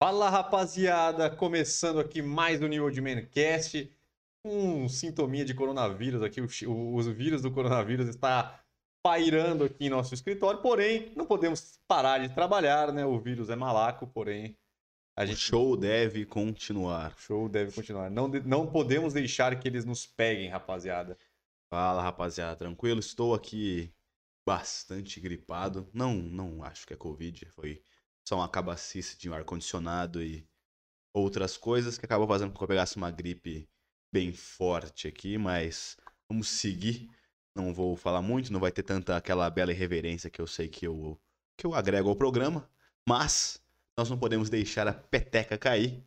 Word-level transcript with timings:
Fala 0.00 0.30
rapaziada, 0.30 1.28
começando 1.28 1.98
aqui 1.98 2.22
mais 2.22 2.62
um 2.62 2.68
New 2.68 2.84
Old 2.84 3.00
Mancast, 3.00 3.92
um 4.44 4.88
sintominha 4.88 5.44
de 5.44 5.52
coronavírus 5.54 6.22
aqui, 6.22 6.40
o, 6.40 6.46
o, 6.70 6.98
o 6.98 7.02
vírus 7.12 7.42
do 7.42 7.50
coronavírus 7.50 8.06
está 8.06 8.62
pairando 9.02 9.64
aqui 9.64 9.86
em 9.86 9.90
nosso 9.90 10.14
escritório, 10.14 10.62
porém 10.62 11.12
não 11.16 11.26
podemos 11.26 11.80
parar 11.88 12.18
de 12.18 12.32
trabalhar, 12.32 12.92
né? 12.92 13.04
O 13.04 13.18
vírus 13.18 13.50
é 13.50 13.56
malaco, 13.56 14.06
porém 14.06 14.56
a 15.16 15.26
gente... 15.26 15.38
O 15.38 15.40
show 15.40 15.76
deve 15.76 16.24
continuar. 16.24 17.12
O 17.18 17.20
show 17.20 17.48
deve 17.48 17.72
continuar. 17.72 18.08
Não, 18.08 18.28
não 18.28 18.68
podemos 18.68 19.14
deixar 19.14 19.58
que 19.58 19.66
eles 19.66 19.84
nos 19.84 20.06
peguem, 20.06 20.48
rapaziada. 20.48 21.18
Fala 21.68 22.04
rapaziada, 22.04 22.54
tranquilo? 22.54 23.00
Estou 23.00 23.34
aqui 23.34 23.92
bastante 24.46 25.18
gripado. 25.18 25.90
Não, 25.92 26.14
não 26.14 26.62
acho 26.62 26.86
que 26.86 26.92
é 26.92 26.96
Covid, 26.96 27.46
foi 27.46 27.82
só 28.28 28.36
uma 28.36 28.48
cabacice 28.48 29.16
de 29.16 29.30
um 29.30 29.32
ar-condicionado 29.32 30.22
e 30.22 30.46
outras 31.14 31.56
coisas 31.56 31.96
que 31.96 32.04
acabam 32.04 32.28
fazendo 32.28 32.50
com 32.50 32.58
que 32.58 32.64
eu 32.64 32.68
pegasse 32.68 32.98
uma 32.98 33.10
gripe 33.10 33.66
bem 34.12 34.34
forte 34.34 35.08
aqui, 35.08 35.38
mas 35.38 35.96
vamos 36.28 36.48
seguir. 36.48 37.08
Não 37.56 37.72
vou 37.72 37.96
falar 37.96 38.20
muito, 38.20 38.52
não 38.52 38.60
vai 38.60 38.70
ter 38.70 38.82
tanta 38.82 39.16
aquela 39.16 39.48
bela 39.48 39.72
irreverência 39.72 40.28
que 40.28 40.42
eu 40.42 40.46
sei 40.46 40.68
que 40.68 40.86
eu, 40.86 41.18
que 41.56 41.66
eu 41.66 41.74
agrego 41.74 42.10
ao 42.10 42.16
programa, 42.16 42.70
mas 43.08 43.62
nós 43.98 44.10
não 44.10 44.18
podemos 44.18 44.50
deixar 44.50 44.86
a 44.86 44.92
peteca 44.92 45.56
cair. 45.56 46.04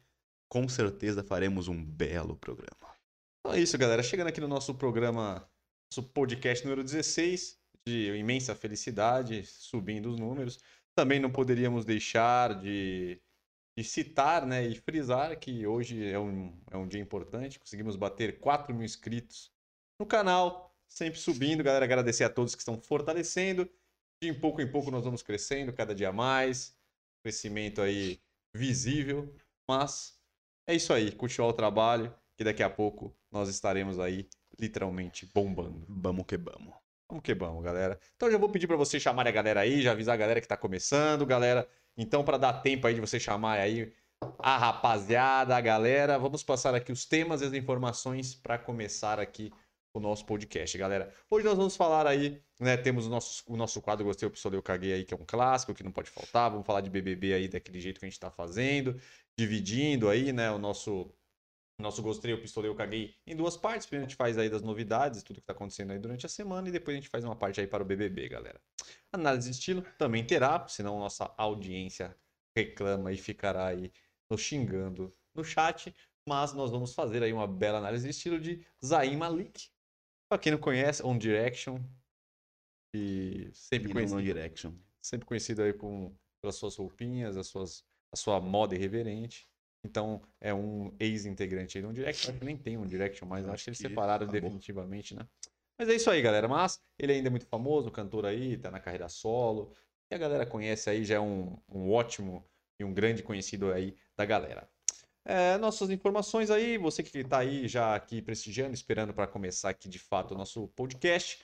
Com 0.48 0.70
certeza 0.70 1.24
faremos 1.24 1.68
um 1.68 1.84
belo 1.84 2.36
programa. 2.36 2.96
Então 3.40 3.58
é 3.58 3.60
isso, 3.60 3.76
galera. 3.80 4.04
Chegando 4.04 4.28
aqui 4.28 4.40
no 4.40 4.48
nosso 4.48 4.76
programa, 4.76 5.50
nosso 5.92 6.08
podcast 6.10 6.64
número 6.64 6.84
16, 6.84 7.60
de 7.88 8.16
imensa 8.16 8.54
felicidade, 8.54 9.44
subindo 9.44 10.12
os 10.12 10.20
números. 10.20 10.60
Também 10.96 11.20
não 11.20 11.32
poderíamos 11.32 11.86
deixar 11.86 12.60
de, 12.60 13.20
de 13.78 13.84
citar 13.84 14.46
né, 14.46 14.68
e 14.68 14.76
frisar 14.76 15.40
que 15.40 15.66
hoje 15.66 16.06
é 16.06 16.20
um, 16.20 16.54
é 16.70 16.78
um 16.78 16.88
dia 16.88 17.02
importante. 17.02 17.60
Conseguimos 17.60 17.96
bater 17.96 18.40
4 18.40 18.74
mil 18.74 18.84
inscritos 18.84 19.52
no 20.00 20.06
canal, 20.06 20.76
sempre 20.88 21.20
subindo. 21.20 21.64
Galera, 21.64 21.86
agradecer 21.86 22.24
a 22.24 22.30
todos 22.30 22.56
que 22.56 22.62
estão 22.62 22.82
fortalecendo. 22.82 23.70
De 24.22 24.32
pouco 24.34 24.62
em 24.62 24.70
pouco 24.70 24.92
nós 24.92 25.04
vamos 25.04 25.24
crescendo, 25.24 25.74
cada 25.74 25.96
dia 25.96 26.12
mais. 26.12 26.78
Crescimento 27.24 27.82
aí 27.82 28.22
visível. 28.54 29.34
Mas 29.68 30.20
é 30.68 30.76
isso 30.76 30.94
aí, 30.94 31.12
continuar 31.12 31.50
o 31.50 31.54
trabalho, 31.54 32.14
que 32.38 32.44
daqui 32.44 32.62
a 32.62 32.70
pouco 32.70 33.16
nós 33.32 33.50
estaremos 33.50 34.00
aí 34.00 34.28
literalmente 34.60 35.26
bombando. 35.34 35.86
Vamos 35.88 36.26
que 36.26 36.38
vamos. 36.38 36.81
Vamos 37.12 37.24
que 37.26 37.34
vamos, 37.34 37.62
galera. 37.62 38.00
Então 38.16 38.32
já 38.32 38.38
vou 38.38 38.48
pedir 38.48 38.68
para 38.68 38.78
você 38.78 38.98
chamar 38.98 39.28
a 39.28 39.32
galera 39.32 39.60
aí, 39.60 39.82
já 39.82 39.92
avisar 39.92 40.14
a 40.14 40.18
galera 40.18 40.40
que 40.40 40.48
tá 40.48 40.56
começando, 40.56 41.26
galera. 41.26 41.68
Então, 41.98 42.24
para 42.24 42.38
dar 42.38 42.54
tempo 42.62 42.88
aí 42.88 42.94
de 42.94 43.02
você 43.02 43.20
chamar 43.20 43.60
aí 43.60 43.92
a 44.40 44.58
rapaziada, 44.58 45.54
a 45.54 45.60
galera, 45.60 46.18
vamos 46.18 46.42
passar 46.42 46.74
aqui 46.74 46.90
os 46.90 47.04
temas 47.04 47.42
e 47.42 47.46
as 47.46 47.52
informações 47.52 48.34
para 48.34 48.58
começar 48.58 49.20
aqui 49.20 49.52
o 49.94 50.00
nosso 50.00 50.26
podcast, 50.26 50.78
galera. 50.78 51.14
Hoje 51.30 51.46
nós 51.46 51.58
vamos 51.58 51.76
falar 51.76 52.08
aí, 52.08 52.42
né? 52.58 52.78
Temos 52.78 53.08
o 53.08 53.10
nosso, 53.10 53.44
o 53.46 53.58
nosso 53.58 53.82
quadro 53.82 54.06
Gostei, 54.06 54.26
o 54.26 54.32
Pistolei, 54.32 54.58
eu 54.58 54.64
caguei 54.64 54.94
aí, 54.94 55.04
que 55.04 55.14
é 55.14 55.18
um 55.18 55.26
clássico, 55.26 55.74
que 55.74 55.84
não 55.84 55.92
pode 55.92 56.10
faltar. 56.10 56.50
Vamos 56.50 56.66
falar 56.66 56.80
de 56.80 56.90
BBB 56.90 57.34
aí 57.34 57.50
daquele 57.50 57.82
jeito 57.82 58.00
que 58.00 58.06
a 58.06 58.10
gente 58.10 58.22
tá 58.22 58.32
fazendo, 58.32 58.96
dividindo 59.38 60.08
aí, 60.08 60.32
né? 60.32 60.50
O 60.50 60.58
nosso 60.58 61.12
nosso 61.82 62.02
gostei, 62.02 62.32
eu 62.32 62.42
pistolei, 62.42 62.70
eu 62.70 62.76
caguei 62.76 63.16
em 63.26 63.36
duas 63.36 63.58
partes. 63.58 63.86
Primeiro 63.86 64.06
a 64.06 64.10
gente 64.10 64.18
faz 64.18 64.38
aí 64.38 64.50
das 64.50 64.62
novidades, 64.62 65.24
tudo 65.24 65.42
que 65.42 65.48
tá 65.48 65.54
acontecendo 65.54 65.92
aí 65.92 66.00
durante 66.00 66.26
a 66.26 66.30
semana, 66.30 66.70
e 66.70 66.72
depois 66.72 66.96
a 66.96 67.00
gente 67.00 67.10
faz 67.10 67.24
uma 67.24 67.36
parte 67.36 67.60
aí 67.60 67.68
para 67.68 67.84
o 67.84 67.86
BBB, 67.86 68.30
galera. 68.30 68.62
Análise 69.12 69.50
de 69.50 69.56
estilo 69.56 69.82
também 69.98 70.26
terá, 70.26 70.68
senão 70.68 71.00
nossa 71.00 71.34
audiência 71.38 72.16
reclama 72.56 73.12
e 73.12 73.18
ficará 73.18 73.68
aí 73.68 73.92
nos 74.30 74.42
xingando 74.42 75.14
no 75.36 75.44
chat. 75.44 75.96
Mas 76.28 76.54
nós 76.54 76.70
vamos 76.72 76.94
fazer 76.94 77.24
aí 77.24 77.34
uma 77.34 77.48
bela 77.48 77.80
análise 77.80 78.04
de 78.04 78.12
estilo 78.12 78.40
de 78.40 78.66
Zayn 78.84 79.18
Malik. 79.18 79.70
Pra 80.30 80.38
quem 80.38 80.52
não 80.52 80.60
conhece, 80.60 81.04
On 81.06 81.18
Direction. 81.18 81.80
E 82.96 83.50
sempre 83.54 83.92
conhecido. 83.92 84.20
On 84.20 84.24
Direction. 84.24 84.74
Sempre 85.02 85.26
conhecido 85.26 85.64
aí 85.64 85.74
com, 85.74 86.16
pelas 86.42 86.56
suas 86.56 86.76
roupinhas, 86.76 87.38
as 87.38 87.48
suas, 87.48 87.84
a 88.14 88.16
sua 88.16 88.40
moda 88.40 88.76
irreverente. 88.76 89.50
Então, 89.84 90.22
é 90.40 90.54
um 90.54 90.94
ex-integrante 91.00 91.78
aí 91.78 91.84
do 91.84 91.92
Direction. 91.92 92.32
Acho 92.32 92.40
que 92.40 92.46
nem 92.46 92.58
tem 92.58 92.78
um 92.78 92.86
Direction 92.86 93.28
mais. 93.28 93.48
Acho 93.48 93.64
que 93.64 93.70
eles 93.72 93.80
separaram 93.80 94.26
acabou. 94.26 94.42
definitivamente, 94.42 95.16
né? 95.16 95.28
Mas 95.78 95.90
é 95.90 95.96
isso 95.96 96.10
aí, 96.10 96.22
galera. 96.22 96.48
Mas 96.48 96.80
ele 97.00 97.14
ainda 97.14 97.28
é 97.28 97.32
muito 97.32 97.48
famoso, 97.48 97.90
cantor 97.90 98.26
aí, 98.26 98.58
tá 98.58 98.70
na 98.70 98.80
carreira 98.80 99.10
solo. 99.10 99.74
E 100.12 100.16
a 100.16 100.18
galera 100.18 100.46
conhece 100.46 100.90
aí, 100.90 101.04
já 101.04 101.16
é 101.16 101.20
um, 101.20 101.58
um 101.68 101.90
ótimo 101.90 102.46
e 102.80 102.84
um 102.84 102.94
grande 102.94 103.24
conhecido 103.24 103.72
aí 103.72 103.96
da 104.16 104.26
galera. 104.26 104.70
É, 105.24 105.58
nossas 105.58 105.90
informações 105.90 106.50
aí, 106.50 106.78
você 106.78 107.04
que 107.04 107.20
está 107.20 107.40
aí 107.40 107.68
já 107.68 107.96
aqui 107.96 108.22
prestigiando, 108.22 108.74
esperando 108.74 109.14
para 109.14 109.28
começar 109.28 109.70
aqui 109.70 109.88
de 109.88 110.00
fato 110.00 110.34
o 110.34 110.38
nosso 110.38 110.68
podcast. 110.70 111.40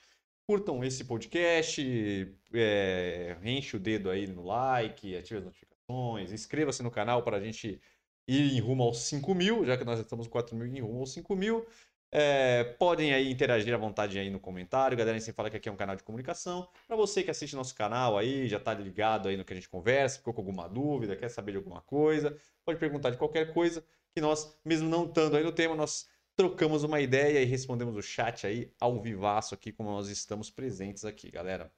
Curtam 0.46 0.82
esse 0.82 1.04
podcast, 1.04 2.34
é, 2.54 3.36
enche 3.42 3.76
o 3.76 3.80
dedo 3.80 4.10
aí 4.10 4.26
no 4.26 4.44
like, 4.44 5.14
ative 5.14 5.40
as 5.40 5.44
notificações, 5.44 6.32
inscreva-se 6.32 6.82
no 6.82 6.90
canal 6.90 7.22
para 7.22 7.36
a 7.36 7.40
gente 7.40 7.80
ir 8.28 8.54
em 8.54 8.60
rumo 8.60 8.84
aos 8.84 8.98
5 9.00 9.34
mil, 9.34 9.64
já 9.64 9.76
que 9.76 9.84
nós 9.84 9.98
estamos 9.98 10.26
com 10.26 10.32
4 10.32 10.54
mil 10.54 10.66
em 10.66 10.80
rumo 10.80 11.00
aos 11.00 11.12
5 11.12 11.34
mil. 11.34 11.66
É, 12.10 12.64
podem 12.78 13.12
aí 13.12 13.30
interagir 13.30 13.74
à 13.74 13.76
vontade 13.76 14.18
aí 14.18 14.30
no 14.30 14.40
comentário. 14.40 14.96
Galera, 14.96 15.16
a 15.16 15.20
gente 15.20 15.32
fala 15.32 15.50
que 15.50 15.56
aqui 15.56 15.68
é 15.68 15.72
um 15.72 15.76
canal 15.76 15.96
de 15.96 16.02
comunicação. 16.02 16.68
Para 16.86 16.96
você 16.96 17.22
que 17.22 17.30
assiste 17.30 17.56
nosso 17.56 17.74
canal 17.74 18.16
aí, 18.16 18.46
já 18.48 18.58
está 18.58 18.72
ligado 18.72 19.28
aí 19.28 19.36
no 19.36 19.44
que 19.44 19.52
a 19.52 19.56
gente 19.56 19.68
conversa, 19.68 20.18
ficou 20.18 20.32
com 20.32 20.40
alguma 20.40 20.68
dúvida, 20.68 21.16
quer 21.16 21.28
saber 21.28 21.52
de 21.52 21.58
alguma 21.58 21.80
coisa, 21.82 22.36
pode 22.64 22.78
perguntar 22.78 23.10
de 23.10 23.18
qualquer 23.18 23.52
coisa, 23.52 23.84
que 24.14 24.20
nós, 24.20 24.58
mesmo 24.64 24.88
não 24.88 25.04
estando 25.04 25.36
aí 25.36 25.44
no 25.44 25.52
tema, 25.52 25.74
nós 25.74 26.08
trocamos 26.34 26.84
uma 26.84 27.00
ideia 27.00 27.42
e 27.42 27.44
respondemos 27.44 27.96
o 27.96 28.02
chat 28.02 28.46
aí 28.46 28.72
ao 28.80 29.00
vivaço 29.02 29.54
aqui, 29.54 29.72
como 29.72 29.90
nós 29.90 30.08
estamos 30.08 30.50
presentes 30.50 31.04
aqui, 31.04 31.30
galera. 31.30 31.70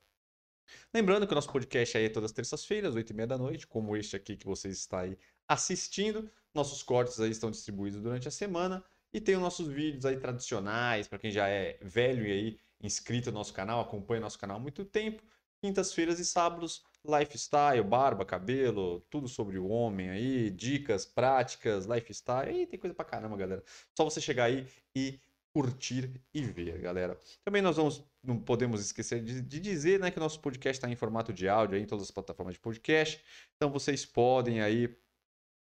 Lembrando 0.95 1.27
que 1.27 1.33
o 1.33 1.35
nosso 1.35 1.51
podcast 1.51 1.97
aí 1.97 2.05
é 2.05 2.09
todas 2.09 2.31
as 2.31 2.35
terças-feiras, 2.35 2.95
8h30 2.95 3.27
da 3.27 3.39
noite, 3.39 3.67
como 3.67 3.97
este 3.97 4.17
aqui 4.17 4.37
que 4.37 4.47
vocês 4.47 4.77
estão 4.77 4.99
aí 4.99 5.17
assistindo. 5.51 6.31
Nossos 6.55 6.81
cortes 6.81 7.19
aí 7.19 7.31
estão 7.31 7.51
distribuídos 7.51 8.01
durante 8.01 8.29
a 8.29 8.31
semana. 8.31 8.85
E 9.13 9.21
tem 9.21 9.35
os 9.35 9.43
nossos 9.43 9.67
vídeos 9.67 10.07
aí 10.07 10.17
tradicionais, 10.17 11.09
para 11.09 11.19
quem 11.19 11.33
já 11.33 11.49
é 11.49 11.77
velho 11.83 12.25
e 12.25 12.31
aí 12.31 12.59
inscrito 12.81 13.33
no 13.33 13.39
nosso 13.39 13.53
canal, 13.53 13.81
acompanha 13.81 14.21
nosso 14.21 14.39
canal 14.39 14.57
há 14.57 14.61
muito 14.61 14.85
tempo. 14.85 15.21
Quintas-feiras 15.61 16.21
e 16.21 16.25
sábados, 16.25 16.85
lifestyle, 17.05 17.83
barba, 17.83 18.25
cabelo, 18.25 19.01
tudo 19.11 19.27
sobre 19.27 19.59
o 19.59 19.67
homem 19.67 20.09
aí, 20.09 20.51
dicas, 20.51 21.05
práticas, 21.05 21.85
lifestyle. 21.85 22.63
E 22.63 22.67
tem 22.67 22.79
coisa 22.79 22.95
pra 22.95 23.05
caramba, 23.05 23.37
galera. 23.37 23.63
Só 23.95 24.05
você 24.05 24.21
chegar 24.21 24.45
aí 24.45 24.67
e 24.95 25.19
curtir 25.53 26.23
e 26.33 26.43
ver, 26.43 26.79
galera. 26.79 27.19
Também 27.45 27.61
nós 27.61 27.77
vamos, 27.77 28.05
não 28.23 28.39
podemos 28.39 28.81
esquecer 28.81 29.21
de, 29.23 29.43
de 29.43 29.59
dizer, 29.59 29.99
né, 29.99 30.11
que 30.13 30.19
o 30.19 30.23
nosso 30.23 30.41
podcast 30.41 30.79
está 30.79 30.89
em 30.89 30.95
formato 30.95 31.33
de 31.33 31.49
áudio 31.49 31.77
aí, 31.77 31.83
em 31.83 31.87
todas 31.87 32.05
as 32.05 32.11
plataformas 32.13 32.55
de 32.55 32.61
podcast. 32.61 33.21
Então 33.57 33.71
vocês 33.71 34.07
podem 34.07 34.63
aí 34.63 34.97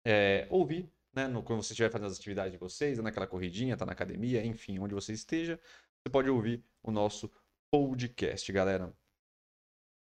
é, 0.07 0.47
ouvir, 0.51 0.89
né, 1.13 1.27
no, 1.27 1.43
quando 1.43 1.65
você 1.65 1.73
estiver 1.73 1.91
fazendo 1.91 2.07
as 2.07 2.17
atividades 2.17 2.53
de 2.53 2.59
vocês, 2.59 2.97
naquela 2.99 3.27
corridinha, 3.27 3.77
tá 3.77 3.85
na 3.85 3.91
academia, 3.91 4.45
enfim, 4.47 4.79
onde 4.79 4.95
você 4.95 5.13
esteja, 5.13 5.59
você 5.99 6.11
pode 6.13 6.31
ouvir 6.31 6.65
o 6.81 6.93
nosso 6.93 7.29
podcast, 7.69 8.53
galera. 8.53 8.95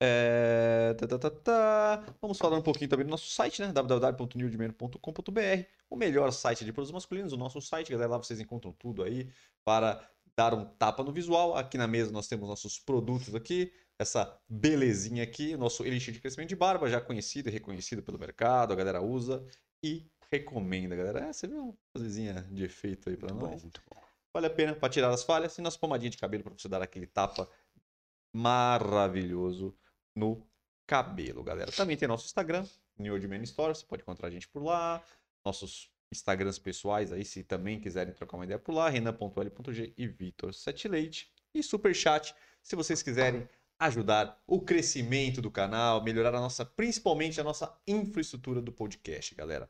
É... 0.03 0.93
Tá, 0.95 1.07
tá, 1.19 1.31
tá. 1.31 2.17
Vamos 2.21 2.37
falar 2.37 2.59
um 2.59 2.63
pouquinho 2.63 2.91
também 2.91 3.07
do 3.07 3.11
nosso 3.11 3.31
site, 3.31 3.63
né? 3.63 3.73
www.newdimeno.com.br 3.73 5.65
O 5.89 5.97
melhor 5.97 6.33
site 6.33 6.65
de 6.65 6.73
produtos 6.73 6.93
masculinos, 6.93 7.33
o 7.33 7.37
nosso 7.37 7.61
site, 7.61 7.93
galera. 7.93 8.11
Lá 8.11 8.19
vocês 8.19 8.41
encontram 8.41 8.73
tudo 8.73 9.05
aí 9.05 9.31
para 9.65 10.05
dar 10.37 10.53
um 10.53 10.65
tapa 10.65 11.05
no 11.05 11.13
visual. 11.13 11.57
Aqui 11.57 11.79
na 11.79 11.87
mesa 11.87 12.11
nós 12.11 12.27
temos 12.27 12.49
nossos 12.49 12.79
produtos 12.79 13.35
aqui, 13.37 13.73
essa 13.99 14.37
belezinha 14.49 15.23
aqui, 15.23 15.57
nosso 15.57 15.85
Elixir 15.85 16.13
de 16.13 16.21
Crescimento 16.21 16.49
de 16.49 16.57
Barba, 16.57 16.91
já 16.91 17.01
conhecido 17.01 17.49
e 17.49 17.53
reconhecido 17.53 18.03
pelo 18.03 18.19
mercado, 18.19 18.73
a 18.73 18.77
galera 18.77 19.01
usa 19.01 19.47
e 19.87 20.11
recomenda, 20.31 20.97
galera. 20.97 21.21
É, 21.21 21.33
você 21.33 21.47
viu 21.47 21.63
uma 21.63 21.75
coisinha 21.95 22.43
de 22.51 22.65
efeito 22.65 23.09
aí 23.09 23.17
para 23.17 23.33
nós? 23.33 23.57
Bom, 23.57 23.61
muito 23.63 23.83
bom. 23.89 24.03
Vale 24.33 24.47
a 24.47 24.51
pena 24.51 24.75
para 24.75 24.89
tirar 24.89 25.11
as 25.11 25.23
falhas 25.23 25.57
e 25.57 25.63
nossa 25.63 25.79
pomadinha 25.79 26.11
de 26.11 26.19
cabelo 26.19 26.43
para 26.43 26.53
você 26.53 26.69
dar 26.69 26.83
aquele 26.83 27.07
tapa 27.07 27.49
maravilhoso 28.33 29.75
no 30.15 30.47
cabelo, 30.87 31.43
galera. 31.43 31.73
Também 31.73 31.97
tem 31.97 32.07
nosso 32.07 32.27
Instagram, 32.27 32.67
New 32.99 33.15
Old 33.15 33.27
Man 33.29 33.43
Store, 33.43 33.75
você 33.75 33.87
pode 33.87 34.03
encontrar 34.03 34.29
a 34.29 34.31
gente 34.31 34.49
por 34.49 34.63
lá. 34.63 35.03
Nossos 35.45 35.91
Instagrams 36.13 36.59
pessoais 36.59 37.13
aí, 37.13 37.25
se 37.25 37.43
também 37.43 37.81
quiserem 37.81 38.13
trocar 38.13 38.37
uma 38.37 38.45
ideia 38.45 38.59
por 38.59 38.75
lá, 38.75 38.89
renan.l.g 38.89 39.95
e 39.97 40.07
Vitor 40.07 40.53
Sete 40.53 40.89
Leite. 40.89 41.33
E 41.55 41.63
super 41.63 41.95
chat, 41.95 42.35
se 42.63 42.77
vocês 42.77 43.03
quiserem 43.03 43.49
ajudar 43.79 44.43
o 44.47 44.61
crescimento 44.61 45.41
do 45.41 45.51
canal, 45.51 46.03
melhorar 46.03 46.35
a 46.35 46.41
nossa, 46.41 46.65
principalmente 46.65 47.41
a 47.41 47.45
nossa 47.45 47.75
infraestrutura 47.87 48.61
do 48.61 48.73
podcast, 48.73 49.35
galera. 49.35 49.69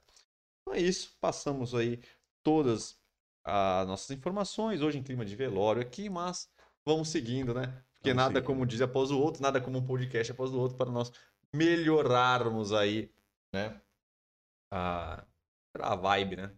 Então 0.67 0.75
é 0.75 0.81
isso, 0.81 1.17
passamos 1.21 1.75
aí 1.75 2.03
todas 2.43 3.01
as 3.45 3.87
nossas 3.87 4.11
informações, 4.11 4.83
hoje 4.83 4.99
em 4.99 5.03
clima 5.03 5.25
de 5.25 5.37
velório 5.37 5.81
aqui, 5.81 6.11
mas 6.11 6.51
vamos 6.85 7.09
seguindo, 7.09 7.55
né? 7.55 7.67
Porque 7.95 8.11
vamos 8.11 8.17
nada 8.17 8.35
seguindo. 8.35 8.47
como 8.47 8.67
dia 8.67 8.85
após 8.85 9.13
o 9.13 9.21
outro, 9.21 9.41
nada 9.41 9.61
como 9.61 9.79
um 9.79 9.87
podcast 9.87 10.33
após 10.33 10.51
o 10.53 10.59
outro 10.59 10.77
para 10.77 10.91
nós 10.91 11.13
melhorarmos 11.55 12.73
aí, 12.73 13.13
né? 13.55 13.81
a, 14.73 15.25
a 15.79 15.95
vibe, 15.95 16.37
né? 16.37 16.57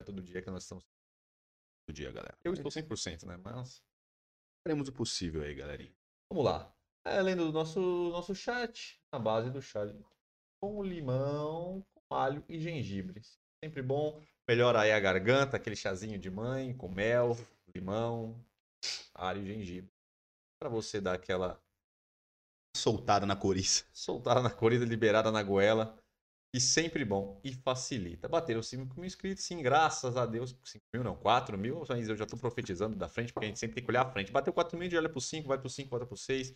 É 0.00 0.04
todo 0.04 0.20
dia 0.22 0.42
que 0.42 0.50
nós 0.50 0.64
estamos. 0.64 0.84
Todo 1.86 1.94
dia, 1.94 2.10
galera. 2.10 2.36
Eu 2.42 2.52
estou 2.52 2.70
100%, 2.70 3.24
né? 3.24 3.36
Mas 3.36 3.82
Faremos 4.66 4.88
o 4.88 4.92
possível 4.92 5.42
aí, 5.42 5.54
galerinha. 5.54 5.94
vamos 6.28 6.44
lá. 6.44 6.74
É, 7.06 7.20
lendo 7.20 7.50
o 7.50 7.52
nosso, 7.52 7.80
nosso 8.10 8.34
chat, 8.34 9.00
na 9.12 9.18
base 9.18 9.50
do 9.50 9.60
chá 9.60 9.86
com 10.58 10.82
limão, 10.82 11.86
com 11.92 12.14
alho 12.14 12.42
e 12.48 12.58
gengibre. 12.58 13.20
Sempre 13.64 13.80
bom. 13.80 14.20
Melhora 14.46 14.82
aí 14.82 14.92
a 14.92 15.00
garganta, 15.00 15.56
aquele 15.56 15.74
chazinho 15.74 16.18
de 16.18 16.30
mãe 16.30 16.74
com 16.74 16.86
mel, 16.86 17.34
limão, 17.74 18.38
alho 19.14 19.42
e 19.42 19.46
gengibre. 19.46 19.90
Pra 20.60 20.68
você 20.68 21.00
dar 21.00 21.14
aquela 21.14 21.58
Soltada 22.76 23.24
na 23.24 23.34
coriça. 23.34 23.86
soltada 23.90 24.42
na 24.42 24.50
corrida, 24.50 24.84
liberada 24.84 25.32
na 25.32 25.42
goela. 25.42 25.98
E 26.52 26.60
sempre 26.60 27.06
bom 27.06 27.40
e 27.42 27.54
facilita. 27.54 28.28
Bateram 28.28 28.62
5 28.62 28.94
mil 28.96 29.06
inscritos, 29.06 29.44
sim, 29.44 29.62
graças 29.62 30.14
a 30.14 30.26
Deus. 30.26 30.54
5 30.62 30.84
mil 30.92 31.02
não, 31.02 31.16
4 31.16 31.56
mil, 31.56 31.82
mas 31.88 32.06
eu 32.06 32.16
já 32.16 32.26
tô 32.26 32.36
profetizando 32.36 32.94
da 32.94 33.08
frente, 33.08 33.32
porque 33.32 33.46
a 33.46 33.48
gente 33.48 33.58
sempre 33.58 33.76
tem 33.76 33.82
que 33.82 33.90
olhar 33.90 34.02
à 34.02 34.10
frente. 34.10 34.30
Bateu 34.30 34.52
4 34.52 34.76
mil, 34.76 34.86
a 34.86 34.90
gente 34.90 34.98
olha 34.98 35.08
pro 35.08 35.22
5, 35.22 35.48
vai 35.48 35.58
pro 35.58 35.70
5, 35.70 35.88
volta 35.88 36.04
pro 36.04 36.18
6. 36.18 36.52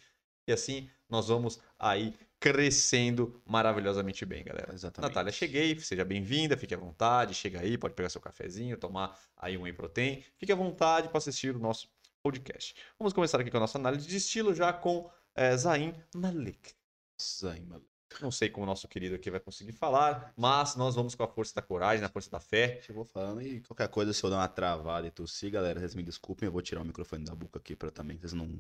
E 0.49 0.53
assim 0.53 0.89
nós 1.09 1.29
vamos 1.29 1.61
aí 1.79 2.15
crescendo 2.41 3.41
maravilhosamente 3.45 4.25
bem, 4.25 4.43
galera. 4.43 4.73
Exatamente. 4.73 5.11
Natália, 5.11 5.31
cheguei, 5.31 5.79
seja 5.79 6.05
bem-vinda, 6.05 6.57
fique 6.57 6.75
à 6.75 6.79
vontade, 6.79 7.35
chega 7.35 7.61
aí, 7.61 7.77
pode 7.77 7.95
pegar 7.95 8.09
seu 8.09 8.21
cafezinho, 8.21 8.77
tomar 8.79 9.19
aí 9.37 9.59
um 9.59 9.63
whey 9.63 9.75
protein. 9.75 10.25
Fique 10.39 10.51
à 10.51 10.57
vontade 10.57 11.09
para 11.09 11.19
assistir 11.19 11.55
o 11.55 11.59
nosso 11.59 11.89
podcast. 12.23 12.75
Vamos 12.99 13.13
começar 13.13 13.39
aqui 13.39 13.51
com 13.51 13.59
a 13.59 13.61
nossa 13.61 13.77
análise 13.77 14.07
de 14.09 14.17
estilo, 14.17 14.55
já 14.55 14.73
com 14.73 15.11
eh, 15.35 15.57
Zain 15.57 15.95
Malik. 16.15 16.73
Zay, 17.21 17.61
maluco. 17.61 17.87
Não 18.23 18.31
sei 18.31 18.49
como 18.49 18.65
o 18.65 18.67
nosso 18.67 18.89
querido 18.89 19.17
aqui 19.17 19.31
vai 19.31 19.41
conseguir 19.41 19.73
falar, 19.73 20.33
mas 20.35 20.77
nós 20.77 20.95
vamos 20.95 21.15
com 21.15 21.23
a 21.25 21.29
força 21.29 21.55
da 21.55 21.61
coragem, 21.61 22.05
a 22.05 22.09
força 22.09 22.31
da 22.31 22.41
fé. 22.41 22.81
Chegou 22.81 23.05
falando 23.05 23.43
e 23.43 23.61
qualquer 23.61 23.89
coisa, 23.89 24.13
se 24.13 24.25
eu 24.25 24.31
dar 24.31 24.37
uma 24.37 24.49
travada 24.49 25.07
e 25.07 25.11
tossir, 25.11 25.51
galera, 25.51 25.79
vocês 25.79 25.95
me 25.95 26.03
desculpem, 26.03 26.47
eu 26.47 26.53
vou 26.53 26.63
tirar 26.63 26.81
o 26.81 26.85
microfone 26.85 27.25
da 27.25 27.35
boca 27.35 27.59
aqui 27.59 27.77
pra 27.77 27.91
também, 27.91 28.17
vocês 28.17 28.33
não, 28.33 28.59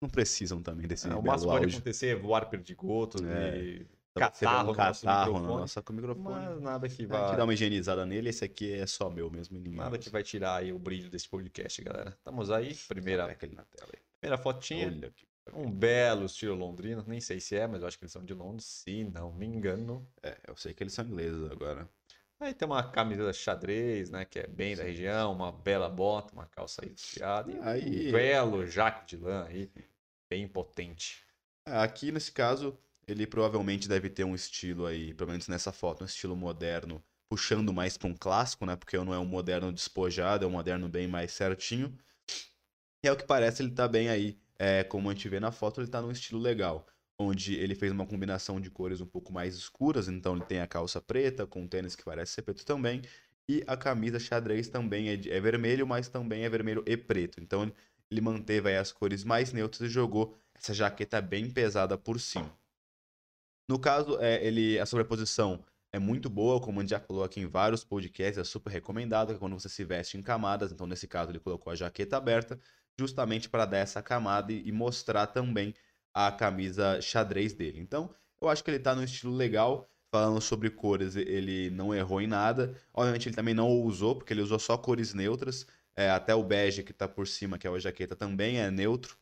não 0.00 0.08
precisam 0.08 0.62
também 0.62 0.86
desse 0.86 1.08
É, 1.08 1.14
o 1.14 1.22
máximo 1.22 1.52
pode 1.52 1.66
acontecer 1.74 2.08
é 2.08 2.14
voar 2.16 2.46
perdigotos 2.48 3.22
É. 3.22 3.84
Então, 4.12 4.22
catarro 4.28 4.72
um 4.72 4.74
catarro 4.74 5.26
microfone. 5.32 5.54
no 5.54 5.60
nosso 5.60 5.84
microfone. 5.92 6.46
mas 6.46 6.60
nada 6.60 6.88
que 6.88 6.96
gente 6.96 7.06
vai, 7.06 7.36
dá 7.36 7.44
uma 7.44 7.54
higienizada 7.54 8.04
nele, 8.04 8.28
esse 8.30 8.44
aqui 8.44 8.72
é 8.72 8.84
só 8.84 9.08
meu 9.08 9.30
mesmo, 9.30 9.56
ninguém 9.56 9.74
nada 9.74 9.96
que 9.96 10.10
vai 10.10 10.22
tirar 10.24 10.56
aí 10.56 10.72
o 10.72 10.78
brilho 10.80 11.08
desse 11.08 11.28
podcast, 11.28 11.80
galera. 11.82 12.10
Estamos 12.10 12.50
aí, 12.50 12.74
primeira, 12.88 13.24
na 13.28 13.34
tela 13.36 13.90
aí. 13.94 14.00
primeira 14.20 14.36
fotinha. 14.42 14.88
Olha 14.88 15.10
que 15.12 15.26
Um 15.54 15.70
belo 15.70 16.26
estilo 16.26 16.56
londrino, 16.56 17.04
nem 17.06 17.20
sei 17.20 17.38
se 17.38 17.54
é, 17.56 17.68
mas 17.68 17.82
eu 17.82 17.88
acho 17.88 17.96
que 17.98 18.04
eles 18.04 18.12
são 18.12 18.24
de 18.24 18.34
Londres, 18.34 18.64
se 18.66 19.04
não 19.04 19.32
me 19.32 19.46
engano. 19.46 20.04
É, 20.22 20.36
eu 20.48 20.56
sei 20.56 20.74
que 20.74 20.82
eles 20.82 20.92
são 20.92 21.04
ingleses 21.04 21.48
agora. 21.50 21.88
Aí 22.40 22.52
tem 22.54 22.66
uma 22.66 22.82
camisa 22.82 23.32
xadrez, 23.32 24.10
né, 24.10 24.24
que 24.24 24.38
é 24.40 24.46
bem 24.46 24.74
da 24.74 24.82
região, 24.82 25.30
uma 25.32 25.52
bela 25.52 25.88
bota, 25.88 26.32
uma 26.32 26.46
calça 26.46 26.82
aí 26.82 26.90
desfiada 26.90 27.52
e 27.52 27.60
Aí- 27.60 28.08
um 28.08 28.12
belo 28.12 28.66
jaco 28.66 29.06
de 29.06 29.16
lã 29.18 29.44
aí, 29.44 29.70
bem 30.30 30.48
potente. 30.48 31.22
É, 31.66 31.76
Aqui, 31.78 32.12
nesse 32.12 32.32
caso, 32.32 32.78
ele 33.06 33.26
provavelmente 33.26 33.88
deve 33.88 34.08
ter 34.10 34.24
um 34.24 34.34
estilo 34.34 34.86
aí, 34.86 35.14
pelo 35.14 35.30
menos 35.30 35.48
nessa 35.48 35.72
foto, 35.72 36.02
um 36.02 36.06
estilo 36.06 36.36
moderno, 36.36 37.02
puxando 37.28 37.72
mais 37.72 37.96
para 37.96 38.08
um 38.08 38.14
clássico, 38.16 38.64
né? 38.66 38.76
Porque 38.76 38.96
não 38.98 39.14
é 39.14 39.18
um 39.18 39.24
moderno 39.26 39.72
despojado, 39.72 40.44
é 40.44 40.48
um 40.48 40.52
moderno 40.52 40.88
bem 40.88 41.06
mais 41.08 41.32
certinho. 41.32 41.96
E 43.04 43.08
é 43.08 43.12
o 43.12 43.16
que 43.16 43.24
parece, 43.26 43.62
ele 43.62 43.70
tá 43.72 43.88
bem 43.88 44.08
aí, 44.08 44.38
é, 44.58 44.84
como 44.84 45.08
a 45.08 45.12
gente 45.14 45.28
vê 45.28 45.40
na 45.40 45.52
foto, 45.52 45.80
ele 45.80 45.88
tá 45.90 46.00
num 46.02 46.10
estilo 46.10 46.40
legal. 46.40 46.86
Onde 47.18 47.54
ele 47.54 47.74
fez 47.74 47.92
uma 47.92 48.06
combinação 48.06 48.60
de 48.60 48.70
cores 48.70 49.00
um 49.00 49.06
pouco 49.06 49.32
mais 49.32 49.54
escuras, 49.54 50.08
então 50.08 50.34
ele 50.36 50.44
tem 50.44 50.60
a 50.60 50.66
calça 50.66 51.00
preta, 51.00 51.46
com 51.46 51.66
tênis 51.66 51.94
que 51.94 52.04
parece 52.04 52.32
ser 52.32 52.42
preto 52.42 52.64
também. 52.64 53.02
E 53.48 53.62
a 53.66 53.76
camisa 53.76 54.18
xadrez 54.18 54.68
também 54.68 55.08
é, 55.08 55.16
de- 55.16 55.30
é 55.30 55.40
vermelho, 55.40 55.86
mas 55.86 56.08
também 56.08 56.44
é 56.44 56.48
vermelho 56.48 56.82
e 56.86 56.96
preto. 56.96 57.40
Então 57.40 57.62
ele- 57.64 57.74
ele 58.10 58.20
manteve 58.20 58.68
aí 58.68 58.76
as 58.76 58.92
cores 58.92 59.24
mais 59.24 59.52
neutras 59.52 59.88
e 59.88 59.92
jogou 59.92 60.36
essa 60.54 60.74
jaqueta 60.74 61.20
bem 61.20 61.50
pesada 61.50 61.96
por 61.96 62.18
cima. 62.20 62.52
No 63.68 63.78
caso, 63.78 64.18
é, 64.20 64.44
ele, 64.44 64.78
a 64.78 64.86
sobreposição 64.86 65.64
é 65.92 65.98
muito 65.98 66.28
boa, 66.28 66.60
como 66.60 66.80
a 66.80 66.82
gente 66.82 66.90
já 66.90 67.00
falou 67.00 67.22
aqui 67.22 67.40
em 67.40 67.46
vários 67.46 67.84
podcasts, 67.84 68.38
é 68.38 68.44
super 68.44 68.70
recomendado, 68.70 69.32
é 69.32 69.38
quando 69.38 69.58
você 69.58 69.68
se 69.68 69.84
veste 69.84 70.18
em 70.18 70.22
camadas. 70.22 70.72
Então, 70.72 70.86
nesse 70.86 71.06
caso, 71.06 71.30
ele 71.30 71.40
colocou 71.40 71.72
a 71.72 71.76
jaqueta 71.76 72.16
aberta, 72.16 72.58
justamente 72.98 73.48
para 73.48 73.64
dar 73.64 73.78
essa 73.78 74.02
camada 74.02 74.52
e, 74.52 74.68
e 74.68 74.72
mostrar 74.72 75.28
também 75.28 75.74
a 76.12 76.30
camisa 76.32 77.00
xadrez 77.00 77.52
dele. 77.52 77.78
Então, 77.80 78.12
eu 78.40 78.48
acho 78.48 78.64
que 78.64 78.70
ele 78.70 78.78
tá 78.78 78.94
num 78.94 79.04
estilo 79.04 79.34
legal. 79.34 79.88
Falando 80.12 80.40
sobre 80.40 80.68
cores, 80.70 81.14
ele 81.14 81.70
não 81.70 81.94
errou 81.94 82.20
em 82.20 82.26
nada. 82.26 82.74
Obviamente, 82.92 83.28
ele 83.28 83.36
também 83.36 83.54
não 83.54 83.68
usou, 83.68 84.16
porque 84.16 84.32
ele 84.32 84.42
usou 84.42 84.58
só 84.58 84.76
cores 84.76 85.14
neutras. 85.14 85.64
É, 85.96 86.10
até 86.10 86.34
o 86.34 86.42
bege 86.44 86.82
que 86.82 86.92
tá 86.92 87.08
por 87.08 87.26
cima, 87.26 87.58
que 87.58 87.66
é 87.66 87.70
a 87.70 87.78
jaqueta, 87.78 88.16
também 88.16 88.58
é 88.58 88.70
neutro. 88.70 89.18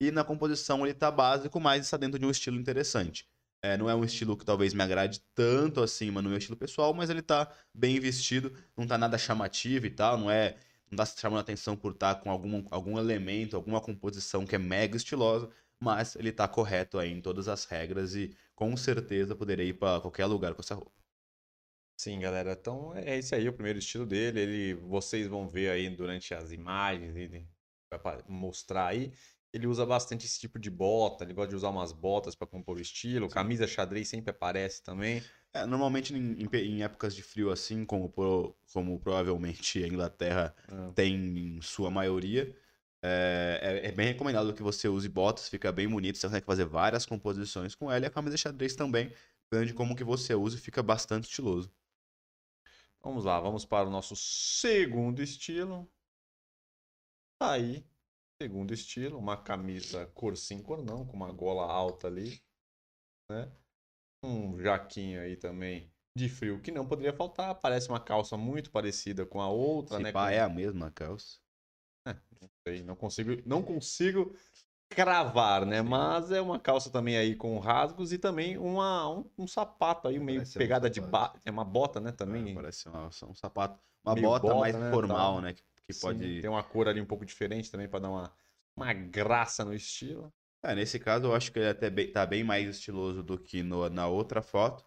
E 0.00 0.10
na 0.10 0.24
composição 0.24 0.84
ele 0.84 0.94
tá 0.94 1.10
básico, 1.10 1.58
mas 1.60 1.84
está 1.84 1.96
dentro 1.96 2.18
de 2.18 2.26
um 2.26 2.30
estilo 2.30 2.58
interessante. 2.58 3.28
É, 3.62 3.76
não 3.76 3.88
é 3.88 3.94
um 3.94 4.04
estilo 4.04 4.36
que 4.36 4.44
talvez 4.44 4.74
me 4.74 4.82
agrade 4.82 5.20
tanto 5.34 5.82
assim, 5.82 6.10
mas 6.10 6.22
no 6.22 6.28
meu 6.30 6.38
estilo 6.38 6.56
pessoal, 6.56 6.92
mas 6.94 7.10
ele 7.10 7.22
tá 7.22 7.50
bem 7.74 7.98
vestido, 7.98 8.52
não 8.76 8.86
tá 8.86 8.98
nada 8.98 9.18
chamativo 9.18 9.86
e 9.86 9.90
tal, 9.90 10.18
não 10.18 10.30
é. 10.30 10.56
Não 10.90 10.96
tá 10.98 11.06
chamando 11.06 11.40
atenção 11.40 11.76
por 11.76 11.92
estar 11.92 12.16
com 12.16 12.30
algum, 12.30 12.64
algum 12.70 12.98
elemento, 12.98 13.56
alguma 13.56 13.80
composição 13.80 14.46
que 14.46 14.54
é 14.54 14.58
mega 14.58 14.96
estilosa, 14.96 15.50
mas 15.80 16.14
ele 16.16 16.30
tá 16.30 16.46
correto 16.46 16.98
aí 16.98 17.10
em 17.12 17.20
todas 17.20 17.48
as 17.48 17.64
regras 17.64 18.14
e 18.14 18.36
com 18.54 18.76
certeza 18.76 19.34
poderei 19.34 19.68
ir 19.70 19.74
para 19.74 20.00
qualquer 20.00 20.26
lugar 20.26 20.54
com 20.54 20.60
essa 20.62 20.74
roupa. 20.74 21.05
Sim, 21.96 22.20
galera. 22.20 22.52
Então 22.52 22.94
é 22.94 23.18
esse 23.18 23.34
aí 23.34 23.48
o 23.48 23.52
primeiro 23.52 23.78
estilo 23.78 24.04
dele. 24.06 24.40
Ele, 24.40 24.74
vocês 24.74 25.26
vão 25.26 25.48
ver 25.48 25.70
aí 25.70 25.88
durante 25.88 26.34
as 26.34 26.52
imagens, 26.52 27.16
ele 27.16 27.48
vai 27.90 28.22
mostrar 28.28 28.88
aí. 28.88 29.12
Ele 29.52 29.66
usa 29.66 29.86
bastante 29.86 30.26
esse 30.26 30.38
tipo 30.38 30.58
de 30.58 30.70
bota. 30.70 31.24
Ele 31.24 31.32
gosta 31.32 31.48
de 31.48 31.56
usar 31.56 31.70
umas 31.70 31.92
botas 31.92 32.34
para 32.34 32.46
compor 32.46 32.76
o 32.76 32.80
estilo. 32.80 33.28
Camisa 33.28 33.66
xadrez 33.66 34.08
sempre 34.08 34.30
aparece 34.30 34.82
também. 34.82 35.22
É, 35.54 35.64
normalmente 35.64 36.12
em, 36.14 36.46
em 36.52 36.82
épocas 36.82 37.14
de 37.14 37.22
frio 37.22 37.50
assim, 37.50 37.84
como, 37.86 38.10
pro- 38.10 38.54
como 38.74 39.00
provavelmente 39.00 39.82
a 39.82 39.86
Inglaterra 39.88 40.54
Ah. 40.68 40.92
tem 40.94 41.14
em 41.56 41.60
sua 41.62 41.90
maioria, 41.90 42.54
é, 43.02 43.80
é- 43.84 43.88
é 43.88 43.92
bem 43.92 44.08
recomendado 44.08 44.52
que 44.52 44.62
você 44.62 44.86
use 44.88 45.08
botas, 45.08 45.48
fica 45.48 45.72
bem 45.72 45.88
bonito, 45.88 46.18
você 46.18 46.26
consegue 46.26 46.44
fazer 46.44 46.66
várias 46.66 47.06
composições 47.06 47.74
com 47.74 47.90
ela 47.90 48.04
e 48.04 48.08
a 48.08 48.10
camisa 48.10 48.36
xadrez 48.36 48.74
também, 48.76 49.10
dependendo 49.44 49.68
de 49.68 49.74
como 49.74 49.96
que 49.96 50.04
você 50.04 50.34
usa, 50.34 50.58
fica 50.58 50.82
bastante 50.82 51.24
estiloso. 51.24 51.70
Vamos 53.06 53.24
lá, 53.24 53.38
vamos 53.38 53.64
para 53.64 53.86
o 53.86 53.90
nosso 53.90 54.16
segundo 54.16 55.22
estilo. 55.22 55.88
Tá 57.38 57.52
aí, 57.52 57.84
segundo 58.42 58.74
estilo, 58.74 59.16
uma 59.16 59.40
camisa 59.40 60.06
cor 60.08 60.36
sim, 60.36 60.60
cor 60.60 60.82
não, 60.82 61.06
com 61.06 61.16
uma 61.16 61.30
gola 61.30 61.72
alta 61.72 62.08
ali, 62.08 62.42
né? 63.30 63.48
Um 64.24 64.58
jaquinho 64.58 65.20
aí 65.20 65.36
também 65.36 65.88
de 66.16 66.28
frio 66.28 66.60
que 66.60 66.72
não 66.72 66.84
poderia 66.84 67.12
faltar. 67.12 67.54
Parece 67.60 67.88
uma 67.88 68.00
calça 68.00 68.36
muito 68.36 68.72
parecida 68.72 69.24
com 69.24 69.40
a 69.40 69.48
outra, 69.48 69.98
Se 69.98 70.02
né? 70.02 70.12
pá, 70.12 70.32
é 70.32 70.40
a 70.40 70.48
mesma 70.48 70.90
calça. 70.90 71.38
Não 72.42 72.50
sei, 72.66 72.82
não 72.82 72.96
consigo, 72.96 73.30
não 73.46 73.62
consigo 73.62 74.34
cravar, 74.88 75.66
né? 75.66 75.82
Mas 75.82 76.30
é 76.30 76.40
uma 76.40 76.58
calça 76.58 76.90
também 76.90 77.16
aí 77.16 77.36
com 77.36 77.58
rasgos 77.58 78.12
e 78.12 78.18
também 78.18 78.56
uma, 78.58 79.08
um, 79.10 79.30
um 79.38 79.46
sapato 79.46 80.08
aí 80.08 80.18
meio 80.18 80.40
Parece 80.40 80.52
ser 80.52 80.58
um 80.60 80.62
pegada 80.62 80.90
de 80.90 81.00
ba... 81.00 81.34
é 81.44 81.50
uma 81.50 81.64
bota, 81.64 82.00
né? 82.00 82.12
Também 82.12 82.50
É, 82.50 82.54
parece 82.54 82.88
uma- 82.88 83.06
um 83.06 83.34
sapato, 83.34 83.80
uma 84.04 84.14
bota, 84.14 84.48
bota, 84.48 84.54
mais 84.54 84.76
né, 84.78 84.90
formal, 84.90 85.34
tal. 85.34 85.42
né? 85.42 85.54
Que, 85.54 85.92
Sim, 85.92 86.00
pode... 86.00 86.40
tem 86.40 86.50
uma 86.50 86.62
cor 86.62 86.88
ali 86.88 87.00
um 87.00 87.06
pouco 87.06 87.24
diferente 87.24 87.70
também 87.70 87.88
para 87.88 88.00
dar 88.00 88.10
uma, 88.10 88.32
uma 88.76 88.92
graça 88.92 89.64
no 89.64 89.74
estilo. 89.74 90.32
É, 90.62 90.74
nesse 90.74 90.98
caso 90.98 91.26
eu 91.26 91.34
acho 91.34 91.52
que 91.52 91.58
ele 91.58 91.68
até 91.68 91.88
bem, 91.90 92.10
tá 92.10 92.26
bem 92.26 92.42
mais 92.42 92.66
estiloso 92.68 93.22
do 93.22 93.38
que 93.38 93.62
no- 93.62 93.88
na 93.88 94.08
outra 94.08 94.42
foto. 94.42 94.84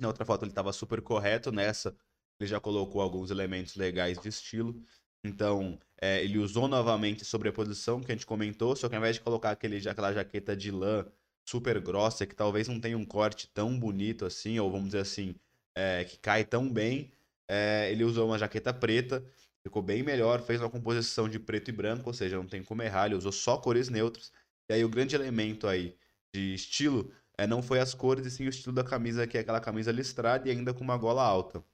Na 0.00 0.08
outra 0.08 0.24
foto 0.24 0.44
ele 0.44 0.52
tava 0.52 0.72
super 0.72 1.02
correto, 1.02 1.52
nessa 1.52 1.96
ele 2.40 2.48
já 2.48 2.60
colocou 2.60 3.00
alguns 3.02 3.30
elementos 3.30 3.76
legais 3.76 4.18
de 4.20 4.28
estilo. 4.28 4.82
Então, 5.24 5.78
é, 6.00 6.22
ele 6.22 6.38
usou 6.38 6.68
novamente 6.68 7.22
a 7.22 7.24
sobreposição 7.24 8.00
que 8.00 8.12
a 8.12 8.14
gente 8.14 8.26
comentou, 8.26 8.76
só 8.76 8.88
que 8.88 8.94
ao 8.94 9.00
invés 9.00 9.16
de 9.16 9.22
colocar 9.22 9.50
aquele, 9.52 9.88
aquela 9.88 10.12
jaqueta 10.12 10.54
de 10.54 10.70
lã 10.70 11.06
super 11.46 11.80
grossa, 11.80 12.26
que 12.26 12.34
talvez 12.34 12.68
não 12.68 12.78
tenha 12.78 12.96
um 12.98 13.04
corte 13.04 13.48
tão 13.48 13.78
bonito 13.78 14.26
assim, 14.26 14.58
ou 14.58 14.70
vamos 14.70 14.86
dizer 14.86 15.00
assim, 15.00 15.34
é, 15.74 16.04
que 16.04 16.18
cai 16.18 16.44
tão 16.44 16.70
bem, 16.70 17.10
é, 17.48 17.90
ele 17.90 18.04
usou 18.04 18.26
uma 18.28 18.38
jaqueta 18.38 18.72
preta, 18.72 19.24
ficou 19.62 19.82
bem 19.82 20.02
melhor, 20.02 20.42
fez 20.42 20.60
uma 20.60 20.70
composição 20.70 21.28
de 21.28 21.38
preto 21.38 21.68
e 21.70 21.72
branco, 21.72 22.08
ou 22.08 22.14
seja, 22.14 22.36
não 22.36 22.46
tem 22.46 22.62
como 22.62 22.82
errar, 22.82 23.06
ele 23.06 23.14
usou 23.14 23.32
só 23.32 23.56
cores 23.56 23.88
neutras. 23.88 24.30
E 24.68 24.74
aí 24.74 24.84
o 24.84 24.88
grande 24.88 25.14
elemento 25.14 25.66
aí 25.66 25.96
de 26.34 26.54
estilo 26.54 27.10
é, 27.38 27.46
não 27.46 27.62
foi 27.62 27.80
as 27.80 27.94
cores, 27.94 28.26
e 28.26 28.30
sim 28.30 28.46
o 28.46 28.50
estilo 28.50 28.74
da 28.74 28.84
camisa, 28.84 29.26
que 29.26 29.38
é 29.38 29.40
aquela 29.40 29.60
camisa 29.60 29.90
listrada 29.90 30.48
e 30.48 30.50
ainda 30.52 30.74
com 30.74 30.84
uma 30.84 30.96
gola 30.96 31.22
alta. 31.22 31.64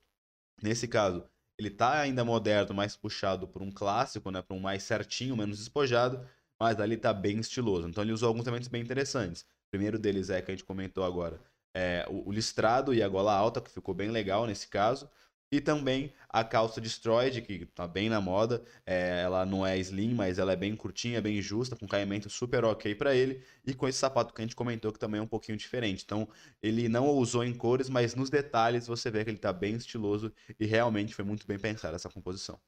Nesse 0.62 0.86
caso, 0.88 1.24
ele 1.60 1.70
tá 1.70 2.00
ainda 2.00 2.24
moderno, 2.24 2.74
mais 2.74 2.96
puxado 2.96 3.46
por 3.48 3.62
um 3.62 3.70
clássico, 3.70 4.30
né, 4.30 4.42
para 4.42 4.56
um 4.56 4.60
mais 4.60 4.82
certinho, 4.82 5.36
menos 5.36 5.58
despojado, 5.58 6.26
mas 6.58 6.80
ali 6.80 6.96
tá 6.96 7.12
bem 7.12 7.38
estiloso. 7.38 7.88
Então 7.88 8.02
ele 8.02 8.12
usou 8.12 8.28
alguns 8.28 8.46
elementos 8.46 8.68
bem 8.68 8.82
interessantes. 8.82 9.42
O 9.42 9.70
primeiro 9.70 9.98
deles 9.98 10.30
é 10.30 10.40
que 10.42 10.50
a 10.50 10.54
gente 10.54 10.64
comentou 10.64 11.04
agora, 11.04 11.40
é, 11.74 12.06
o, 12.08 12.28
o 12.28 12.32
listrado 12.32 12.94
e 12.94 13.02
a 13.02 13.08
gola 13.08 13.32
alta, 13.34 13.60
que 13.60 13.70
ficou 13.70 13.94
bem 13.94 14.10
legal 14.10 14.46
nesse 14.46 14.68
caso. 14.68 15.08
E 15.52 15.60
também 15.60 16.12
a 16.28 16.44
calça 16.44 16.80
Destroyed, 16.80 17.42
que 17.42 17.66
tá 17.66 17.86
bem 17.86 18.08
na 18.08 18.20
moda. 18.20 18.64
É, 18.86 19.22
ela 19.22 19.44
não 19.44 19.66
é 19.66 19.78
slim, 19.78 20.14
mas 20.14 20.38
ela 20.38 20.52
é 20.52 20.56
bem 20.56 20.76
curtinha, 20.76 21.20
bem 21.20 21.42
justa, 21.42 21.74
com 21.76 21.86
caimento 21.88 22.30
super 22.30 22.64
ok 22.64 22.94
para 22.94 23.14
ele. 23.14 23.42
E 23.66 23.74
com 23.74 23.88
esse 23.88 23.98
sapato 23.98 24.32
que 24.32 24.40
a 24.40 24.44
gente 24.44 24.54
comentou 24.56 24.92
que 24.92 24.98
também 24.98 25.18
é 25.20 25.22
um 25.22 25.26
pouquinho 25.26 25.58
diferente. 25.58 26.04
Então, 26.04 26.28
ele 26.62 26.88
não 26.88 27.08
usou 27.08 27.42
em 27.44 27.52
cores, 27.54 27.88
mas 27.88 28.14
nos 28.14 28.30
detalhes 28.30 28.86
você 28.86 29.10
vê 29.10 29.24
que 29.24 29.30
ele 29.30 29.38
tá 29.38 29.52
bem 29.52 29.74
estiloso 29.74 30.32
e 30.58 30.66
realmente 30.66 31.14
foi 31.14 31.24
muito 31.24 31.46
bem 31.46 31.58
pensada 31.58 31.96
essa 31.96 32.08
composição. 32.08 32.60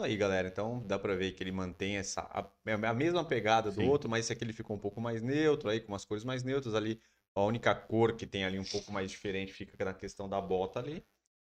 Aí, 0.00 0.16
galera, 0.16 0.48
então 0.48 0.84
dá 0.86 0.98
pra 0.98 1.14
ver 1.14 1.32
que 1.32 1.42
ele 1.42 1.52
mantém 1.52 1.96
essa 1.96 2.22
a, 2.22 2.40
a 2.40 2.94
mesma 2.94 3.24
pegada 3.24 3.70
do 3.70 3.80
Sim. 3.80 3.84
outro, 3.84 4.10
mas 4.10 4.24
esse 4.24 4.32
aqui 4.32 4.42
ele 4.44 4.52
ficou 4.52 4.76
um 4.76 4.78
pouco 4.80 5.00
mais 5.00 5.22
neutro, 5.22 5.68
aí 5.68 5.80
com 5.80 5.92
umas 5.92 6.04
cores 6.04 6.24
mais 6.24 6.42
neutras 6.42 6.74
ali. 6.74 7.00
A 7.34 7.42
única 7.42 7.74
cor 7.74 8.16
que 8.16 8.26
tem 8.26 8.44
ali 8.44 8.58
um 8.58 8.64
pouco 8.64 8.92
mais 8.92 9.10
diferente 9.10 9.52
fica 9.52 9.84
na 9.84 9.94
questão 9.94 10.28
da 10.28 10.40
bota 10.40 10.80
ali. 10.80 11.04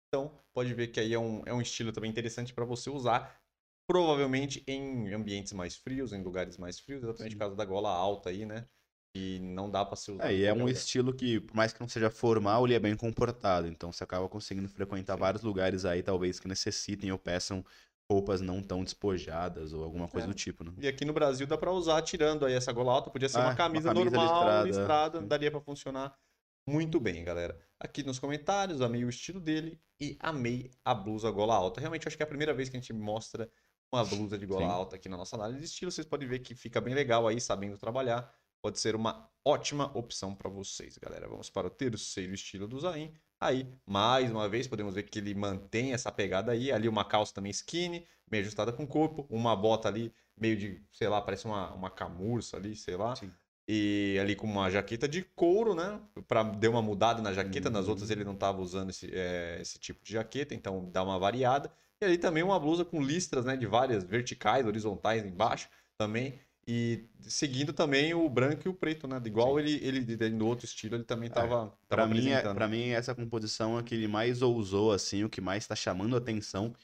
Então, 0.09 0.41
pode 0.55 0.73
ver 0.75 0.89
que 0.89 1.01
aí 1.01 1.13
é 1.13 1.19
um, 1.19 1.43
é 1.47 1.53
um 1.53 1.61
estilo 1.61 1.93
também 1.93 2.11
interessante 2.11 2.55
para 2.55 2.65
você 2.65 2.89
usar, 2.91 3.41
provavelmente 3.89 4.63
em 4.67 5.13
ambientes 5.13 5.53
mais 5.53 5.77
frios, 5.77 6.13
em 6.13 6.23
lugares 6.23 6.57
mais 6.59 6.79
frios, 6.81 7.03
exatamente 7.03 7.35
por 7.37 7.41
causa 7.41 7.57
da 7.57 7.65
gola 7.65 7.91
alta 7.91 8.31
aí, 8.31 8.47
né? 8.47 8.69
E 9.17 9.41
não 9.41 9.71
dá 9.71 9.85
para 9.85 9.97
ser 9.97 10.13
usado. 10.13 10.23
É, 10.23 10.33
e 10.35 10.45
é 10.45 10.53
um 10.55 10.67
lugar. 10.67 10.69
estilo 10.69 11.13
que, 11.15 11.41
por 11.41 11.55
mais 11.55 11.73
que 11.75 11.81
não 11.81 11.89
seja 11.89 12.09
formal, 12.11 12.65
ele 12.67 12.75
é 12.75 12.79
bem 12.79 12.97
comportado. 12.97 13.69
Então 13.69 13.93
você 13.93 14.03
acaba 14.03 14.29
conseguindo 14.29 14.69
frequentar 14.69 15.15
Sim. 15.15 15.17
vários 15.17 15.43
lugares 15.43 15.85
aí, 15.85 16.03
talvez, 16.03 16.41
que 16.41 16.49
necessitem 16.49 17.13
ou 17.13 17.19
peçam 17.19 17.63
roupas 18.11 18.41
não 18.41 18.63
tão 18.63 18.83
despojadas 18.83 19.73
ou 19.75 19.85
alguma 19.85 20.09
coisa 20.09 20.27
É. 20.27 20.29
do 20.29 20.35
tipo, 20.35 20.65
né? 20.65 20.73
E 20.79 20.87
aqui 20.87 21.05
no 21.07 21.13
Brasil 21.13 21.47
dá 21.47 21.57
pra 21.57 21.73
usar 21.73 22.03
tirando 22.03 22.45
aí 22.45 22.53
essa 22.55 22.71
gola 22.73 22.93
alta, 22.93 23.11
podia 23.11 23.29
ser 23.29 23.41
Ah, 23.41 23.51
uma 23.51 23.55
uma 23.73 23.83
camisa, 23.83 23.91
camisa 23.91 24.17
normal, 24.19 24.19
listrada, 24.19 24.61
listrada, 24.61 25.23
é. 25.25 25.27
daria 25.27 25.51
pra 25.51 25.61
funcionar 25.61 26.19
muito 26.67 26.99
bem, 26.99 27.23
galera. 27.23 27.59
Aqui 27.79 28.03
nos 28.03 28.19
comentários, 28.19 28.81
amei 28.81 29.05
o 29.05 29.09
estilo 29.09 29.41
dele 29.41 29.81
e 30.01 30.17
amei 30.21 30.71
a 30.85 30.95
blusa 30.95 31.31
gola 31.31 31.55
alta. 31.55 31.81
Realmente 31.81 32.07
eu 32.07 32.09
acho 32.09 32.17
que 32.17 32.23
é 32.23 32.27
a 32.27 32.29
primeira 32.29 32.53
vez 32.53 32.69
que 32.69 32.77
a 32.77 32.81
gente 32.81 32.93
mostra 32.93 33.51
uma 33.93 34.05
blusa 34.05 34.37
de 34.37 34.47
gola 34.47 34.67
Sim. 34.67 34.73
alta 34.73 34.97
aqui 34.97 35.09
na 35.09 35.17
nossa 35.17 35.37
análise 35.37 35.61
de 35.61 35.67
estilo. 35.67 35.91
Vocês 35.91 36.07
podem 36.07 36.29
ver 36.29 36.41
que 36.41 36.55
fica 36.55 36.81
bem 36.81 36.95
legal 36.95 37.27
aí, 37.27 37.41
sabendo 37.41 37.79
trabalhar. 37.79 38.33
Pode 38.61 38.81
ser 38.81 38.97
uma 38.97 39.31
ótima 39.45 39.97
opção 39.97 40.35
para 40.35 40.51
vocês, 40.51 40.99
galera. 40.99 41.29
Vamos 41.29 41.49
para 41.49 41.69
o 41.69 41.71
terceiro 41.71 42.35
estilo 42.35 42.67
do 42.67 42.81
Zain. 42.81 43.15
Aí, 43.39 43.73
mais 43.87 44.31
uma 44.31 44.49
vez, 44.49 44.67
podemos 44.67 44.95
ver 44.95 45.05
que 45.05 45.19
ele 45.19 45.35
mantém 45.35 45.93
essa 45.93 46.11
pegada 46.11 46.53
aí. 46.53 46.73
Ali 46.73 46.89
uma 46.89 47.05
calça 47.05 47.35
também 47.35 47.51
skinny, 47.51 48.07
meio 48.31 48.43
ajustada 48.43 48.73
com 48.73 48.83
o 48.85 48.89
corpo. 48.89 49.27
Uma 49.31 49.55
bota 49.55 49.89
ali, 49.89 50.13
meio 50.37 50.57
de, 50.57 50.83
sei 50.91 51.09
lá, 51.09 51.23
parece 51.23 51.45
uma, 51.45 51.73
uma 51.75 51.91
camurça 51.91 52.57
ali, 52.57 52.75
sei 52.75 52.97
lá. 52.97 53.15
Sim. 53.15 53.31
E 53.69 54.17
ali 54.21 54.37
com 54.37 54.47
uma 54.47 54.71
jaqueta 54.71 55.09
de 55.09 55.23
couro, 55.23 55.75
né? 55.75 56.01
Pra 56.29 56.43
dar 56.45 56.71
uma 56.71 56.83
mudada 56.83 57.21
na 57.21 57.33
jaqueta. 57.33 57.69
Nas 57.69 57.85
Uhum. 57.85 57.91
outras 57.91 58.11
ele 58.11 58.25
não 58.25 58.37
tava 58.37 58.61
usando 58.63 58.91
esse, 58.91 59.11
é, 59.13 59.59
esse 59.61 59.79
tipo 59.79 60.05
de 60.05 60.13
jaqueta, 60.13 60.55
então 60.55 60.89
dá 60.91 61.03
uma 61.03 61.19
variada. 61.19 61.73
E 62.01 62.05
ali 62.05 62.19
também 62.19 62.43
uma 62.43 62.61
blusa 62.61 62.85
com 62.85 63.03
listras, 63.03 63.45
né? 63.45 63.57
De 63.57 63.67
várias 63.67 64.05
verticais, 64.05 64.65
horizontais 64.67 65.25
embaixo 65.25 65.69
também. 65.99 66.39
E 66.69 67.05
seguindo 67.21 67.73
também 67.73 68.13
o 68.13 68.29
branco 68.29 68.63
e 68.67 68.69
o 68.69 68.75
preto, 68.75 69.07
né? 69.07 69.21
Igual 69.25 69.59
ele, 69.59 69.75
ele 69.85 70.31
no 70.31 70.47
outro 70.47 70.65
estilo, 70.65 70.97
ele 70.97 71.05
também 71.05 71.31
tava, 71.31 71.71
tava 71.89 72.03
Pra 72.03 72.07
mim, 72.07 72.29
é, 72.29 72.43
pra 72.43 72.69
mim, 72.69 72.89
essa 72.89 73.15
composição 73.15 73.79
é 73.79 73.83
que 73.83 73.95
ele 73.95 74.09
mais 74.09 74.43
ousou, 74.43 74.93
assim, 74.93 75.23
o 75.25 75.31
que 75.31 75.41
mais 75.41 75.67
tá 75.67 75.77
chamando 75.77 76.15
a 76.17 76.19
atenção. 76.19 76.75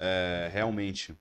É, 0.00 0.48
realmente, 0.52 1.16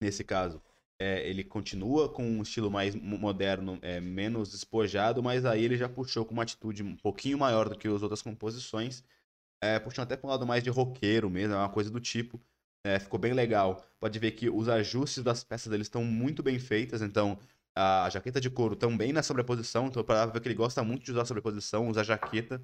nesse 0.00 0.24
caso, 0.24 0.62
é, 0.98 1.28
ele 1.28 1.44
continua 1.44 2.08
com 2.08 2.24
um 2.24 2.42
estilo 2.42 2.70
mais 2.70 2.94
mo- 2.94 3.18
moderno, 3.18 3.78
é, 3.82 4.00
menos 4.00 4.50
despojado, 4.52 5.22
mas 5.22 5.44
aí 5.44 5.64
ele 5.64 5.76
já 5.76 5.88
puxou 5.88 6.24
com 6.24 6.32
uma 6.34 6.42
atitude 6.44 6.82
um 6.82 6.96
pouquinho 6.96 7.38
maior 7.38 7.68
do 7.68 7.76
que 7.78 7.88
as 7.88 8.02
outras 8.02 8.22
composições. 8.22 9.04
É, 9.62 9.78
puxando 9.78 10.04
até 10.04 10.16
para 10.16 10.26
um 10.28 10.30
lado 10.30 10.46
mais 10.46 10.62
de 10.62 10.70
roqueiro 10.70 11.30
mesmo, 11.30 11.54
é 11.54 11.58
uma 11.58 11.68
coisa 11.70 11.90
do 11.90 12.00
tipo. 12.00 12.40
É, 12.84 12.98
ficou 12.98 13.18
bem 13.18 13.32
legal. 13.32 13.84
Pode 13.98 14.18
ver 14.18 14.32
que 14.32 14.50
os 14.50 14.68
ajustes 14.68 15.22
das 15.24 15.42
peças 15.44 15.70
dele 15.70 15.82
estão 15.82 16.04
muito 16.04 16.42
bem 16.42 16.58
feitas, 16.58 17.00
então 17.02 17.38
a 17.76 18.08
jaqueta 18.10 18.40
de 18.40 18.50
couro 18.50 18.76
também 18.76 19.12
na 19.12 19.22
sobreposição, 19.22 19.86
então 19.88 20.04
para 20.04 20.26
ver 20.26 20.40
que 20.40 20.48
ele 20.48 20.54
gosta 20.54 20.82
muito 20.84 21.04
de 21.04 21.10
usar 21.12 21.24
sobreposição, 21.24 21.88
usar 21.88 22.04
jaqueta. 22.04 22.62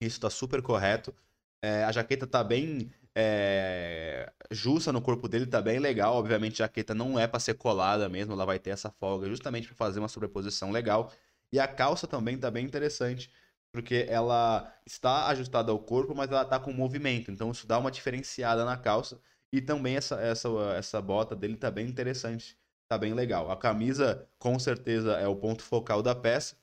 Isso 0.00 0.20
tá 0.20 0.30
super 0.30 0.62
correto. 0.62 1.14
É, 1.62 1.84
a 1.84 1.92
jaqueta 1.92 2.26
tá 2.26 2.44
bem 2.44 2.90
é, 3.16 4.30
justa 4.50 4.92
no 4.92 5.00
corpo 5.00 5.26
dele, 5.28 5.46
tá 5.46 5.62
bem 5.62 5.78
legal. 5.78 6.14
Obviamente, 6.16 6.62
a 6.62 6.66
jaqueta 6.66 6.94
não 6.94 7.18
é 7.18 7.26
para 7.26 7.40
ser 7.40 7.54
colada 7.54 8.08
mesmo, 8.10 8.34
ela 8.34 8.44
vai 8.44 8.58
ter 8.58 8.70
essa 8.70 8.90
folga 8.90 9.26
justamente 9.28 9.66
para 9.68 9.76
fazer 9.76 10.00
uma 10.00 10.08
sobreposição 10.08 10.70
legal. 10.70 11.10
E 11.50 11.58
a 11.58 11.66
calça 11.66 12.06
também 12.06 12.38
tá 12.38 12.50
bem 12.50 12.66
interessante, 12.66 13.32
porque 13.72 14.06
ela 14.08 14.70
está 14.86 15.28
ajustada 15.28 15.72
ao 15.72 15.78
corpo, 15.78 16.14
mas 16.14 16.30
ela 16.30 16.44
tá 16.44 16.60
com 16.60 16.72
movimento, 16.72 17.30
então 17.30 17.50
isso 17.50 17.66
dá 17.66 17.78
uma 17.78 17.90
diferenciada 17.90 18.64
na 18.64 18.76
calça. 18.76 19.18
E 19.52 19.60
também 19.62 19.96
essa, 19.96 20.20
essa, 20.20 20.48
essa 20.76 21.00
bota 21.00 21.34
dele 21.36 21.56
tá 21.56 21.70
bem 21.70 21.86
interessante, 21.88 22.58
tá 22.88 22.98
bem 22.98 23.14
legal. 23.14 23.50
A 23.50 23.56
camisa, 23.56 24.28
com 24.38 24.58
certeza, 24.58 25.12
é 25.18 25.26
o 25.26 25.36
ponto 25.36 25.62
focal 25.62 26.02
da 26.02 26.14
peça 26.14 26.56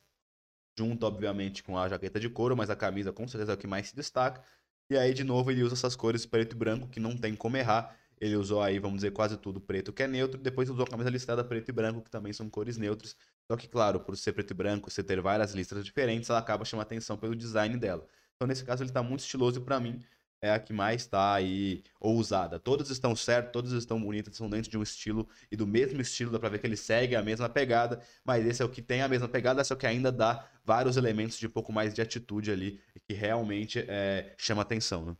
junto, 0.77 1.05
obviamente, 1.05 1.63
com 1.63 1.77
a 1.77 1.87
jaqueta 1.87 2.19
de 2.19 2.29
couro, 2.29 2.55
mas 2.57 2.69
a 2.69 2.75
camisa 2.75 3.11
com 3.13 3.27
certeza 3.27 3.51
é 3.53 3.55
o 3.55 3.57
que 3.57 3.67
mais 3.67 3.89
se 3.89 3.95
destaca. 3.95 4.43
E 4.89 4.97
aí, 4.97 5.13
de 5.13 5.23
novo, 5.23 5.49
ele 5.51 5.63
usa 5.63 5.73
essas 5.73 5.95
cores 5.95 6.25
preto 6.25 6.53
e 6.53 6.55
branco, 6.57 6.87
que 6.87 6.99
não 6.99 7.17
tem 7.17 7.35
como 7.35 7.57
errar. 7.57 7.97
Ele 8.19 8.35
usou 8.35 8.61
aí, 8.61 8.79
vamos 8.79 8.97
dizer, 8.97 9.11
quase 9.11 9.37
tudo 9.37 9.59
preto, 9.59 9.91
que 9.91 10.03
é 10.03 10.07
neutro. 10.07 10.39
Depois 10.39 10.69
usou 10.69 10.85
a 10.85 10.87
camisa 10.89 11.09
listrada 11.09 11.43
preto 11.43 11.69
e 11.69 11.71
branco, 11.71 12.01
que 12.01 12.09
também 12.11 12.31
são 12.31 12.49
cores 12.49 12.77
neutras. 12.77 13.15
Só 13.49 13.57
que, 13.57 13.67
claro, 13.67 13.99
por 13.99 14.15
ser 14.15 14.33
preto 14.33 14.51
e 14.51 14.53
branco, 14.53 14.89
você 14.89 15.03
ter 15.03 15.19
várias 15.21 15.53
listras 15.53 15.83
diferentes, 15.83 16.29
ela 16.29 16.39
acaba 16.39 16.63
chamando 16.63 16.83
atenção 16.85 17.17
pelo 17.17 17.35
design 17.35 17.77
dela. 17.77 18.07
Então, 18.35 18.47
nesse 18.47 18.63
caso, 18.63 18.83
ele 18.83 18.91
tá 18.91 19.01
muito 19.03 19.21
estiloso 19.21 19.61
pra 19.61 19.79
mim, 19.79 19.99
é 20.43 20.51
a 20.51 20.59
que 20.59 20.73
mais 20.73 21.07
tá 21.07 21.35
aí 21.35 21.81
ousada. 22.01 22.59
Todas 22.59 22.89
estão 22.89 23.15
certas, 23.15 23.53
todas 23.53 23.71
estão 23.71 23.99
bonitas, 24.01 24.35
são 24.35 24.49
dentro 24.49 24.69
de 24.69 24.77
um 24.77 24.83
estilo 24.83 25.25
e 25.49 25.55
do 25.55 25.65
mesmo 25.65 26.01
estilo, 26.01 26.31
dá 26.31 26.37
pra 26.37 26.49
ver 26.49 26.59
que 26.59 26.67
ele 26.67 26.75
segue 26.75 27.15
a 27.15 27.23
mesma 27.23 27.47
pegada, 27.47 28.03
mas 28.25 28.45
esse 28.45 28.61
é 28.61 28.65
o 28.65 28.69
que 28.69 28.81
tem 28.81 29.01
a 29.01 29.07
mesma 29.07 29.29
pegada, 29.29 29.63
só 29.63 29.73
que 29.73 29.87
ainda 29.87 30.11
dá 30.11 30.45
vários 30.65 30.97
elementos 30.97 31.37
de 31.37 31.47
um 31.47 31.49
pouco 31.49 31.71
mais 31.71 31.93
de 31.93 32.01
atitude 32.01 32.51
ali, 32.51 32.81
que 33.07 33.13
realmente 33.13 33.79
é, 33.87 34.35
chama 34.37 34.61
atenção, 34.63 35.05
né? 35.05 35.17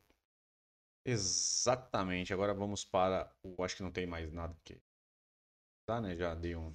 Exatamente. 1.06 2.34
Agora 2.34 2.54
vamos 2.54 2.84
para 2.84 3.30
o. 3.42 3.64
Acho 3.64 3.78
que 3.78 3.84
não 3.84 3.92
tem 3.92 4.06
mais 4.06 4.32
nada 4.32 4.56
que. 4.64 4.78
Tá, 5.86 6.02
né? 6.02 6.16
Já 6.16 6.34
dei 6.36 6.56
uma 6.56 6.74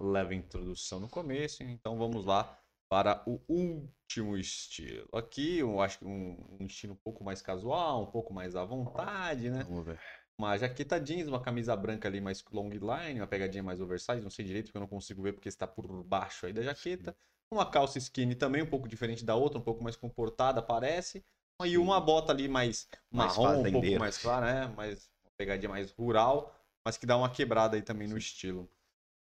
leve 0.00 0.34
introdução 0.34 1.00
no 1.00 1.08
começo, 1.08 1.62
então 1.62 1.98
vamos 1.98 2.24
lá 2.24 2.58
para 2.90 3.22
o 3.24 3.40
último 3.48 4.36
estilo. 4.36 5.08
Aqui 5.14 5.58
eu 5.58 5.80
acho 5.80 6.00
que 6.00 6.04
um, 6.04 6.36
um 6.58 6.66
estilo 6.66 6.94
um 6.94 6.96
pouco 6.96 7.22
mais 7.22 7.40
casual, 7.40 8.02
um 8.02 8.10
pouco 8.10 8.34
mais 8.34 8.56
à 8.56 8.64
vontade, 8.64 9.48
né? 9.48 9.62
Vamos 9.62 9.86
ver. 9.86 9.98
Uma 10.36 10.58
jaqueta 10.58 10.98
jeans, 10.98 11.28
uma 11.28 11.40
camisa 11.40 11.76
branca 11.76 12.08
ali 12.08 12.20
mais 12.20 12.44
long 12.50 12.68
line, 12.68 13.20
uma 13.20 13.26
pegadinha 13.28 13.62
mais 13.62 13.80
oversize, 13.80 14.20
não 14.20 14.30
sei 14.30 14.44
direito 14.44 14.66
porque 14.66 14.78
eu 14.78 14.80
não 14.80 14.88
consigo 14.88 15.22
ver 15.22 15.34
porque 15.34 15.48
está 15.48 15.66
por 15.66 16.02
baixo 16.02 16.46
aí 16.46 16.52
da 16.52 16.62
jaqueta. 16.62 17.16
Uma 17.52 17.70
calça 17.70 17.98
skinny 17.98 18.34
também 18.34 18.62
um 18.62 18.66
pouco 18.66 18.88
diferente 18.88 19.24
da 19.24 19.36
outra, 19.36 19.58
um 19.58 19.62
pouco 19.62 19.84
mais 19.84 19.96
comportada, 19.96 20.60
parece. 20.60 21.24
E 21.64 21.78
uma 21.78 22.00
bota 22.00 22.32
ali 22.32 22.48
mais 22.48 22.88
Mais 23.12 23.36
marrom, 23.36 23.60
um 23.60 23.70
pouco 23.70 23.98
mais 23.98 24.18
clara, 24.18 24.46
né? 24.46 24.74
Mais, 24.74 25.10
uma 25.22 25.30
pegadinha 25.36 25.68
mais 25.68 25.92
rural, 25.92 26.54
mas 26.84 26.96
que 26.96 27.06
dá 27.06 27.16
uma 27.16 27.30
quebrada 27.30 27.76
aí 27.76 27.82
também 27.82 28.08
no 28.08 28.16
estilo. 28.16 28.68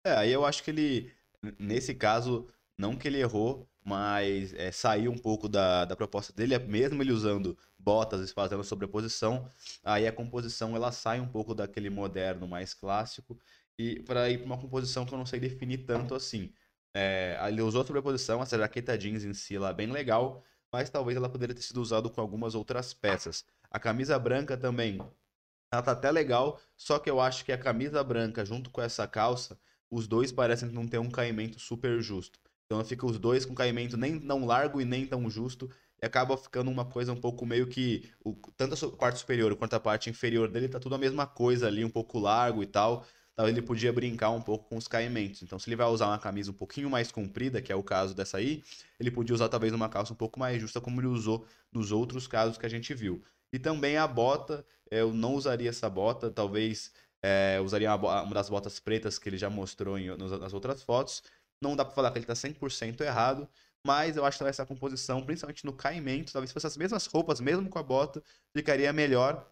É, 0.06 0.14
aí 0.14 0.32
eu 0.32 0.46
acho 0.46 0.64
que 0.64 0.72
ele, 0.72 1.14
nesse 1.60 1.94
caso, 1.94 2.48
não 2.80 2.96
que 2.96 3.10
ele 3.10 3.20
errou, 3.20 3.70
mas 3.84 4.54
é, 4.54 4.72
saiu 4.72 5.12
um 5.12 5.18
pouco 5.18 5.50
da, 5.50 5.84
da 5.84 5.98
proposta 5.98 6.32
dele, 6.32 6.54
é 6.54 6.60
mesmo 6.60 7.04
ele 7.04 7.12
usando 7.12 7.58
botas 7.78 8.30
e 8.30 8.34
fazendo 8.34 8.64
sobreposição, 8.64 9.46
aí 9.84 10.08
a 10.08 10.14
composição 10.14 10.76
ela 10.78 10.90
sai 10.90 11.20
um 11.20 11.28
pouco 11.28 11.54
daquele 11.54 11.90
moderno 11.90 12.48
mais 12.48 12.74
clássico 12.74 13.38
e 13.78 14.00
para 14.04 14.30
ir 14.30 14.38
para 14.38 14.46
uma 14.46 14.58
composição 14.58 15.06
que 15.06 15.14
eu 15.14 15.18
não 15.18 15.26
sei 15.26 15.42
definir 15.42 15.80
tanto 15.80 16.16
assim. 16.16 16.54
É, 16.94 17.38
ele 17.48 17.62
usou 17.62 17.82
a 17.82 17.86
sobreposição, 17.86 18.42
essa 18.42 18.58
jaqueta 18.58 18.98
jeans 18.98 19.26
em 19.26 19.34
si 19.34 19.58
é 19.58 19.74
bem 19.74 19.92
legal, 19.92 20.42
mas 20.72 20.90
talvez 20.90 21.18
ela 21.18 21.30
poderia 21.30 21.54
ter 21.54 21.62
sido 21.62 21.82
usada 21.82 22.08
com 22.10 22.22
algumas 22.22 22.56
outras 22.56 22.94
peças. 22.94 23.44
A 23.70 23.78
camisa 23.78 24.18
branca 24.18 24.56
também, 24.56 25.00
ela 25.70 25.82
tá 25.82 25.92
até 25.92 26.10
legal, 26.10 26.62
só 26.78 26.98
que 26.98 27.10
eu 27.10 27.20
acho 27.20 27.44
que 27.44 27.52
a 27.52 27.58
camisa 27.58 28.02
branca 28.06 28.46
junto 28.46 28.70
com 28.70 28.82
essa 28.82 29.06
calça 29.06 29.60
os 29.92 30.08
dois 30.08 30.32
parecem 30.32 30.70
não 30.70 30.88
ter 30.88 31.00
um 31.00 31.10
caimento 31.10 31.60
super 31.60 32.02
justo. 32.02 32.40
Então 32.72 32.86
fica 32.86 33.04
os 33.06 33.18
dois 33.18 33.46
com 33.46 33.56
caimento 33.56 33.98
nem 33.98 34.20
tão 34.20 34.46
largo 34.46 34.80
e 34.80 34.86
nem 34.86 35.06
tão 35.08 35.28
justo. 35.28 35.68
E 36.02 36.06
acaba 36.06 36.38
ficando 36.38 36.70
uma 36.70 36.86
coisa 36.86 37.12
um 37.12 37.16
pouco 37.20 37.44
meio 37.46 37.66
que. 37.68 38.08
O, 38.24 38.34
tanto 38.56 38.86
a 38.86 38.92
parte 38.96 39.20
superior 39.20 39.56
quanto 39.56 39.74
a 39.74 39.80
parte 39.80 40.08
inferior 40.10 40.48
dele 40.50 40.70
tá 40.70 40.80
tudo 40.80 40.94
a 40.94 40.98
mesma 40.98 41.26
coisa 41.26 41.66
ali, 41.68 41.84
um 41.84 41.90
pouco 41.90 42.20
largo 42.20 42.62
e 42.62 42.68
tal. 42.68 43.06
Então 43.34 43.48
ele 43.48 43.62
podia 43.62 43.92
brincar 43.92 44.30
um 44.30 44.42
pouco 44.42 44.70
com 44.70 44.78
os 44.78 44.88
caimentos. 44.88 45.42
Então, 45.42 45.58
se 45.58 45.68
ele 45.70 45.76
vai 45.78 45.88
usar 45.88 46.08
uma 46.08 46.20
camisa 46.20 46.52
um 46.52 46.54
pouquinho 46.54 46.90
mais 46.90 47.12
comprida, 47.12 47.62
que 47.62 47.72
é 47.72 47.76
o 47.76 47.82
caso 47.82 48.14
dessa 48.14 48.38
aí, 48.38 48.62
ele 49.00 49.10
podia 49.10 49.34
usar 49.34 49.50
talvez 49.50 49.74
uma 49.74 49.90
calça 49.90 50.14
um 50.14 50.16
pouco 50.16 50.40
mais 50.40 50.62
justa, 50.62 50.80
como 50.82 51.00
ele 51.00 51.08
usou 51.08 51.46
nos 51.72 51.92
outros 51.92 52.28
casos 52.28 52.58
que 52.58 52.66
a 52.66 52.70
gente 52.70 52.94
viu. 52.94 53.24
E 53.52 53.58
também 53.58 53.98
a 53.98 54.06
bota, 54.06 54.66
eu 54.92 55.14
não 55.14 55.34
usaria 55.36 55.70
essa 55.70 55.90
bota, 55.90 56.30
talvez 56.30 56.92
é, 57.24 57.60
usaria 57.64 57.94
uma, 57.96 58.22
uma 58.24 58.34
das 58.34 58.50
botas 58.50 58.80
pretas 58.80 59.18
que 59.18 59.28
ele 59.30 59.38
já 59.38 59.50
mostrou 59.50 59.98
em- 59.98 60.16
nas 60.18 60.54
outras 60.54 60.84
fotos. 60.84 61.24
Não 61.62 61.76
dá 61.76 61.84
pra 61.86 61.94
falar 61.94 62.12
que 62.12 62.20
ele 62.20 62.26
tá 62.26 62.36
100% 62.36 63.02
errado, 63.02 63.50
Mas 63.86 64.18
eu 64.18 64.26
acho 64.26 64.38
que 64.38 64.44
essa 64.46 64.66
composição, 64.66 65.26
principalmente 65.26 65.66
no 65.66 65.74
caimento, 65.74 66.34
talvez 66.34 66.52
fosse 66.52 66.68
as 66.68 66.78
mesmas 66.78 67.06
roupas, 67.06 67.40
mesmo 67.40 67.70
com 67.70 67.80
a 67.80 67.84
bota, 67.84 68.22
ficaria 68.56 68.92
melhor 68.94 69.50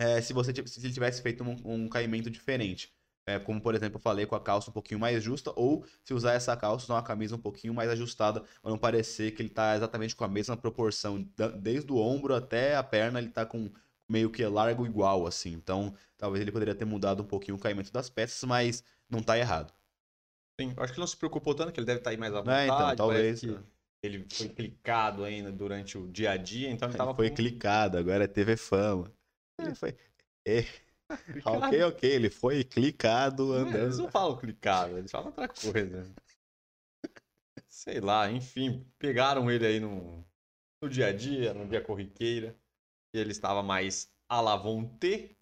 é, 0.00 0.20
se 0.20 0.32
você 0.32 0.52
se 0.66 0.80
ele 0.86 0.92
tivesse 0.92 1.22
feito 1.22 1.44
um, 1.44 1.56
um 1.84 1.88
caimento 1.88 2.30
diferente. 2.30 2.92
É, 3.26 3.38
como, 3.38 3.60
por 3.60 3.74
exemplo, 3.74 3.98
eu 3.98 4.02
falei, 4.02 4.26
com 4.26 4.34
a 4.34 4.40
calça 4.40 4.70
um 4.70 4.72
pouquinho 4.72 4.98
mais 4.98 5.22
justa, 5.22 5.52
ou 5.54 5.86
se 6.04 6.12
usar 6.12 6.32
essa 6.34 6.56
calça, 6.56 6.86
usar 6.86 6.94
uma 6.94 7.02
camisa 7.04 7.36
um 7.36 7.38
pouquinho 7.40 7.72
mais 7.72 7.88
ajustada, 7.90 8.40
para 8.60 8.70
não 8.70 8.78
parecer 8.78 9.32
que 9.32 9.42
ele 9.42 9.48
está 9.48 9.76
exatamente 9.76 10.16
com 10.16 10.24
a 10.24 10.28
mesma 10.28 10.56
proporção, 10.56 11.22
desde 11.60 11.92
o 11.92 11.96
ombro 11.98 12.34
até 12.34 12.74
a 12.76 12.82
perna, 12.82 13.20
ele 13.20 13.28
está 13.28 13.46
com 13.46 13.70
meio 14.08 14.30
que 14.30 14.44
largo 14.44 14.84
igual, 14.86 15.26
assim. 15.26 15.52
Então, 15.52 15.94
talvez 16.16 16.42
ele 16.42 16.50
poderia 16.52 16.74
ter 16.74 16.84
mudado 16.84 17.22
um 17.22 17.26
pouquinho 17.26 17.56
o 17.56 17.60
caimento 17.60 17.92
das 17.92 18.10
peças, 18.10 18.42
mas 18.44 18.82
não 19.08 19.20
está 19.20 19.38
errado. 19.38 19.72
Sim, 20.62 20.74
acho 20.76 20.92
que 20.92 20.98
ele 20.98 21.00
não 21.00 21.06
se 21.06 21.16
preocupou 21.16 21.54
tanto, 21.54 21.72
que 21.72 21.80
ele 21.80 21.86
deve 21.86 21.98
estar 21.98 22.10
tá 22.10 22.14
aí 22.14 22.16
mais 22.16 22.32
à 22.32 22.38
vontade. 22.38 22.60
É, 22.60 22.64
então, 22.66 22.96
talvez. 22.96 23.42
Ele 24.04 24.26
foi 24.32 24.48
clicado 24.48 25.24
ainda 25.24 25.52
durante 25.52 25.96
o 25.96 26.08
dia 26.08 26.32
a 26.32 26.36
dia, 26.36 26.70
então 26.70 26.88
ele 26.88 26.98
tava. 26.98 27.14
Foi 27.14 27.28
com... 27.30 27.36
clicado, 27.36 27.98
agora 27.98 28.24
é 28.24 28.26
TV 28.26 28.56
Fama. 28.56 29.12
Ele 29.60 29.70
é. 29.70 29.74
foi. 29.74 29.96
É. 30.46 30.64
ok, 31.44 31.82
ok, 31.82 32.10
ele 32.10 32.30
foi 32.30 32.64
clicado 32.64 33.52
andando. 33.52 33.76
eles 33.76 33.98
não 33.98 34.10
falam 34.10 34.36
clicado, 34.36 34.98
eles 34.98 35.10
falam 35.10 35.28
outra 35.28 35.48
coisa. 35.48 36.12
Sei 37.68 38.00
lá, 38.00 38.30
enfim, 38.30 38.86
pegaram 38.98 39.50
ele 39.50 39.66
aí 39.66 39.80
no, 39.80 40.24
no 40.82 40.88
dia 40.88 41.06
a 41.06 41.12
dia, 41.12 41.54
no 41.54 41.66
dia 41.68 41.80
corriqueira, 41.80 42.56
e 43.14 43.18
ele 43.18 43.30
estava 43.30 43.62
mais 43.62 44.12
à 44.28 44.40
la 44.40 44.56
vontade. 44.56 45.36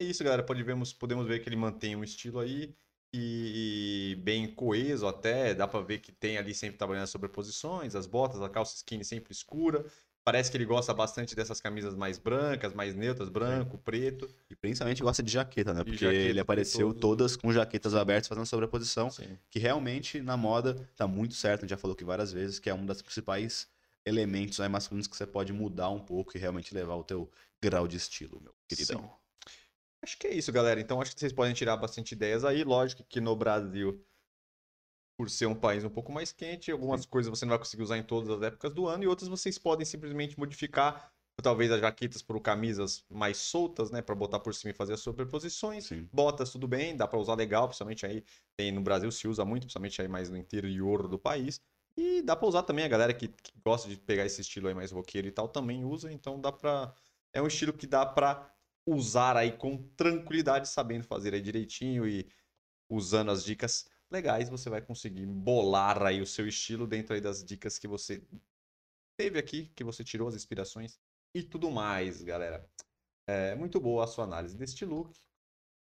É 0.00 0.04
isso, 0.04 0.24
galera, 0.24 0.42
podemos, 0.42 0.92
podemos 0.92 1.26
ver 1.26 1.40
que 1.40 1.48
ele 1.48 1.56
mantém 1.56 1.94
um 1.94 2.02
estilo 2.02 2.40
aí 2.40 2.74
e 3.16 4.16
bem 4.16 4.46
coeso 4.46 5.06
até, 5.06 5.54
dá 5.54 5.68
para 5.68 5.80
ver 5.80 5.98
que 5.98 6.10
tem 6.10 6.36
ali 6.36 6.54
sempre 6.54 6.76
trabalhando 6.76 7.04
as 7.04 7.10
sobreposições, 7.10 7.94
as 7.94 8.06
botas, 8.06 8.42
a 8.42 8.48
calça 8.48 8.76
skinny 8.76 9.04
sempre 9.04 9.32
escura, 9.32 9.84
Parece 10.24 10.50
que 10.50 10.56
ele 10.56 10.64
gosta 10.64 10.94
bastante 10.94 11.36
dessas 11.36 11.60
camisas 11.60 11.94
mais 11.94 12.16
brancas, 12.16 12.72
mais 12.72 12.94
neutras, 12.94 13.28
branco, 13.28 13.76
preto. 13.76 14.26
E 14.48 14.56
principalmente 14.56 15.02
gosta 15.02 15.22
de 15.22 15.30
jaqueta, 15.30 15.74
né? 15.74 15.84
Porque 15.84 15.98
jaqueta, 15.98 16.30
ele 16.30 16.40
apareceu 16.40 16.94
todas 16.94 17.36
com 17.36 17.52
jaquetas 17.52 17.94
abertas 17.94 18.28
fazendo 18.28 18.46
sobreposição. 18.46 19.10
Sim. 19.10 19.38
Que 19.50 19.58
realmente 19.58 20.22
na 20.22 20.34
moda 20.34 20.88
tá 20.96 21.06
muito 21.06 21.34
certo. 21.34 21.60
A 21.60 21.62
gente 21.64 21.70
já 21.70 21.76
falou 21.76 21.94
que 21.94 22.04
várias 22.06 22.32
vezes 22.32 22.58
que 22.58 22.70
é 22.70 22.74
um 22.74 22.86
dos 22.86 23.02
principais 23.02 23.68
elementos 24.02 24.60
aí 24.60 24.68
masculinos 24.68 25.06
que 25.06 25.14
você 25.14 25.26
pode 25.26 25.52
mudar 25.52 25.90
um 25.90 26.00
pouco 26.00 26.34
e 26.34 26.40
realmente 26.40 26.74
levar 26.74 26.94
o 26.94 27.04
teu 27.04 27.30
grau 27.62 27.86
de 27.86 27.98
estilo, 27.98 28.40
meu 28.40 28.54
queridão. 28.66 29.02
Sim. 29.02 29.23
Acho 30.04 30.18
que 30.18 30.26
é 30.26 30.34
isso, 30.34 30.52
galera. 30.52 30.78
Então 30.78 31.00
acho 31.00 31.14
que 31.14 31.18
vocês 31.18 31.32
podem 31.32 31.54
tirar 31.54 31.78
bastante 31.78 32.12
ideias 32.12 32.44
aí. 32.44 32.62
Lógico 32.62 33.02
que 33.04 33.22
no 33.22 33.34
Brasil 33.34 34.04
por 35.16 35.30
ser 35.30 35.46
um 35.46 35.54
país 35.54 35.82
um 35.82 35.88
pouco 35.88 36.12
mais 36.12 36.30
quente, 36.30 36.70
algumas 36.70 37.02
Sim. 37.02 37.08
coisas 37.08 37.30
você 37.30 37.46
não 37.46 37.50
vai 37.50 37.58
conseguir 37.58 37.82
usar 37.82 37.96
em 37.96 38.02
todas 38.02 38.28
as 38.28 38.42
épocas 38.42 38.74
do 38.74 38.86
ano 38.86 39.04
e 39.04 39.06
outras 39.06 39.28
vocês 39.28 39.56
podem 39.56 39.86
simplesmente 39.86 40.38
modificar, 40.38 41.10
talvez 41.40 41.70
as 41.70 41.80
jaquetas 41.80 42.20
por 42.20 42.38
camisas 42.40 43.04
mais 43.08 43.38
soltas, 43.38 43.90
né, 43.92 44.02
para 44.02 44.14
botar 44.14 44.40
por 44.40 44.52
cima 44.52 44.72
e 44.72 44.74
fazer 44.74 44.94
as 44.94 45.00
sobreposições. 45.00 45.86
Sim. 45.86 46.08
Botas 46.12 46.50
tudo 46.50 46.66
bem, 46.66 46.96
dá 46.96 47.06
para 47.06 47.18
usar 47.18 47.36
legal, 47.36 47.68
principalmente 47.68 48.04
aí 48.04 48.24
tem 48.56 48.72
no 48.72 48.82
Brasil 48.82 49.10
se 49.10 49.26
usa 49.26 49.44
muito, 49.44 49.62
principalmente 49.62 50.02
aí 50.02 50.08
mais 50.08 50.28
no 50.28 50.36
interior 50.36 51.06
do 51.06 51.18
país. 51.18 51.60
E 51.96 52.20
dá 52.20 52.34
para 52.34 52.48
usar 52.48 52.64
também 52.64 52.84
a 52.84 52.88
galera 52.88 53.14
que, 53.14 53.28
que, 53.28 53.52
gosta 53.64 53.88
de 53.88 53.96
pegar 53.96 54.26
esse 54.26 54.40
estilo 54.40 54.66
aí 54.66 54.74
mais 54.74 54.90
roqueiro 54.90 55.28
e 55.28 55.30
tal 55.30 55.48
também 55.48 55.84
usa, 55.84 56.12
então 56.12 56.40
dá 56.40 56.50
para 56.50 56.92
é 57.32 57.40
um 57.40 57.46
estilo 57.46 57.72
que 57.72 57.86
dá 57.86 58.04
para 58.04 58.53
usar 58.86 59.36
aí 59.36 59.52
com 59.52 59.78
tranquilidade, 59.96 60.68
sabendo 60.68 61.04
fazer 61.04 61.34
aí 61.34 61.40
direitinho 61.40 62.06
e 62.06 62.28
usando 62.88 63.30
as 63.30 63.44
dicas 63.44 63.88
legais, 64.10 64.48
você 64.48 64.68
vai 64.68 64.80
conseguir 64.80 65.26
bolar 65.26 66.02
aí 66.02 66.20
o 66.20 66.26
seu 66.26 66.46
estilo 66.46 66.86
dentro 66.86 67.14
aí 67.14 67.20
das 67.20 67.42
dicas 67.44 67.78
que 67.78 67.88
você 67.88 68.22
teve 69.16 69.38
aqui, 69.38 69.70
que 69.74 69.84
você 69.84 70.04
tirou 70.04 70.28
as 70.28 70.34
inspirações 70.34 70.98
e 71.34 71.42
tudo 71.42 71.70
mais, 71.70 72.22
galera. 72.22 72.68
É 73.26 73.54
muito 73.54 73.80
boa 73.80 74.04
a 74.04 74.06
sua 74.06 74.24
análise 74.24 74.56
deste 74.56 74.84
look. 74.84 75.18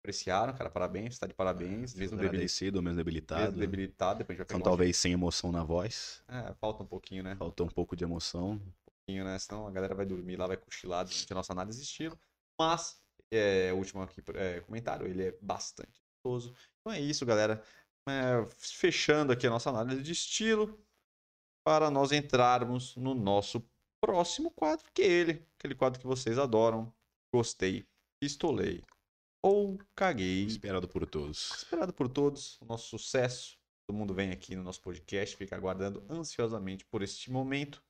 Apreciaram, 0.02 0.54
cara, 0.54 0.70
parabéns, 0.70 1.14
está 1.14 1.28
de 1.28 1.34
parabéns. 1.34 1.96
Mesmo 1.96 2.20
agradecido, 2.20 2.82
mesmo 2.82 2.98
debilitado. 2.98 3.42
Mesmo 3.42 3.60
debilitado, 3.60 4.20
depois 4.20 4.38
a 4.38 4.44
gente 4.44 4.48
vai 4.48 4.58
então, 4.58 4.72
talvez 4.72 4.96
sem 4.96 5.12
emoção 5.12 5.52
na 5.52 5.64
voz. 5.64 6.24
É, 6.28 6.54
falta 6.54 6.84
um 6.84 6.86
pouquinho, 6.86 7.24
né? 7.24 7.36
Falta 7.36 7.64
um 7.64 7.68
pouco 7.68 7.96
de 7.96 8.04
emoção. 8.04 8.54
Um 8.54 8.74
pouquinho, 8.86 9.26
né? 9.26 9.38
Senão 9.40 9.68
a 9.68 9.72
galera 9.72 9.96
vai 9.96 10.06
dormir 10.06 10.38
lá, 10.38 10.46
vai 10.46 10.58
cochilar 10.58 11.06
durante 11.06 11.34
a 11.34 11.36
nossa 11.36 11.54
análise 11.54 11.80
de 11.80 11.86
estilo. 11.86 12.18
Mas, 12.60 13.02
é, 13.32 13.72
o 13.74 13.78
último 13.78 14.02
aqui, 14.02 14.22
é, 14.36 14.62
comentário, 14.62 15.08
ele 15.08 15.28
é 15.28 15.38
bastante 15.42 16.02
gostoso. 16.24 16.56
Então 16.80 16.94
é 16.94 17.00
isso, 17.00 17.26
galera 17.26 17.64
é, 18.08 18.46
fechando 18.58 19.34
aqui 19.34 19.48
a 19.48 19.50
nossa 19.50 19.70
análise 19.70 20.02
de 20.02 20.12
estilo, 20.12 20.80
para 21.66 21.90
nós 21.90 22.12
entrarmos 22.12 22.96
no 22.96 23.16
nosso 23.16 23.68
próximo 24.00 24.52
quadro, 24.52 24.86
que 24.94 25.02
é 25.02 25.08
ele, 25.08 25.48
aquele 25.58 25.74
quadro 25.74 26.00
que 26.00 26.06
vocês 26.06 26.38
adoram. 26.38 26.94
Gostei, 27.34 27.86
pistolei 28.22 28.84
ou 29.44 29.80
caguei. 29.96 30.46
Esperado 30.46 30.88
por 30.88 31.06
todos. 31.08 31.52
Esperado 31.52 31.92
por 31.92 32.08
todos, 32.08 32.62
o 32.62 32.66
nosso 32.66 32.88
sucesso. 32.88 33.58
Todo 33.88 33.98
mundo 33.98 34.14
vem 34.14 34.32
aqui 34.32 34.56
no 34.56 34.64
nosso 34.64 34.82
podcast, 34.82 35.36
fica 35.36 35.56
aguardando 35.56 36.06
ansiosamente 36.10 36.86
por 36.86 37.02
este 37.02 37.32
momento. 37.32 37.84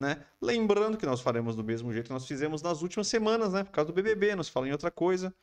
Né? 0.00 0.24
Lembrando 0.40 0.96
que 0.96 1.06
nós 1.06 1.20
faremos 1.20 1.56
do 1.56 1.64
mesmo 1.64 1.92
jeito 1.92 2.06
que 2.06 2.12
nós 2.12 2.26
fizemos 2.26 2.62
nas 2.62 2.82
últimas 2.82 3.08
semanas, 3.08 3.52
né? 3.52 3.64
Por 3.64 3.72
causa 3.72 3.90
do 3.90 3.94
BBB, 3.94 4.36
nos 4.36 4.48
fala 4.48 4.68
em 4.68 4.72
outra 4.72 4.90
coisa. 4.90 5.34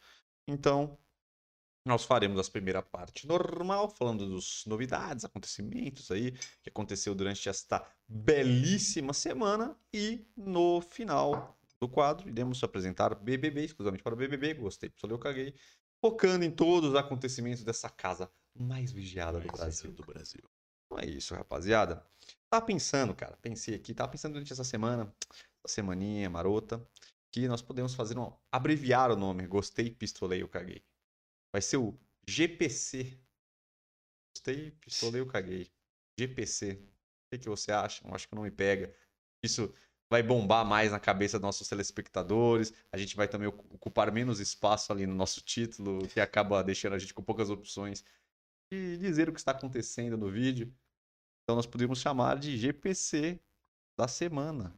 Então, 0.48 0.98
nós 1.86 2.06
faremos 2.06 2.40
a 2.40 2.52
primeira 2.52 2.82
parte 2.82 3.28
normal, 3.28 3.90
falando 3.90 4.28
dos 4.28 4.64
novidades, 4.66 5.26
acontecimentos 5.26 6.10
aí 6.10 6.32
que 6.64 6.70
aconteceu 6.70 7.14
durante 7.14 7.48
esta 7.50 7.86
belíssima 8.08 9.14
semana. 9.14 9.78
E 9.94 10.26
no 10.38 10.82
final 10.82 11.58
do 11.80 11.90
quadro, 11.90 12.30
iremos 12.30 12.64
apresentar 12.64 13.14
BBB, 13.14 13.66
exclusivamente 13.66 14.04
para 14.04 14.14
o 14.14 14.18
BBB. 14.18 14.54
Gostei, 14.54 14.92
só 14.96 15.08
eu 15.08 15.20
caguei. 15.20 15.54
Focando 16.02 16.46
em 16.46 16.52
todos 16.52 16.92
os 16.92 16.96
acontecimentos 16.96 17.64
dessa 17.64 17.90
casa 17.90 18.32
mais 18.58 18.92
vigiada 18.92 19.38
mais 19.40 19.52
do 19.52 19.58
Brasil. 19.58 19.92
do 19.92 20.06
Brasil. 20.06 20.44
Então 20.86 21.00
é 21.00 21.06
isso, 21.06 21.36
rapaziada. 21.36 22.04
Tava 22.56 22.68
pensando, 22.68 23.14
cara, 23.14 23.36
pensei 23.42 23.76
aqui, 23.76 23.94
tava 23.94 24.10
pensando 24.10 24.32
durante 24.32 24.54
essa 24.54 24.64
semana, 24.64 25.14
essa 25.30 25.76
semaninha 25.76 26.30
marota, 26.30 26.82
que 27.30 27.50
nós 27.50 27.62
podemos 27.62 27.94
fazer 27.94 28.18
um. 28.18 28.32
abreviar 28.50 29.12
o 29.12 29.18
nome. 29.18 29.46
Gostei, 29.46 29.92
pistolei, 29.92 30.42
eu 30.42 30.48
caguei. 30.48 30.82
Vai 31.52 31.62
ser 31.62 31.76
o 31.76 32.00
GPC. 32.26 33.20
Gostei, 34.34 34.72
pistolei, 34.72 35.20
eu 35.20 35.28
caguei. 35.28 35.70
GPC. 36.18 36.76
O 36.76 37.30
que, 37.30 37.40
que 37.40 37.50
você 37.50 37.74
acha? 37.74 38.08
Eu 38.08 38.16
acho 38.16 38.30
que 38.30 38.36
não 38.36 38.44
me 38.44 38.52
pega. 38.52 38.96
Isso 39.44 39.74
vai 40.10 40.24
bombar 40.24 40.66
mais 40.66 40.94
na 40.94 41.00
cabeça 41.00 41.38
dos 41.38 41.46
nossos 41.46 41.68
telespectadores. 41.68 42.72
A 42.90 42.98
gente 42.98 43.18
vai 43.18 43.28
também 43.28 43.50
ocupar 43.50 44.14
menos 44.14 44.40
espaço 44.40 44.94
ali 44.94 45.06
no 45.06 45.14
nosso 45.14 45.42
título, 45.42 46.08
que 46.08 46.22
acaba 46.22 46.64
deixando 46.64 46.94
a 46.94 47.00
gente 47.00 47.14
com 47.14 47.22
poucas 47.22 47.50
opções 47.50 48.06
de 48.72 48.98
dizer 48.98 49.28
o 49.28 49.34
que 49.34 49.40
está 49.40 49.52
acontecendo 49.52 50.18
no 50.18 50.32
vídeo. 50.32 50.74
Então 51.46 51.56
nós 51.56 51.68
podemos 51.68 52.00
chamar 52.00 52.40
de 52.40 52.58
GPC 52.58 53.40
da 53.96 54.08
semana. 54.08 54.76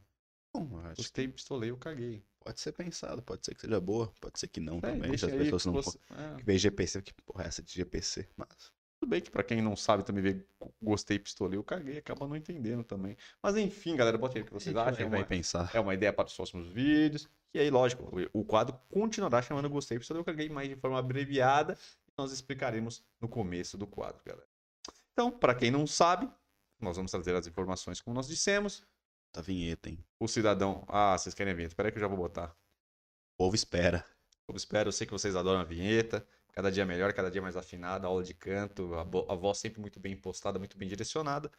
Bom, 0.54 0.68
Gostei, 0.94 1.26
que... 1.26 1.32
pistolei, 1.32 1.70
eu 1.70 1.78
caguei. 1.78 2.22
Pode 2.40 2.60
ser 2.60 2.72
pensado, 2.72 3.22
pode 3.22 3.44
ser 3.44 3.54
que 3.54 3.62
seja 3.62 3.80
boa, 3.80 4.12
pode 4.20 4.38
ser 4.38 4.48
que 4.48 4.60
não 4.60 4.78
é, 4.78 4.80
também. 4.82 5.08
Muitas 5.08 5.30
pessoas 5.30 5.66
não 5.66 5.72
você... 5.72 5.98
é. 6.10 6.42
vê 6.42 6.58
GPC, 6.58 7.02
que 7.02 7.14
porra 7.14 7.44
é 7.44 7.48
essa 7.48 7.62
de 7.62 7.72
GPC? 7.72 8.28
Mas... 8.36 8.70
Tudo 9.00 9.10
bem 9.10 9.20
que 9.20 9.30
pra 9.30 9.44
quem 9.44 9.62
não 9.62 9.76
sabe 9.76 10.02
também 10.02 10.22
vê 10.22 10.44
gostei, 10.82 11.18
pistolei, 11.18 11.56
eu 11.56 11.62
caguei, 11.62 11.98
acaba 11.98 12.26
não 12.26 12.36
entendendo 12.36 12.82
também. 12.82 13.16
Mas 13.40 13.56
enfim, 13.56 13.94
galera, 13.94 14.18
bota 14.18 14.36
aí 14.36 14.42
o 14.42 14.44
que 14.44 14.52
vocês 14.52 14.74
acham. 14.74 15.06
É 15.06 15.08
uma, 15.08 15.24
pensar. 15.24 15.70
é 15.72 15.78
uma 15.78 15.94
ideia 15.94 16.12
para 16.12 16.26
os 16.26 16.34
próximos 16.34 16.68
vídeos. 16.68 17.28
E 17.54 17.60
aí, 17.60 17.70
lógico, 17.70 18.10
o 18.32 18.44
quadro 18.44 18.78
continuará 18.90 19.40
chamando 19.40 19.70
gostei, 19.70 19.98
pistolei, 19.98 20.20
eu 20.20 20.24
caguei, 20.24 20.48
mais 20.48 20.68
de 20.68 20.76
forma 20.76 20.98
abreviada. 20.98 21.78
Nós 22.16 22.32
explicaremos 22.32 23.02
no 23.20 23.28
começo 23.28 23.78
do 23.78 23.86
quadro, 23.86 24.20
galera. 24.26 24.46
Então, 25.12 25.30
para 25.30 25.54
quem 25.54 25.70
não 25.70 25.86
sabe, 25.86 26.28
nós 26.80 26.96
vamos 26.96 27.10
trazer 27.10 27.34
as 27.34 27.46
informações 27.46 28.00
como 28.00 28.14
nós 28.14 28.28
dissemos. 28.28 28.84
Tá 29.32 29.40
vinheta, 29.40 29.90
hein? 29.90 30.04
O 30.18 30.26
cidadão. 30.26 30.84
Ah, 30.88 31.16
vocês 31.16 31.34
querem 31.34 31.52
a 31.52 31.56
vinheta? 31.56 31.72
Espera 31.72 31.90
que 31.90 31.98
eu 31.98 32.00
já 32.00 32.08
vou 32.08 32.16
botar. 32.16 32.56
O 33.34 33.36
povo 33.44 33.54
espera. 33.54 34.04
O 34.44 34.46
povo 34.48 34.56
espera, 34.56 34.88
eu 34.88 34.92
sei 34.92 35.06
que 35.06 35.12
vocês 35.12 35.36
adoram 35.36 35.60
a 35.60 35.64
vinheta. 35.64 36.26
Cada 36.52 36.72
dia 36.72 36.84
melhor, 36.84 37.12
cada 37.12 37.30
dia 37.30 37.40
mais 37.40 37.56
afinada, 37.56 38.06
aula 38.06 38.24
de 38.24 38.34
canto, 38.34 38.92
a, 38.94 39.02
a 39.02 39.36
voz 39.36 39.58
sempre 39.58 39.80
muito 39.80 40.00
bem 40.00 40.16
postada, 40.16 40.58
muito 40.58 40.76
bem 40.76 40.88
direcionada. 40.88 41.52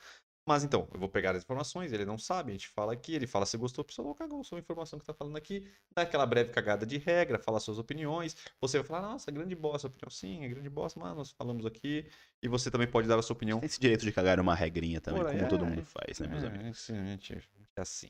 Mas 0.49 0.63
então, 0.63 0.87
eu 0.91 0.99
vou 0.99 1.07
pegar 1.07 1.35
as 1.35 1.43
informações, 1.43 1.93
ele 1.93 2.05
não 2.05 2.17
sabe, 2.17 2.49
a 2.49 2.53
gente 2.53 2.67
fala 2.69 2.91
aqui, 2.91 3.13
ele 3.13 3.27
fala 3.27 3.45
se 3.45 3.55
gostou, 3.55 3.85
pessoal, 3.85 4.15
cagou, 4.15 4.43
sua 4.43 4.57
informação 4.57 4.97
que 4.97 5.05
tá 5.05 5.13
falando 5.13 5.37
aqui, 5.37 5.63
dá 5.93 6.01
aquela 6.01 6.25
breve 6.25 6.51
cagada 6.51 6.87
de 6.87 6.97
regra, 6.97 7.37
fala 7.37 7.59
suas 7.59 7.77
opiniões, 7.77 8.35
você 8.59 8.79
vai 8.79 8.87
falar, 8.87 9.01
nossa, 9.03 9.29
grande 9.29 9.53
bosta, 9.53 9.85
opinião 9.85 10.09
sim, 10.09 10.43
é 10.43 10.47
grande 10.47 10.67
bosta, 10.67 10.99
mas 10.99 11.15
nós 11.15 11.29
falamos 11.29 11.67
aqui, 11.67 12.09
e 12.41 12.47
você 12.47 12.71
também 12.71 12.87
pode 12.87 13.07
dar 13.07 13.19
a 13.19 13.21
sua 13.21 13.35
opinião. 13.35 13.59
Tem 13.59 13.67
esse 13.67 13.79
direito 13.79 14.03
de 14.03 14.11
cagar 14.11 14.39
uma 14.39 14.55
regrinha 14.55 14.99
também, 14.99 15.21
como 15.21 15.35
é, 15.37 15.45
todo 15.45 15.67
mundo 15.67 15.85
faz, 15.85 16.17
né, 16.17 16.27
meus 16.27 16.43
é, 16.43 16.47
amigos? 16.47 16.79
Sim, 16.79 17.05
gente, 17.05 17.33
é 17.77 17.81
assim. 17.81 18.09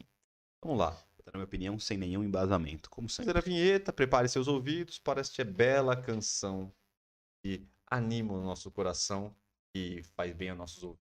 Vamos 0.64 0.80
lá. 0.80 0.92
Na 1.26 1.34
minha 1.34 1.44
opinião, 1.44 1.78
sem 1.78 1.98
nenhum 1.98 2.24
embasamento, 2.24 2.90
como 2.90 3.10
sempre. 3.10 3.34
Fazer 3.34 3.38
a 3.38 3.42
vinheta, 3.42 3.92
prepare 3.92 4.30
seus 4.30 4.48
ouvidos 4.48 4.98
para 4.98 5.20
esta 5.20 5.44
bela 5.44 5.94
canção 5.94 6.74
que 7.44 7.68
anima 7.86 8.34
o 8.34 8.42
nosso 8.42 8.72
coração 8.72 9.36
e 9.76 10.02
faz 10.16 10.34
bem 10.34 10.52
aos 10.52 10.58
nossos 10.58 10.82
ouvidos. 10.82 11.09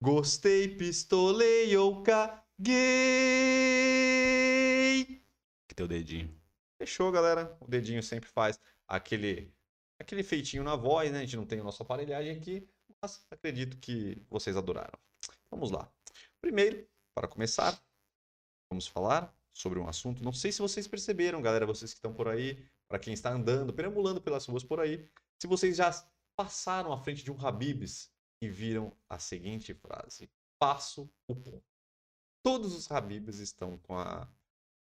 Gostei, 0.00 0.68
pistolei 0.76 1.74
ou 1.76 2.02
caguei. 2.02 2.42
Que 5.66 5.74
teu 5.74 5.88
dedinho. 5.88 6.38
Fechou, 6.78 7.10
galera. 7.10 7.56
O 7.60 7.66
dedinho 7.66 8.02
sempre 8.02 8.28
faz 8.28 8.60
aquele 8.86 9.52
aquele 9.98 10.22
feitinho 10.22 10.62
na 10.62 10.76
voz, 10.76 11.10
né? 11.10 11.18
A 11.18 11.20
gente 11.22 11.36
não 11.36 11.46
tem 11.46 11.60
a 11.60 11.64
nossa 11.64 11.82
aparelhagem 11.82 12.36
aqui, 12.36 12.68
mas 13.00 13.26
acredito 13.30 13.78
que 13.78 14.22
vocês 14.28 14.56
adoraram. 14.56 14.98
Vamos 15.50 15.70
lá. 15.70 15.90
Primeiro, 16.40 16.86
para 17.14 17.26
começar, 17.26 17.82
vamos 18.70 18.86
falar 18.86 19.34
sobre 19.52 19.78
um 19.78 19.88
assunto. 19.88 20.22
Não 20.22 20.32
sei 20.32 20.52
se 20.52 20.60
vocês 20.60 20.86
perceberam, 20.86 21.40
galera, 21.40 21.64
vocês 21.64 21.92
que 21.92 21.98
estão 21.98 22.12
por 22.12 22.28
aí, 22.28 22.62
para 22.86 22.98
quem 22.98 23.14
está 23.14 23.30
andando, 23.32 23.72
perambulando 23.72 24.20
pelas 24.20 24.44
ruas 24.44 24.62
por 24.62 24.78
aí, 24.78 25.08
se 25.38 25.46
vocês 25.46 25.78
já 25.78 25.90
passaram 26.36 26.92
à 26.92 26.98
frente 26.98 27.24
de 27.24 27.32
um 27.32 27.46
Habibs 27.46 28.14
e 28.40 28.48
viram 28.48 28.96
a 29.08 29.18
seguinte 29.18 29.74
frase: 29.74 30.30
Passo 30.58 31.10
o 31.26 31.34
ponto. 31.34 31.64
Todos 32.42 32.74
os 32.74 32.90
Habibs 32.90 33.38
estão 33.38 33.76
com, 33.78 33.98
a, 33.98 34.28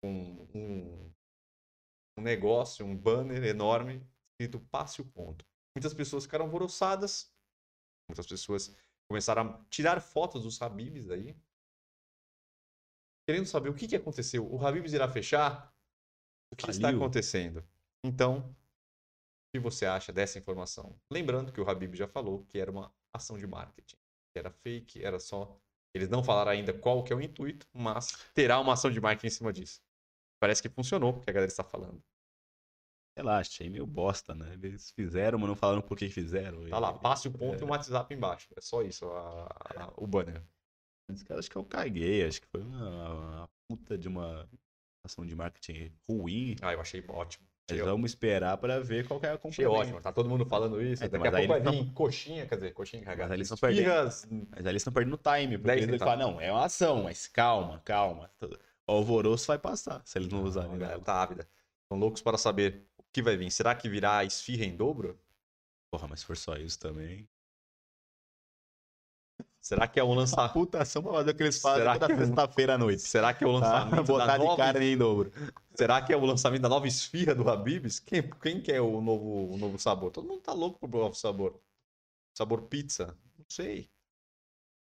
com 0.02 0.48
um, 0.54 1.12
um 2.18 2.22
negócio, 2.22 2.86
um 2.86 2.96
banner 2.96 3.44
enorme 3.44 4.06
escrito 4.40 4.60
passe 4.70 5.02
o 5.02 5.06
ponto. 5.06 5.46
Muitas 5.76 5.94
pessoas 5.94 6.24
ficaram 6.26 6.46
alvoroçadas, 6.46 7.34
muitas 8.08 8.28
pessoas 8.28 8.76
começaram 9.10 9.50
a 9.50 9.66
tirar 9.70 10.00
fotos 10.00 10.44
dos 10.44 10.62
Habibs 10.62 11.10
aí, 11.10 11.36
querendo 13.28 13.48
saber 13.48 13.70
o 13.70 13.74
que, 13.74 13.88
que 13.88 13.96
aconteceu. 13.96 14.48
O 14.52 14.64
Habibs 14.64 14.94
irá 14.94 15.08
fechar? 15.08 15.74
O 16.52 16.56
que 16.56 16.70
está 16.70 16.90
acontecendo? 16.90 17.68
Então, 18.04 18.40
o 18.40 19.52
que 19.54 19.60
você 19.60 19.86
acha 19.86 20.14
dessa 20.14 20.38
informação? 20.38 21.00
Lembrando 21.12 21.52
que 21.52 21.60
o 21.60 21.70
Habib 21.70 21.96
já 21.96 22.08
falou 22.08 22.46
que 22.46 22.58
era 22.58 22.72
uma 22.72 22.94
ação 23.18 23.38
de 23.38 23.46
marketing, 23.46 23.98
era 24.36 24.50
fake, 24.50 25.04
era 25.04 25.20
só. 25.20 25.60
Eles 25.94 26.10
não 26.10 26.24
falaram 26.24 26.52
ainda 26.52 26.74
qual 26.74 27.04
que 27.04 27.12
é 27.12 27.16
o 27.16 27.22
intuito, 27.22 27.68
mas 27.74 28.08
terá 28.34 28.60
uma 28.60 28.74
ação 28.74 28.90
de 28.92 29.02
marketing 29.02 29.28
em 29.28 29.32
cima 29.32 29.52
disso. 29.54 29.82
Parece 30.40 30.62
que 30.62 30.70
funcionou, 30.70 31.14
porque 31.14 31.30
a 31.30 31.34
galera 31.34 31.52
está 31.52 31.64
falando. 31.64 32.02
Sei 33.18 33.24
lá, 33.24 33.40
achei 33.40 33.70
meio 33.70 33.88
bosta, 33.88 34.36
né? 34.36 34.54
Eles 34.54 34.92
fizeram, 34.92 35.40
mas 35.40 35.48
não 35.50 35.56
falaram 35.56 35.82
por 35.82 35.98
que 35.98 36.08
fizeram. 36.08 36.68
Tá 36.70 36.78
lá, 36.78 36.94
passe 36.94 37.28
o 37.28 37.32
ponto 37.32 37.60
e 37.62 37.66
um 37.66 37.70
WhatsApp 37.70 38.14
embaixo. 38.14 38.48
É 38.56 38.62
só 38.62 38.84
isso, 38.84 39.10
a- 39.10 39.48
a- 39.76 39.94
o 39.98 40.06
banner. 40.06 40.44
Esse 41.10 41.26
cara 41.26 41.40
acho 41.40 41.50
que 41.50 41.56
eu 41.56 41.64
caguei, 41.66 42.26
acho 42.28 42.42
que 42.42 42.48
foi 42.48 42.62
uma, 42.62 43.14
uma 43.14 43.50
puta 43.68 43.98
de 43.98 44.08
uma 44.08 44.48
ação 45.04 45.26
de 45.26 45.36
marketing 45.36 45.92
ruim. 46.08 46.56
Ah, 46.62 46.74
eu 46.74 46.82
achei 46.82 47.04
ótimo. 47.08 47.47
Mas 47.70 47.80
Achei, 47.80 47.92
vamos 47.92 48.12
esperar 48.12 48.58
pra 48.58 48.80
ver 48.80 49.06
qual 49.08 49.20
que 49.20 49.26
é 49.26 49.30
a 49.30 49.34
achei 49.34 49.66
compra. 49.66 49.70
ótimo. 49.70 50.02
Tá 50.02 50.14
todo 50.14 50.30
mundo 50.30 50.46
falando 50.46 50.82
isso. 50.82 51.04
É, 51.04 51.10
Daqui 51.10 51.28
a 51.28 51.32
pouco 51.32 51.48
vai 51.48 51.60
vir 51.62 51.92
coxinha, 51.94 52.46
quer 52.46 52.56
dizer, 52.56 52.74
coxinha 52.74 53.04
carregada. 53.04 53.28
Mas 53.28 53.32
aí 53.32 53.38
eles 53.38 53.50
tão 53.50 53.70
Esfirras, 53.70 54.28
Mas 54.50 54.66
eles 54.66 54.80
estão 54.82 54.94
perdendo 54.94 55.18
time, 55.18 55.58
porque 55.58 55.80
eles 55.80 56.00
falam, 56.00 56.32
não, 56.32 56.42
é 56.42 56.52
uma 56.52 56.66
ação, 56.66 57.04
mas 57.04 57.28
calma, 57.28 57.82
calma. 57.84 58.32
O 58.88 58.92
alvoroço 58.94 59.48
vai 59.48 59.60
passar, 59.60 60.02
se 60.06 60.18
eles 60.18 60.30
não 60.30 60.40
Não, 60.40 60.46
usarem 60.48 60.78
galera 60.78 61.00
tá 61.02 61.22
ávida. 61.22 61.50
Estão 61.84 61.98
loucos 62.00 62.22
para 62.22 62.38
saber 62.38 62.88
o 62.98 63.04
que 63.12 63.22
vai 63.22 63.36
vir. 63.36 63.52
Será 63.52 63.76
que 63.76 63.90
virá 63.90 64.24
esfirra 64.24 64.64
em 64.64 64.76
dobro? 64.76 65.20
Porra, 65.92 66.08
mas 66.08 66.22
se 66.22 66.26
for 66.26 66.38
só 66.38 66.56
isso 66.56 66.80
também. 66.80 67.28
Será 69.68 69.88
que 69.88 70.00
é 70.00 70.04
o 70.04 70.08
Essa 70.08 70.16
lançamento? 70.20 70.54
puta 70.54 70.82
ação 70.82 71.04
pra 71.04 71.12
fazer 71.12 71.32
o 71.32 71.36
que 71.36 71.44
eles 71.44 71.60
fazem 71.62 71.80
Será 71.80 72.00
toda 72.00 72.08
que- 72.16 72.26
sexta-feira 72.26 72.76
à 72.76 72.78
noite. 72.78 73.02
Será 73.02 73.34
que 73.34 73.44
é 73.44 73.48
o 73.48 73.60
Tá? 73.60 73.68
lançamento 73.84 73.92
da 74.08 74.14
Botar 74.14 74.38
de 74.38 74.44
nova... 74.46 74.58
carne 74.58 74.86
em 74.86 74.98
dobro. 74.98 75.32
Será 75.76 76.02
que 76.02 76.14
é 76.14 76.18
o 76.18 76.26
lançamento 76.26 76.62
da 76.62 76.70
nova 76.70 76.88
esfirra 76.88 77.36
do 77.36 77.50
Habibs? 77.50 78.00
Quem, 78.00 78.30
quem 78.42 78.62
quer 78.62 78.80
o 78.82 79.02
novo, 79.02 79.54
o 79.54 79.58
novo 79.58 79.78
sabor? 79.78 80.12
Todo 80.12 80.28
mundo 80.28 80.42
tá 80.42 80.54
louco 80.54 80.80
pro 80.88 81.00
novo 81.02 81.16
sabor. 81.16 81.60
Sabor 82.38 82.62
pizza? 82.64 83.18
Não 83.38 83.46
sei. 83.50 83.90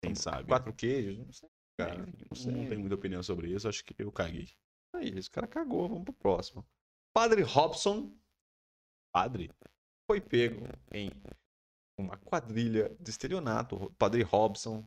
Quem 0.03 0.15
sabe? 0.15 0.47
Quatro 0.49 0.73
queijos? 0.73 1.19
Não 1.19 1.33
sei. 1.33 1.49
Cara, 1.79 2.01
Enfim, 2.09 2.25
não 2.31 2.37
sei. 2.37 2.53
não 2.53 2.67
tenho 2.69 2.81
muita 2.81 2.95
opinião 2.95 3.23
sobre 3.23 3.49
isso, 3.53 3.69
acho 3.69 3.85
que 3.85 3.95
eu 3.99 4.13
caguei. 4.13 4.49
Aí, 4.95 5.09
esse 5.19 5.29
cara 5.31 5.47
cagou. 5.49 5.89
Vamos 5.89 6.05
pro 6.05 6.13
próximo. 6.13 6.65
Padre 7.13 7.43
Robson 7.43 8.13
Padre? 9.13 9.51
foi 10.09 10.21
pego 10.21 10.65
em 10.93 11.11
uma 11.99 12.17
quadrilha 12.19 12.95
de 13.01 13.11
estelionato. 13.11 13.77
O 13.77 13.91
Padre 13.91 14.23
Robson 14.23 14.85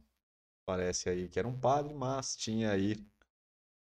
parece 0.66 1.10
aí 1.10 1.28
que 1.28 1.40
era 1.40 1.48
um 1.48 1.60
padre, 1.60 1.94
mas 1.94 2.36
tinha 2.36 2.72
aí 2.72 2.96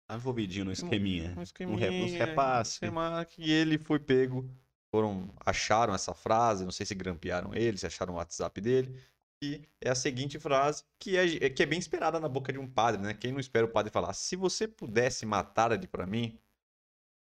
Tá 0.07 0.15
envolvidinho 0.15 0.65
no 0.65 0.71
esqueminha. 0.71 1.31
um 1.31 1.39
Um 1.39 1.41
esqueminha, 1.41 1.79
rep, 1.79 2.03
uns 2.03 2.11
repasse. 2.11 2.79
que 3.25 3.49
ele 3.51 3.77
foi 3.77 3.99
pego. 3.99 4.47
Foram, 4.93 5.33
acharam 5.45 5.93
essa 5.93 6.13
frase, 6.13 6.63
não 6.63 6.71
sei 6.71 6.85
se 6.85 6.95
grampearam 6.95 7.53
ele, 7.53 7.77
se 7.77 7.85
acharam 7.87 8.13
o 8.13 8.17
WhatsApp 8.17 8.61
dele. 8.61 9.01
E 9.43 9.67
é 9.81 9.89
a 9.89 9.95
seguinte 9.95 10.39
frase, 10.39 10.83
que 10.99 11.17
é, 11.17 11.49
que 11.49 11.63
é 11.63 11.65
bem 11.65 11.79
esperada 11.79 12.19
na 12.19 12.29
boca 12.29 12.53
de 12.53 12.59
um 12.59 12.67
padre, 12.71 13.01
né? 13.01 13.13
Quem 13.13 13.31
não 13.31 13.39
espera 13.39 13.65
o 13.65 13.69
padre 13.71 13.91
falar, 13.91 14.13
se 14.13 14.35
você 14.35 14.67
pudesse 14.67 15.25
matar 15.25 15.71
ele 15.71 15.87
pra 15.87 16.05
mim, 16.05 16.39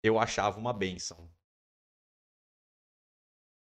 eu 0.04 0.20
achava 0.20 0.60
uma 0.60 0.74
bênção. 0.74 1.30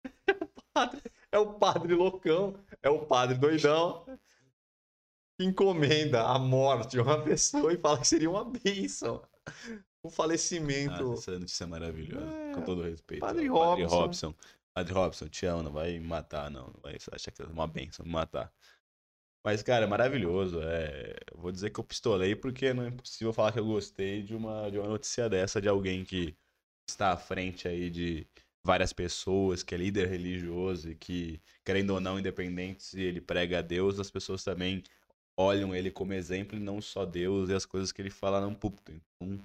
É 0.27 0.33
o 0.45 0.63
padre, 0.73 1.08
é 1.39 1.41
o 1.41 1.55
padre 1.55 1.95
loucão, 1.95 2.55
é 2.83 2.91
o 2.91 3.07
padre 3.07 3.37
doidão 3.39 4.05
que 5.39 5.47
encomenda 5.47 6.23
a 6.25 6.39
morte 6.39 6.93
de 6.93 7.01
uma 7.01 7.23
pessoa 7.23 7.73
e 7.73 7.79
fala 7.79 8.01
que 8.01 8.09
seria 8.09 8.29
uma 8.29 8.45
bênção. 8.45 9.23
O 10.03 10.11
falecimento. 10.11 11.03
Nossa, 11.03 11.31
essa 11.31 11.39
notícia 11.39 11.65
é 11.65 11.67
maravilhosa, 11.67 12.37
É, 12.37 12.55
com 12.55 12.63
todo 12.63 12.83
respeito. 12.83 13.21
Padre 13.21 13.47
Robson. 13.49 13.89
Robson. 13.89 14.35
Padre 14.75 14.93
Robson, 14.93 15.29
te 15.29 15.47
amo, 15.47 15.63
não 15.63 15.73
vai 15.73 15.99
me 15.99 16.07
matar, 16.07 16.51
não. 16.51 16.67
Não 16.67 16.81
vai 16.83 16.97
achar 17.13 17.31
que 17.31 17.43
é 17.43 17.47
uma 17.47 17.67
benção 17.67 18.05
me 18.05 18.13
matar. 18.13 18.53
Mas, 19.45 19.63
cara, 19.63 19.85
é 19.85 19.89
maravilhoso. 19.89 20.61
É... 20.63 21.17
Vou 21.35 21.51
dizer 21.53 21.71
que 21.71 21.81
eu 21.81 21.85
pistolei 21.85 22.35
porque 22.37 22.75
não 22.75 22.85
é 22.85 22.91
possível 22.91 23.33
falar 23.33 23.53
que 23.53 23.59
eu 23.59 23.67
gostei 23.67 24.23
de 24.23 24.35
uma, 24.35 24.71
de 24.71 24.79
uma 24.79 24.89
notícia 24.89 25.29
dessa, 25.29 25.61
de 25.61 25.69
alguém 25.69 26.05
que 26.05 26.37
está 26.89 27.13
à 27.13 27.17
frente 27.17 27.67
aí 27.69 27.91
de 27.91 28.27
várias 28.65 28.93
pessoas, 28.93 29.63
que 29.63 29.75
é 29.75 29.79
líder 29.79 30.09
religioso 30.09 30.91
e 30.91 30.95
que, 30.95 31.41
querendo 31.65 31.91
ou 31.91 32.01
não, 32.01 32.19
independente 32.19 32.83
se 32.83 33.01
ele 33.01 33.21
prega 33.21 33.59
a 33.59 33.63
Deus, 33.63 33.99
as 33.99 34.11
pessoas 34.11 34.45
também 34.45 34.83
olham 35.37 35.75
ele 35.75 35.91
como 35.91 36.13
exemplo 36.13 36.57
e 36.57 36.61
não 36.61 36.81
só 36.81 37.05
Deus 37.05 37.49
e 37.49 37.55
as 37.55 37.65
coisas 37.65 37.93
que 37.93 38.03
ele 38.03 38.11
fala 38.11 38.41
no 38.41 38.55
púlpito. 38.55 38.93
Então, 39.21 39.41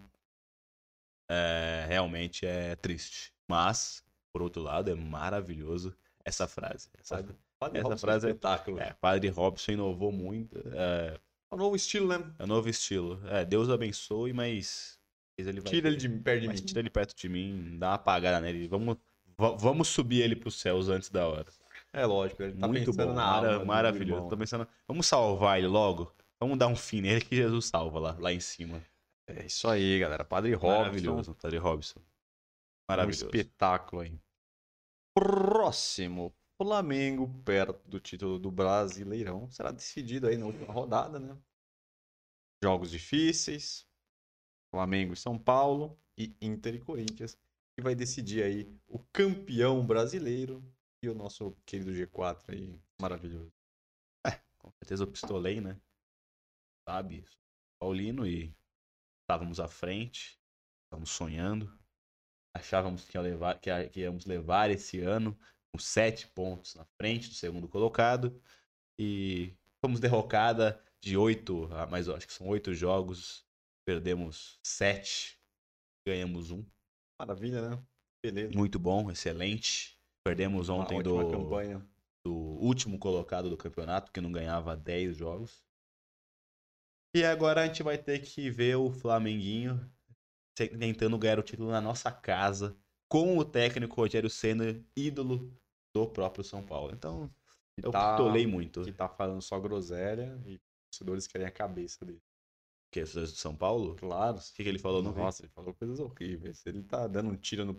é, 1.29 1.85
realmente 1.87 2.45
é 2.45 2.75
triste. 2.75 3.33
Mas, 3.47 4.03
por 4.31 4.41
outro 4.41 4.61
lado, 4.61 4.89
é 4.89 4.95
maravilhoso 4.95 5.95
essa 6.25 6.47
frase, 6.47 6.89
sabe? 7.01 7.35
Padre 7.59 7.79
Essa 7.79 7.89
Robson 7.89 8.07
frase 8.07 8.27
é- 8.27 8.29
espetáculo. 8.29 8.79
É, 8.79 8.93
Padre 8.93 9.27
Robson 9.29 9.71
inovou 9.73 10.11
muito. 10.11 10.57
É, 10.73 11.19
É 11.51 11.55
um 11.55 11.57
novo 11.57 11.75
estilo, 11.75 12.07
né? 12.07 12.33
é 12.39 12.43
um 12.43 12.47
novo 12.47 12.67
estilo. 12.69 13.21
É, 13.27 13.45
Deus 13.45 13.69
abençoe, 13.69 14.33
mas 14.33 14.99
mas 14.99 14.99
ele 15.37 15.59
vai 15.61 15.71
Tira 15.71 15.87
ele 15.87 15.97
de 15.97 16.09
perto 16.09 16.41
de 16.41 16.47
mim. 16.47 16.55
tira 16.55 16.79
ele 16.79 16.89
perto 16.89 17.15
de 17.15 17.29
mim, 17.29 17.77
dá 17.77 17.89
uma 17.89 17.93
apagada 17.95 18.39
nele. 18.39 18.67
Vamos, 18.67 18.97
va- 19.37 19.51
vamos 19.55 19.87
subir 19.87 20.21
ele 20.21 20.35
pros 20.35 20.59
céus 20.59 20.89
antes 20.89 21.09
da 21.09 21.27
hora. 21.27 21.45
É 21.91 22.05
lógico, 22.05 22.41
ele 22.43 22.57
tá 22.57 22.67
muito 22.67 22.85
pensando 22.85 23.09
bom, 23.09 23.13
na 23.15 23.25
mara- 23.25 23.53
alma 23.55 23.65
maravilhoso. 23.65 24.29
Tô 24.29 24.37
pensando, 24.37 24.67
vamos 24.87 25.05
salvar 25.07 25.57
ele 25.57 25.67
logo. 25.67 26.13
Vamos 26.39 26.57
dar 26.57 26.67
um 26.67 26.75
fim 26.75 27.01
nele 27.01 27.21
que 27.21 27.35
Jesus 27.35 27.65
salva 27.65 27.99
lá, 27.99 28.17
lá 28.19 28.31
em 28.33 28.39
cima. 28.39 28.83
É 29.27 29.45
isso 29.45 29.67
aí, 29.69 29.99
galera. 29.99 30.25
Padre 30.25 30.53
Robson. 30.53 30.77
Maravilhoso, 30.79 31.35
Padre 31.35 31.57
Robson. 31.57 31.99
Um 31.99 32.03
Maravilhoso. 32.89 33.25
espetáculo 33.25 34.01
aí. 34.01 34.19
Próximo. 35.15 36.33
Flamengo 36.61 37.27
perto 37.43 37.87
do 37.87 37.99
título 37.99 38.37
do 38.39 38.51
Brasileirão. 38.51 39.49
Será 39.49 39.71
decidido 39.71 40.27
aí 40.27 40.37
na 40.37 40.45
última 40.45 40.71
rodada, 40.71 41.19
né? 41.19 41.35
Jogos 42.63 42.91
difíceis. 42.91 43.85
Flamengo 44.73 45.13
e 45.13 45.17
São 45.17 45.37
Paulo. 45.37 45.95
E 46.17 46.35
Inter 46.41 46.73
e 46.73 46.79
Corinthians. 46.79 47.37
Que 47.75 47.83
vai 47.83 47.93
decidir 47.93 48.43
aí 48.43 48.75
o 48.87 48.97
campeão 49.13 49.85
brasileiro. 49.85 50.63
E 51.03 51.09
o 51.09 51.13
nosso 51.13 51.55
querido 51.63 51.91
G4 51.91 52.43
aí. 52.49 52.79
Maravilhoso. 52.99 53.53
Com 54.57 54.71
certeza 54.79 55.03
eu 55.03 55.07
pistolei, 55.07 55.61
né? 55.61 55.79
Sabe? 56.89 57.23
Paulino 57.79 58.25
e 58.25 58.55
estávamos 59.21 59.59
à 59.59 59.67
frente, 59.67 60.39
estávamos 60.85 61.11
sonhando. 61.11 61.71
Achávamos 62.55 63.05
que, 63.05 63.17
ia 63.17 63.21
levar, 63.21 63.59
que, 63.59 63.69
que 63.89 63.99
íamos 63.99 64.25
levar 64.25 64.71
esse 64.71 65.01
ano 65.01 65.37
com 65.71 65.79
sete 65.79 66.27
pontos 66.27 66.75
na 66.75 66.85
frente 66.97 67.29
do 67.29 67.35
segundo 67.35 67.67
colocado. 67.67 68.41
E 68.97 69.53
fomos 69.83 69.99
derrocada 69.99 70.81
de 71.01 71.17
oito, 71.17 71.69
mas 71.91 72.07
acho 72.07 72.25
que 72.25 72.33
são 72.33 72.47
oito 72.47 72.73
jogos. 72.73 73.45
Perdemos 73.85 74.59
sete, 74.65 75.39
ganhamos 76.07 76.51
um. 76.51 76.65
Maravilha, 77.19 77.69
né? 77.69 77.83
Beleza. 78.23 78.53
Muito 78.55 78.79
bom, 78.79 79.11
excelente. 79.11 79.99
Perdemos 80.25 80.69
ontem 80.69 81.01
do, 81.03 81.29
campanha. 81.29 81.85
do 82.25 82.33
último 82.33 82.97
colocado 82.97 83.49
do 83.49 83.57
campeonato, 83.57 84.11
que 84.11 84.21
não 84.21 84.31
ganhava 84.31 84.75
10 84.75 85.17
jogos. 85.17 85.63
E 87.15 87.23
agora 87.23 87.61
a 87.61 87.67
gente 87.67 87.83
vai 87.83 87.97
ter 87.97 88.19
que 88.19 88.49
ver 88.49 88.75
o 88.75 88.89
Flamenguinho 88.89 89.91
tentando 90.55 91.17
ganhar 91.17 91.39
o 91.39 91.43
título 91.43 91.71
na 91.71 91.81
nossa 91.81 92.11
casa, 92.11 92.75
com 93.09 93.37
o 93.37 93.45
técnico 93.45 93.95
Rogério 93.95 94.29
Senna, 94.29 94.83
ídolo 94.95 95.53
do 95.93 96.07
próprio 96.07 96.43
São 96.43 96.65
Paulo. 96.65 96.91
Então, 96.93 97.31
eu 97.77 97.91
tá- 97.91 98.15
pistolei 98.15 98.47
muito. 98.47 98.83
Que 98.83 98.91
tá 98.91 99.09
falando 99.09 99.41
só 99.41 99.59
groselha 99.59 100.41
e 100.45 100.59
torcedores 100.91 101.27
querem 101.27 101.45
a 101.45 101.51
cabeça 101.51 102.05
dele. 102.05 102.21
Que 102.93 102.99
é 102.99 103.03
do 103.05 103.25
São 103.25 103.55
Paulo? 103.55 103.95
Claro. 103.95 104.37
O 104.37 104.53
que, 104.55 104.63
que 104.63 104.69
ele 104.69 104.77
falou? 104.77 105.01
Não 105.01 105.11
vi. 105.11 105.19
Nossa, 105.19 105.41
ele 105.41 105.51
falou 105.51 105.73
coisas 105.73 105.99
horríveis. 105.99 106.63
Ele 106.63 106.83
tá 106.83 107.07
dando 107.07 107.31
um 107.31 107.35
tiro 107.35 107.65
no 107.65 107.73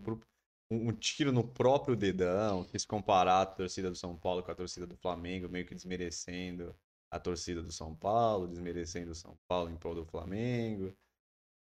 um 0.69 0.91
tiro 0.91 1.31
no 1.31 1.47
próprio 1.47 1.95
dedão, 1.95 2.65
quis 2.65 2.83
comparar 2.83 3.41
a 3.41 3.45
torcida 3.45 3.89
do 3.89 3.95
São 3.95 4.17
Paulo 4.17 4.43
com 4.43 4.51
a 4.51 4.55
torcida 4.55 4.85
do 4.85 4.97
Flamengo, 4.97 5.47
meio 5.47 5.65
que 5.65 5.75
desmerecendo 5.75 6.75
a 7.09 7.19
torcida 7.19 7.61
do 7.61 7.71
São 7.71 7.95
Paulo, 7.95 8.47
desmerecendo 8.47 9.11
o 9.11 9.15
São 9.15 9.37
Paulo 9.47 9.69
em 9.69 9.77
prol 9.77 9.95
do 9.95 10.05
Flamengo. 10.05 10.93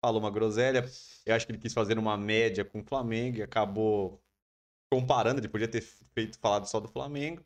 Falou 0.02 0.20
uma 0.20 0.30
groselha. 0.30 0.82
Eu 1.26 1.34
acho 1.34 1.44
que 1.44 1.52
ele 1.52 1.58
quis 1.58 1.74
fazer 1.74 1.98
uma 1.98 2.16
média 2.16 2.64
com 2.64 2.80
o 2.80 2.84
Flamengo 2.84 3.38
e 3.38 3.42
acabou 3.42 4.22
comparando. 4.90 5.40
Ele 5.40 5.48
podia 5.48 5.68
ter 5.68 5.82
feito 5.82 6.38
falado 6.38 6.66
só 6.66 6.80
do 6.80 6.88
Flamengo. 6.88 7.44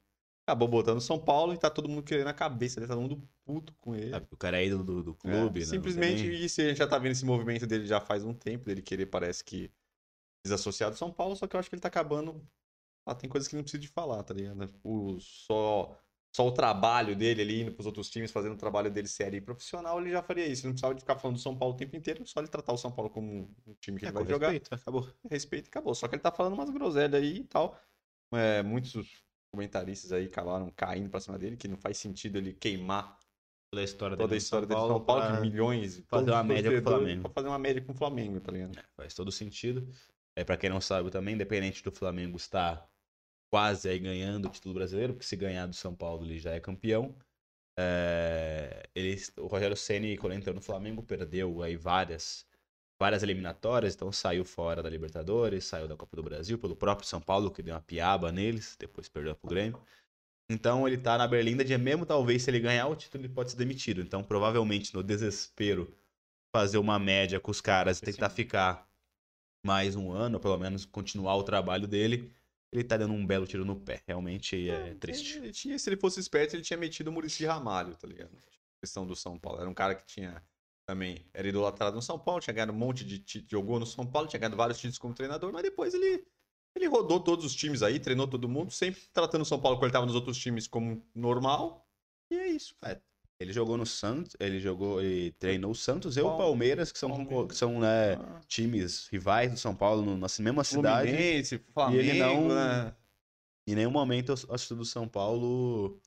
Acabou 0.48 0.68
botando 0.68 0.98
o 0.98 1.00
São 1.00 1.18
Paulo 1.22 1.52
e 1.54 1.58
tá 1.58 1.70
todo 1.70 1.88
mundo 1.88 2.02
querendo 2.02 2.28
a 2.28 2.34
cabeça 2.34 2.76
dele, 2.80 2.88
tá 2.88 2.94
todo 2.96 3.02
mundo 3.02 3.28
puto 3.44 3.74
com 3.80 3.94
ele. 3.94 4.26
O 4.30 4.36
cara 4.36 4.60
é 4.60 4.66
ídolo 4.66 4.84
do, 4.84 5.02
do 5.02 5.14
É, 5.24 5.52
clube, 5.54 5.66
né? 5.66 5.78
Não 5.78 5.88
tem 5.90 6.04
Simplesmente 6.04 6.26
nem- 6.26 6.38
isso, 6.44 6.60
a 6.60 6.64
gente 6.64 6.78
já 6.78 6.86
tá 6.86 6.98
vendo 6.98 7.12
esse 7.12 7.24
movimento 7.24 7.66
dele 7.66 7.86
já 7.86 8.00
faz 8.00 8.24
um 8.24 8.32
tempo, 8.32 8.64
dele 8.64 8.80
querer, 8.82 9.06
parece 9.06 9.44
que, 9.44 9.70
desassociar 10.44 10.90
do 10.90 10.96
São 10.96 11.12
Paulo, 11.12 11.36
só 11.36 11.46
que 11.46 11.56
eu 11.56 11.60
acho 11.60 11.70
que 11.70 11.76
ele 11.76 11.82
tá 11.82 11.88
acabando. 11.88 12.46
Ah, 13.06 13.14
tem 13.14 13.30
coisas 13.30 13.48
que 13.48 13.56
não 13.56 13.62
precisa 13.62 13.80
de 13.82 13.88
falar, 13.88 14.22
tá 14.24 14.34
ligado? 14.34 14.74
O, 14.84 15.18
só, 15.20 15.98
só 16.36 16.46
o 16.46 16.52
trabalho 16.52 17.16
dele 17.16 17.42
ali, 17.42 17.62
indo 17.62 17.72
pros 17.72 17.86
outros 17.86 18.10
times, 18.10 18.32
fazendo 18.32 18.54
o 18.54 18.58
trabalho 18.58 18.90
dele 18.90 19.08
sério 19.08 19.38
e 19.38 19.40
profissional, 19.42 20.00
ele 20.00 20.10
já 20.10 20.22
faria 20.22 20.46
isso. 20.46 20.62
Ele 20.62 20.68
não 20.68 20.72
precisava 20.74 20.94
de 20.94 21.00
ficar 21.02 21.18
falando 21.18 21.36
do 21.38 21.42
São 21.42 21.56
Paulo 21.58 21.74
o 21.74 21.78
tempo 21.78 21.96
inteiro, 21.96 22.26
só 22.26 22.40
ele 22.40 22.48
tratar 22.48 22.72
o 22.72 22.78
São 22.78 22.92
Paulo 22.92 23.10
como 23.10 23.54
um 23.66 23.74
time 23.80 23.98
que 23.98 24.04
É, 24.04 24.08
ele 24.08 24.12
com 24.12 24.22
vai 24.22 24.26
jogar. 24.26 24.58
respeito, 24.58 24.74
acabou. 24.74 25.12
Respeito 25.30 25.66
e 25.66 25.70
acabou. 25.70 25.94
Só 25.94 26.08
que 26.08 26.14
ele 26.16 26.22
tá 26.22 26.32
falando 26.32 26.54
umas 26.54 26.70
groselhas 26.70 27.20
aí 27.22 27.38
e 27.40 27.44
tal. 27.44 27.78
É, 28.32 28.62
muitos 28.62 29.24
comentaristas 29.52 30.12
aí 30.12 30.26
acabaram 30.26 30.70
caindo 30.76 31.08
pra 31.08 31.20
cima 31.20 31.38
dele, 31.38 31.56
que 31.56 31.68
não 31.68 31.76
faz 31.76 31.98
sentido 31.98 32.38
ele 32.38 32.52
queimar 32.52 33.18
Toda 33.70 33.82
a 33.82 33.84
história 33.84 34.16
toda 34.16 34.24
a 34.24 34.28
dele 34.28 34.38
no 34.40 34.42
história 34.42 34.66
dele 34.66 34.80
de 34.80 34.86
São 34.86 35.04
Paulo, 35.04 35.22
pra- 35.22 35.36
de 35.36 35.40
milhões. 35.42 36.02
fazer 36.06 36.30
uma 36.30 36.42
média 36.42 36.70
com 36.70 36.78
o 36.78 36.82
Flamengo. 36.82 37.22
Pra 37.22 37.30
fazer 37.30 37.48
uma 37.48 37.58
média 37.58 37.82
com 37.82 37.92
o 37.92 37.94
Flamengo, 37.94 38.40
tá 38.40 38.52
ligado? 38.52 38.78
Faz 38.96 39.12
todo 39.14 39.30
sentido. 39.30 39.86
É, 40.34 40.42
para 40.42 40.56
quem 40.56 40.70
não 40.70 40.80
sabe 40.80 41.10
também, 41.10 41.34
independente 41.34 41.82
do 41.82 41.92
Flamengo 41.92 42.36
estar 42.38 42.88
quase 43.52 43.88
aí 43.88 43.98
ganhando 43.98 44.46
o 44.46 44.50
título 44.50 44.74
brasileiro, 44.74 45.12
porque 45.14 45.26
se 45.26 45.36
ganhar 45.36 45.66
do 45.66 45.74
São 45.74 45.94
Paulo 45.94 46.24
ele 46.24 46.38
já 46.38 46.52
é 46.52 46.60
campeão. 46.60 47.14
É, 47.78 48.88
ele, 48.94 49.16
o 49.36 49.46
Rogério 49.46 49.76
Ceni 49.76 50.16
quando 50.16 50.32
entrou 50.32 50.54
no 50.54 50.62
Flamengo 50.62 51.02
perdeu 51.02 51.62
aí 51.62 51.76
várias 51.76 52.46
várias 52.98 53.22
eliminatórias, 53.22 53.94
então 53.94 54.10
saiu 54.10 54.44
fora 54.44 54.82
da 54.82 54.90
Libertadores, 54.90 55.64
saiu 55.64 55.86
da 55.86 55.96
Copa 55.96 56.16
do 56.16 56.22
Brasil 56.22 56.58
pelo 56.58 56.74
próprio 56.74 57.06
São 57.06 57.20
Paulo 57.20 57.50
que 57.50 57.62
deu 57.62 57.74
uma 57.74 57.80
piaba 57.80 58.32
neles, 58.32 58.76
depois 58.78 59.08
perdeu 59.08 59.34
pro 59.36 59.48
Grêmio. 59.48 59.80
Então 60.50 60.86
ele 60.86 60.98
tá 60.98 61.16
na 61.16 61.28
berlinda 61.28 61.64
de 61.64 61.76
mesmo 61.78 62.04
talvez 62.04 62.42
se 62.42 62.50
ele 62.50 62.58
ganhar 62.58 62.88
o 62.88 62.96
título 62.96 63.24
ele 63.24 63.32
pode 63.32 63.50
ser 63.50 63.56
demitido. 63.56 64.00
Então 64.00 64.24
provavelmente 64.24 64.94
no 64.94 65.02
desespero 65.02 65.94
fazer 66.54 66.78
uma 66.78 66.98
média 66.98 67.38
com 67.38 67.50
os 67.50 67.60
caras 67.60 67.98
e 67.98 68.02
tentar 68.02 68.30
ficar 68.30 68.88
mais 69.64 69.94
um 69.94 70.10
ano, 70.10 70.40
pelo 70.40 70.56
menos 70.56 70.84
continuar 70.84 71.36
o 71.36 71.42
trabalho 71.42 71.86
dele, 71.86 72.32
ele 72.72 72.84
tá 72.84 72.96
dando 72.96 73.14
um 73.14 73.26
belo 73.26 73.46
tiro 73.46 73.64
no 73.64 73.76
pé. 73.76 74.02
Realmente 74.06 74.68
é 74.68 74.94
triste. 74.94 75.38
Ele 75.38 75.52
tinha, 75.52 75.78
se 75.78 75.88
ele 75.88 75.96
fosse 75.96 76.20
esperto, 76.20 76.54
ele 76.54 76.62
tinha 76.62 76.76
metido 76.76 77.08
o 77.08 77.12
Murici 77.12 77.44
Ramalho, 77.44 77.94
tá 77.96 78.06
ligado? 78.06 78.30
Questão 78.80 79.06
do 79.06 79.16
São 79.16 79.38
Paulo. 79.38 79.60
Era 79.60 79.68
um 79.68 79.74
cara 79.74 79.94
que 79.94 80.06
tinha 80.06 80.42
também, 80.88 81.18
era 81.34 81.46
idolatrado 81.46 81.94
no 81.96 82.00
São 82.00 82.18
Paulo, 82.18 82.40
tinha 82.40 82.54
ganhado 82.54 82.72
um 82.72 82.76
monte 82.76 83.04
de 83.04 83.18
títulos, 83.18 83.50
jogou 83.50 83.78
no 83.78 83.84
São 83.84 84.06
Paulo, 84.06 84.26
tinha 84.26 84.40
ganhado 84.40 84.56
vários 84.56 84.78
títulos 84.78 84.96
como 84.98 85.12
treinador, 85.12 85.52
mas 85.52 85.62
depois 85.62 85.92
ele, 85.92 86.24
ele 86.74 86.86
rodou 86.86 87.20
todos 87.20 87.44
os 87.44 87.54
times 87.54 87.82
aí, 87.82 88.00
treinou 88.00 88.26
todo 88.26 88.48
mundo, 88.48 88.70
sempre 88.70 89.02
tratando 89.12 89.42
o 89.42 89.44
São 89.44 89.60
Paulo 89.60 89.76
quando 89.76 89.84
ele 89.84 89.92
tava 89.92 90.06
nos 90.06 90.14
outros 90.14 90.38
times 90.38 90.66
como 90.66 91.04
normal. 91.14 91.86
E 92.32 92.36
é 92.38 92.48
isso. 92.48 92.74
Ele 93.38 93.52
jogou 93.52 93.76
no 93.76 93.84
Santos, 93.84 94.34
ele 94.40 94.58
jogou 94.58 95.02
e 95.02 95.32
treinou 95.32 95.72
o 95.72 95.74
Santos 95.74 96.16
e 96.16 96.20
o 96.20 96.24
Palme- 96.24 96.38
Palmeiras, 96.38 96.90
que 96.90 96.98
são, 96.98 97.10
Palmeiras. 97.10 97.46
que 97.48 97.54
são 97.54 97.78
né, 97.80 98.14
Ah, 98.14 98.40
times 98.48 99.08
rivais 99.12 99.52
do 99.52 99.58
São 99.58 99.76
Paulo 99.76 100.00
no- 100.02 100.16
na 100.16 100.26
mesma 100.40 100.64
cidade. 100.64 101.10
Fluminense, 101.10 101.58
Flamengo, 101.74 102.00
ele 102.00 102.18
não- 102.18 102.48
né? 102.48 102.94
Em 103.68 103.74
nenhum 103.74 103.90
momento 103.90 104.32
a 104.32 104.36
torcida 104.36 104.74
do 104.76 104.84
São 104.86 105.06
Paulo 105.06 106.00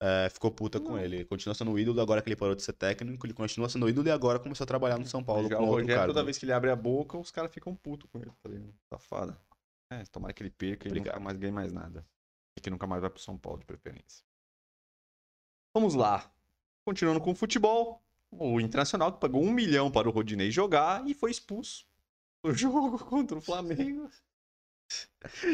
é, 0.00 0.28
ficou 0.30 0.50
puta 0.50 0.78
com 0.78 0.98
ele. 0.98 1.16
Ele 1.16 1.24
continua 1.24 1.54
sendo 1.54 1.72
o 1.72 1.78
ídolo, 1.78 2.00
agora 2.00 2.20
que 2.20 2.28
ele 2.28 2.36
parou 2.36 2.54
de 2.54 2.62
ser 2.62 2.72
técnico, 2.72 3.26
ele 3.26 3.32
continua 3.34 3.68
sendo 3.68 3.86
o 3.86 3.88
ídolo 3.88 4.08
e 4.08 4.10
agora 4.10 4.38
começou 4.38 4.64
a 4.64 4.66
trabalhar 4.66 4.98
no 4.98 5.06
São 5.06 5.22
Paulo 5.24 5.48
Já 5.48 5.56
com 5.56 5.62
o 5.62 5.66
outro 5.66 5.82
Rogério, 5.82 6.00
cargo. 6.00 6.12
toda 6.12 6.24
vez 6.24 6.38
que 6.38 6.44
ele 6.44 6.52
abre 6.52 6.70
a 6.70 6.76
boca, 6.76 7.16
os 7.18 7.30
caras 7.30 7.52
ficam 7.52 7.74
putos 7.74 8.08
com 8.10 8.18
ele, 8.18 8.30
tá 8.42 8.48
ligado? 8.48 8.74
Safada. 8.92 9.38
É, 9.90 10.04
tomara 10.06 10.32
que 10.34 10.42
ele 10.42 10.50
perca 10.50 10.86
e 10.86 10.90
Obrigado. 10.90 11.14
nunca 11.14 11.24
mais 11.24 11.36
ganhe 11.38 11.52
mais 11.52 11.72
nada. 11.72 12.06
E 12.56 12.60
que 12.60 12.70
nunca 12.70 12.86
mais 12.86 13.00
vai 13.00 13.10
pro 13.10 13.20
São 13.20 13.38
Paulo, 13.38 13.58
de 13.58 13.64
preferência. 13.64 14.24
Vamos 15.74 15.94
lá. 15.94 16.30
Continuando 16.84 17.20
com 17.20 17.30
o 17.32 17.34
futebol, 17.34 18.02
o 18.30 18.60
Internacional 18.60 19.12
que 19.12 19.20
pagou 19.20 19.42
um 19.42 19.52
milhão 19.52 19.90
para 19.90 20.08
o 20.08 20.12
Rodinei 20.12 20.50
jogar 20.50 21.06
e 21.06 21.14
foi 21.14 21.30
expulso 21.30 21.86
no 22.42 22.52
jogo 22.54 22.98
contra 23.04 23.36
o 23.36 23.40
Flamengo. 23.40 24.10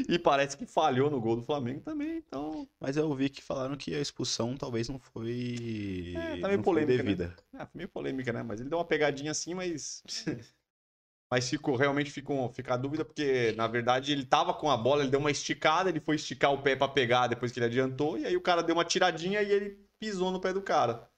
E 0.08 0.18
parece 0.18 0.56
que 0.56 0.66
falhou 0.66 1.10
no 1.10 1.20
gol 1.20 1.36
do 1.36 1.42
Flamengo 1.42 1.80
também, 1.80 2.18
então. 2.18 2.68
Mas 2.80 2.96
eu 2.96 3.08
ouvi 3.08 3.28
que 3.28 3.42
falaram 3.42 3.76
que 3.76 3.94
a 3.94 4.00
expulsão 4.00 4.56
talvez 4.56 4.88
não 4.88 4.98
foi, 4.98 6.12
É, 6.14 6.36
tá 6.36 6.48
meio 6.48 6.58
não 6.58 6.64
foi 6.64 6.64
polêmica, 6.64 7.02
né? 7.02 7.10
devida. 7.10 7.36
Ah, 7.54 7.66
foi 7.66 7.78
meio 7.78 7.88
polêmica, 7.88 8.32
né? 8.32 8.42
Mas 8.42 8.60
ele 8.60 8.68
deu 8.68 8.78
uma 8.78 8.84
pegadinha 8.84 9.30
assim, 9.30 9.54
mas. 9.54 10.02
mas 11.30 11.48
ficou, 11.48 11.76
realmente 11.76 12.10
ficou, 12.10 12.48
fica 12.52 12.74
a 12.74 12.76
dúvida, 12.76 13.04
porque 13.04 13.52
na 13.56 13.66
verdade 13.66 14.12
ele 14.12 14.26
tava 14.26 14.52
com 14.52 14.70
a 14.70 14.76
bola, 14.76 15.02
ele 15.02 15.10
deu 15.10 15.20
uma 15.20 15.30
esticada, 15.30 15.88
ele 15.88 16.00
foi 16.00 16.16
esticar 16.16 16.52
o 16.52 16.62
pé 16.62 16.76
pra 16.76 16.88
pegar 16.88 17.26
depois 17.26 17.50
que 17.50 17.58
ele 17.58 17.66
adiantou, 17.66 18.18
e 18.18 18.26
aí 18.26 18.36
o 18.36 18.40
cara 18.42 18.62
deu 18.62 18.76
uma 18.76 18.84
tiradinha 18.84 19.40
e 19.42 19.50
ele 19.50 19.88
pisou 19.98 20.30
no 20.30 20.40
pé 20.40 20.52
do 20.52 20.60
cara. 20.60 21.08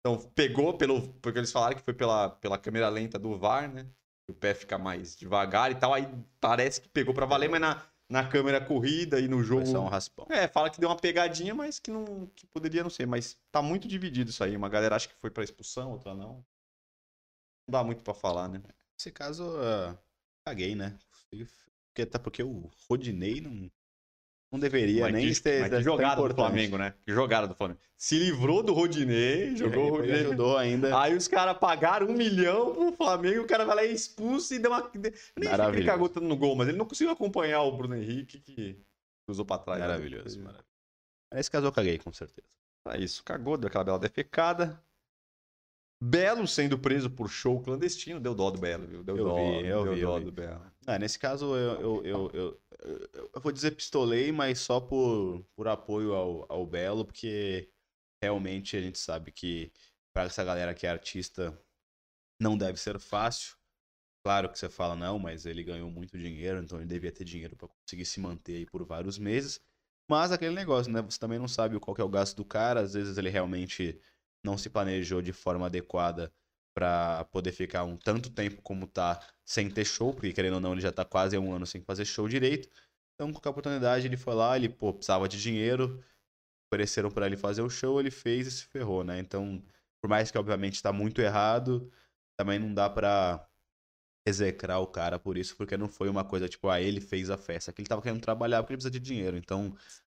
Então 0.00 0.18
pegou, 0.34 0.76
pelo, 0.78 1.12
porque 1.14 1.38
eles 1.38 1.52
falaram 1.52 1.76
que 1.76 1.82
foi 1.82 1.94
pela, 1.94 2.30
pela 2.30 2.58
câmera 2.58 2.88
lenta 2.88 3.18
do 3.18 3.36
VAR, 3.36 3.72
né? 3.72 3.86
O 4.30 4.34
pé 4.34 4.54
fica 4.54 4.78
mais 4.78 5.16
devagar 5.16 5.70
e 5.70 5.74
tal, 5.74 5.92
aí 5.92 6.08
parece 6.40 6.80
que 6.80 6.88
pegou 6.88 7.12
pra 7.12 7.26
valer, 7.26 7.48
mas 7.48 7.60
na, 7.60 7.82
na 8.08 8.28
câmera 8.28 8.60
corrida 8.64 9.20
e 9.20 9.28
no 9.28 9.42
jogo. 9.42 9.62
Foi 9.62 9.72
só 9.72 9.80
um 9.80 9.88
raspão. 9.88 10.26
É, 10.28 10.48
fala 10.48 10.70
que 10.70 10.80
deu 10.80 10.88
uma 10.88 10.96
pegadinha, 10.96 11.54
mas 11.54 11.78
que 11.78 11.90
não 11.90 12.26
que 12.34 12.46
poderia 12.46 12.82
não 12.82 12.90
ser. 12.90 13.06
Mas 13.06 13.38
tá 13.52 13.62
muito 13.62 13.86
dividido 13.86 14.30
isso 14.30 14.42
aí. 14.42 14.56
Uma 14.56 14.68
galera 14.68 14.96
acha 14.96 15.08
que 15.08 15.14
foi 15.16 15.30
pra 15.30 15.44
expulsão, 15.44 15.92
outra 15.92 16.14
não. 16.14 16.44
Não 17.66 17.72
dá 17.72 17.84
muito 17.84 18.02
pra 18.02 18.12
falar, 18.14 18.48
né? 18.48 18.60
Nesse 18.98 19.12
caso, 19.12 19.44
ah, 19.58 19.96
caguei, 20.44 20.74
né? 20.74 20.98
Porque, 21.30 22.02
até 22.02 22.18
porque 22.18 22.42
o 22.42 22.70
Rodinei 22.88 23.40
não, 23.40 23.70
não 24.52 24.58
deveria 24.58 25.02
Mas 25.02 25.12
nem 25.12 25.32
que, 25.32 25.40
ter. 25.40 25.60
mas 25.60 25.70
que 25.70 25.82
jogada 25.82 26.20
do. 26.28 26.34
Flamengo, 26.34 26.76
né? 26.76 26.94
Que 27.04 27.12
jogada 27.12 27.46
do 27.46 27.54
Flamengo. 27.54 27.78
Se 27.96 28.18
livrou 28.18 28.62
do 28.62 28.72
Rodinei, 28.72 29.54
jogou 29.56 29.86
o 29.86 29.90
Rodinei. 29.96 30.20
ajudou 30.22 30.56
ainda. 30.56 31.00
Aí 31.00 31.14
os 31.14 31.28
caras 31.28 31.56
pagaram 31.58 32.08
um 32.08 32.12
milhão 32.14 32.74
pro 32.74 32.92
Flamengo, 32.92 33.42
o 33.42 33.46
cara 33.46 33.64
vai 33.64 33.76
lá 33.76 33.84
e 33.84 33.92
expulso 33.94 34.52
e 34.54 34.58
deu 34.58 34.70
uma. 34.70 34.90
Nem 34.94 35.12
sei 35.12 35.70
que 35.70 35.76
ele 35.76 35.84
cagou 35.86 36.08
tanto 36.08 36.26
no 36.26 36.36
gol, 36.36 36.56
mas 36.56 36.68
ele 36.68 36.78
não 36.78 36.86
conseguiu 36.86 37.12
acompanhar 37.12 37.62
o 37.62 37.76
Bruno 37.76 37.94
Henrique 37.96 38.40
que 38.40 38.76
cruzou 39.26 39.44
pra 39.44 39.58
trás. 39.58 39.80
né? 39.80 39.86
maravilhoso, 39.86 40.34
Foi- 40.34 40.42
maravilhoso. 40.42 40.66
Nesse 41.32 41.50
caso 41.50 41.66
eu 41.66 41.72
caguei, 41.72 41.98
com 41.98 42.12
certeza. 42.12 42.48
É 42.88 42.98
isso, 42.98 43.22
cagou, 43.22 43.56
deu 43.56 43.68
aquela 43.68 43.84
bela 43.84 43.98
defecada. 43.98 44.82
Belo 46.02 46.48
sendo 46.48 46.78
preso 46.78 47.10
por 47.10 47.28
show 47.28 47.60
clandestino, 47.60 48.18
deu 48.18 48.34
dó 48.34 48.50
do 48.50 48.58
Belo, 48.58 48.86
viu? 48.86 49.04
Deu 49.04 49.16
Eu 49.18 49.24
dó, 49.26 49.34
vi, 49.36 49.66
eu 49.66 49.84
deu 49.84 49.94
vi, 49.94 50.00
eu 50.00 50.08
dó 50.08 50.18
vi. 50.18 50.24
do 50.24 50.32
Belo. 50.32 50.69
Ah, 50.86 50.98
nesse 50.98 51.18
caso, 51.18 51.54
eu, 51.56 52.04
eu, 52.04 52.30
eu, 52.32 52.60
eu, 53.34 53.40
vou 53.40 53.52
dizer 53.52 53.72
pistolei, 53.72 54.32
mas 54.32 54.58
só 54.60 54.80
por, 54.80 55.44
por 55.54 55.68
apoio 55.68 56.14
ao, 56.14 56.46
ao 56.50 56.66
Belo, 56.66 57.04
porque 57.04 57.70
realmente 58.22 58.76
a 58.76 58.80
gente 58.80 58.98
sabe 58.98 59.30
que 59.30 59.70
para 60.12 60.24
essa 60.24 60.42
galera 60.42 60.74
que 60.74 60.86
é 60.86 60.90
artista 60.90 61.56
não 62.40 62.56
deve 62.56 62.78
ser 62.78 62.98
fácil. 62.98 63.56
Claro 64.24 64.50
que 64.50 64.58
você 64.58 64.68
fala, 64.68 64.96
não, 64.96 65.18
mas 65.18 65.46
ele 65.46 65.62
ganhou 65.62 65.90
muito 65.90 66.18
dinheiro, 66.18 66.62
então 66.62 66.78
ele 66.78 66.86
devia 66.86 67.12
ter 67.12 67.24
dinheiro 67.24 67.56
para 67.56 67.68
conseguir 67.68 68.04
se 68.04 68.20
manter 68.20 68.56
aí 68.56 68.66
por 68.66 68.84
vários 68.84 69.18
meses. 69.18 69.60
Mas 70.08 70.32
aquele 70.32 70.54
negócio, 70.54 70.92
né? 70.92 71.00
Você 71.02 71.18
também 71.18 71.38
não 71.38 71.48
sabe 71.48 71.78
qual 71.78 71.96
é 71.98 72.02
o 72.02 72.08
gasto 72.08 72.36
do 72.36 72.44
cara, 72.44 72.80
às 72.80 72.94
vezes 72.94 73.16
ele 73.16 73.30
realmente 73.30 74.00
não 74.44 74.58
se 74.58 74.68
planejou 74.68 75.22
de 75.22 75.32
forma 75.32 75.66
adequada 75.66 76.32
para 76.74 77.24
poder 77.26 77.52
ficar 77.52 77.84
um 77.84 77.96
tanto 77.96 78.30
tempo 78.30 78.62
como 78.62 78.86
tá 78.86 79.20
sem 79.44 79.70
ter 79.70 79.84
show, 79.84 80.12
porque 80.14 80.32
querendo 80.32 80.54
ou 80.54 80.60
não, 80.60 80.72
ele 80.72 80.80
já 80.80 80.92
tá 80.92 81.04
quase 81.04 81.36
um 81.38 81.52
ano 81.52 81.66
sem 81.66 81.82
fazer 81.82 82.04
show 82.04 82.28
direito. 82.28 82.68
Então, 83.14 83.32
com 83.32 83.48
a 83.48 83.50
oportunidade, 83.50 84.06
ele 84.06 84.16
foi 84.16 84.34
lá, 84.34 84.56
ele, 84.56 84.68
pô, 84.68 84.92
precisava 84.94 85.28
de 85.28 85.40
dinheiro, 85.40 86.02
ofereceram 86.72 87.10
para 87.10 87.26
ele 87.26 87.36
fazer 87.36 87.62
o 87.62 87.70
show, 87.70 88.00
ele 88.00 88.10
fez 88.10 88.46
e 88.46 88.50
se 88.52 88.66
ferrou, 88.66 89.04
né? 89.04 89.18
Então, 89.18 89.62
por 90.02 90.08
mais 90.08 90.30
que 90.30 90.38
obviamente 90.38 90.82
tá 90.82 90.92
muito 90.92 91.20
errado, 91.20 91.90
também 92.38 92.58
não 92.58 92.72
dá 92.72 92.88
pra 92.88 93.46
execrar 94.26 94.78
o 94.80 94.86
cara 94.86 95.18
por 95.18 95.36
isso, 95.36 95.56
porque 95.56 95.76
não 95.76 95.88
foi 95.88 96.08
uma 96.08 96.24
coisa 96.24 96.48
tipo, 96.48 96.68
ah, 96.68 96.80
ele 96.80 97.00
fez 97.00 97.30
a 97.30 97.36
festa, 97.38 97.72
que 97.72 97.80
ele 97.80 97.88
tava 97.88 98.02
querendo 98.02 98.20
trabalhar 98.20 98.62
porque 98.62 98.74
ele 98.74 98.78
precisa 98.78 98.90
de 98.90 99.00
dinheiro. 99.00 99.36
Então, 99.36 99.76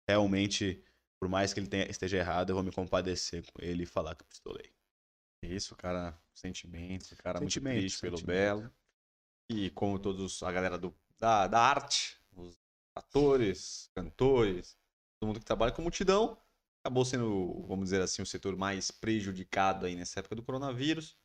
realmente, 0.07 0.83
por 1.19 1.29
mais 1.29 1.53
que 1.53 1.59
ele 1.59 1.67
tenha, 1.67 1.89
esteja 1.89 2.17
errado, 2.17 2.49
eu 2.51 2.55
vou 2.55 2.63
me 2.63 2.71
compadecer 2.71 3.43
com 3.51 3.63
ele 3.63 3.83
e 3.83 3.85
falar 3.85 4.15
que 4.15 4.23
pistolei. 4.25 4.71
Isso, 5.41 5.75
cara, 5.75 6.17
sentimentos, 6.33 7.11
cara 7.13 7.39
muito 7.39 7.59
triste 7.59 7.99
pelo 7.99 8.17
sentimento. 8.17 8.61
Belo. 8.61 8.71
E 9.49 9.69
como 9.71 9.99
todos, 9.99 10.41
a 10.43 10.51
galera 10.51 10.77
do, 10.77 10.95
da, 11.17 11.47
da 11.47 11.59
arte, 11.59 12.17
os 12.31 12.57
atores, 12.95 13.89
cantores, 13.93 14.77
todo 15.19 15.27
mundo 15.27 15.39
que 15.39 15.45
trabalha 15.45 15.71
com 15.71 15.81
multidão, 15.81 16.37
acabou 16.83 17.03
sendo, 17.03 17.65
vamos 17.67 17.85
dizer 17.85 18.01
assim, 18.01 18.21
o 18.21 18.25
setor 18.25 18.55
mais 18.55 18.91
prejudicado 18.91 19.85
aí 19.85 19.95
nessa 19.95 20.19
época 20.19 20.35
do 20.35 20.43
coronavírus. 20.43 21.17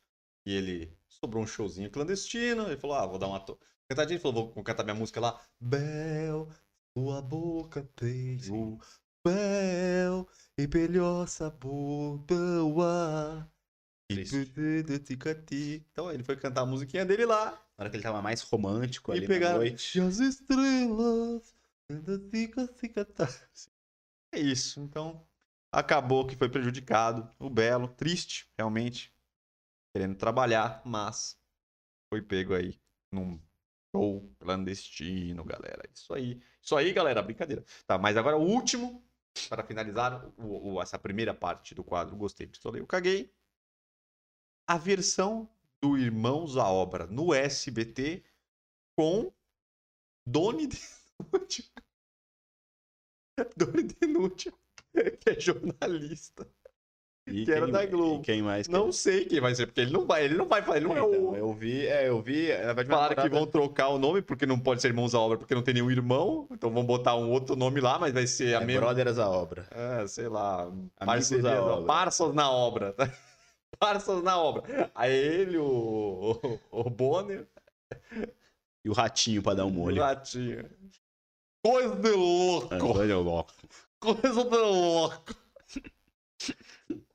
E 0.45 0.53
ele 0.53 0.97
sobrou 1.09 1.43
um 1.43 1.47
showzinho 1.47 1.91
clandestino. 1.91 2.67
Ele 2.67 2.77
falou: 2.77 2.95
Ah, 2.95 3.05
vou 3.05 3.19
dar 3.19 3.27
uma 3.27 3.43
cantadinha. 3.89 4.15
Ele 4.15 4.19
falou: 4.19 4.51
Vou 4.53 4.63
cantar 4.63 4.83
minha 4.83 4.95
música 4.95 5.19
lá. 5.19 5.41
Bel, 5.59 6.49
sua 6.97 7.21
boca 7.21 7.83
tem 7.95 8.39
o 8.49 8.79
mel 9.25 10.27
e 10.57 10.67
melhor 10.67 11.27
sabor 11.27 12.19
do 12.19 12.81
ar. 12.81 13.49
Então 15.91 16.11
ele 16.11 16.23
foi 16.23 16.37
cantar 16.37 16.61
a 16.61 16.65
musiquinha 16.65 17.05
dele 17.05 17.25
lá. 17.25 17.51
Na 17.77 17.83
hora 17.83 17.89
que 17.89 17.97
ele 17.97 18.03
tava 18.03 18.21
mais 18.21 18.41
romântico 18.41 19.11
ali 19.11 19.19
E 19.19 19.23
na 19.23 19.27
pegaram 19.27 19.57
noite. 19.59 19.99
as 19.99 20.19
estrelas. 20.19 21.53
É 24.31 24.39
isso. 24.39 24.79
Então, 24.79 25.25
acabou 25.71 26.25
que 26.25 26.35
foi 26.35 26.49
prejudicado. 26.49 27.29
O 27.39 27.49
Belo, 27.49 27.87
triste, 27.87 28.49
realmente. 28.57 29.13
Querendo 29.93 30.15
trabalhar, 30.15 30.81
mas 30.85 31.37
foi 32.09 32.21
pego 32.21 32.53
aí 32.53 32.79
num 33.11 33.39
show 33.95 34.29
clandestino, 34.39 35.43
galera. 35.43 35.83
Isso 35.93 36.13
aí. 36.13 36.41
Isso 36.61 36.75
aí, 36.75 36.93
galera, 36.93 37.21
brincadeira. 37.21 37.63
Tá, 37.85 37.97
mas 37.97 38.17
agora 38.17 38.37
o 38.37 38.41
último, 38.43 39.03
para 39.49 39.63
finalizar 39.63 40.25
o- 40.37 40.75
o- 40.75 40.81
essa 40.81 40.99
primeira 40.99 41.33
parte 41.33 41.73
do 41.75 41.83
quadro 41.83 42.15
Gostei, 42.15 42.47
Pistolei, 42.47 42.81
eu 42.81 42.87
caguei. 42.87 43.33
A 44.67 44.77
versão 44.77 45.49
do 45.81 45.97
Irmãos 45.97 46.57
à 46.57 46.69
Obra 46.69 47.07
no 47.07 47.33
SBT 47.33 48.23
com 48.97 49.31
Doni 50.27 50.67
Denútil. 51.31 51.65
Doni 53.55 53.83
Denútil, 53.83 54.53
que 55.21 55.29
é 55.29 55.39
jornalista. 55.39 56.47
E 57.29 57.43
que 57.43 57.51
era 57.51 57.65
quem- 57.65 57.73
da 57.73 57.85
Globo. 57.85 58.23
quem 58.23 58.41
mais? 58.41 58.69
Não 58.69 58.89
sei 58.89 59.25
quem 59.25 59.41
vai 59.41 59.53
ser, 59.53 59.67
porque 59.67 59.81
ele 59.81 59.91
não 59.91 60.05
vai, 60.07 60.23
ele 60.23 60.35
não 60.35 60.47
vai 60.47 60.61
falar, 60.61 60.77
ele 60.77 60.85
não 60.87 60.95
é, 60.95 61.01
o... 61.03 61.13
Então, 61.13 61.35
eu 61.35 61.53
vi, 61.53 61.85
é, 61.85 62.07
eu 62.07 62.21
vi. 62.21 62.45
Verdade, 62.47 62.87
minha 62.87 62.97
Falaram 62.97 63.21
que 63.21 63.29
vão 63.29 63.45
trocar 63.45 63.89
o 63.89 63.99
nome, 63.99 64.21
porque 64.21 64.45
não 64.45 64.57
pode 64.57 64.81
ser 64.81 64.87
Irmãos 64.87 65.13
à 65.13 65.19
Obra, 65.19 65.37
porque 65.37 65.53
não 65.53 65.61
tem 65.61 65.73
nenhum 65.73 65.91
irmão. 65.91 66.47
Então 66.49 66.71
vão 66.71 66.85
botar 66.85 67.15
um 67.17 67.29
outro 67.29 67.55
nome 67.57 67.81
lá, 67.81 67.99
mas 67.99 68.13
vai 68.13 68.25
ser 68.25 68.55
a 68.55 68.61
é 68.61 68.65
mesma. 68.65 68.81
Brothers 68.85 69.17
à 69.19 69.29
obra. 69.29 69.67
É, 69.71 70.07
sei 70.07 70.29
lá. 70.29 70.71
Amigos 71.01 71.45
à 71.45 71.61
obra. 71.61 71.85
Parças 71.85 72.33
na 72.33 72.49
obra. 72.49 72.95
Parças 73.79 74.23
na 74.23 74.39
obra. 74.39 74.91
Aí 74.95 75.13
ele, 75.13 75.57
o, 75.57 76.59
o, 76.71 76.79
o 76.81 76.89
Bonner, 76.89 77.47
E 78.83 78.89
o 78.89 78.93
ratinho 78.93 79.41
pra 79.43 79.53
dar 79.53 79.65
um 79.65 79.69
o 79.69 79.71
molho. 79.71 80.01
Ratinho. 80.01 80.69
Coisa 81.63 81.95
de 81.95 82.11
louco! 82.11 82.73
É, 82.73 82.81
olha 82.81 83.17
o 83.17 83.21
louco. 83.21 83.53
Coisa 83.99 84.43
de 84.43 84.57
louco! 84.57 85.35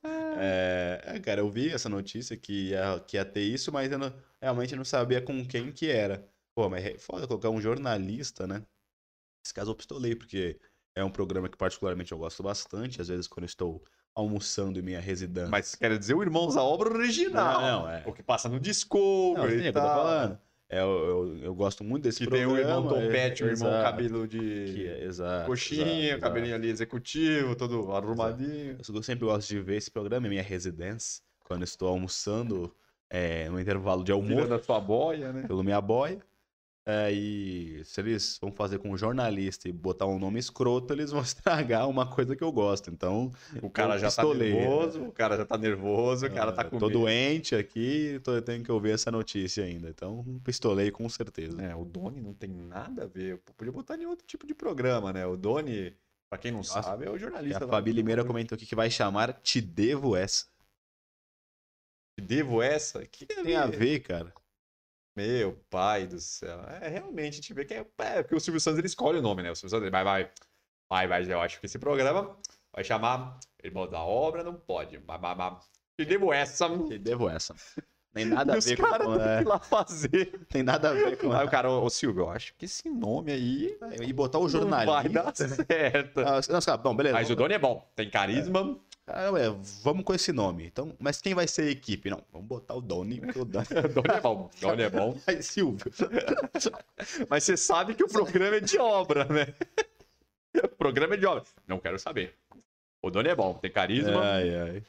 É, 0.05 1.01
é, 1.15 1.19
cara, 1.19 1.41
eu 1.41 1.49
vi 1.49 1.69
essa 1.69 1.89
notícia 1.89 2.35
que 2.37 2.69
ia, 2.69 2.99
que 3.07 3.17
ia 3.17 3.25
ter 3.25 3.41
isso, 3.41 3.71
mas 3.71 3.91
eu 3.91 3.97
não- 3.97 4.13
realmente 4.41 4.75
não 4.75 4.85
sabia 4.85 5.21
com 5.21 5.45
quem 5.47 5.71
que 5.71 5.89
era. 5.89 6.27
Pô, 6.55 6.69
mas 6.69 6.85
é 6.85 6.97
foda 6.97 7.27
colocar 7.27 7.49
um 7.49 7.61
jornalista, 7.61 8.45
né? 8.45 8.65
Nesse 9.43 9.53
caso 9.53 9.71
eu 9.71 9.75
pistolei, 9.75 10.15
porque 10.15 10.59
é 10.95 11.03
um 11.03 11.11
programa 11.11 11.49
que 11.49 11.57
particularmente 11.57 12.11
eu 12.11 12.17
gosto 12.17 12.43
bastante. 12.43 13.01
Às 13.01 13.07
vezes 13.07 13.27
quando 13.27 13.43
eu 13.43 13.47
estou 13.47 13.83
almoçando 14.15 14.79
em 14.79 14.81
minha 14.81 14.99
residência. 14.99 15.49
Mas 15.49 15.75
quer 15.75 15.97
dizer 15.97 16.13
o 16.13 16.21
Irmãos 16.21 16.55
à 16.55 16.63
Obra 16.63 16.89
original. 16.89 17.61
Não, 17.61 17.81
não, 17.81 17.89
é. 17.89 18.03
O 18.05 18.13
que 18.13 18.21
passa 18.21 18.47
no 18.47 18.55
Não, 18.55 18.61
Discovery 18.61 19.59
sim, 19.59 19.65
é 19.65 19.69
e 19.69 19.71
que 19.71 19.77
eu 19.77 19.81
tô 19.81 19.87
falando. 19.87 20.39
É, 20.69 20.81
eu, 20.81 21.39
eu, 21.43 21.53
gosto 21.53 21.83
muito 21.83 22.03
desse 22.03 22.17
Que 22.19 22.27
tem 22.31 22.47
programa. 22.47 22.79
o 22.79 22.79
irmão 22.79 22.97
é, 22.97 23.05
Topete, 23.05 23.43
o 23.43 23.47
irmão 23.47 23.69
exato, 23.69 23.83
cabelo 23.83 24.27
de 24.27 24.39
que 24.39 24.87
é- 24.87 25.03
exato, 25.03 25.45
coxinha, 25.45 26.07
exato, 26.07 26.21
cabelinho 26.21 26.55
ali 26.55 26.67
executivo, 26.67 27.55
todo 27.55 27.91
arrumadinho. 27.91 28.77
Eu 28.87 29.03
sempre 29.03 29.25
gosto 29.25 29.47
de 29.47 29.59
ver 29.59 29.75
esse 29.77 29.91
programa 29.91 30.25
em 30.25 30.31
minha 30.31 30.41
residência, 30.41 31.21
quando 31.43 31.63
estou 31.63 31.89
almoçando 31.89 32.73
é, 33.07 33.47
no 33.49 33.59
intervalo 33.59 34.03
de 34.03 34.11
almoço. 34.11 34.33
Tirando 34.33 34.55
a 34.55 34.59
sua 34.59 34.79
boia, 34.79 35.31
né? 35.31 35.43
pelo 35.45 35.63
minha 35.63 35.79
boia. 35.79 36.19
É, 36.85 37.09
e 37.13 37.81
se 37.85 38.01
eles 38.01 38.37
vão 38.41 38.51
fazer 38.51 38.77
com 38.77 38.89
um 38.91 38.97
jornalista 38.97 39.69
e 39.69 39.71
botar 39.71 40.05
um 40.05 40.19
nome 40.19 40.37
escroto, 40.37 40.91
eles 40.93 41.11
vão 41.11 41.21
estragar 41.23 41.87
uma 41.87 42.05
coisa 42.05 42.35
que 42.35 42.43
eu 42.43 42.51
gosto. 42.51 42.89
Então, 42.91 43.31
O 43.61 43.69
cara 43.69 43.97
já 43.97 44.11
tá 44.11 44.21
pistolei, 44.21 44.53
nervoso, 44.53 45.03
o 45.03 45.11
cara 45.11 45.37
já 45.37 45.45
tá 45.45 45.57
nervoso, 45.57 46.25
o 46.25 46.33
cara 46.33 46.51
tá 46.51 46.61
ah, 46.63 46.65
com 46.65 46.77
tô 46.77 46.87
medo. 46.87 46.99
doente 46.99 47.55
aqui, 47.55 48.19
tô, 48.21 48.33
eu 48.33 48.41
tenho 48.41 48.63
que 48.63 48.71
ouvir 48.71 48.91
essa 48.91 49.09
notícia 49.09 49.63
ainda. 49.63 49.89
Então, 49.89 50.25
pistolei 50.43 50.91
com 50.91 51.07
certeza. 51.07 51.61
É, 51.61 51.73
o 51.73 51.85
Doni 51.85 52.19
não 52.19 52.33
tem 52.33 52.49
nada 52.49 53.03
a 53.03 53.07
ver. 53.07 53.31
Eu 53.31 53.37
podia 53.55 53.71
botar 53.71 53.95
em 53.97 54.05
outro 54.05 54.27
tipo 54.27 54.45
de 54.45 54.53
programa, 54.53 55.13
né? 55.13 55.25
O 55.25 55.37
Doni, 55.37 55.95
pra 56.29 56.37
quem 56.37 56.51
não 56.51 56.59
Nossa, 56.59 56.83
sabe, 56.83 57.05
é 57.05 57.09
o 57.09 57.17
jornalista. 57.17 57.63
a 57.63 57.65
lá 57.65 57.71
Fabi 57.71 57.93
Limeira 57.93 58.25
comentou 58.25 58.57
aqui 58.57 58.65
que 58.65 58.75
vai 58.75 58.91
chamar 58.91 59.33
Te 59.41 59.61
Devo 59.61 60.17
Essa. 60.17 60.51
Devo 62.21 62.61
essa? 62.61 63.05
Que 63.07 63.25
Tem 63.25 63.55
a 63.55 63.65
ver, 63.65 63.99
cara. 64.01 64.33
Meu 65.15 65.53
pai 65.69 66.07
do 66.07 66.19
céu. 66.19 66.59
É, 66.81 66.87
realmente, 66.87 67.33
a 67.33 67.35
gente 67.35 67.53
vê 67.53 67.65
que 67.65 67.73
é, 67.73 67.85
é 67.99 68.23
porque 68.23 68.35
o 68.35 68.39
Silvio 68.39 68.59
Santos 68.59 68.79
ele 68.79 68.87
escolhe 68.87 69.19
o 69.19 69.21
nome, 69.21 69.43
né? 69.43 69.51
O 69.51 69.55
Silvio 69.55 69.69
Santos 69.69 69.83
ele 69.83 69.91
vai, 69.91 70.03
vai, 70.03 70.31
vai, 70.89 71.07
vai, 71.07 71.31
eu 71.33 71.41
acho 71.41 71.59
que 71.59 71.65
esse 71.67 71.77
programa 71.77 72.35
vai 72.73 72.83
chamar 72.83 73.39
Irmão 73.63 73.87
da 73.87 74.01
Obra, 74.01 74.43
não 74.43 74.55
pode. 74.55 74.99
Mas, 75.07 75.21
mas, 75.21 75.37
mas, 75.37 75.69
te 75.97 76.05
devo 76.05 76.33
essa. 76.33 76.67
Te 76.87 76.97
Devo 76.97 77.29
Essa. 77.29 77.55
Nem 78.13 78.25
nada 78.25 78.55
a 78.55 78.57
os 78.57 78.65
ver 78.65 78.77
com. 78.77 78.83
caras 78.83 79.07
têm 79.07 79.21
é, 79.21 79.37
que 79.37 79.43
ir 79.43 79.47
lá 79.47 79.59
fazer. 79.59 80.45
tem 80.49 80.63
nada 80.63 80.89
a 80.89 80.93
ver 80.93 81.17
com. 81.17 81.31
Aí 81.31 81.45
o 81.45 81.49
cara, 81.49 81.69
ô 81.69 81.83
ô, 81.83 81.89
Silvio, 81.89 82.23
eu 82.23 82.29
acho 82.31 82.55
que 82.55 82.65
esse 82.65 82.89
nome 82.89 83.31
aí 83.31 83.77
E 84.01 84.11
botar 84.13 84.39
o 84.39 84.47
não 84.49 84.49
vai 84.85 85.07
jornalista. 85.09 85.09
dar 85.09 85.35
certo. 85.67 86.19
Ah, 86.21 86.41
Nossa, 86.49 86.61
cara, 86.71 86.77
bom, 86.77 86.95
beleza. 86.95 87.15
Mas 87.15 87.29
o 87.29 87.35
Doni 87.35 87.53
é 87.53 87.59
bom, 87.59 87.87
tem 87.95 88.09
carisma. 88.09 88.79
Ah, 89.05 89.31
ué, 89.31 89.49
vamos 89.83 90.05
com 90.05 90.13
esse 90.13 90.31
nome. 90.31 90.65
Então, 90.65 90.95
mas 90.97 91.21
quem 91.21 91.33
vai 91.35 91.45
ser 91.47 91.63
a 91.63 91.71
equipe? 91.71 92.09
Não, 92.09 92.23
vamos 92.31 92.47
botar 92.47 92.73
o 92.73 92.81
Doni, 92.81 93.19
porque 93.19 93.39
o 93.39 93.45
Doni. 93.45 93.65
Doni 93.93 94.09
é 94.09 94.21
bom, 94.21 94.49
Doni 94.61 94.81
é 94.81 94.89
bom. 94.89 95.17
Ai, 95.27 95.41
Silvio. 95.41 95.91
Mas 97.29 97.43
você 97.43 97.57
sabe 97.57 97.95
que 97.95 98.03
o 98.03 98.07
programa 98.07 98.55
é 98.55 98.59
de 98.61 98.77
obra, 98.77 99.25
né? 99.25 99.53
O 100.55 100.69
programa 100.69 101.15
é 101.15 101.17
de 101.17 101.25
obra. 101.25 101.43
Não 101.67 101.79
quero 101.79 101.99
saber. 101.99 102.33
O 103.01 103.09
Doni 103.11 103.27
é 103.27 103.35
bom, 103.35 103.53
tem 103.55 103.69
carisma. 103.69 104.21
Ai, 104.23 104.55
ai. 104.55 104.83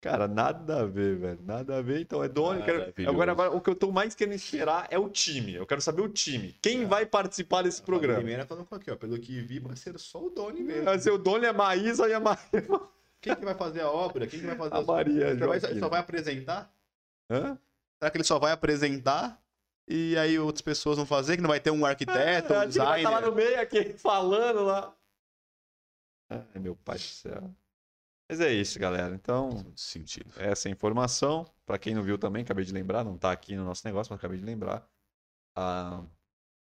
Cara, 0.00 0.26
nada 0.26 0.80
a 0.80 0.86
ver, 0.86 1.16
velho. 1.16 1.38
Nada 1.42 1.76
a 1.76 1.82
ver. 1.82 2.00
Então 2.00 2.24
é 2.24 2.28
Doni. 2.28 2.62
quero-. 2.64 2.92
Agora, 3.06 3.32
agora, 3.32 3.50
o 3.52 3.60
que 3.60 3.70
eu 3.70 3.74
tô 3.76 3.92
mais 3.92 4.14
querendo 4.14 4.34
esperar 4.34 4.88
é 4.90 4.98
o 4.98 5.08
time. 5.08 5.54
Eu 5.54 5.66
quero 5.66 5.80
saber 5.80 6.02
o 6.02 6.08
time. 6.08 6.56
Quem 6.60 6.86
vai 6.86 7.06
participar 7.06 7.62
desse 7.62 7.82
A 7.82 7.84
programa? 7.84 8.16
primeira 8.16 8.46
colocou 8.46 8.76
aqui, 8.76 8.90
ó. 8.90 8.96
Pelo 8.96 9.18
que 9.18 9.40
vi, 9.42 9.60
vai 9.60 9.76
ser 9.76 9.96
só 9.98 10.24
o 10.24 10.30
Doni 10.30 10.62
mesmo. 10.62 10.84
Vai 10.84 10.98
ser 10.98 11.10
o 11.12 11.18
Doni, 11.18 11.46
a 11.46 11.52
Maísa 11.52 12.08
e 12.08 12.14
a 12.14 12.18
Maria. 12.18 12.66
Quem 13.20 13.36
que 13.36 13.44
vai 13.44 13.54
fazer 13.54 13.80
a 13.82 13.90
obra? 13.90 14.26
Quem 14.26 14.40
que 14.40 14.46
vai 14.46 14.56
fazer 14.56 14.74
A 14.74 14.78
as- 14.78 14.86
Maria 14.86 15.28
Ele 15.28 15.46
vai- 15.46 15.60
só 15.60 15.88
vai 15.88 16.00
apresentar? 16.00 16.74
Hã? 17.30 17.58
Será 17.98 18.10
que 18.10 18.16
ele 18.16 18.24
só 18.24 18.38
vai 18.38 18.52
apresentar? 18.52 19.40
E 19.86 20.16
aí 20.16 20.38
outras 20.38 20.62
pessoas 20.62 20.96
vão 20.96 21.04
fazer? 21.06 21.36
Que 21.36 21.42
não 21.42 21.48
vai 21.50 21.60
ter 21.60 21.70
um 21.70 21.84
arquiteto, 21.84 22.52
É, 22.52 22.58
um 22.58 22.60
a 22.60 22.64
gente 22.66 22.78
vai 22.78 22.98
estar 23.00 23.10
lá 23.10 23.20
designer? 23.20 23.30
no 23.30 23.34
meio 23.36 23.60
aqui, 23.60 23.92
falando 23.94 24.62
lá. 24.62 24.96
Ai, 26.28 26.60
meu 26.60 26.76
pai 26.76 26.96
do 26.96 27.02
céu. 27.02 27.54
Mas 28.28 28.40
é 28.40 28.52
isso, 28.52 28.78
galera. 28.78 29.14
Então, 29.14 29.50
Sentido. 29.74 30.32
essa 30.40 30.68
é 30.68 30.70
a 30.70 30.72
informação. 30.72 31.44
Pra 31.66 31.76
quem 31.78 31.94
não 31.94 32.02
viu 32.02 32.16
também, 32.16 32.42
acabei 32.42 32.64
de 32.64 32.72
lembrar, 32.72 33.02
não 33.04 33.18
tá 33.18 33.32
aqui 33.32 33.56
no 33.56 33.64
nosso 33.64 33.84
negócio, 33.86 34.12
mas 34.12 34.18
acabei 34.20 34.38
de 34.38 34.44
lembrar. 34.44 34.88
Ah, 35.56 36.04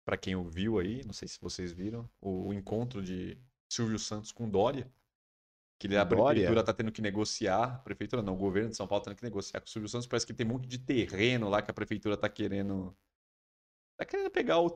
para 0.06 0.18
quem 0.18 0.36
ouviu 0.36 0.78
aí, 0.80 1.02
não 1.06 1.14
sei 1.14 1.28
se 1.28 1.40
vocês 1.40 1.72
viram, 1.72 2.10
o, 2.20 2.50
o 2.50 2.54
encontro 2.54 3.02
de 3.02 3.38
Silvio 3.72 3.98
Santos 3.98 4.32
com 4.34 4.50
Dória. 4.50 4.92
Que 5.78 5.88
a 5.96 6.04
Dória? 6.04 6.54
prefeitura 6.54 6.64
tá 6.64 6.74
tendo 6.74 6.92
que 6.92 7.02
negociar, 7.02 7.64
a 7.64 7.80
prefeitura 7.80 8.22
não, 8.22 8.34
o 8.34 8.38
governo 8.38 8.70
de 8.70 8.78
São 8.78 8.88
Paulo 8.88 9.04
tá 9.04 9.12
tendo 9.12 9.18
que 9.18 9.24
negociar 9.24 9.60
com 9.60 9.68
o 9.68 9.70
Silvio 9.70 9.90
Santos. 9.90 10.08
Parece 10.08 10.26
que 10.26 10.34
tem 10.34 10.46
um 10.46 10.52
monte 10.52 10.68
de 10.68 10.80
terreno 10.80 11.50
lá 11.50 11.62
que 11.62 11.70
a 11.72 11.74
prefeitura 11.74 12.16
tá 12.18 12.30
querendo. 12.30 12.96
Tá 13.98 14.06
querendo 14.06 14.30
pegar 14.30 14.60
o, 14.60 14.70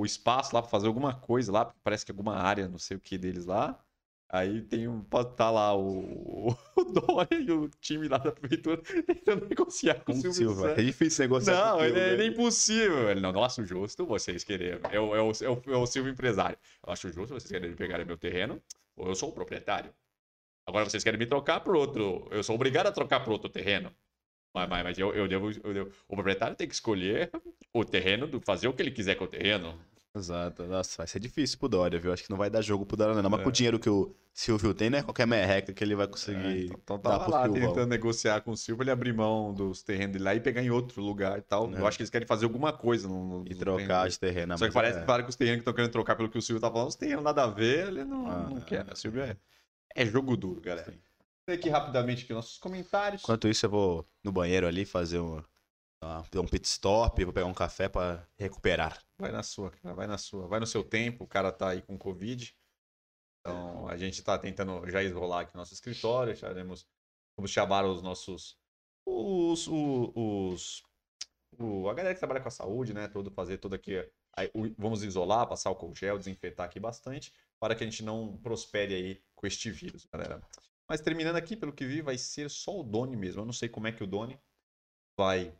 o 0.00 0.04
espaço 0.04 0.54
lá 0.54 0.60
pra 0.62 0.70
fazer 0.70 0.86
alguma 0.86 1.14
coisa 1.14 1.50
lá, 1.52 1.64
porque 1.64 1.80
parece 1.82 2.04
que 2.04 2.12
alguma 2.12 2.36
área, 2.36 2.68
não 2.68 2.78
sei 2.78 2.96
o 2.96 3.00
que 3.00 3.16
deles 3.18 3.46
lá. 3.46 3.82
Aí 4.30 4.62
tem 4.62 4.86
um. 4.88 5.02
Tá 5.36 5.50
lá 5.50 5.74
o, 5.76 6.50
o 6.76 6.84
Dória 6.84 7.38
e 7.38 7.50
o 7.50 7.68
time 7.80 8.08
lá 8.08 8.18
da 8.18 8.30
prefeitura 8.32 8.82
tentando 9.06 9.46
negociar 9.46 10.04
com 10.04 10.12
o 10.12 10.14
Silvio, 10.14 10.32
Silvio. 10.32 10.54
Santos. 10.54 10.78
É 10.78 10.82
difícil 10.82 11.24
negociar 11.24 11.56
Não, 11.56 11.76
com 11.76 11.82
o 11.82 11.84
ele, 11.84 11.98
Silvio, 11.98 12.12
ele 12.12 12.22
é 12.22 12.26
né? 12.26 12.32
impossível. 12.34 13.10
Ele, 13.10 13.20
não, 13.20 13.32
não 13.32 13.42
acho 13.44 13.64
justo 13.64 14.06
vocês 14.06 14.44
quererem. 14.44 14.80
Eu, 14.92 15.14
eu, 15.14 15.32
eu, 15.40 15.62
eu, 15.66 15.86
Silvio 15.86 16.12
empresário. 16.12 16.58
Eu 16.86 16.92
acho 16.92 17.10
justo 17.10 17.34
vocês 17.34 17.50
quererem 17.50 17.74
pegar 17.76 18.04
meu 18.04 18.18
terreno, 18.18 18.62
ou 18.96 19.08
eu 19.08 19.14
sou 19.14 19.30
o 19.30 19.32
proprietário. 19.32 19.94
Agora 20.68 20.84
vocês 20.88 21.02
querem 21.02 21.18
me 21.18 21.24
trocar 21.26 21.60
por 21.60 21.74
outro. 21.74 22.28
Eu 22.30 22.42
sou 22.42 22.54
obrigado 22.54 22.88
a 22.88 22.92
trocar 22.92 23.20
por 23.20 23.32
outro 23.32 23.48
terreno. 23.48 23.90
Mas, 24.54 24.68
mas, 24.68 24.82
mas 24.84 24.98
eu, 24.98 25.14
eu, 25.14 25.26
devo, 25.26 25.50
eu 25.64 25.72
devo- 25.74 25.90
O 26.06 26.14
proprietário 26.14 26.54
tem 26.56 26.68
que 26.68 26.74
escolher 26.74 27.30
o 27.72 27.84
terreno, 27.86 28.26
do- 28.26 28.40
fazer 28.40 28.68
o 28.68 28.72
que 28.74 28.82
ele 28.82 28.90
quiser 28.90 29.14
com 29.14 29.24
o 29.24 29.28
terreno. 29.28 29.74
Exato. 30.14 30.64
Nossa, 30.64 30.98
vai 30.98 31.06
ser 31.06 31.20
difícil 31.20 31.58
pro 31.58 31.68
Dória, 31.68 31.98
viu? 31.98 32.12
Acho 32.12 32.24
que 32.24 32.30
não 32.30 32.36
vai 32.36 32.50
dar 32.50 32.60
jogo 32.60 32.84
pro 32.84 32.96
Dória, 32.98 33.14
não. 33.22 33.30
Mas 33.30 33.40
É. 33.40 33.42
com 33.44 33.48
o 33.48 33.52
dinheiro 33.52 33.78
que 33.78 33.88
o 33.88 34.14
Silvio 34.34 34.74
tem, 34.74 34.90
não 34.90 34.98
é 34.98 35.02
qualquer 35.02 35.26
merreca 35.26 35.72
que 35.72 35.82
ele 35.82 35.94
vai 35.94 36.04
É, 36.06 36.08
conseguir. 36.08 36.64
então, 36.66 36.76
então 36.82 36.98
tava 36.98 37.24
pro 37.24 37.32
lá 37.32 37.44
Silvão. 37.44 37.60
tentando 37.68 37.86
negociar 37.88 38.40
com 38.42 38.50
o 38.50 38.56
Silvio, 38.56 38.82
ele 38.82 38.90
abrir 38.90 39.12
mão 39.14 39.54
dos 39.54 39.82
terrenos 39.82 40.12
dele 40.12 40.24
lá 40.24 40.34
e 40.34 40.40
pegar 40.40 40.62
em 40.62 40.70
outro 40.70 41.00
lugar 41.02 41.38
e 41.38 41.42
tal. 41.42 41.70
É. 41.72 41.78
Eu 41.80 41.86
acho 41.86 41.96
que 41.96 42.02
eles 42.02 42.10
querem 42.10 42.26
fazer 42.26 42.44
alguma 42.46 42.72
coisa 42.72 43.06
no, 43.08 43.40
no- 43.40 43.44
E 43.46 43.54
trocar 43.54 43.86
terrenos 43.86 44.12
de 44.14 44.18
terreno. 44.20 44.58
Só 44.58 44.66
que 44.66 44.74
parece 44.74 44.96
é. 44.96 45.00
que, 45.00 45.06
claro, 45.06 45.22
que 45.24 45.30
os 45.30 45.36
terrenos 45.36 45.58
que 45.58 45.62
estão 45.62 45.74
querendo 45.74 45.92
trocar 45.92 46.14
pelo 46.16 46.28
que 46.28 46.38
o 46.38 46.42
Silvio 46.42 46.60
tá 46.60 46.70
falando, 46.70 46.88
os 46.88 46.96
terrenos 46.96 47.22
nada 47.24 47.44
a 47.44 47.46
ver, 47.48 47.88
ele 47.88 48.04
não, 48.04 48.26
Ah, 48.28 48.48
não 48.50 48.60
quer, 48.62 48.84
né? 48.84 48.92
O 48.92 48.96
Silvio 48.96 49.22
é. 49.22 49.36
É 49.94 50.06
jogo 50.06 50.36
duro, 50.36 50.60
galera. 50.60 50.92
Vou 51.46 51.54
aqui 51.54 51.68
rapidamente 51.68 52.24
aqui 52.24 52.32
nossos 52.32 52.58
comentários. 52.58 53.22
Enquanto 53.22 53.48
isso, 53.48 53.66
eu 53.66 53.70
vou 53.70 54.08
no 54.22 54.30
banheiro 54.30 54.66
ali 54.66 54.84
fazer 54.84 55.18
um, 55.18 55.42
um 56.34 56.46
pit 56.46 56.66
stop, 56.66 57.24
vou 57.24 57.32
pegar 57.32 57.46
um 57.46 57.54
café 57.54 57.88
para 57.88 58.26
recuperar. 58.38 59.02
Vai 59.18 59.32
na 59.32 59.42
sua, 59.42 59.70
cara, 59.70 59.94
vai 59.94 60.06
na 60.06 60.18
sua. 60.18 60.46
Vai 60.46 60.60
no 60.60 60.66
seu 60.66 60.84
tempo, 60.84 61.24
o 61.24 61.28
cara 61.28 61.50
tá 61.50 61.70
aí 61.70 61.82
com 61.82 61.96
Covid. 61.98 62.54
Então, 63.40 63.88
a 63.88 63.96
gente 63.96 64.22
tá 64.22 64.38
tentando 64.38 64.88
já 64.90 65.02
isolar 65.02 65.40
aqui 65.40 65.56
nosso 65.56 65.72
escritório, 65.72 66.36
charemos, 66.36 66.86
vamos 67.36 67.50
chamar 67.50 67.86
os 67.86 68.02
nossos, 68.02 68.58
os, 69.06 69.66
os, 69.66 70.12
os 70.14 70.82
o, 71.58 71.88
a 71.88 71.94
galera 71.94 72.14
que 72.14 72.20
trabalha 72.20 72.40
com 72.40 72.48
a 72.48 72.52
saúde, 72.52 72.92
né, 72.92 73.08
todo, 73.08 73.30
fazer 73.30 73.58
todo 73.58 73.74
aqui, 73.74 74.06
aí, 74.36 74.50
o, 74.54 74.68
vamos 74.76 75.02
isolar, 75.02 75.46
passar 75.46 75.70
o 75.70 75.94
gel, 75.94 76.18
desinfetar 76.18 76.66
aqui 76.66 76.78
bastante, 76.78 77.32
para 77.60 77.74
que 77.74 77.84
a 77.84 77.86
gente 77.86 78.02
não 78.02 78.36
prospere 78.38 78.94
aí 78.94 79.22
com 79.34 79.46
este 79.46 79.70
vírus, 79.70 80.06
galera. 80.12 80.40
Mas 80.88 81.00
terminando 81.00 81.36
aqui, 81.36 81.56
pelo 81.56 81.72
que 81.72 81.84
vi, 81.84 82.00
vai 82.00 82.16
ser 82.16 82.48
só 82.48 82.78
o 82.78 82.82
Doni 82.82 83.16
mesmo. 83.16 83.42
Eu 83.42 83.46
não 83.46 83.52
sei 83.52 83.68
como 83.68 83.86
é 83.86 83.92
que 83.92 84.02
o 84.02 84.06
Doni 84.06 84.38
vai 85.18 85.54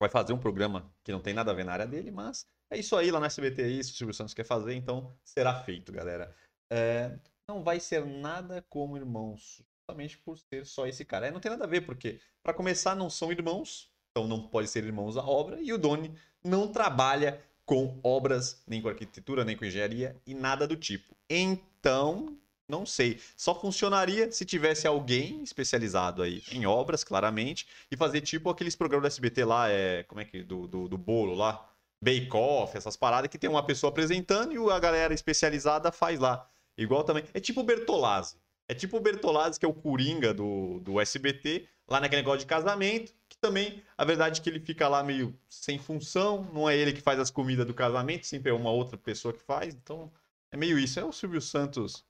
vai 0.00 0.08
fazer 0.10 0.32
um 0.32 0.38
programa 0.38 0.92
que 1.02 1.12
não 1.12 1.20
tem 1.20 1.32
nada 1.32 1.50
a 1.50 1.54
ver 1.54 1.64
na 1.64 1.72
área 1.72 1.86
dele, 1.86 2.10
mas 2.10 2.46
é 2.70 2.78
isso 2.78 2.96
aí 2.96 3.10
lá 3.10 3.20
no 3.20 3.26
SBT, 3.26 3.62
é 3.62 3.68
isso 3.68 3.92
o 3.92 3.96
Silvio 3.96 4.14
Santos 4.14 4.34
quer 4.34 4.44
fazer, 4.44 4.74
então 4.74 5.16
será 5.24 5.62
feito, 5.62 5.92
galera. 5.92 6.34
É, 6.70 7.18
não 7.48 7.62
vai 7.62 7.78
ser 7.80 8.04
nada 8.04 8.60
como 8.68 8.96
irmãos, 8.96 9.62
justamente 9.78 10.18
por 10.18 10.36
ser 10.36 10.66
só 10.66 10.86
esse 10.86 11.04
cara. 11.04 11.28
É, 11.28 11.30
não 11.30 11.40
tem 11.40 11.50
nada 11.50 11.64
a 11.64 11.68
ver, 11.68 11.82
porque, 11.82 12.20
para 12.42 12.52
começar, 12.52 12.94
não 12.94 13.08
são 13.08 13.30
irmãos, 13.30 13.90
então 14.10 14.26
não 14.26 14.48
pode 14.48 14.68
ser 14.68 14.84
irmãos 14.84 15.16
à 15.16 15.24
obra, 15.24 15.60
e 15.62 15.72
o 15.72 15.78
Doni 15.78 16.14
não 16.42 16.70
trabalha 16.70 17.42
com 17.64 17.98
obras, 18.02 18.62
nem 18.66 18.80
com 18.82 18.88
arquitetura, 18.88 19.44
nem 19.44 19.56
com 19.56 19.64
engenharia 19.64 20.16
e 20.26 20.34
nada 20.34 20.66
do 20.66 20.76
tipo. 20.76 21.16
Então, 21.28 22.36
não 22.68 22.84
sei. 22.84 23.20
Só 23.36 23.54
funcionaria 23.58 24.30
se 24.30 24.44
tivesse 24.44 24.86
alguém 24.86 25.42
especializado 25.42 26.22
aí 26.22 26.42
em 26.50 26.66
obras, 26.66 27.04
claramente, 27.04 27.66
e 27.90 27.96
fazer 27.96 28.20
tipo 28.20 28.50
aqueles 28.50 28.74
programas 28.76 29.04
do 29.04 29.12
SBT 29.12 29.44
lá, 29.44 29.68
é, 29.68 30.02
como 30.04 30.20
é 30.20 30.24
que 30.24 30.42
do, 30.42 30.66
do, 30.66 30.88
do 30.88 30.98
bolo 30.98 31.34
lá, 31.34 31.68
Bake 32.02 32.28
Off, 32.34 32.76
essas 32.76 32.96
paradas 32.96 33.30
que 33.30 33.38
tem 33.38 33.48
uma 33.48 33.64
pessoa 33.64 33.90
apresentando 33.90 34.52
e 34.52 34.70
a 34.70 34.78
galera 34.78 35.14
especializada 35.14 35.90
faz 35.90 36.18
lá. 36.18 36.48
Igual 36.76 37.04
também. 37.04 37.24
É 37.32 37.40
tipo 37.40 37.60
o 37.60 37.64
Bertolazzi. 37.64 38.36
É 38.68 38.74
tipo 38.74 38.96
o 38.96 39.00
Bertolazzi, 39.00 39.58
que 39.58 39.66
é 39.66 39.68
o 39.68 39.74
Coringa 39.74 40.34
do, 40.34 40.80
do 40.80 41.00
SBT, 41.00 41.66
lá 41.88 42.00
naquele 42.00 42.22
negócio 42.22 42.40
de 42.40 42.46
casamento, 42.46 43.12
também, 43.44 43.82
a 43.98 44.06
verdade 44.06 44.40
é 44.40 44.42
que 44.42 44.48
ele 44.48 44.58
fica 44.58 44.88
lá 44.88 45.04
meio 45.04 45.38
sem 45.50 45.78
função, 45.78 46.44
não 46.50 46.66
é 46.66 46.74
ele 46.74 46.94
que 46.94 47.02
faz 47.02 47.20
as 47.20 47.30
comidas 47.30 47.66
do 47.66 47.74
casamento, 47.74 48.26
sempre 48.26 48.50
é 48.50 48.54
uma 48.54 48.70
outra 48.70 48.96
pessoa 48.96 49.34
que 49.34 49.40
faz, 49.40 49.74
então 49.74 50.10
é 50.50 50.56
meio 50.56 50.78
isso. 50.78 50.98
É 50.98 51.04
o 51.04 51.12
Silvio 51.12 51.42
Santos 51.42 52.06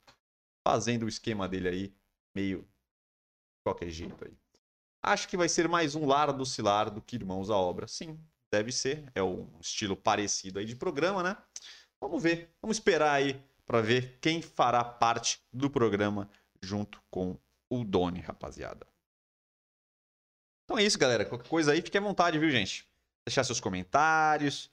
fazendo 0.62 1.02
o 1.02 1.08
esquema 1.08 1.48
dele 1.48 1.68
aí, 1.68 1.94
meio 2.32 2.60
de 2.60 3.62
qualquer 3.64 3.90
jeito 3.90 4.24
aí. 4.24 4.38
Acho 5.02 5.26
que 5.26 5.36
vai 5.36 5.48
ser 5.48 5.68
mais 5.68 5.96
um 5.96 6.06
Lar 6.06 6.32
do 6.32 6.46
Cilar 6.46 6.88
do 6.88 7.02
que 7.02 7.16
Irmãos 7.16 7.50
à 7.50 7.56
Obra. 7.56 7.88
Sim, 7.88 8.16
deve 8.48 8.70
ser. 8.70 9.04
É 9.12 9.22
um 9.22 9.48
estilo 9.60 9.96
parecido 9.96 10.60
aí 10.60 10.64
de 10.64 10.76
programa, 10.76 11.20
né? 11.20 11.36
Vamos 12.00 12.22
ver. 12.22 12.54
Vamos 12.62 12.76
esperar 12.76 13.12
aí 13.12 13.42
para 13.66 13.80
ver 13.80 14.18
quem 14.20 14.40
fará 14.40 14.84
parte 14.84 15.40
do 15.52 15.68
programa 15.68 16.30
junto 16.62 17.02
com 17.10 17.36
o 17.68 17.82
Doni, 17.82 18.20
rapaziada. 18.20 18.93
Então 20.64 20.78
é 20.78 20.82
isso, 20.82 20.98
galera. 20.98 21.24
Qualquer 21.24 21.48
coisa 21.48 21.72
aí, 21.72 21.82
fique 21.82 21.96
à 21.96 22.00
vontade, 22.00 22.38
viu, 22.38 22.50
gente? 22.50 22.86
Deixar 23.26 23.44
seus 23.44 23.60
comentários, 23.60 24.70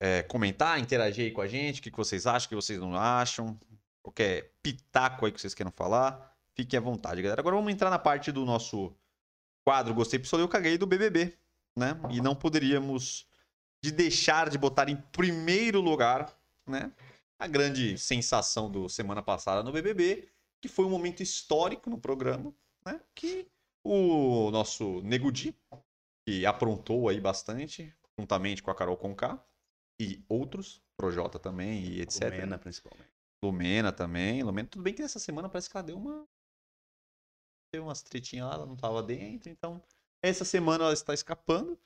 é, 0.00 0.22
comentar, 0.22 0.78
interagir 0.78 1.26
aí 1.26 1.30
com 1.30 1.40
a 1.40 1.46
gente, 1.46 1.80
o 1.80 1.82
que 1.82 1.90
vocês 1.90 2.26
acham, 2.26 2.46
o 2.46 2.48
que 2.48 2.54
vocês 2.54 2.78
não 2.78 2.94
acham 2.96 3.58
qualquer 4.02 4.52
pitaco 4.62 5.26
aí 5.26 5.32
que 5.32 5.40
vocês 5.40 5.54
queiram 5.54 5.70
falar, 5.70 6.34
fiquem 6.54 6.78
à 6.78 6.80
vontade, 6.80 7.22
galera. 7.22 7.40
Agora 7.40 7.56
vamos 7.56 7.72
entrar 7.72 7.90
na 7.90 7.98
parte 7.98 8.32
do 8.32 8.44
nosso 8.44 8.94
quadro 9.64 9.94
Gostei 9.94 10.18
Pistolei, 10.18 10.44
eu 10.44 10.48
caguei 10.48 10.76
do 10.76 10.86
BBB, 10.86 11.36
né? 11.76 11.98
E 12.10 12.20
não 12.20 12.34
poderíamos 12.34 13.26
de 13.82 13.90
deixar 13.90 14.50
de 14.50 14.58
botar 14.58 14.88
em 14.88 14.96
primeiro 14.96 15.80
lugar, 15.80 16.34
né? 16.66 16.90
A 17.38 17.46
grande 17.46 17.96
sensação 17.96 18.70
do 18.70 18.88
semana 18.88 19.22
passada 19.22 19.62
no 19.62 19.72
BBB, 19.72 20.28
que 20.60 20.68
foi 20.68 20.84
um 20.84 20.90
momento 20.90 21.22
histórico 21.22 21.88
no 21.88 21.98
programa, 21.98 22.52
né? 22.84 23.00
Que 23.14 23.46
o 23.84 24.50
nosso 24.50 25.00
Negudi, 25.02 25.56
que 26.26 26.44
aprontou 26.46 27.08
aí 27.08 27.20
bastante, 27.20 27.94
juntamente 28.18 28.62
com 28.62 28.70
a 28.70 28.74
Carol 28.74 28.96
Conká 28.96 29.42
e 30.00 30.24
outros, 30.28 30.82
Projota 30.96 31.38
também 31.38 31.84
e 31.84 32.02
etc. 32.02 32.24
Lumena, 32.24 32.58
principalmente. 32.58 33.10
Lumena 33.42 33.90
também. 33.92 34.42
Lumena, 34.42 34.68
tudo 34.68 34.82
bem 34.82 34.92
que 34.92 35.00
nessa 35.00 35.18
semana 35.18 35.48
parece 35.48 35.70
que 35.70 35.76
ela 35.76 35.86
deu 35.86 35.96
uma. 35.96 36.28
Deu 37.72 37.84
umas 37.84 38.02
tretinhas 38.02 38.48
lá, 38.48 38.54
ela 38.54 38.66
não 38.66 38.76
tava 38.76 39.02
dentro. 39.02 39.48
Então, 39.48 39.82
essa 40.22 40.44
semana 40.44 40.84
ela 40.84 40.92
está 40.92 41.14
escapando. 41.14 41.78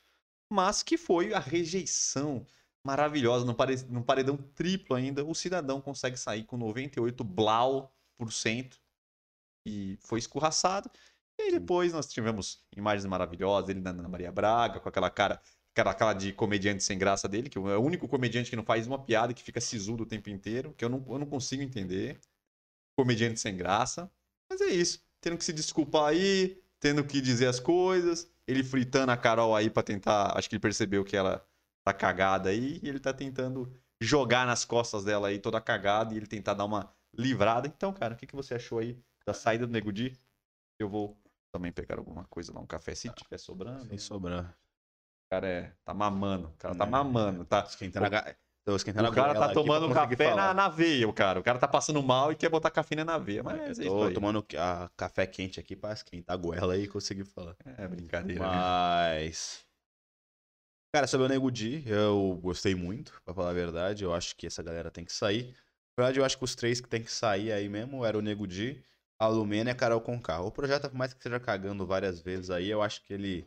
Mas 0.51 0.83
que 0.83 0.99
foi 0.99 1.33
a 1.33 1.39
rejeição 1.39 2.45
maravilhosa. 2.85 3.45
No, 3.45 3.55
pare... 3.55 3.77
no 3.85 4.05
paredão 4.05 4.37
triplo 4.37 4.97
ainda, 4.97 5.25
o 5.25 5.35
cidadão 5.35 5.81
consegue 5.81 6.17
sair 6.17 6.45
com 6.45 6.57
98 6.57 7.23
blau 7.23 7.95
por 8.17 8.33
cento. 8.33 8.81
E 9.67 9.97
foi 10.01 10.19
escorraçado. 10.19 10.91
E 11.39 11.43
aí 11.43 11.51
depois 11.51 11.93
nós 11.93 12.07
tivemos 12.07 12.65
imagens 12.77 13.07
maravilhosas, 13.07 13.71
ele 13.71 13.81
na 13.81 13.91
Ana 13.91 14.09
Maria 14.09 14.31
Braga, 14.31 14.81
com 14.81 14.89
aquela 14.89 15.11
cara 15.11 15.41
aquela, 15.75 15.91
aquela 15.91 16.13
de 16.13 16.33
comediante 16.33 16.85
sem 16.85 16.97
graça 16.97 17.29
dele, 17.29 17.51
que 17.51 17.59
é 17.59 17.61
o 17.61 17.81
único 17.81 18.07
comediante 18.07 18.49
que 18.49 18.57
não 18.57 18.65
faz 18.65 18.87
uma 18.87 18.99
piada, 18.99 19.35
que 19.35 19.43
fica 19.43 19.61
sisudo 19.61 20.05
o 20.05 20.07
tempo 20.07 20.31
inteiro, 20.31 20.73
que 20.77 20.85
eu 20.85 20.89
não, 20.89 21.05
eu 21.09 21.19
não 21.19 21.27
consigo 21.27 21.63
entender. 21.63 22.19
Comediante 22.97 23.41
sem 23.41 23.57
graça. 23.57 24.09
Mas 24.49 24.61
é 24.61 24.67
isso. 24.67 25.03
Tendo 25.21 25.37
que 25.37 25.45
se 25.45 25.53
desculpar 25.53 26.11
aí, 26.11 26.63
tendo 26.79 27.05
que 27.05 27.21
dizer 27.21 27.49
as 27.49 27.59
coisas, 27.59 28.31
ele 28.47 28.63
fritando 28.63 29.11
a 29.11 29.17
Carol 29.17 29.55
aí 29.57 29.69
para 29.69 29.83
tentar. 29.83 30.39
Acho 30.39 30.49
que 30.49 30.55
ele 30.55 30.61
percebeu 30.61 31.05
que 31.05 31.17
ela 31.17 31.45
tá 31.83 31.93
cagada 31.93 32.51
aí, 32.51 32.79
e 32.83 32.89
ele 32.89 33.01
tá 33.01 33.13
tentando 33.13 33.71
jogar 34.01 34.47
nas 34.47 34.65
costas 34.65 35.05
dela 35.05 35.29
aí 35.29 35.39
toda 35.39 35.61
cagada 35.61 36.15
e 36.15 36.17
ele 36.17 36.27
tentar 36.27 36.55
dar 36.55 36.65
uma 36.65 36.93
livrada. 37.17 37.67
Então, 37.67 37.93
cara, 37.93 38.15
o 38.15 38.17
que, 38.17 38.27
que 38.27 38.37
você 38.37 38.55
achou 38.55 38.79
aí 38.79 38.99
da 39.27 39.35
saída 39.35 39.67
do 39.67 39.73
Nego 39.73 39.93
Di? 39.93 40.17
Eu 40.79 40.89
vou 40.89 41.17
também 41.55 41.73
pegar 41.73 41.99
alguma 41.99 42.25
coisa 42.25 42.53
lá, 42.53 42.61
um 42.61 42.67
café 42.67 42.95
se 42.95 43.09
tiver 43.11 43.39
sobrando. 43.39 43.87
Sem 43.87 43.99
sobrar 43.99 44.57
cara 45.35 45.49
é, 45.49 45.73
tá 45.85 45.93
mamando. 45.93 46.49
O 46.49 46.53
cara 46.59 46.75
tá 46.75 46.87
mamando. 46.87 47.45
Tá 47.45 47.65
esquentando 47.69 48.15
a... 48.15 48.35
Tô 48.65 48.75
esquentando 48.77 49.11
o 49.11 49.13
cara 49.13 49.35
tá 49.35 49.53
tomando 49.53 49.93
café 49.93 50.35
na, 50.35 50.55
na, 50.55 50.71
veia, 50.71 51.07
o 51.07 51.13
cara. 51.13 51.39
O 51.39 51.43
cara 51.43 51.59
tá 51.59 51.69
passando 51.69 52.03
mal 52.03 52.33
e 52.33 52.35
quer 52.35 52.49
botar 52.49 52.71
cafeína 52.71 53.05
na 53.05 53.19
veia. 53.19 53.43
Mas 53.43 53.79
é, 53.79 53.85
é 53.85 53.89
tô 53.89 54.11
tomando 54.11 54.43
a 54.57 54.91
café 54.97 55.27
quente 55.27 55.61
aqui 55.61 55.77
pra 55.77 55.93
esquentar 55.93 56.33
a 56.33 56.37
goela 56.39 56.75
e 56.79 56.89
conseguir 56.89 57.27
falar. 57.27 57.55
É 57.77 57.87
brincadeira. 57.87 58.43
Mas. 58.43 59.67
Cara, 60.95 61.07
sobre 61.07 61.27
o 61.27 61.29
Nego 61.29 61.51
Di, 61.51 61.85
eu 61.87 62.39
gostei 62.41 62.75
muito, 62.75 63.21
pra 63.23 63.35
falar 63.35 63.51
a 63.51 63.55
verdade. 63.55 64.03
Eu 64.03 64.15
acho 64.15 64.35
que 64.35 64.47
essa 64.47 64.63
galera 64.63 64.91
tem 64.91 65.05
que 65.05 65.13
sair. 65.13 65.55
Na 65.99 66.05
verdade, 66.05 66.21
eu 66.21 66.25
acho 66.25 66.39
que 66.39 66.45
os 66.45 66.55
três 66.55 66.81
que 66.81 66.89
tem 66.89 67.03
que 67.03 67.13
sair 67.13 67.53
aí 67.53 67.69
mesmo 67.69 68.03
era 68.03 68.17
o 68.17 68.23
Nego 68.23 68.47
Di, 68.47 68.83
a 69.19 69.27
Lumena 69.29 69.71
e 69.71 69.73
a 69.73 69.77
Carol 69.77 70.01
Conká. 70.01 70.41
O 70.41 70.51
projeto, 70.51 70.89
por 70.89 70.97
mais 70.97 71.13
que 71.13 71.19
esteja 71.19 71.41
cagando 71.41 71.87
várias 71.87 72.21
vezes 72.21 72.51
aí, 72.51 72.69
eu 72.69 72.83
acho 72.83 73.03
que 73.05 73.13
ele 73.13 73.47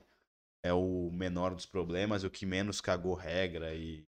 é 0.63 0.73
o 0.73 1.11
menor 1.11 1.53
dos 1.55 1.65
problemas, 1.65 2.23
o 2.23 2.29
que 2.29 2.45
menos 2.45 2.81
cagou 2.81 3.13
regra 3.13 3.73
e 3.75 4.07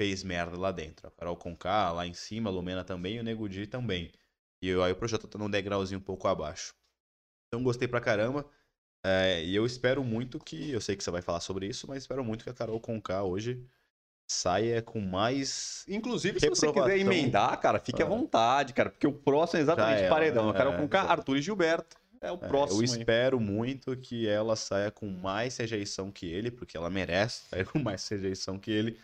fez 0.00 0.22
merda 0.22 0.58
lá 0.58 0.72
dentro. 0.72 1.06
A 1.08 1.10
Carol 1.10 1.36
Conká, 1.36 1.92
lá 1.92 2.06
em 2.06 2.14
cima, 2.14 2.50
a 2.50 2.52
Lumena 2.52 2.84
também 2.84 3.16
e 3.16 3.20
o 3.20 3.24
Nego 3.24 3.48
Di 3.48 3.66
também. 3.66 4.12
E 4.62 4.70
aí 4.70 4.92
o 4.92 4.96
projeto 4.96 5.28
tá 5.28 5.38
num 5.38 5.50
degrauzinho 5.50 6.00
um 6.00 6.02
pouco 6.02 6.28
abaixo. 6.28 6.74
Então 7.48 7.62
gostei 7.62 7.88
pra 7.88 8.00
caramba. 8.00 8.48
É, 9.04 9.44
e 9.44 9.54
eu 9.54 9.66
espero 9.66 10.04
muito 10.04 10.38
que. 10.38 10.70
Eu 10.70 10.80
sei 10.80 10.96
que 10.96 11.04
você 11.04 11.10
vai 11.10 11.22
falar 11.22 11.40
sobre 11.40 11.66
isso, 11.66 11.88
mas 11.88 12.04
espero 12.04 12.24
muito 12.24 12.44
que 12.44 12.50
a 12.50 12.54
Carol 12.54 12.80
Conká 12.80 13.24
hoje 13.24 13.66
saia 14.32 14.82
com 14.82 15.00
mais. 15.00 15.84
Inclusive, 15.86 16.40
se 16.40 16.48
você 16.48 16.72
quiser 16.72 16.98
emendar, 16.98 17.58
cara, 17.60 17.78
fique 17.78 18.02
à 18.02 18.06
vontade, 18.06 18.72
cara. 18.72 18.90
Porque 18.90 19.06
o 19.06 19.12
próximo 19.12 19.58
é 19.58 19.62
exatamente 19.62 20.08
paredão. 20.08 20.48
A 20.48 20.54
Carol 20.54 20.74
é, 20.74 20.76
Conká, 20.78 21.02
Arthur 21.02 21.36
e 21.36 21.42
Gilberto. 21.42 21.96
É 22.20 22.30
o 22.30 22.38
próximo. 22.38 22.80
É, 22.80 22.82
eu 22.82 22.84
espero 22.84 23.38
aí. 23.38 23.44
muito 23.44 23.96
que 23.96 24.28
ela 24.28 24.54
saia 24.54 24.90
com 24.90 25.08
mais 25.08 25.56
rejeição 25.56 26.10
que 26.10 26.26
ele, 26.26 26.50
porque 26.50 26.76
ela 26.76 26.88
merece 26.88 27.48
sair 27.48 27.66
com 27.66 27.78
mais 27.78 28.06
rejeição 28.08 28.58
que 28.58 28.70
ele. 28.70 28.98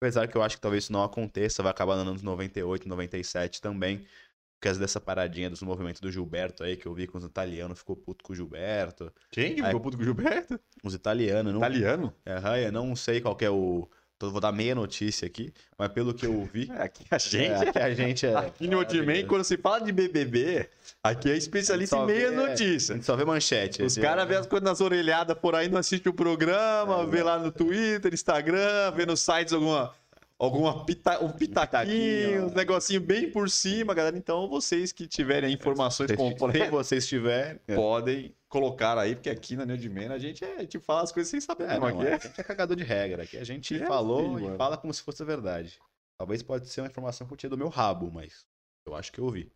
Apesar 0.00 0.26
que 0.26 0.36
eu 0.36 0.42
acho 0.42 0.56
que 0.56 0.62
talvez 0.62 0.84
isso 0.84 0.92
não 0.92 1.04
aconteça, 1.04 1.62
vai 1.62 1.70
acabar 1.70 1.96
nos 1.96 2.08
anos 2.08 2.22
98, 2.22 2.88
97 2.88 3.60
também. 3.60 3.98
Por 3.98 4.68
causa 4.68 4.80
dessa 4.80 5.00
paradinha 5.00 5.50
dos 5.50 5.60
movimentos 5.62 6.00
do 6.00 6.10
Gilberto 6.10 6.64
aí, 6.64 6.76
que 6.76 6.86
eu 6.86 6.94
vi 6.94 7.06
com 7.06 7.18
os 7.18 7.24
italianos, 7.24 7.80
ficou 7.80 7.96
puto 7.96 8.24
com 8.24 8.32
o 8.32 8.36
Gilberto. 8.36 9.12
Quem 9.30 9.56
ficou 9.56 9.80
puto 9.80 9.96
com 9.96 10.02
o 10.02 10.06
Gilberto? 10.06 10.58
Os 10.82 10.94
italianos. 10.94 11.52
Não... 11.52 11.60
Italiano? 11.60 12.14
É, 12.24 12.66
eu 12.66 12.72
não 12.72 12.96
sei 12.96 13.20
qual 13.20 13.36
é 13.40 13.50
o 13.50 13.88
então, 14.22 14.30
vou 14.30 14.40
dar 14.40 14.52
meia 14.52 14.74
notícia 14.74 15.26
aqui, 15.26 15.52
mas 15.76 15.88
pelo 15.88 16.14
que 16.14 16.24
eu 16.24 16.38
ouvi. 16.38 16.70
É, 16.72 16.82
aqui 16.84 17.04
a 17.10 17.18
gente. 17.18 17.46
É, 17.46 17.56
aqui 17.56 17.78
a 17.78 17.94
gente 17.94 18.26
é. 18.26 18.34
Aqui 18.34 18.68
no 18.68 18.78
Ultimate, 18.78 19.24
quando 19.24 19.44
se 19.44 19.56
fala 19.56 19.80
de 19.80 19.92
BBB, 19.92 20.68
aqui 21.02 21.30
é 21.30 21.36
especialista 21.36 21.96
em 21.96 22.06
meia 22.06 22.30
notícia. 22.30 22.94
A 22.94 22.96
gente 22.96 23.04
só 23.04 23.16
vê 23.16 23.24
manchete. 23.24 23.82
Os 23.82 23.96
caras 23.96 24.26
vê 24.26 24.36
as 24.36 24.46
coisas 24.46 24.64
nas 24.64 24.80
orelhadas 24.80 25.36
por 25.36 25.54
aí, 25.54 25.68
não 25.68 25.78
assiste 25.78 26.08
o 26.08 26.14
programa, 26.14 27.02
é, 27.02 27.06
vê 27.06 27.22
lá 27.22 27.38
no 27.38 27.50
Twitter, 27.50 28.14
Instagram, 28.14 28.92
vê 28.94 29.04
nos 29.04 29.20
sites 29.20 29.52
alguma. 29.52 29.92
alguma 30.38 30.84
pita, 30.84 31.22
um 31.22 31.30
pitaquinho, 31.30 31.86
pitaquinho, 31.88 32.46
um 32.46 32.54
negocinho 32.54 33.00
bem 33.00 33.30
por 33.30 33.50
cima, 33.50 33.92
galera. 33.92 34.16
Então, 34.16 34.48
vocês 34.48 34.92
que 34.92 35.06
tiverem 35.06 35.52
informações 35.52 36.10
Se 36.10 36.16
completas, 36.16 36.70
vocês 36.70 37.06
tiverem. 37.06 37.60
É, 37.66 37.74
podem 37.74 38.34
colocar 38.52 38.98
aí, 38.98 39.14
porque 39.14 39.30
aqui 39.30 39.56
na 39.56 39.64
Neo 39.64 39.78
de 39.78 39.88
a 40.12 40.18
gente 40.18 40.44
é, 40.44 40.66
tipo, 40.66 40.84
fala 40.84 41.02
as 41.02 41.10
coisas 41.10 41.30
sem 41.30 41.40
saber. 41.40 41.70
É, 41.70 41.78
não, 41.78 41.86
aqui 41.86 42.06
é, 42.06 42.14
a 42.14 42.18
gente 42.18 42.38
é 42.38 42.44
cagador 42.44 42.76
de 42.76 42.84
regra. 42.84 43.22
Aqui 43.22 43.38
a 43.38 43.44
gente 43.44 43.82
É 43.82 43.86
falou 43.86 44.36
assim, 44.36 44.44
e 44.44 44.46
mano. 44.46 44.58
fala 44.58 44.76
como 44.76 44.92
se 44.92 45.00
fosse 45.02 45.24
verdade. 45.24 45.80
Talvez 46.18 46.42
pode 46.42 46.68
ser 46.68 46.82
uma 46.82 46.88
informação 46.88 47.26
que 47.26 47.32
eu 47.32 47.36
tinha 47.38 47.48
do 47.48 47.56
meu 47.56 47.70
rabo, 47.70 48.12
mas 48.12 48.46
eu 48.84 48.94
acho 48.94 49.10
que 49.10 49.18
eu 49.18 49.24
ouvi. 49.24 49.50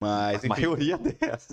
Mas, 0.00 0.34
A 0.34 0.46
enfim, 0.46 0.48
maioria 0.48 0.96
dessa. 1.02 1.52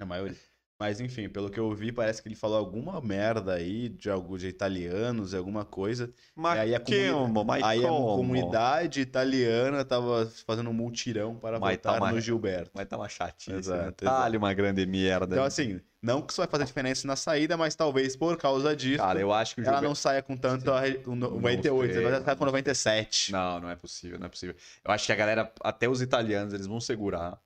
a 0.00 0.06
maioria. 0.06 0.38
Mas 0.78 1.00
enfim, 1.00 1.26
pelo 1.26 1.48
que 1.48 1.58
eu 1.58 1.72
vi, 1.74 1.90
parece 1.90 2.20
que 2.22 2.28
ele 2.28 2.34
falou 2.34 2.58
alguma 2.58 3.00
merda 3.00 3.54
aí 3.54 3.88
de 3.88 4.10
algo 4.10 4.36
de 4.36 4.46
italianos, 4.46 5.32
alguma 5.32 5.64
coisa. 5.64 6.12
Mas 6.34 6.58
aí 6.60 6.74
a 6.74 6.80
como? 6.80 7.46
Aí 7.64 7.82
a 7.82 7.88
comunidade 7.88 9.00
italiana 9.00 9.84
tava 9.86 10.30
fazendo 10.46 10.68
um 10.68 10.74
multirão 10.74 11.36
para 11.36 11.58
Mas 11.58 11.78
tá 11.78 11.92
votar 11.92 12.02
uma- 12.02 12.12
no 12.12 12.20
Gilberto. 12.20 12.72
Mas 12.74 12.86
tá 12.86 12.96
uma 12.98 13.08
chatice, 13.08 13.52
Exato, 13.52 13.78
né? 13.80 13.86
exato. 13.88 14.04
Tá-lhe 14.04 14.36
uma 14.36 14.52
grande 14.52 14.84
merda. 14.84 15.34
Então, 15.34 15.44
assim, 15.46 15.80
não 16.02 16.20
que 16.20 16.32
isso 16.32 16.42
vai 16.42 16.48
fazer 16.48 16.66
diferença 16.66 17.06
na 17.06 17.16
saída, 17.16 17.56
mas 17.56 17.74
talvez 17.74 18.14
por 18.14 18.36
causa 18.36 18.76
disso 18.76 18.98
Cara, 18.98 19.18
eu 19.18 19.32
acho 19.32 19.54
que 19.54 19.62
o 19.62 19.64
ela 19.64 19.70
Gilberto... 19.76 19.88
não 19.88 19.94
saia 19.94 20.20
com 20.22 20.36
tanto 20.36 20.70
a 20.70 20.78
re- 20.80 20.96
com 20.98 21.12
no- 21.16 21.30
Não 21.30 21.36
98, 21.36 21.92
sei. 21.94 22.02
ela 22.02 22.10
vai 22.10 22.20
ficar 22.20 22.36
com 22.36 22.44
97. 22.44 23.32
Não, 23.32 23.60
não 23.60 23.70
é 23.70 23.76
possível, 23.76 24.18
não 24.18 24.26
é 24.26 24.28
possível. 24.28 24.54
Eu 24.84 24.92
acho 24.92 25.06
que 25.06 25.12
a 25.12 25.16
galera, 25.16 25.50
até 25.62 25.88
os 25.88 26.02
italianos, 26.02 26.52
eles 26.52 26.66
vão 26.66 26.80
segurar 26.80 27.40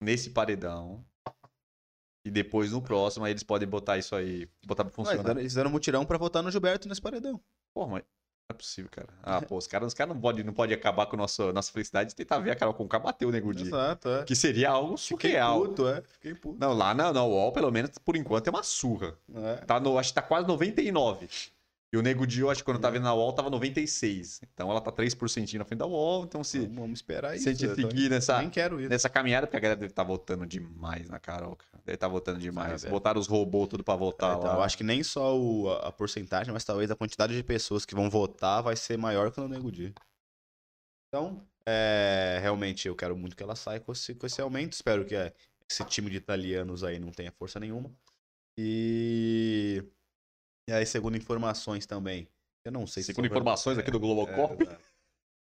nesse 0.00 0.30
paredão. 0.30 1.04
E 2.24 2.30
depois 2.30 2.72
no 2.72 2.80
próximo, 2.80 3.24
aí 3.24 3.32
eles 3.32 3.42
podem 3.42 3.68
botar 3.68 3.98
isso 3.98 4.16
aí, 4.16 4.48
botar 4.66 4.84
pra 4.84 4.92
funcionar. 4.92 5.18
fizeram, 5.20 5.40
eles 5.40 5.52
fizeram 5.52 5.70
um 5.70 5.72
mutirão 5.72 6.06
pra 6.06 6.16
votar 6.16 6.42
no 6.42 6.50
Gilberto 6.50 6.88
nesse 6.88 7.00
paredão. 7.00 7.38
Pô, 7.74 7.86
mas 7.86 8.02
não 8.02 8.54
é 8.54 8.58
possível, 8.58 8.90
cara. 8.90 9.08
Ah, 9.22 9.40
pô, 9.40 9.56
os 9.56 9.66
caras, 9.66 9.88
os 9.88 9.94
caras 9.94 10.14
não 10.14 10.20
podem 10.20 10.44
não 10.44 10.52
pode 10.52 10.72
acabar 10.74 11.06
com 11.06 11.16
a 11.16 11.18
nossa, 11.18 11.50
nossa 11.52 11.72
felicidade 11.72 12.10
de 12.10 12.14
tentar 12.14 12.38
ver 12.38 12.50
a 12.50 12.54
Carol 12.54 12.74
Conká 12.74 12.98
bater 12.98 13.24
o 13.24 13.30
Nego 13.30 13.54
Di. 13.54 13.64
Exato, 13.64 14.08
é. 14.08 14.24
Que 14.24 14.36
seria 14.36 14.70
algo 14.70 14.98
Fiquei 14.98 15.30
surreal. 15.30 15.62
puto, 15.62 15.88
é. 15.88 16.02
Fiquei 16.02 16.34
puto. 16.34 16.58
Não, 16.60 16.74
lá 16.74 16.94
na, 16.94 17.10
na 17.10 17.24
UOL, 17.24 17.52
pelo 17.52 17.70
menos, 17.70 17.92
por 17.98 18.16
enquanto, 18.16 18.46
é 18.46 18.50
uma 18.50 18.62
surra. 18.62 19.16
É. 19.34 19.56
Tá 19.64 19.80
no, 19.80 19.98
acho 19.98 20.10
que 20.10 20.14
tá 20.14 20.22
quase 20.22 20.46
99. 20.46 21.26
E 21.94 21.96
o 21.96 22.02
Nego 22.02 22.26
Di, 22.26 22.40
eu 22.40 22.50
acho 22.50 22.60
que 22.60 22.64
quando 22.64 22.78
eu 22.78 22.80
tava 22.82 22.94
vendo 22.94 23.04
na 23.04 23.14
UOL, 23.14 23.32
tava 23.32 23.48
96. 23.48 24.40
Então 24.52 24.68
ela 24.68 24.80
tá 24.80 24.90
3% 24.90 25.54
na 25.58 25.64
frente 25.64 25.78
da 25.78 25.86
UOL. 25.86 26.24
Então 26.24 26.42
se, 26.42 26.66
Vamos, 26.66 26.98
esperar 26.98 27.36
isso. 27.36 27.44
se 27.44 27.50
a 27.50 27.52
gente 27.52 27.72
seguir 27.76 28.10
nessa, 28.10 28.40
Nem 28.40 28.50
quero 28.50 28.80
isso. 28.80 28.90
nessa 28.90 29.08
caminhada, 29.08 29.46
porque 29.46 29.56
a 29.56 29.60
galera 29.60 29.78
deve 29.78 29.92
estar 29.92 30.02
votando 30.02 30.44
demais 30.44 31.08
na 31.08 31.20
Carol, 31.20 31.54
cara. 31.54 31.80
Deve 31.84 31.94
estar 31.94 32.08
votando 32.08 32.40
demais. 32.40 32.82
velho. 32.82 32.90
Botaram 32.92 33.20
os 33.20 33.28
robôs 33.28 33.68
tudo 33.68 33.84
pra 33.84 33.94
votar 33.94 34.36
Então, 34.38 34.48
lá. 34.48 34.56
eu 34.56 34.62
acho 34.62 34.76
que 34.76 34.82
nem 34.82 35.04
só 35.04 35.38
o- 35.38 35.70
a, 35.70 35.86
a 35.86 35.92
porcentagem, 35.92 36.52
mas 36.52 36.64
talvez 36.64 36.90
a 36.90 36.96
quantidade 36.96 37.32
de 37.36 37.44
pessoas 37.44 37.84
que 37.86 37.94
vão 37.94 38.10
votar 38.10 38.60
vai 38.60 38.74
ser 38.74 38.98
maior 38.98 39.30
que 39.30 39.38
no 39.40 39.46
Nego 39.46 39.70
Di. 39.70 39.94
Então, 41.08 41.46
é, 41.64 42.38
realmente, 42.42 42.88
eu 42.88 42.96
quero 42.96 43.16
muito 43.16 43.36
que 43.36 43.42
ela 43.44 43.54
saia 43.54 43.78
com 43.78 43.92
esse, 43.92 44.16
com 44.16 44.26
esse 44.26 44.40
aumento. 44.40 44.72
Espero 44.72 45.04
que 45.04 45.14
é, 45.14 45.32
esse 45.70 45.84
time 45.84 46.10
de 46.10 46.16
italianos 46.16 46.82
aí 46.82 46.98
não 46.98 47.12
tenha 47.12 47.30
força 47.30 47.60
nenhuma. 47.60 47.88
E, 48.58 49.84
e 50.68 50.72
aí, 50.72 50.86
segundo 50.86 51.16
informações 51.16 51.86
também, 51.86 52.28
eu 52.64 52.72
não 52.72 52.86
sei 52.86 53.02
se... 53.02 53.08
Segundo 53.08 53.26
informações 53.26 53.78
aqui 53.78 53.90
do 53.90 54.00
Globocop. 54.00 54.62
É, 54.62 54.66
exato. 54.66 54.84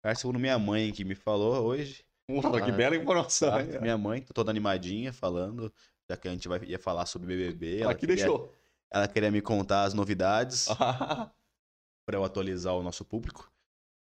Cara, 0.03 0.15
segundo 0.15 0.39
minha 0.39 0.59
mãe 0.59 0.91
que 0.91 1.03
me 1.03 1.15
falou 1.15 1.65
hoje, 1.65 2.05
Porra, 2.27 2.61
que 2.63 2.71
bela 2.71 2.95
informação. 2.95 3.51
tá? 3.51 3.61
hein? 3.61 3.79
minha 3.81 3.97
mãe, 3.97 4.21
tá 4.21 4.33
toda 4.33 4.51
animadinha, 4.51 5.13
falando, 5.13 5.73
já 6.09 6.17
que 6.17 6.27
a 6.27 6.31
gente 6.31 6.47
vai, 6.47 6.63
ia 6.63 6.79
falar 6.79 7.05
sobre 7.05 7.27
BBB. 7.27 7.81
Ela 7.81 7.91
Aqui 7.91 8.01
queria, 8.01 8.15
deixou. 8.15 8.53
ela 8.91 9.07
queria 9.07 9.31
me 9.31 9.41
contar 9.41 9.83
as 9.83 9.93
novidades 9.93 10.67
para 12.05 12.17
eu 12.17 12.23
atualizar 12.23 12.75
o 12.75 12.83
nosso 12.83 13.05
público. 13.05 13.51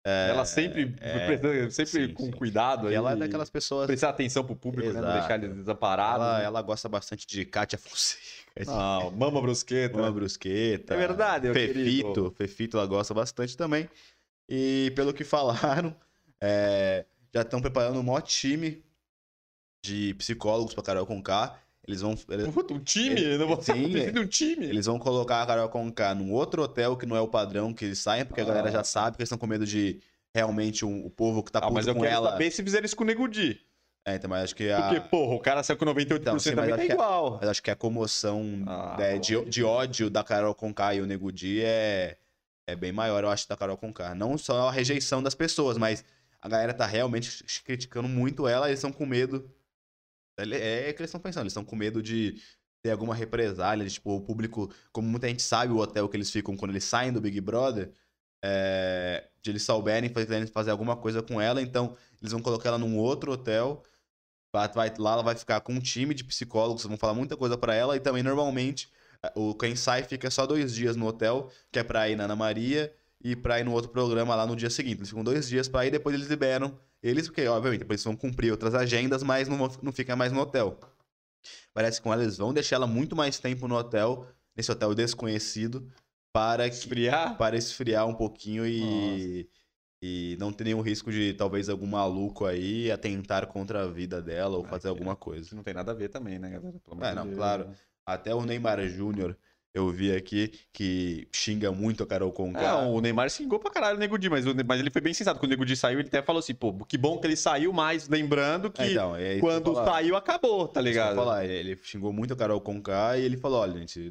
É, 0.07 0.45
sempre, 0.45 0.95
é, 1.01 1.27
prestando- 1.27 1.71
sempre 1.71 2.09
sim, 2.09 2.13
com 2.13 2.25
sim. 2.27 2.31
cuidado. 2.33 2.87
E 2.87 2.89
aí, 2.91 2.95
ela 2.95 3.13
é 3.13 3.17
daquelas 3.17 3.49
pessoas. 3.49 3.87
Prestar 3.87 4.11
atenção 4.11 4.45
pro 4.45 4.55
público, 4.55 4.93
né? 4.93 5.01
Não 5.01 5.13
deixar 5.15 5.43
eles 5.43 5.57
desamparados. 5.57 6.27
Ela, 6.27 6.39
né? 6.41 6.45
ela 6.45 6.61
gosta 6.61 6.89
bastante 6.91 7.27
de 7.27 7.43
Kátia 7.47 7.79
Fonseca. 7.79 8.21
de 8.61 8.67
Não, 8.67 9.11
mama 9.13 9.41
brusqueta. 9.41 9.97
Mama 9.97 10.13
Brusqueta. 10.13 10.93
É 10.95 10.97
verdade, 10.99 11.45
meu 11.47 11.55
Fefito. 11.55 11.75
querido. 11.75 12.35
Fefito 12.37 12.77
ela 12.77 12.87
gosta 12.87 13.15
bastante 13.15 13.57
também. 13.57 13.89
E 14.47 14.93
pelo 14.95 15.15
que 15.15 15.25
falaram, 15.25 15.97
é, 16.39 17.07
já 17.35 17.41
estão 17.41 17.63
preparando 17.63 17.99
um 17.99 18.03
maior 18.03 18.21
time 18.21 18.85
de 19.83 20.13
psicólogos 20.19 20.75
para 20.75 20.85
Carol 20.85 21.07
Conká. 21.07 21.59
Eles 21.87 22.01
vão, 22.01 22.15
Puta, 22.53 22.73
um 22.75 22.79
time? 22.81 23.21
Ele- 23.21 23.39
não 23.39 23.47
vou 23.49 23.61
sim, 23.61 23.89
de 24.13 24.19
um 24.19 24.27
time. 24.27 24.67
Eles 24.67 24.87
vão 24.87 24.99
colocar 24.99 25.43
a 25.43 25.47
Carol 25.47 25.69
Conká 25.69 26.15
num 26.15 26.33
outro 26.33 26.63
hotel 26.63 26.97
que 26.97 27.05
não 27.07 27.15
é 27.17 27.21
o 27.21 27.29
padrão 27.29 27.73
que 27.75 27.85
eles 27.85 27.99
saem, 27.99 28.25
porque 28.25 28.41
a 28.41 28.45
galera 28.45 28.71
já 28.71 28.81
Ah. 28.81 28.85
sabe 28.85 29.17
que 29.17 29.23
eles 29.23 29.27
estão 29.29 29.39
com 29.39 29.47
medo 29.47 29.67
de 29.67 30.01
realmente 30.35 30.85
um- 30.85 31.05
o 31.05 31.11
povo 31.11 31.43
que 31.43 31.53
tá 31.53 31.59
Ah, 31.59 31.63
puto 31.63 31.75
mas 31.75 31.87
eu 31.87 31.95
com 31.95 32.01
quero 32.01 32.15
ela. 32.15 32.31
saber 32.33 32.51
se 32.51 32.63
fizeram 32.63 32.85
isso 32.87 32.97
com 32.97 33.05
o 33.05 33.07
Nego 33.07 33.29
Di. 33.29 33.61
É, 34.07 34.17
então, 34.17 34.29
mas 34.29 34.45
acho 34.45 34.57
que 34.57 34.71
a, 34.71 34.83
Porque, 34.83 35.01
porra, 35.09 35.35
o 35.35 35.41
cara 35.41 35.63
saiu 35.63 35.79
com 35.79 35.85
98% 35.87 36.21
Então, 36.21 36.39
sim, 36.39 36.51
mas 36.51 36.57
também, 36.57 36.73
acho 36.75 36.81
tá 36.83 36.87
que 36.87 36.93
é- 36.93 36.95
igual. 36.95 37.39
mas 37.41 37.49
acho 37.51 37.63
que 37.63 37.71
a 37.71 37.77
comoção 37.77 38.63
Ah, 38.67 38.97
né, 38.99 39.19
de, 39.19 39.43
de 39.47 39.63
ódio 39.65 40.11
da 40.11 40.23
Carol 40.25 40.55
Conká 40.55 40.95
e 40.95 41.01
o 41.01 41.07
Nego 41.07 41.31
Di 41.33 41.63
é, 41.63 42.17
é 42.67 42.75
bem 42.77 42.93
maior, 42.93 43.25
eu 43.25 43.31
acho, 43.31 43.49
da 43.49 43.57
Carol 43.57 43.77
Conká. 43.79 44.15
Não 44.15 44.37
só 44.37 44.69
a 44.69 44.73
rejeição 44.73 45.23
das 45.23 45.35
pessoas, 45.35 45.79
mas 45.79 46.05
a 46.41 46.49
galera 46.49 46.75
tá 46.75 46.85
realmente 46.85 47.43
criticando 47.65 48.07
muito 48.09 48.47
ela, 48.47 48.67
eles 48.69 48.79
estão 48.79 48.93
com 48.93 49.07
medo. 49.07 49.51
Ele- 50.39 50.57
É 50.57 50.93
que 50.93 51.01
eles 51.01 51.09
estão 51.11 51.21
pensando, 51.21 51.43
eles 51.43 51.53
estão 51.53 51.65
com 51.65 51.77
medo 51.77 52.03
de 52.03 52.41
ter 52.83 52.91
alguma 52.91 53.15
represália, 53.15 53.85
de, 53.87 53.93
tipo, 53.95 54.15
o 54.15 54.21
público, 54.21 54.71
como 54.93 55.09
muita 55.09 55.29
gente 55.29 55.43
sabe 55.43 55.73
o 55.73 55.79
hotel 55.79 56.09
que 56.09 56.17
eles 56.17 56.31
ficam 56.31 56.57
quando 56.57 56.73
eles 56.73 56.85
saem 56.85 57.13
do 57.13 57.21
Big 57.21 57.41
Brother, 57.41 57.91
é, 58.45 59.27
de 59.43 59.51
eles 59.51 59.63
souberem 59.63 60.11
fazer, 60.11 60.47
fazer 60.51 60.71
alguma 60.71 60.97
coisa 60.97 61.23
com 61.23 61.41
ela, 61.41 61.63
então 61.63 61.97
eles 62.21 62.33
vão 62.33 62.43
colocar 62.43 62.69
ela 62.71 62.79
num 62.79 62.99
outro 62.99 63.33
hotel, 63.33 63.83
vai, 64.53 64.93
lá 64.99 65.13
ela 65.15 65.23
vai 65.23 65.35
ficar 65.37 65.61
com 65.63 65.73
um 65.73 65.81
time 65.81 66.15
de 66.15 66.25
psicólogos, 66.25 66.85
vão 66.85 66.97
falar 66.99 67.15
muita 67.15 67.37
coisa 67.37 67.57
pra 67.57 67.75
ela, 67.75 67.97
e 67.97 68.01
também 68.01 68.23
normalmente 68.23 68.91
é, 69.25 69.33
o 69.35 69.55
quem 69.55 69.75
sai 69.77 70.03
fica 70.05 70.31
só 70.31 70.47
dois 70.47 70.75
dias 70.75 70.95
no 70.97 71.07
hotel, 71.07 71.51
que 71.73 71.79
é 71.79 71.85
pra 71.85 72.09
ir 72.11 72.17
na 72.17 72.25
Ana 72.25 72.37
Maria 72.37 72.93
e 73.23 73.35
pra 73.35 73.59
ir 73.61 73.65
no 73.65 73.73
outro 73.73 73.91
programa 73.91 74.35
lá 74.35 74.47
no 74.47 74.55
dia 74.57 74.69
seguinte. 74.71 74.99
Eles 74.99 75.09
ficam 75.09 75.25
dois 75.25 75.49
dias 75.49 75.69
pra 75.69 75.87
ir, 75.87 75.91
depois 75.91 76.15
eles 76.15 76.29
liberam 76.29 76.79
eles, 77.05 77.29
porque 77.29 77.47
obviamente 77.47 77.85
eles 77.89 78.03
vão 78.03 78.17
cumprir 78.17 78.51
outras 78.51 78.75
agendas, 78.75 79.23
mas 79.23 79.47
não, 79.49 79.59
vão, 79.59 79.71
não 79.83 79.93
fica 79.93 80.17
mais 80.17 80.33
no 80.33 80.41
hotel. 80.41 80.79
Parece 81.73 81.99
que 81.99 82.05
com 82.05 82.13
ela 82.13 82.23
eles 82.23 82.39
vão 82.39 82.53
deixar 82.55 82.77
ela 82.77 82.87
muito 82.87 83.15
mais 83.15 83.39
tempo 83.39 83.69
no 83.69 83.77
hotel, 83.77 84.27
nesse 84.57 84.73
hotel 84.73 84.95
desconhecido, 84.95 85.91
para 86.33 86.69
que, 86.69 86.75
Esfriar? 86.77 87.37
para 87.37 87.57
esfriar 87.57 88.07
um 88.09 88.15
pouquinho 88.15 88.67
e, 88.67 89.49
e 90.03 90.37
não 90.41 90.53
ter 90.53 90.65
nenhum 90.65 90.81
risco 90.81 91.13
de 91.13 91.35
talvez 91.35 91.69
algum 91.69 91.87
maluco 91.87 92.47
aí 92.47 92.91
atentar 92.91 93.47
contra 93.49 93.83
a 93.85 93.87
vida 93.87 94.23
dela 94.23 94.57
ou 94.57 94.65
Ah, 94.65 94.69
fazer 94.69 94.83
que- 94.85 94.89
alguma 94.89 95.15
coisa. 95.15 95.43
Isso 95.47 95.55
não 95.57 95.63
tem 95.63 95.75
nada 95.75 95.93
a 95.93 95.95
ver 95.95 96.09
também, 96.09 96.39
né, 96.39 96.51
galera? 96.51 96.81
Pelo 96.85 97.05
É, 97.05 97.15
não, 97.15 97.25
Deus. 97.25 97.37
claro. 97.37 97.71
Até 98.07 98.35
o 98.35 98.45
Neymar 98.45 98.87
Júnior, 98.89 99.37
eu 99.75 99.91
vi 99.91 100.15
aqui, 100.15 100.53
que 100.73 101.27
xinga 101.35 101.73
muito 101.73 102.03
a 102.05 102.07
Carol 102.07 102.33
Conká. 102.33 102.63
Não, 102.63 102.95
o 102.95 103.01
Neymar 103.01 103.29
xingou 103.29 103.59
pra 103.59 103.71
caralho 103.73 103.97
o 103.97 103.99
Nego 104.01 104.17
Di, 104.17 104.31
mas, 104.31 104.47
o 104.47 104.55
mas 104.65 104.79
ele 104.79 104.89
foi 104.91 105.03
bem 105.03 105.13
sensato. 105.13 105.41
Quando 105.41 105.51
o 105.51 105.51
Nego 105.51 105.65
Di 105.67 105.77
saiu, 105.77 105.99
ele 105.99 106.07
até 106.09 106.23
falou 106.23 106.39
assim, 106.39 106.55
pô, 106.55 106.73
que 106.87 106.97
bom 106.97 107.19
que 107.19 107.27
ele 107.27 107.35
saiu, 107.37 107.73
mas 107.73 108.09
lembrando 108.09 108.71
que 108.71 108.81
É, 108.81 108.91
então, 108.93 109.17
é 109.17 109.41
quando 109.41 109.75
saiu, 109.75 110.15
acabou, 110.15 110.69
tá 110.69 110.81
ligado? 110.81 111.17
falar, 111.17 111.45
ele, 111.45 111.77
xingou 111.83 112.13
muito 112.13 112.33
a 112.33 112.37
Carol 112.37 112.61
Conká 112.61 113.19
e 113.19 113.25
ele 113.25 113.37
falou, 113.37 113.61
olha, 113.61 113.77
gente, 113.81 114.09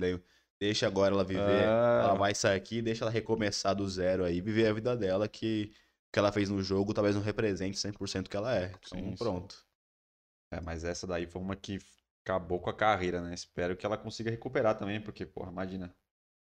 deixa 0.60 0.86
agora 0.86 1.14
ela 1.14 1.24
viver, 1.24 1.66
Ah. 1.66 2.02
ela 2.04 2.14
vai 2.16 2.36
sair 2.36 2.58
aqui, 2.58 2.82
deixa 2.82 3.06
ela 3.06 3.12
recomeçar 3.12 3.74
do 3.74 3.88
zero 3.88 4.26
aí, 4.26 4.42
viver 4.42 4.68
a 4.68 4.74
vida 4.74 4.98
dela, 4.98 5.28
que 5.30 5.72
o 6.10 6.12
que 6.14 6.20
ela 6.20 6.32
fez 6.32 6.50
no 6.50 6.62
jogo 6.62 6.94
talvez 6.94 7.16
não 7.16 7.22
represente 7.24 7.78
100% 7.78 8.28
o 8.28 8.30
que 8.30 8.36
ela 8.38 8.54
é. 8.56 8.66
Então, 8.86 9.00
Sim, 9.00 9.10
sim. 9.12 9.16
pronto. 9.18 9.56
É, 10.54 10.60
mas 10.62 10.84
essa 10.84 11.08
daí 11.08 11.26
foi 11.26 11.42
uma 11.42 11.56
que 11.56 11.80
acabou 12.24 12.60
com 12.60 12.70
a 12.70 12.74
carreira, 12.74 13.22
né? 13.22 13.34
Espero 13.34 13.76
que 13.76 13.86
ela 13.86 13.98
consiga 13.98 14.32
recuperar 14.32 14.78
também, 14.78 15.00
porque, 15.02 15.26
porra, 15.26 15.52
imagina. 15.52 15.94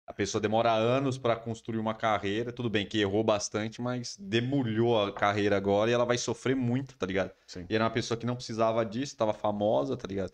A 0.07 0.13
pessoa 0.13 0.41
demora 0.41 0.74
anos 0.74 1.20
pra 1.20 1.36
construir 1.36 1.78
uma 1.78 1.93
carreira, 1.93 2.51
tudo 2.51 2.67
bem 2.67 2.88
que 2.88 2.99
errou 2.99 3.24
bastante, 3.24 3.80
mas 3.80 4.17
demolhou 4.17 4.99
a 5.03 5.13
carreira 5.13 5.55
agora 5.55 5.91
e 5.91 5.93
ela 5.93 6.03
vai 6.03 6.17
sofrer 6.17 6.55
muito, 6.55 6.97
tá 6.97 7.05
ligado? 7.05 7.32
Sim. 7.45 7.67
E 7.70 7.76
era 7.76 7.84
uma 7.84 7.91
pessoa 7.91 8.17
que 8.17 8.26
não 8.26 8.36
precisava 8.36 8.84
disso, 8.84 9.15
tava 9.15 9.34
famosa, 9.34 9.95
tá 9.95 10.07
ligado? 10.07 10.34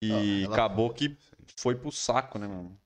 E 0.00 0.42
Ah, 0.42 0.44
ela- 0.44 0.54
acabou 0.54 0.90
que 0.94 1.16
foi 1.56 1.74
pro 1.74 1.90
saco, 1.90 2.38
né, 2.38 2.46
mano? 2.46 2.80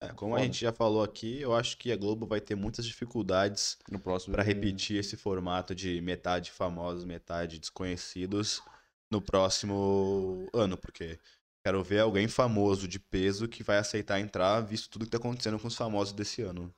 É, 0.00 0.08
como 0.08 0.34
a 0.34 0.38
Foda. 0.38 0.46
gente 0.46 0.60
já 0.62 0.72
falou 0.72 1.02
aqui, 1.02 1.40
eu 1.40 1.54
acho 1.54 1.76
que 1.76 1.92
a 1.92 1.96
Globo 1.96 2.26
vai 2.26 2.40
ter 2.40 2.54
muitas 2.54 2.86
dificuldades 2.86 3.78
No 3.90 3.98
próximo. 3.98 4.34
Pra 4.34 4.42
repetir 4.42 4.98
esse 4.98 5.16
formato 5.16 5.74
de 5.74 6.00
metade 6.00 6.50
famosos, 6.50 7.04
metade 7.04 7.58
desconhecidos 7.58 8.62
no 9.10 9.20
próximo 9.20 10.48
ano, 10.52 10.76
porque 10.76 11.18
quero 11.64 11.82
ver 11.82 12.00
alguém 12.00 12.28
famoso 12.28 12.86
de 12.88 12.98
peso 12.98 13.48
que 13.48 13.62
vai 13.62 13.78
aceitar 13.78 14.20
entrar, 14.20 14.60
visto 14.60 14.90
tudo 14.90 15.04
que 15.04 15.10
tá 15.10 15.18
acontecendo 15.18 15.58
com 15.58 15.68
os 15.68 15.76
famosos 15.76 16.12
desse 16.12 16.42
ano. 16.42 16.74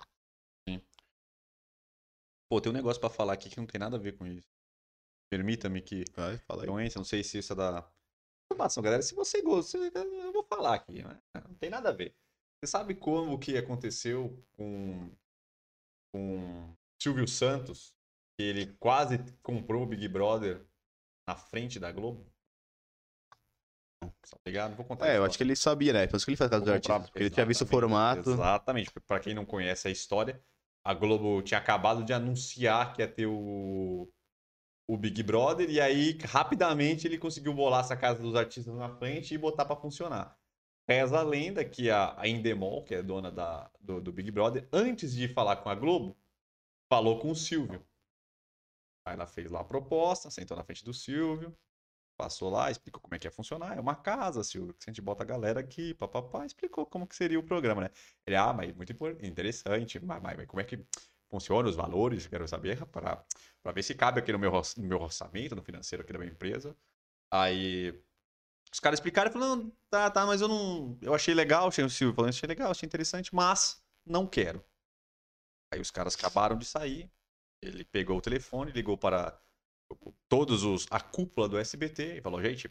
Pô, 2.49 2.61
tem 2.61 2.70
um 2.70 2.74
negócio 2.74 3.01
pra 3.01 3.11
falar 3.11 3.33
aqui 3.33 3.51
que 3.51 3.57
não 3.57 3.66
tem 3.66 3.79
nada 3.79 3.97
a 3.97 4.01
ver 4.01 4.16
com 4.16 4.27
isso. 4.27 4.49
Permita-me 5.29 5.83
que 5.83 6.05
Vai, 6.14 6.39
fala 6.39 6.62
aí. 6.62 6.68
eu 6.68 6.81
entre, 6.81 6.97
não 6.97 7.05
sei 7.05 7.24
se 7.24 7.39
isso 7.39 7.53
é 7.53 7.57
da 7.57 7.93
informação, 8.45 8.83
galera. 8.83 9.03
Se 9.03 9.14
você 9.14 9.43
gosta, 9.43 9.77
eu 9.79 10.33
vou 10.33 10.45
falar 10.45 10.74
aqui, 10.74 11.03
né? 11.03 11.20
não 11.49 11.55
tem 11.57 11.68
nada 11.68 11.89
a 11.89 11.93
ver. 11.93 12.14
Você 12.61 12.70
sabe 12.70 12.95
como 12.95 13.39
que 13.39 13.57
aconteceu 13.57 14.41
com 14.53 15.11
com 16.14 16.74
Silvio 17.03 17.29
Santos 17.29 17.95
que 18.39 18.45
ele 18.45 18.74
quase 18.79 19.18
comprou 19.43 19.83
o 19.83 19.87
Big 19.87 20.09
Brother 20.09 20.64
na 21.27 21.37
frente 21.37 21.81
da 21.81 21.91
Globo? 21.91 22.27
Tá 24.01 24.39
ligado? 24.47 24.77
Vou 24.77 24.85
contar. 24.85 25.09
É, 25.09 25.16
eu 25.16 25.24
acho 25.24 25.37
que 25.37 25.43
ele 25.43 25.57
sabia, 25.57 25.93
né? 25.93 26.07
Por 26.07 26.16
isso 26.16 26.24
que 26.24 26.31
ele 26.31 26.37
faz 26.37 26.51
caso 26.51 26.64
dos 26.64 26.72
artistas. 26.72 27.11
Porque 27.11 27.22
ele 27.22 27.31
tinha 27.31 27.47
visto 27.47 27.62
o 27.62 27.66
formato. 27.66 28.31
Exatamente. 28.31 28.91
Pra 29.07 29.20
quem 29.20 29.35
não 29.35 29.45
conhece 29.45 29.89
a 29.89 29.91
história, 29.91 30.41
a 30.85 30.95
Globo 30.95 31.43
tinha 31.43 31.59
acabado 31.59 32.05
de 32.05 32.12
anunciar 32.12 32.93
que 32.93 33.03
ia 33.03 33.09
ter 33.09 33.27
o, 33.27 34.09
o 34.89 34.97
Big 34.97 35.22
Brother, 35.22 35.68
e 35.68 35.81
aí, 35.81 36.16
rapidamente, 36.24 37.07
ele 37.07 37.18
conseguiu 37.18 37.53
bolar 37.53 37.81
essa 37.81 37.97
casa 37.97 38.20
dos 38.20 38.37
artistas 38.37 38.74
na 38.74 38.89
frente 38.89 39.35
e 39.35 39.39
botar 39.39 39.64
para 39.64 39.77
funcionar. 39.77 40.39
Reza 40.89 41.18
a 41.18 41.22
lenda 41.22 41.64
que 41.64 41.91
a, 41.91 42.14
a 42.16 42.29
Endemol, 42.29 42.85
que 42.85 42.95
é 42.95 43.03
dona 43.03 43.33
da, 43.33 43.68
do, 43.81 44.01
do 44.01 44.12
Big 44.12 44.31
Brother, 44.31 44.68
antes 44.72 45.12
de 45.12 45.27
falar 45.27 45.57
com 45.57 45.68
a 45.68 45.74
Globo, 45.74 46.16
falou 46.89 47.18
com 47.18 47.31
o 47.33 47.35
Silvio. 47.35 47.85
Aí 49.07 49.14
ela 49.14 49.26
fez 49.26 49.50
lá 49.50 49.61
a 49.61 49.64
proposta, 49.64 50.30
sentou 50.30 50.57
na 50.57 50.64
frente 50.64 50.84
do 50.84 50.92
Silvio, 50.92 51.57
passou 52.16 52.50
lá, 52.50 52.70
explicou 52.70 53.00
como 53.00 53.14
é 53.14 53.18
que 53.18 53.26
ia 53.26 53.30
funcionar. 53.30 53.76
É 53.76 53.80
uma 53.80 53.94
casa, 53.94 54.42
Silvio, 54.42 54.74
que 54.74 54.90
a 54.90 54.90
gente 54.90 55.00
bota 55.00 55.22
a 55.22 55.26
galera 55.26 55.61
aqui, 55.61 55.94
papapá, 55.94 56.44
explicou 56.44 56.84
como 56.84 57.07
que 57.07 57.14
seria 57.14 57.38
o 57.38 57.42
programa, 57.42 57.82
né? 57.82 57.90
Ele, 58.26 58.34
ah, 58.36 58.52
mas 58.52 58.74
muito 58.74 58.92
interessante, 59.22 60.00
mas, 60.04 60.20
mas 60.20 60.46
como 60.46 60.61
é 60.61 60.64
que 60.64 60.84
funciona 61.30 61.68
os 61.68 61.76
valores? 61.76 62.26
Quero 62.26 62.48
saber 62.48 62.84
para 62.86 63.24
ver 63.72 63.82
se 63.84 63.94
cabe 63.94 64.18
aqui 64.18 64.32
no 64.32 64.38
meu, 64.40 64.50
no 64.76 64.84
meu 64.84 65.00
orçamento, 65.00 65.54
no 65.54 65.62
financeiro 65.62 66.02
aqui 66.02 66.12
da 66.12 66.18
minha 66.18 66.32
empresa. 66.32 66.76
Aí 67.30 68.02
os 68.72 68.80
caras 68.80 68.98
explicaram 68.98 69.30
e 69.30 69.32
falaram, 69.32 69.72
tá, 69.88 70.11
tá, 70.11 70.26
mas 70.26 70.40
eu 70.40 70.48
não. 70.48 70.98
Eu 71.00 71.14
achei 71.14 71.32
legal, 71.32 71.68
achei 71.68 71.84
o 71.84 71.90
Silvio 71.90 72.14
falando, 72.14 72.30
achei 72.30 72.48
legal, 72.48 72.70
achei 72.72 72.86
interessante, 72.86 73.34
mas 73.34 73.80
não 74.04 74.26
quero. 74.26 74.64
Aí 75.72 75.80
os 75.80 75.90
caras 75.90 76.14
acabaram 76.14 76.57
de 76.59 76.64
sair. 76.64 77.11
Ele 77.67 77.85
pegou 77.85 78.19
o 78.19 78.21
telefone, 78.21 78.73
ligou 78.73 78.97
para 78.97 79.39
todos 80.29 80.62
os 80.64 80.87
a 80.91 81.01
cúpula 81.01 81.49
do 81.49 81.59
SBT 81.59 82.19
e 82.19 82.21
falou: 82.21 82.43
gente, 82.43 82.71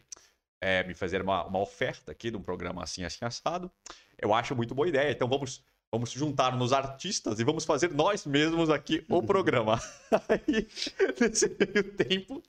é, 0.60 0.82
me 0.84 0.94
fazer 0.94 1.22
uma, 1.22 1.44
uma 1.44 1.60
oferta 1.60 2.12
aqui 2.12 2.30
de 2.30 2.36
um 2.36 2.42
programa 2.42 2.82
assim, 2.82 3.04
assim, 3.04 3.24
assado. 3.24 3.70
Eu 4.18 4.32
acho 4.34 4.54
muito 4.54 4.74
boa 4.74 4.88
ideia. 4.88 5.10
Então 5.10 5.28
vamos, 5.28 5.64
vamos 5.92 6.10
juntar 6.10 6.56
nos 6.56 6.72
artistas 6.72 7.38
e 7.38 7.44
vamos 7.44 7.64
fazer 7.64 7.92
nós 7.92 8.26
mesmos 8.26 8.70
aqui 8.70 9.04
o 9.08 9.22
programa. 9.22 9.80
Aí, 10.28 10.68
nesse 11.20 11.48
meio 11.48 11.96
tempo, 11.96 12.42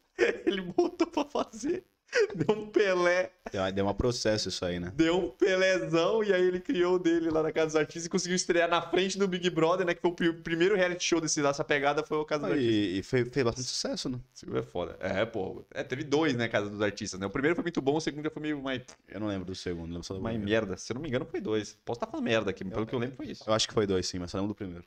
ele 0.46 0.62
botou 0.62 1.08
para 1.08 1.26
fazer 1.26 1.86
Deu 2.36 2.56
um 2.56 2.68
Pelé. 2.68 3.32
Deu, 3.52 3.72
deu 3.72 3.88
um 3.88 3.94
processo 3.94 4.50
isso 4.50 4.64
aí, 4.66 4.80
né? 4.80 4.92
Deu 4.96 5.18
um 5.18 5.30
Pelézão 5.30 6.24
e 6.24 6.34
aí 6.34 6.42
ele 6.42 6.60
criou 6.60 6.96
o 6.96 7.00
dele 7.00 7.30
lá 7.30 7.44
na 7.44 7.52
Casa 7.52 7.68
dos 7.68 7.76
Artistas 7.76 8.06
e 8.06 8.10
conseguiu 8.10 8.36
estrear 8.36 8.70
na 8.70 8.82
frente 8.82 9.18
do 9.18 9.28
Big 9.28 9.50
Brother, 9.50 9.86
né? 9.86 9.94
Que 9.94 10.02
foi 10.02 10.30
o 10.30 10.42
primeiro 10.42 10.76
reality 10.76 11.04
show 11.04 11.20
desse, 11.20 11.42
dessa 11.42 11.64
pegada, 11.64 12.04
foi 12.04 12.18
o 12.18 12.26
Casa 12.26 12.44
dos 12.44 12.52
Artistas. 12.54 12.76
E, 12.76 13.00
e 13.00 13.04
fez, 13.04 13.28
fez 13.30 13.44
bastante 13.44 13.68
sucesso, 13.68 14.10
né? 14.10 14.20
É 14.54 14.62
foda. 14.62 14.98
É, 15.00 15.26
pô. 15.26 15.66
É, 15.72 15.84
teve 15.84 16.04
dois, 16.04 16.36
né, 16.36 16.48
Casa 16.48 16.70
dos 16.70 16.82
Artistas, 16.82 17.20
né? 17.20 17.26
O 17.26 17.30
primeiro 17.30 17.56
foi 17.56 17.64
muito 17.64 17.82
bom, 17.82 17.98
o 17.98 18.02
segundo 18.02 18.24
já 18.24 18.32
foi 18.32 18.42
meio 18.42 18.62
mais... 18.62 18.82
Eu 19.08 19.20
não 19.20 19.28
lembro 19.28 19.46
do 19.46 19.56
segundo, 19.56 19.88
lembro 19.88 20.04
só 20.04 20.14
do 20.14 20.22
Mais 20.22 20.40
merda. 20.40 20.78
Se 20.78 20.92
eu 20.92 20.96
não 20.96 21.02
me 21.02 21.10
engano, 21.10 21.26
foi 21.26 21.42
dois. 21.42 21.78
Posso 21.84 21.98
estar 21.98 22.08
falando 22.08 22.26
merda 22.26 22.52
aqui, 22.52 22.64
pelo 22.64 22.82
eu, 22.82 22.86
que 22.86 22.96
eu 22.96 23.00
lembro 23.00 23.18
foi 23.18 23.28
isso. 23.28 23.44
Eu 23.46 23.54
acho 23.54 23.68
que 23.68 23.74
foi 23.74 23.86
dois, 23.86 24.08
sim, 24.08 24.20
mas 24.20 24.32
só 24.32 24.38
lembro 24.38 24.54
do 24.54 24.56
primeiro. 24.56 24.86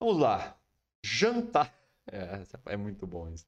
Vamos 0.00 0.18
lá. 0.18 0.56
Jantar. 1.04 1.72
É, 2.10 2.42
é 2.66 2.76
muito 2.76 3.06
bom 3.06 3.28
isso. 3.28 3.46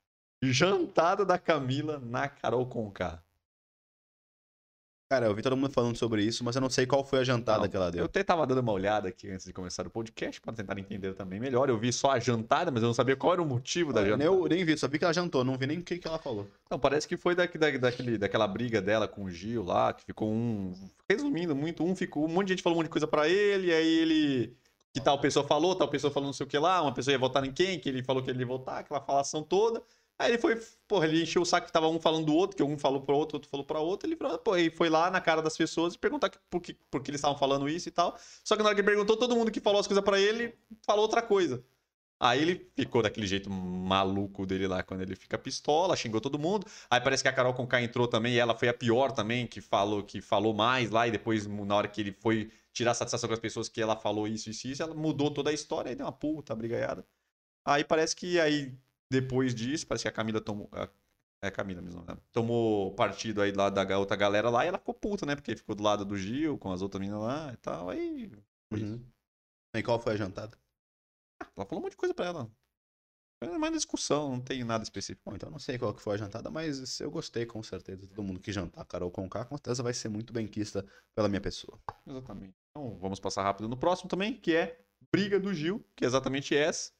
Jantada 0.53 1.24
da 1.24 1.38
Camila 1.38 1.99
na 1.99 2.28
Carol 2.28 2.66
Conká. 2.66 3.22
Cara, 5.09 5.26
eu 5.26 5.34
vi 5.36 5.40
todo 5.40 5.57
mundo 5.57 5.70
falando 5.70 5.97
sobre 5.97 6.24
isso, 6.24 6.42
mas 6.42 6.57
eu 6.57 6.61
não 6.61 6.68
sei 6.68 6.84
qual 6.84 7.05
foi 7.05 7.20
a 7.20 7.24
jantada 7.24 7.61
não, 7.61 7.68
que 7.68 7.76
ela 7.76 7.92
deu. 7.92 8.01
Eu 8.01 8.07
até 8.07 8.24
tava 8.24 8.44
dando 8.44 8.59
uma 8.59 8.72
olhada 8.72 9.09
aqui 9.09 9.30
antes 9.30 9.47
de 9.47 9.53
começar 9.53 9.86
o 9.86 9.90
podcast 9.90 10.40
para 10.40 10.53
tentar 10.53 10.76
entender 10.80 11.14
também 11.14 11.38
melhor. 11.38 11.68
Eu 11.68 11.78
vi 11.78 11.92
só 11.92 12.11
a 12.11 12.18
jantada, 12.18 12.72
mas 12.72 12.82
eu 12.82 12.88
não 12.88 12.94
sabia 12.94 13.14
qual 13.14 13.34
era 13.34 13.42
o 13.42 13.47
motivo 13.47 13.92
da 13.92 14.05
jantada. 14.05 14.24
Eu 14.24 14.49
nem 14.49 14.64
vi, 14.64 14.76
só 14.76 14.88
vi 14.88 14.99
que 14.99 15.05
ela 15.05 15.14
jantou, 15.14 15.44
não 15.44 15.57
vi 15.57 15.68
nem 15.68 15.78
o 15.78 15.82
que, 15.84 15.99
que 15.99 16.09
ela 16.09 16.18
falou. 16.18 16.49
Não, 16.68 16.76
parece 16.76 17.07
que 17.07 17.16
foi 17.16 17.36
da, 17.36 17.47
da, 17.47 17.70
daquele, 17.78 18.18
daquela 18.18 18.49
briga 18.49 18.82
dela 18.82 19.07
com 19.07 19.22
o 19.22 19.30
Gil 19.30 19.62
lá, 19.62 19.92
que 19.92 20.05
ficou 20.05 20.28
um. 20.28 20.74
Resumindo 21.09 21.55
muito, 21.55 21.84
um 21.84 21.94
ficou. 21.94 22.24
Um 22.24 22.28
monte 22.28 22.49
de 22.49 22.55
gente 22.55 22.64
falou 22.64 22.76
um 22.76 22.80
monte 22.80 22.86
de 22.86 22.92
coisa 22.92 23.07
para 23.07 23.28
ele, 23.28 23.68
e 23.68 23.72
aí 23.72 23.99
ele. 23.99 24.57
Que 24.92 25.01
tal 25.01 25.20
pessoa 25.20 25.47
falou, 25.47 25.76
tal 25.76 25.86
pessoa 25.86 26.12
falou 26.12 26.26
não 26.26 26.32
sei 26.32 26.47
o 26.47 26.49
que 26.49 26.59
lá, 26.59 26.82
uma 26.82 26.92
pessoa 26.92 27.12
ia 27.12 27.18
votar 27.18 27.44
em 27.44 27.53
quem, 27.53 27.78
que 27.78 27.88
ele 27.88 28.03
falou 28.03 28.24
que 28.24 28.30
ele 28.30 28.40
ia 28.40 28.47
votar, 28.47 28.78
aquela 28.80 29.01
falação 29.01 29.40
toda. 29.40 29.80
Aí 30.19 30.31
ele 30.31 30.39
foi, 30.39 30.57
porra, 30.89 31.07
ele 31.07 31.23
encheu 31.23 31.43
o 31.43 31.45
saco 31.45 31.67
que 31.67 31.73
tava 31.73 31.89
um 31.89 32.01
falando 32.01 32.25
do 32.25 32.35
outro, 32.35 32.57
que 32.57 32.62
um 32.62 32.79
falou 32.79 33.03
pro 33.03 33.14
outro, 33.14 33.37
outro 33.37 33.51
falou 33.51 33.67
pra 33.67 33.81
outro, 33.81 34.09
ele 34.09 34.17
e 34.59 34.71
foi 34.71 34.89
lá 34.89 35.11
na 35.11 35.21
cara 35.21 35.43
das 35.43 35.57
pessoas 35.57 35.95
e 35.95 35.99
perguntar 35.99 36.31
por 36.49 36.61
que, 36.61 36.73
por 36.91 37.03
que 37.03 37.11
eles 37.11 37.19
estavam 37.19 37.37
falando 37.37 37.69
isso 37.69 37.89
e 37.89 37.93
tal. 37.93 38.17
Só 38.43 38.57
que 38.57 38.62
na 38.62 38.69
hora 38.69 38.75
que 38.75 38.81
ele 38.81 38.89
perguntou, 38.89 39.17
todo 39.17 39.37
mundo 39.37 39.51
que 39.51 39.61
falou 39.61 39.79
as 39.79 39.87
coisas 39.87 40.03
para 40.03 40.19
ele 40.19 40.55
falou 40.87 41.03
outra 41.03 41.21
coisa. 41.21 41.62
Aí 42.19 42.41
ele 42.41 42.71
ficou 42.75 43.03
daquele 43.03 43.27
jeito 43.27 43.51
maluco 43.51 44.47
dele 44.47 44.67
lá, 44.67 44.83
quando 44.83 45.03
ele 45.03 45.14
fica 45.14 45.37
pistola, 45.37 45.95
xingou 45.95 46.21
todo 46.21 46.39
mundo. 46.39 46.67
Aí 46.89 46.99
parece 47.01 47.23
que 47.23 47.29
a 47.29 47.33
Carol 47.33 47.53
Conká 47.53 47.83
entrou 47.83 48.09
também, 48.09 48.35
e 48.35 48.39
ela 48.39 48.55
foi 48.57 48.69
a 48.69 48.75
pior 48.75 49.12
também, 49.12 49.47
que 49.47 49.61
falou 49.61 50.03
que 50.03 50.23
falou 50.23 50.55
mais 50.55 50.91
lá, 50.91 51.07
e 51.07 51.11
depois, 51.11 51.47
na 51.47 51.77
hora 51.77 51.89
que 51.89 52.01
ele 52.01 52.12
foi 52.12 52.51
tirar 52.73 52.95
satisfação 52.95 53.29
com 53.29 53.35
as 53.35 53.41
pessoas 53.41 53.69
que 53.69 53.83
ela 53.83 53.97
falou 53.97 54.27
isso, 54.27 54.49
isso, 54.49 54.67
isso, 54.69 54.83
ela 54.83 54.95
mudou 54.95 55.31
toda 55.31 55.51
a 55.51 55.53
história, 55.53 55.91
aí 55.91 55.95
deu 55.95 56.07
uma 56.07 56.12
puta 56.12 56.55
brigaiada. 56.55 57.07
Aí 57.67 57.85
parece 57.85 58.17
que 58.17 58.41
aí 58.41 58.73
depois 59.11 59.54
disso, 59.54 59.86
parece 59.86 60.04
que 60.04 60.09
a 60.09 60.12
Camila 60.12 60.40
tomou. 60.40 60.68
É 61.42 61.48
a 61.48 61.50
Camila 61.50 61.82
mesmo, 61.82 62.02
né? 62.04 62.16
Tomou 62.32 62.94
partido 62.94 63.42
aí 63.42 63.52
lá 63.52 63.68
da 63.68 63.98
outra 63.98 64.16
galera 64.16 64.48
lá 64.48 64.64
e 64.64 64.68
ela 64.68 64.78
ficou 64.78 64.94
puta, 64.94 65.26
né? 65.26 65.36
Porque 65.36 65.57
ficou 65.57 65.74
do 65.74 65.82
lado 65.82 66.04
do 66.04 66.16
Gil, 66.16 66.59
com 66.59 66.72
as 66.72 66.82
outras 66.82 67.00
meninas 67.00 67.22
lá 67.22 67.52
e 67.52 67.57
tal. 67.59 67.90
Aí. 67.90 68.32
Uhum. 68.72 69.04
E 69.74 69.82
qual 69.82 70.00
foi 70.00 70.14
a 70.14 70.16
jantada? 70.16 70.59
Ah, 71.42 71.48
ela 71.57 71.66
falou 71.66 71.80
um 71.80 71.84
monte 71.84 71.92
de 71.92 71.98
coisa 71.98 72.14
pra 72.14 72.26
ela. 72.26 72.50
É 73.42 73.59
mais 73.59 73.74
discussão, 73.74 74.30
não 74.30 74.40
tem 74.40 74.64
nada 74.64 74.82
específico. 74.82 75.28
Bom, 75.28 75.36
então 75.36 75.50
não 75.50 75.59
sei 75.59 75.78
qual 75.78 75.92
que 75.92 76.00
foi 76.00 76.14
a 76.14 76.16
jantada, 76.16 76.50
mas 76.50 76.98
eu 77.00 77.11
gostei 77.11 77.44
com 77.44 77.62
certeza. 77.62 78.07
Todo 78.07 78.22
mundo 78.22 78.40
que 78.40 78.50
jantar 78.50 78.86
Carol 78.86 79.11
com 79.11 79.28
K, 79.28 79.44
com 79.44 79.57
certeza 79.57 79.82
vai 79.82 79.92
ser 79.92 80.09
muito 80.09 80.32
bem 80.32 80.48
quista 80.48 80.86
pela 81.14 81.28
minha 81.28 81.40
pessoa. 81.40 81.78
Exatamente. 82.07 82.54
Então 82.70 82.96
vamos 82.98 83.20
passar 83.20 83.42
rápido 83.42 83.68
no 83.68 83.76
próximo 83.76 84.09
também, 84.09 84.34
que 84.34 84.57
é 84.57 84.80
Briga 85.12 85.38
do 85.38 85.52
Gil, 85.52 85.84
que 85.94 86.04
é 86.04 86.07
exatamente 86.07 86.57
essa. 86.57 86.95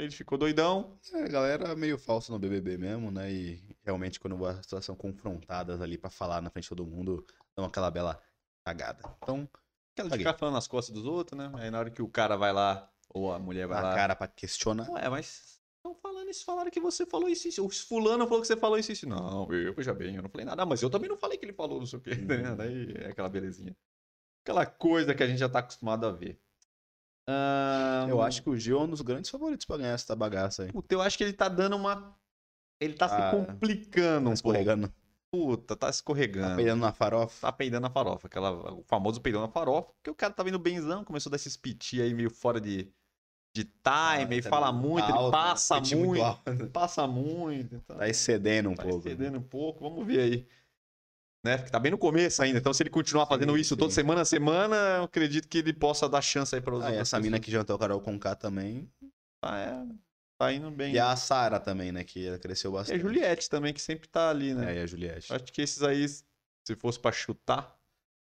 Ele 0.00 0.10
ficou 0.10 0.38
doidão. 0.38 0.98
É, 1.12 1.24
a 1.24 1.28
galera 1.28 1.76
meio 1.76 1.98
falsa 1.98 2.32
no 2.32 2.38
BBB 2.38 2.78
mesmo, 2.78 3.10
né? 3.10 3.30
E 3.30 3.62
realmente 3.84 4.18
quando 4.18 4.44
a 4.46 4.62
situação 4.62 4.96
confrontadas 4.96 5.80
ali 5.80 5.98
para 5.98 6.08
falar 6.08 6.40
na 6.40 6.48
frente 6.48 6.64
de 6.64 6.70
todo 6.70 6.86
mundo, 6.86 7.24
dão 7.54 7.66
aquela 7.66 7.90
bela 7.90 8.18
cagada. 8.64 9.02
Então, 9.22 9.48
aquela 9.92 10.08
de 10.08 10.18
ficar 10.18 10.38
falando 10.38 10.54
nas 10.54 10.66
costas 10.66 10.94
dos 10.94 11.04
outros, 11.04 11.38
né? 11.38 11.52
Aí 11.56 11.70
na 11.70 11.78
hora 11.78 11.90
que 11.90 12.00
o 12.00 12.08
cara 12.08 12.36
vai 12.36 12.52
lá, 12.52 12.90
ou 13.10 13.30
a 13.30 13.38
mulher 13.38 13.66
vai 13.66 13.82
lá. 13.82 13.92
A 13.92 13.94
cara 13.94 14.16
pra 14.16 14.26
questionar. 14.26 14.88
Ué, 14.90 15.08
mas 15.10 15.60
estão 15.76 15.94
falando 15.94 16.30
isso, 16.30 16.44
falaram 16.46 16.70
que 16.70 16.80
você 16.80 17.04
falou 17.04 17.28
isso, 17.28 17.48
isso. 17.48 17.64
O 17.64 17.68
fulano 17.68 18.26
falou 18.26 18.40
que 18.40 18.46
você 18.46 18.56
falou 18.56 18.78
isso, 18.78 18.92
isso. 18.92 19.06
Não, 19.06 19.52
eu, 19.52 19.74
veja 19.74 19.92
bem, 19.92 20.16
eu 20.16 20.22
não 20.22 20.30
falei 20.30 20.46
nada. 20.46 20.62
Ah, 20.62 20.66
mas 20.66 20.80
eu 20.80 20.88
também 20.88 21.10
não 21.10 21.16
falei 21.18 21.36
que 21.36 21.44
ele 21.44 21.52
falou, 21.52 21.78
não 21.78 21.86
sei 21.86 21.98
o 21.98 22.02
quê. 22.02 22.10
Né? 22.16 22.54
Daí 22.56 22.94
é 22.96 23.08
aquela 23.08 23.28
belezinha. 23.28 23.76
Aquela 24.42 24.64
coisa 24.64 25.14
que 25.14 25.22
a 25.22 25.26
gente 25.26 25.38
já 25.38 25.48
tá 25.48 25.58
acostumado 25.58 26.06
a 26.06 26.10
ver. 26.10 26.40
Um... 27.28 28.08
Eu 28.08 28.22
acho 28.22 28.42
que 28.42 28.50
o 28.50 28.56
Gil 28.56 28.78
é 28.78 28.82
um 28.82 28.88
dos 28.88 29.02
grandes 29.02 29.30
favoritos 29.30 29.64
pra 29.66 29.76
ganhar 29.76 29.92
essa 29.92 30.16
bagaça 30.16 30.64
aí. 30.64 30.72
Puta, 30.72 30.94
eu 30.94 31.00
acho 31.00 31.16
que 31.16 31.24
ele 31.24 31.32
tá 31.32 31.48
dando 31.48 31.76
uma. 31.76 32.16
Ele 32.80 32.94
tá 32.94 33.06
ah, 33.06 33.08
se 33.08 33.36
complicando 33.36 34.24
tá 34.24 34.30
um 34.30 34.32
escorregando. 34.32 34.88
pouco. 34.88 35.00
Puta, 35.32 35.76
tá 35.76 35.88
escorregando. 35.88 36.48
Tá 36.48 36.56
peidando 36.56 36.80
na 36.80 36.92
farofa. 36.92 37.46
Tá 37.46 37.52
peidando 37.52 37.82
na 37.82 37.90
farofa. 37.90 38.26
Aquela, 38.26 38.72
o 38.72 38.82
famoso 38.82 39.20
peidando 39.20 39.46
na 39.46 39.52
farofa. 39.52 39.92
Porque 39.92 40.10
o 40.10 40.14
cara 40.14 40.32
tá 40.32 40.42
vindo 40.42 40.58
benzão, 40.58 41.04
começou 41.04 41.30
a 41.30 41.32
dar 41.32 41.36
esses 41.36 41.56
piti 41.56 42.02
aí 42.02 42.12
meio 42.12 42.30
fora 42.30 42.60
de, 42.60 42.90
de 43.54 43.64
time, 43.64 44.38
ah, 44.38 44.42
tá 44.42 44.48
fala 44.48 44.72
muito, 44.72 45.04
alto, 45.04 45.22
ele 45.22 45.30
passa 45.30 45.80
muito. 45.80 46.40
muito 46.46 46.70
passa 46.72 47.06
muito. 47.06 47.76
Então, 47.76 47.96
tá 47.96 48.08
excedendo 48.08 48.70
um 48.70 48.74
tá 48.74 48.82
pouco. 48.82 49.02
Tá 49.02 49.10
excedendo 49.10 49.38
um 49.38 49.42
pouco, 49.42 49.88
vamos 49.88 50.04
ver 50.04 50.20
aí 50.20 50.48
né? 51.44 51.56
Porque 51.56 51.70
tá 51.70 51.78
bem 51.78 51.90
no 51.90 51.98
começo 51.98 52.42
ainda. 52.42 52.58
Então, 52.58 52.72
se 52.72 52.82
ele 52.82 52.90
continuar 52.90 53.26
fazendo 53.26 53.54
sim, 53.54 53.60
isso 53.60 53.74
sim. 53.74 53.78
toda 53.78 53.92
semana 53.92 54.20
a 54.20 54.24
semana, 54.24 54.76
eu 54.98 55.04
acredito 55.04 55.48
que 55.48 55.58
ele 55.58 55.72
possa 55.72 56.08
dar 56.08 56.20
chance 56.22 56.54
aí 56.54 56.60
para 56.60 56.74
os 56.74 56.84
ah, 56.84 56.90
Essa 56.90 56.98
pessoas. 56.98 57.22
mina 57.22 57.40
que 57.40 57.50
jantou 57.50 57.76
o 57.76 57.78
Carol 57.78 58.00
com 58.00 58.18
K 58.18 58.36
também. 58.36 58.90
Ah, 59.42 59.58
é. 59.58 59.86
Tá 60.38 60.52
indo 60.52 60.70
bem. 60.70 60.94
E 60.94 60.98
a 60.98 61.14
Sara 61.16 61.60
também, 61.60 61.92
né? 61.92 62.04
Que 62.04 62.38
cresceu 62.38 62.72
bastante. 62.72 62.96
E 62.96 63.00
a 63.00 63.02
Juliette 63.02 63.48
também, 63.48 63.74
que 63.74 63.80
sempre 63.80 64.08
tá 64.08 64.30
ali, 64.30 64.54
né? 64.54 64.72
É, 64.72 64.78
e 64.78 64.82
a 64.82 64.86
Juliette. 64.86 65.32
Acho 65.32 65.44
que 65.52 65.60
esses 65.60 65.82
aí, 65.82 66.06
se 66.08 66.76
fosse 66.76 66.98
para 66.98 67.12
chutar, 67.12 67.78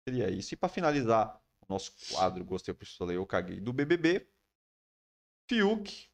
seria 0.07 0.29
isso. 0.31 0.53
E 0.53 0.57
para 0.57 0.69
finalizar 0.69 1.39
o 1.67 1.71
nosso 1.71 1.93
quadro, 2.11 2.43
gostei, 2.43 2.73
eu 2.73 2.87
falei, 2.97 3.17
eu 3.17 3.25
caguei, 3.25 3.59
do 3.59 3.71
BBB, 3.71 4.27
Fiuk 5.47 6.09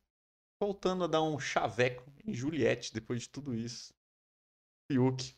voltando 0.62 1.04
a 1.04 1.08
dar 1.08 1.22
um 1.22 1.40
chaveco 1.40 2.04
em 2.26 2.34
Juliette 2.34 2.94
depois 2.94 3.22
de 3.22 3.30
tudo 3.30 3.54
isso. 3.54 3.94
Fiuk 4.92 5.37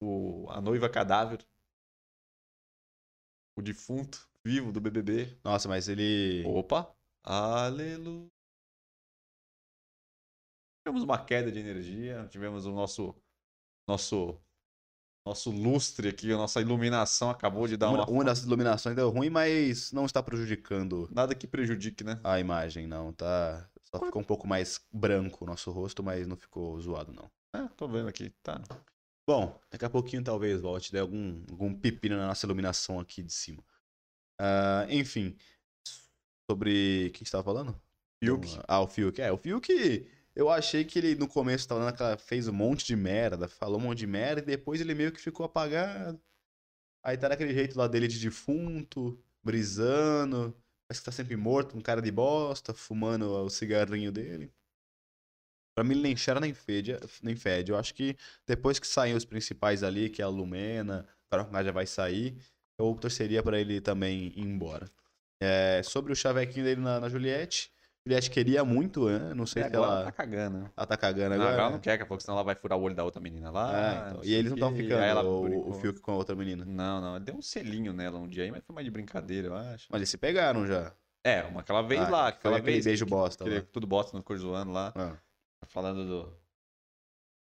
o, 0.00 0.46
a 0.50 0.60
noiva 0.60 0.88
cadáver. 0.88 1.46
O 3.56 3.62
defunto 3.62 4.28
vivo 4.44 4.72
do 4.72 4.80
BBB. 4.80 5.38
Nossa, 5.44 5.68
mas 5.68 5.88
ele. 5.88 6.44
Opa! 6.46 6.94
Aleluia! 7.22 8.28
Tivemos 10.82 11.02
uma 11.04 11.22
queda 11.22 11.52
de 11.52 11.58
energia, 11.58 12.26
tivemos 12.30 12.64
o 12.66 12.72
nosso. 12.72 13.14
Nosso 13.88 14.38
Nosso 15.26 15.50
lustre 15.50 16.08
aqui, 16.08 16.32
a 16.32 16.36
nossa 16.36 16.60
iluminação 16.60 17.28
acabou 17.28 17.66
de 17.66 17.76
dar 17.76 17.88
Uma, 17.88 18.04
uma. 18.04 18.10
uma 18.10 18.24
das 18.24 18.42
iluminações 18.44 18.96
deu 18.96 19.10
ruim, 19.10 19.28
mas 19.28 19.92
não 19.92 20.06
está 20.06 20.22
prejudicando 20.22 21.08
Nada 21.12 21.34
que 21.34 21.46
prejudique, 21.46 22.02
né? 22.04 22.20
a 22.24 22.40
imagem, 22.40 22.86
não. 22.86 23.12
Tá. 23.12 23.68
Só 23.82 23.98
ficou 24.04 24.22
um 24.22 24.24
pouco 24.24 24.46
mais 24.46 24.80
branco 24.92 25.44
o 25.44 25.46
nosso 25.46 25.70
rosto, 25.72 26.02
mas 26.02 26.26
não 26.26 26.36
ficou 26.36 26.80
zoado, 26.80 27.12
não. 27.12 27.30
É, 27.52 27.66
tô 27.76 27.88
vendo 27.88 28.08
aqui. 28.08 28.30
Tá. 28.42 28.62
Bom, 29.30 29.56
daqui 29.70 29.84
a 29.84 29.88
pouquinho 29.88 30.24
talvez 30.24 30.60
volte, 30.60 30.90
der 30.90 31.02
algum, 31.02 31.40
algum 31.48 31.72
pepino 31.72 32.16
na 32.16 32.26
nossa 32.26 32.44
iluminação 32.44 32.98
aqui 32.98 33.22
de 33.22 33.32
cima. 33.32 33.62
Ah, 34.36 34.84
enfim, 34.90 35.36
sobre. 36.50 37.10
Quem 37.10 37.22
estava 37.22 37.44
falando? 37.44 37.80
Fiuk. 38.18 38.48
Então, 38.48 38.64
Ah, 38.66 38.80
o 38.80 38.88
Fiuk. 38.88 39.22
É, 39.22 39.30
o 39.30 39.36
Fiuk, 39.36 40.04
eu 40.34 40.50
achei 40.50 40.84
que 40.84 40.98
ele 40.98 41.14
no 41.14 41.28
começo 41.28 41.68
tava 41.68 41.78
dando 41.78 41.90
aquela. 41.90 42.16
fez 42.16 42.48
um 42.48 42.52
monte 42.52 42.84
de 42.84 42.96
merda, 42.96 43.46
falou 43.46 43.78
um 43.78 43.84
monte 43.84 43.98
de 43.98 44.06
merda, 44.08 44.40
e 44.40 44.44
depois 44.44 44.80
ele 44.80 44.96
meio 44.96 45.12
que 45.12 45.20
ficou 45.20 45.46
apagado. 45.46 46.20
Aí 47.00 47.16
tá 47.16 47.28
daquele 47.28 47.54
jeito 47.54 47.78
lá 47.78 47.86
dele 47.86 48.08
de 48.08 48.18
defunto, 48.18 49.16
brisando, 49.44 50.52
parece 50.88 51.02
que 51.02 51.04
tá 51.04 51.12
sempre 51.12 51.36
morto, 51.36 51.78
um 51.78 51.80
cara 51.80 52.02
de 52.02 52.10
bosta, 52.10 52.74
fumando 52.74 53.30
o 53.30 53.48
cigarrinho 53.48 54.10
dele. 54.10 54.52
Pra 55.80 55.84
mim 55.88 55.94
ele 55.94 56.02
nem 56.02 56.14
cheira 56.14 56.38
nem 56.38 56.52
fede, 56.52 56.94
nem 57.22 57.34
fede. 57.34 57.72
Eu 57.72 57.78
acho 57.78 57.94
que 57.94 58.14
depois 58.46 58.78
que 58.78 58.86
saem 58.86 59.14
os 59.14 59.24
principais 59.24 59.82
ali, 59.82 60.10
que 60.10 60.20
é 60.20 60.24
a 60.26 60.28
Lumena, 60.28 61.06
o 61.32 61.62
já 61.64 61.72
vai 61.72 61.86
sair, 61.86 62.36
eu 62.78 62.94
torceria 63.00 63.42
pra 63.42 63.58
ele 63.58 63.80
também 63.80 64.26
ir 64.36 64.40
embora. 64.42 64.86
É, 65.42 65.80
sobre 65.82 66.12
o 66.12 66.14
chavequinho 66.14 66.66
dele 66.66 66.82
na, 66.82 67.00
na 67.00 67.08
Juliette, 67.08 67.72
Juliette 68.06 68.30
queria 68.30 68.62
muito, 68.62 69.08
né? 69.08 69.32
Não 69.32 69.46
sei 69.46 69.62
E 69.62 69.70
se 69.70 69.74
agora 69.74 69.92
ela, 69.92 70.04
tá 70.04 70.12
cagando, 70.12 70.58
né? 70.58 70.70
ela 70.76 70.86
tá 70.86 70.96
cagando 70.98 71.34
Não, 71.34 71.42
agora. 71.46 71.62
ela 71.62 71.70
não 71.70 71.78
quer, 71.80 71.92
daqui 71.92 72.02
a 72.02 72.06
pouco, 72.06 72.22
senão 72.22 72.34
ela 72.36 72.44
vai 72.44 72.54
furar 72.54 72.78
o 72.78 72.82
olho 72.82 72.94
da 72.94 73.02
outra 73.02 73.18
menina 73.22 73.50
lá. 73.50 73.70
Ah, 73.70 74.08
então. 74.10 74.20
E 74.22 74.34
eles 74.34 74.50
não 74.50 74.56
estão 74.56 74.76
ficando, 74.76 75.00
ela 75.02 75.22
o, 75.24 75.70
o. 75.70 75.72
Fiuk 75.80 76.00
com 76.00 76.12
a 76.12 76.16
outra 76.16 76.36
menina. 76.36 76.62
Não, 76.66 77.00
não. 77.00 77.18
Deu 77.18 77.36
um 77.36 77.40
selinho 77.42 77.94
nela 77.94 78.18
um 78.18 78.28
dia 78.28 78.44
aí, 78.44 78.50
mas 78.50 78.62
foi 78.66 78.74
mais 78.74 78.84
de 78.84 78.90
brincadeira, 78.90 79.48
eu 79.48 79.54
acho. 79.56 79.86
Mas 79.88 80.00
eles 80.00 80.10
se 80.10 80.18
pegaram 80.18 80.66
já. 80.66 80.92
É, 81.24 81.42
uma 81.44 81.60
aquela 81.62 81.80
vez 81.80 82.02
Ah, 82.02 82.10
lá, 82.10 82.28
aquela 82.28 82.60
vez. 82.60 82.84
beijo 82.84 83.06
que- 83.06 83.10
bosta 83.10 83.44
aquele 83.44 83.60
lá. 83.60 83.66
Tudo 83.72 83.86
bosta 83.86 84.14
no 84.14 84.22
cor 84.22 84.36
zoando 84.36 84.72
lá. 84.72 84.92
Ah, 84.94 85.16
Falando 85.70 86.06
do. 86.06 86.40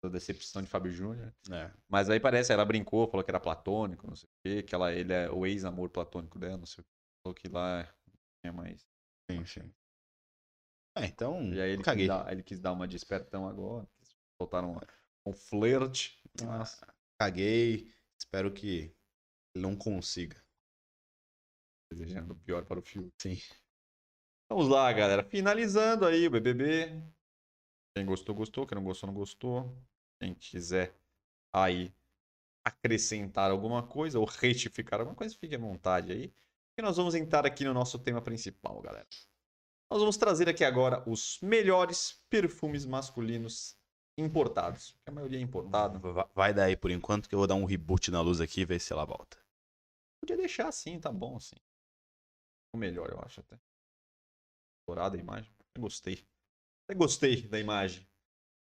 Da 0.00 0.08
decepção 0.10 0.62
de 0.62 0.68
Fábio 0.68 0.92
Júnior. 0.92 1.34
é. 1.50 1.72
Mas 1.88 2.08
aí 2.08 2.20
parece, 2.20 2.52
ela 2.52 2.64
brincou, 2.64 3.08
falou 3.08 3.24
que 3.24 3.30
era 3.32 3.40
platônico, 3.40 4.06
não 4.06 4.14
sei 4.14 4.28
o 4.28 4.32
quê, 4.44 4.62
que 4.62 4.72
ela, 4.72 4.92
ele 4.92 5.12
é 5.12 5.28
o 5.28 5.44
ex-amor 5.44 5.90
platônico 5.90 6.38
dela, 6.38 6.56
não 6.56 6.66
sei 6.66 6.82
o 6.82 6.84
quê. 6.84 6.90
Falou 7.24 7.34
que 7.34 7.48
lá 7.48 7.92
é 8.44 8.50
mais. 8.52 8.86
Sim, 9.28 9.44
sim. 9.44 9.74
É, 10.96 11.06
então, 11.06 11.52
E 11.52 11.60
aí 11.60 11.70
ele 11.70 11.74
eu 11.74 11.78
quis, 11.78 11.84
caguei. 11.84 12.06
dar, 12.06 12.32
ele 12.32 12.42
quis 12.44 12.60
dar 12.60 12.72
uma 12.72 12.86
despertão 12.86 13.48
agora. 13.48 13.88
Soltaram 14.40 14.80
um 15.26 15.32
flerte. 15.32 16.22
Nossa. 16.40 16.86
Caguei. 17.20 17.92
Espero 18.20 18.52
que 18.52 18.94
ele 19.54 19.62
não 19.62 19.76
consiga. 19.76 20.40
Desejando 21.90 22.34
o 22.34 22.38
pior 22.38 22.64
para 22.64 22.78
o 22.78 22.82
filme. 22.82 23.10
Sim. 23.20 23.36
Vamos 24.48 24.68
lá, 24.68 24.92
galera. 24.92 25.24
Finalizando 25.24 26.06
aí 26.06 26.26
o 26.26 26.30
BBB. 26.30 27.02
Quem 27.98 28.06
gostou, 28.06 28.32
gostou. 28.34 28.64
Quem 28.64 28.76
não 28.76 28.84
gostou, 28.84 29.08
não 29.08 29.14
gostou. 29.14 29.76
Quem 30.20 30.32
quiser 30.32 30.94
aí 31.52 31.92
acrescentar 32.64 33.50
alguma 33.50 33.82
coisa 33.82 34.18
ou 34.20 34.24
retificar 34.24 35.00
alguma 35.00 35.16
coisa, 35.16 35.36
fique 35.36 35.54
à 35.54 35.58
vontade 35.58 36.12
aí. 36.12 36.32
E 36.78 36.82
nós 36.82 36.96
vamos 36.96 37.16
entrar 37.16 37.44
aqui 37.44 37.64
no 37.64 37.74
nosso 37.74 37.98
tema 37.98 38.22
principal, 38.22 38.80
galera. 38.80 39.06
Nós 39.90 40.00
vamos 40.00 40.16
trazer 40.16 40.48
aqui 40.48 40.62
agora 40.64 41.02
os 41.10 41.40
melhores 41.42 42.22
perfumes 42.30 42.86
masculinos 42.86 43.76
importados. 44.16 44.96
A 45.06 45.10
maioria 45.10 45.38
é 45.38 45.42
importado. 45.42 45.98
Va- 45.98 46.30
Vai 46.34 46.54
daí 46.54 46.76
por 46.76 46.92
enquanto 46.92 47.28
que 47.28 47.34
eu 47.34 47.38
vou 47.40 47.48
dar 47.48 47.56
um 47.56 47.64
reboot 47.64 48.10
na 48.12 48.20
luz 48.20 48.40
aqui 48.40 48.60
e 48.60 48.64
ver 48.64 48.80
se 48.80 48.92
ela 48.92 49.04
volta. 49.04 49.38
Podia 50.20 50.36
deixar 50.36 50.68
assim, 50.68 51.00
tá 51.00 51.10
bom 51.10 51.36
assim. 51.36 51.56
O 52.72 52.78
melhor, 52.78 53.10
eu 53.10 53.20
acho 53.24 53.40
até. 53.40 53.58
Dourada 54.86 55.16
a 55.16 55.20
imagem. 55.20 55.52
Eu 55.74 55.82
gostei. 55.82 56.24
Até 56.88 56.96
gostei 56.96 57.42
da 57.42 57.60
imagem. 57.60 58.08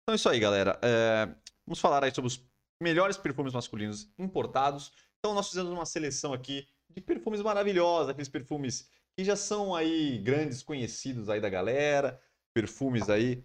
Então 0.03 0.13
é 0.13 0.17
isso 0.17 0.29
aí, 0.29 0.39
galera. 0.39 0.79
É, 0.83 1.35
Vamos 1.67 1.81
falar 1.81 2.05
aí 2.05 2.15
sobre 2.15 2.29
os 2.29 2.45
melhores 2.81 3.17
perfumes 3.17 3.53
masculinos 3.53 4.13
importados. 4.19 4.93
Então 5.19 5.35
nós 5.35 5.49
fizemos 5.49 5.71
uma 5.71 5.87
seleção 5.87 6.33
aqui 6.33 6.67
de 6.91 7.01
perfumes 7.01 7.41
maravilhosos, 7.41 8.11
aqueles 8.11 8.29
perfumes 8.29 8.91
que 9.17 9.25
já 9.25 9.37
são 9.37 9.75
aí 9.75 10.19
grandes 10.19 10.63
conhecidos 10.63 11.29
aí 11.29 11.41
da 11.41 11.49
galera, 11.49 12.21
perfumes 12.53 13.09
aí 13.09 13.45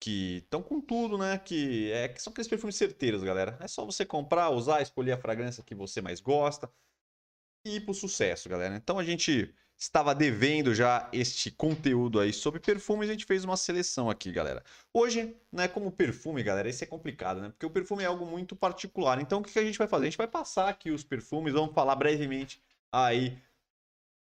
que 0.00 0.38
estão 0.38 0.62
com 0.62 0.80
tudo, 0.80 1.16
né? 1.16 1.38
Que, 1.38 1.90
é, 1.92 2.08
que 2.08 2.20
são 2.20 2.30
aqueles 2.30 2.48
perfumes 2.48 2.76
certeiros, 2.76 3.22
galera. 3.22 3.56
É 3.60 3.68
só 3.68 3.84
você 3.84 4.04
comprar, 4.04 4.50
usar, 4.50 4.82
escolher 4.82 5.12
a 5.12 5.18
fragrância 5.18 5.64
que 5.64 5.74
você 5.74 6.02
mais 6.02 6.20
gosta 6.20 6.70
e 7.66 7.76
ir 7.76 7.80
pro 7.84 7.94
sucesso, 7.94 8.48
galera. 8.48 8.76
Então 8.76 8.98
a 8.98 9.04
gente 9.04 9.54
estava 9.76 10.14
devendo 10.14 10.74
já 10.74 11.08
este 11.12 11.50
conteúdo 11.50 12.20
aí 12.20 12.32
sobre 12.32 12.60
perfumes, 12.60 13.08
a 13.08 13.12
gente 13.12 13.24
fez 13.26 13.44
uma 13.44 13.56
seleção 13.56 14.08
aqui, 14.08 14.32
galera. 14.32 14.62
Hoje, 14.92 15.36
né, 15.52 15.68
como 15.68 15.90
perfume, 15.90 16.42
galera, 16.42 16.68
isso 16.68 16.84
é 16.84 16.86
complicado, 16.86 17.40
né? 17.40 17.48
Porque 17.50 17.66
o 17.66 17.70
perfume 17.70 18.02
é 18.02 18.06
algo 18.06 18.24
muito 18.24 18.56
particular. 18.56 19.20
Então 19.20 19.40
o 19.40 19.42
que 19.42 19.58
a 19.58 19.64
gente 19.64 19.78
vai 19.78 19.88
fazer? 19.88 20.04
A 20.04 20.10
gente 20.10 20.18
vai 20.18 20.28
passar 20.28 20.68
aqui 20.68 20.90
os 20.90 21.04
perfumes, 21.04 21.52
vamos 21.52 21.74
falar 21.74 21.96
brevemente 21.96 22.62
aí 22.92 23.38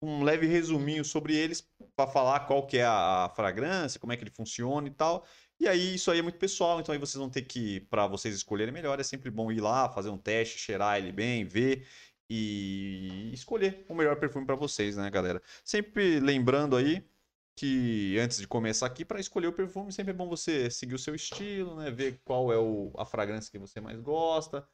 um 0.02 0.24
leve 0.24 0.46
resuminho 0.48 1.06
sobre 1.06 1.36
eles 1.36 1.66
para 1.96 2.12
falar 2.12 2.42
qual 2.42 2.68
que 2.68 2.78
é 2.78 2.86
a 2.86 3.32
fragrância, 3.36 4.00
como 4.00 4.12
é 4.12 4.18
que 4.18 4.24
ele 4.24 4.32
funciona 4.32 4.88
e 4.88 4.92
tal. 4.92 5.26
E 5.60 5.68
aí 5.68 5.96
isso 5.96 6.12
aí 6.12 6.20
é 6.20 6.22
muito 6.22 6.38
pessoal, 6.38 6.82
então 6.82 6.92
aí 6.92 7.00
vocês 7.00 7.16
vão 7.18 7.30
ter 7.30 7.44
que, 7.44 7.80
para 7.82 8.06
vocês 8.08 8.36
escolherem 8.36 8.74
melhor, 8.74 9.00
é 9.00 9.04
sempre 9.04 9.30
bom 9.32 9.52
ir 9.52 9.62
lá, 9.62 9.88
fazer 9.88 10.10
um 10.10 10.18
teste, 10.18 10.60
cheirar 10.60 10.98
ele 10.98 11.12
bem, 11.12 11.46
ver 11.46 11.88
e 12.34 13.32
escolher 13.34 13.86
o 13.88 13.94
melhor 13.94 14.16
perfume 14.20 14.46
para 14.46 14.56
vocês, 14.56 14.98
né, 14.98 15.10
galera? 15.12 15.42
Sempre 15.64 16.20
lembrando 16.20 16.76
aí 16.76 17.08
que 17.56 18.18
antes 18.20 18.40
de 18.40 18.48
começar 18.48 18.88
aqui, 18.88 19.06
para 19.06 19.20
escolher 19.20 19.48
o 19.48 19.54
perfume, 19.54 19.92
sempre 19.94 20.12
é 20.12 20.16
bom 20.16 20.28
você 20.28 20.70
seguir 20.72 20.96
o 20.96 21.00
seu 21.00 21.14
estilo, 21.14 21.76
né? 21.78 21.92
Ver 21.92 22.20
qual 22.26 22.52
é 22.52 22.58
o, 22.58 22.92
a 22.98 23.06
fragrância 23.06 23.52
que 23.52 23.60
você 23.60 23.80
mais 23.80 24.00
gosta, 24.02 24.68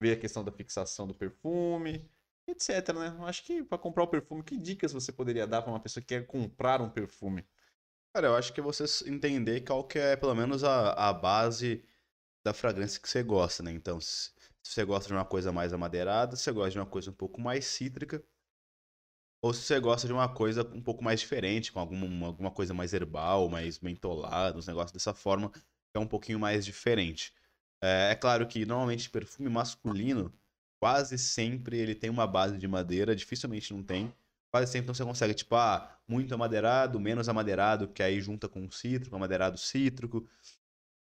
ver 0.00 0.12
a 0.12 0.20
questão 0.20 0.44
da 0.44 0.52
fixação 0.52 1.06
do 1.06 1.14
perfume, 1.14 2.06
etc, 2.46 2.94
né? 2.94 3.16
Acho 3.22 3.44
que 3.44 3.64
para 3.64 3.78
comprar 3.78 4.04
o 4.04 4.08
perfume, 4.08 4.42
que 4.42 4.58
dicas 4.58 4.92
você 4.92 5.10
poderia 5.12 5.46
dar 5.46 5.62
para 5.62 5.72
uma 5.72 5.80
pessoa 5.80 6.02
que 6.02 6.08
quer 6.08 6.26
comprar 6.26 6.82
um 6.82 6.90
perfume? 6.90 7.46
Cara, 8.14 8.28
eu 8.28 8.36
acho 8.36 8.52
que 8.52 8.60
você 8.60 8.84
entender 9.08 9.62
qual 9.62 9.84
que 9.84 9.98
é, 9.98 10.16
pelo 10.16 10.34
menos, 10.34 10.64
a, 10.64 10.92
a 10.92 11.12
base 11.14 11.84
da 12.44 12.54
fragrância 12.54 13.00
que 13.00 13.08
você 13.08 13.22
gosta, 13.22 13.62
né? 13.62 13.72
Então, 13.72 14.00
se, 14.00 14.30
se 14.66 14.72
você 14.72 14.84
gosta 14.84 15.06
de 15.06 15.14
uma 15.14 15.24
coisa 15.24 15.52
mais 15.52 15.72
amadeirada, 15.72 16.34
se 16.34 16.42
você 16.42 16.52
gosta 16.52 16.70
de 16.72 16.78
uma 16.78 16.86
coisa 16.86 17.10
um 17.10 17.14
pouco 17.14 17.40
mais 17.40 17.64
cítrica, 17.66 18.20
ou 19.40 19.54
se 19.54 19.62
você 19.62 19.78
gosta 19.78 20.08
de 20.08 20.12
uma 20.12 20.28
coisa 20.28 20.68
um 20.74 20.82
pouco 20.82 21.04
mais 21.04 21.20
diferente, 21.20 21.70
com 21.72 21.78
alguma, 21.78 22.26
alguma 22.26 22.50
coisa 22.50 22.74
mais 22.74 22.92
herbal, 22.92 23.48
mais 23.48 23.78
mentolada, 23.78 24.58
uns 24.58 24.66
negócios 24.66 24.90
dessa 24.90 25.14
forma, 25.14 25.52
é 25.94 25.98
um 26.00 26.06
pouquinho 26.06 26.40
mais 26.40 26.64
diferente. 26.64 27.32
É, 27.80 28.10
é 28.10 28.14
claro 28.16 28.44
que, 28.48 28.66
normalmente, 28.66 29.08
perfume 29.08 29.48
masculino, 29.48 30.32
quase 30.80 31.16
sempre 31.16 31.78
ele 31.78 31.94
tem 31.94 32.10
uma 32.10 32.26
base 32.26 32.58
de 32.58 32.66
madeira, 32.66 33.14
dificilmente 33.14 33.72
não 33.72 33.84
tem. 33.84 34.12
Quase 34.52 34.72
sempre 34.72 34.88
você 34.88 35.04
consegue, 35.04 35.34
tipo, 35.34 35.54
ah, 35.54 35.96
muito 36.08 36.34
amadeirado, 36.34 36.98
menos 36.98 37.28
amadeirado, 37.28 37.86
que 37.88 38.02
aí 38.02 38.20
junta 38.20 38.48
com 38.48 38.68
cítrico, 38.68 39.14
amadeirado 39.14 39.58
cítrico. 39.58 40.28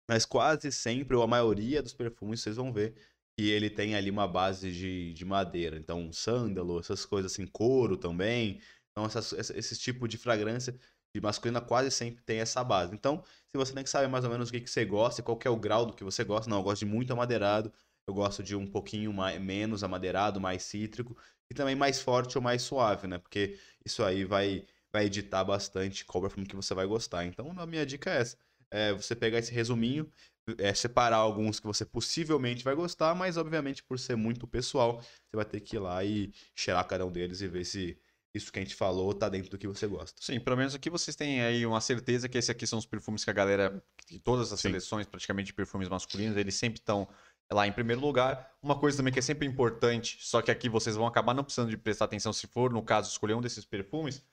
Mas 0.09 0.25
quase 0.25 0.71
sempre, 0.71 1.15
ou 1.15 1.23
a 1.23 1.27
maioria 1.27 1.83
dos 1.83 1.93
perfumes, 1.93 2.41
vocês 2.41 2.55
vão 2.55 2.73
ver 2.73 2.95
que 3.37 3.49
ele 3.49 3.69
tem 3.69 3.95
ali 3.95 4.09
uma 4.11 4.27
base 4.27 4.71
de, 4.71 5.13
de 5.13 5.25
madeira. 5.25 5.77
Então, 5.77 6.11
sândalo, 6.13 6.79
essas 6.79 7.05
coisas 7.05 7.31
assim, 7.31 7.45
couro 7.47 7.97
também. 7.97 8.61
Então, 8.91 9.05
essas, 9.05 9.33
esse, 9.33 9.77
tipo 9.77 10.07
de 10.07 10.17
fragrância 10.17 10.77
de 11.15 11.21
masculina 11.21 11.61
quase 11.61 11.91
sempre 11.91 12.23
tem 12.23 12.39
essa 12.39 12.63
base. 12.63 12.93
Então, 12.93 13.23
se 13.47 13.57
você 13.57 13.73
tem 13.73 13.83
que 13.83 13.89
saber 13.89 14.07
mais 14.07 14.23
ou 14.23 14.31
menos 14.31 14.49
o 14.49 14.51
que, 14.51 14.61
que 14.61 14.69
você 14.69 14.85
gosta 14.85 15.21
e 15.21 15.23
qual 15.23 15.39
é 15.43 15.49
o 15.49 15.57
grau 15.57 15.85
do 15.85 15.93
que 15.93 16.03
você 16.03 16.23
gosta, 16.23 16.49
não, 16.49 16.57
eu 16.57 16.63
gosto 16.63 16.79
de 16.79 16.85
muito 16.85 17.13
amadeirado, 17.13 17.71
eu 18.07 18.13
gosto 18.13 18.43
de 18.43 18.55
um 18.55 18.67
pouquinho 18.67 19.13
mais, 19.13 19.39
menos 19.41 19.83
amadeirado, 19.83 20.39
mais 20.39 20.63
cítrico, 20.63 21.17
e 21.49 21.53
também 21.53 21.75
mais 21.75 22.01
forte 22.01 22.37
ou 22.37 22.43
mais 22.43 22.61
suave, 22.61 23.07
né? 23.07 23.17
Porque 23.17 23.57
isso 23.85 24.03
aí 24.03 24.25
vai, 24.25 24.65
vai 24.91 25.05
editar 25.05 25.43
bastante 25.43 26.05
qual 26.05 26.21
perfume 26.21 26.45
que 26.47 26.55
você 26.55 26.73
vai 26.73 26.85
gostar. 26.85 27.25
Então, 27.25 27.53
a 27.57 27.65
minha 27.65 27.85
dica 27.85 28.11
é 28.11 28.21
essa. 28.21 28.37
É 28.73 28.91
você 28.93 29.15
pegar 29.15 29.39
esse 29.39 29.51
resuminho, 29.51 30.09
é, 30.57 30.73
separar 30.73 31.17
alguns 31.17 31.59
que 31.59 31.67
você 31.67 31.85
possivelmente 31.85 32.63
vai 32.63 32.75
gostar, 32.75 33.13
mas 33.15 33.37
obviamente 33.37 33.83
por 33.83 33.99
ser 33.99 34.15
muito 34.15 34.47
pessoal, 34.47 34.99
você 34.99 35.35
vai 35.35 35.45
ter 35.45 35.61
que 35.61 35.75
ir 35.75 35.79
lá 35.79 36.03
e 36.03 36.33
cheirar 36.55 36.85
cada 36.87 37.05
um 37.05 37.11
deles 37.11 37.41
e 37.41 37.47
ver 37.47 37.65
se 37.65 37.97
isso 38.33 38.51
que 38.51 38.57
a 38.57 38.61
gente 38.63 38.75
falou 38.75 39.13
tá 39.13 39.29
dentro 39.29 39.51
do 39.51 39.57
que 39.57 39.67
você 39.67 39.85
gosta. 39.85 40.19
Sim, 40.21 40.39
pelo 40.39 40.57
menos 40.57 40.73
aqui 40.73 40.89
vocês 40.89 41.15
têm 41.15 41.41
aí 41.41 41.65
uma 41.65 41.79
certeza 41.79 42.27
que 42.27 42.37
esses 42.37 42.49
aqui 42.49 42.65
são 42.65 42.79
os 42.79 42.85
perfumes 42.85 43.23
que 43.23 43.29
a 43.29 43.33
galera, 43.33 43.83
de 44.09 44.19
todas 44.19 44.51
as 44.51 44.59
Sim. 44.59 44.69
seleções 44.69 45.05
praticamente 45.05 45.47
de 45.47 45.53
perfumes 45.53 45.87
masculinos, 45.87 46.35
eles 46.35 46.55
sempre 46.55 46.79
estão 46.79 47.07
lá 47.51 47.67
em 47.67 47.71
primeiro 47.71 48.01
lugar. 48.01 48.51
Uma 48.61 48.79
coisa 48.79 48.97
também 48.97 49.13
que 49.13 49.19
é 49.19 49.21
sempre 49.21 49.47
importante, 49.47 50.17
só 50.21 50.41
que 50.41 50.49
aqui 50.49 50.67
vocês 50.67 50.95
vão 50.95 51.05
acabar 51.05 51.35
não 51.35 51.43
precisando 51.43 51.69
de 51.69 51.77
prestar 51.77 52.05
atenção 52.05 52.33
se 52.33 52.47
for, 52.47 52.73
no 52.73 52.81
caso, 52.81 53.11
escolher 53.11 53.35
um 53.35 53.41
desses 53.41 53.65
perfumes, 53.65 54.23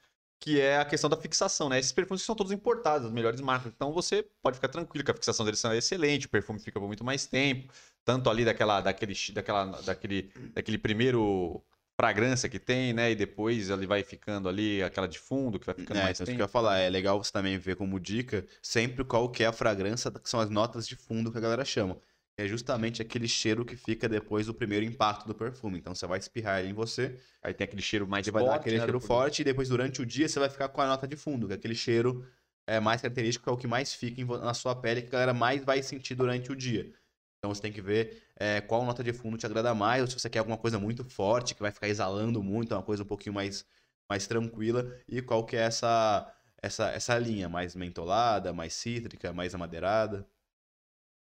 que 0.41 0.61
é 0.61 0.79
a 0.79 0.85
questão 0.85 1.11
da 1.11 1.17
fixação, 1.17 1.69
né? 1.69 1.79
Esses 1.79 1.93
perfumes 1.93 2.23
são 2.23 2.35
todos 2.35 2.53
importados, 2.53 3.07
as 3.07 3.13
melhores 3.13 3.41
marcas. 3.41 3.73
Então 3.75 3.93
você 3.93 4.23
pode 4.43 4.57
ficar 4.57 4.69
tranquilo 4.69 5.05
que 5.05 5.11
a 5.11 5.15
fixação 5.15 5.45
deles 5.45 5.63
é 5.65 5.77
excelente, 5.77 6.27
o 6.27 6.31
perfume 6.31 6.59
fica 6.61 6.81
por 6.81 6.87
muito 6.87 7.05
mais 7.05 7.27
tempo, 7.27 7.73
tanto 8.05 8.31
ali 8.31 8.45
daquela, 8.45 8.81
daquele, 8.81 9.15
daquela, 9.35 9.67
daquele, 9.83 10.33
daquele 10.55 10.79
primeiro 10.79 11.63
fragrância 12.01 12.49
que 12.49 12.59
tem, 12.59 12.95
né? 12.95 13.11
E 13.11 13.15
depois 13.15 13.69
ele 13.69 13.87
vai 13.87 14.03
ficando 14.03 14.49
ali, 14.49 14.83
aquela 14.83 15.07
de 15.07 15.19
fundo, 15.19 15.59
que 15.61 15.67
vai 15.67 15.75
ficando 15.75 15.99
É, 15.99 16.03
mais 16.05 16.17
então 16.17 16.25
isso 16.25 16.35
que 16.35 16.41
eu 16.41 16.45
ia 16.45 16.49
falar. 16.49 16.79
É 16.79 16.89
legal 16.89 17.23
você 17.23 17.31
também 17.31 17.59
ver 17.59 17.77
como 17.77 18.01
dica 18.01 18.47
sempre 18.63 19.05
qual 19.05 19.31
que 19.31 19.45
é 19.45 19.47
a 19.47 19.53
fragrância, 19.53 20.11
que 20.11 20.29
são 20.31 20.41
as 20.41 20.49
notas 20.49 20.89
de 20.89 20.97
fundo 20.97 21.31
que 21.31 21.37
a 21.37 21.41
galera 21.41 21.65
chama. 21.65 21.99
É 22.39 22.47
justamente 22.47 23.03
aquele 23.03 23.29
cheiro 23.29 23.65
que 23.65 23.77
fica 23.77 24.09
depois 24.09 24.47
do 24.47 24.55
primeiro 24.55 24.85
impacto 24.85 25.27
do 25.27 25.35
perfume. 25.35 25.79
Então 25.79 25.95
você 25.95 26.07
vai 26.07 26.19
espirrar 26.19 26.61
ele 26.61 26.71
em 26.71 26.73
você, 26.73 27.21
Aí 27.43 27.53
tem 27.53 27.65
aquele 27.65 27.83
cheiro 27.83 28.07
mais 28.07 28.25
você 28.25 28.31
vai 28.31 28.43
forte, 28.43 28.53
dar 28.53 28.61
aquele 28.61 28.79
né, 28.79 28.85
cheiro 28.85 29.01
forte 29.01 29.43
e 29.43 29.45
depois 29.45 29.69
durante 29.69 30.01
o 30.01 30.07
dia 30.07 30.29
você 30.29 30.39
vai 30.39 30.49
ficar 30.49 30.69
com 30.69 30.81
a 30.81 30.87
nota 30.87 31.07
de 31.07 31.17
fundo, 31.17 31.47
que 31.47 31.53
é 31.53 31.57
aquele 31.57 31.75
cheiro 31.75 32.27
é 32.67 32.79
mais 32.79 33.01
característico, 33.03 33.45
que 33.45 33.51
é 33.51 33.53
o 33.53 33.57
que 33.57 33.67
mais 33.67 33.93
fica 33.93 34.25
na 34.39 34.55
sua 34.55 34.75
pele, 34.77 35.03
que 35.03 35.09
a 35.09 35.13
galera 35.13 35.35
mais 35.35 35.65
vai 35.65 35.83
sentir 35.83 36.15
durante 36.15 36.53
o 36.53 36.57
dia. 36.57 36.93
Então 37.39 37.53
você 37.53 37.61
tem 37.61 37.73
que 37.73 37.81
ver 37.81 38.23
é, 38.37 38.61
qual 38.61 38.85
nota 38.85 39.03
de 39.03 39.13
fundo 39.13 39.37
te 39.37 39.47
agrada 39.47 39.75
mais, 39.75 40.03
ou 40.03 40.07
se 40.09 40.19
você 40.19 40.29
quer 40.31 40.41
alguma 40.41 40.59
coisa 40.59 40.79
muito 40.79 41.05
forte, 41.05 41.55
que 41.55 41.63
vai 41.63 41.73
ficar 41.73 41.89
exalando 41.89 42.43
muito, 42.43 42.75
uma 42.75 42.83
coisa 42.83 43.03
um 43.03 43.07
pouquinho 43.07 43.35
mais, 43.35 43.65
mais 44.09 44.27
tranquila, 44.27 44.95
e 45.09 45.23
qual 45.23 45.45
que 45.45 45.57
é 45.57 45.61
essa, 45.61 46.33
essa, 46.63 46.91
essa 46.91 47.19
linha, 47.19 47.49
mais 47.49 47.75
mentolada, 47.75 48.53
mais 48.53 48.75
cítrica, 48.75 49.33
mais 49.33 49.55
amadeirada. 49.55 50.27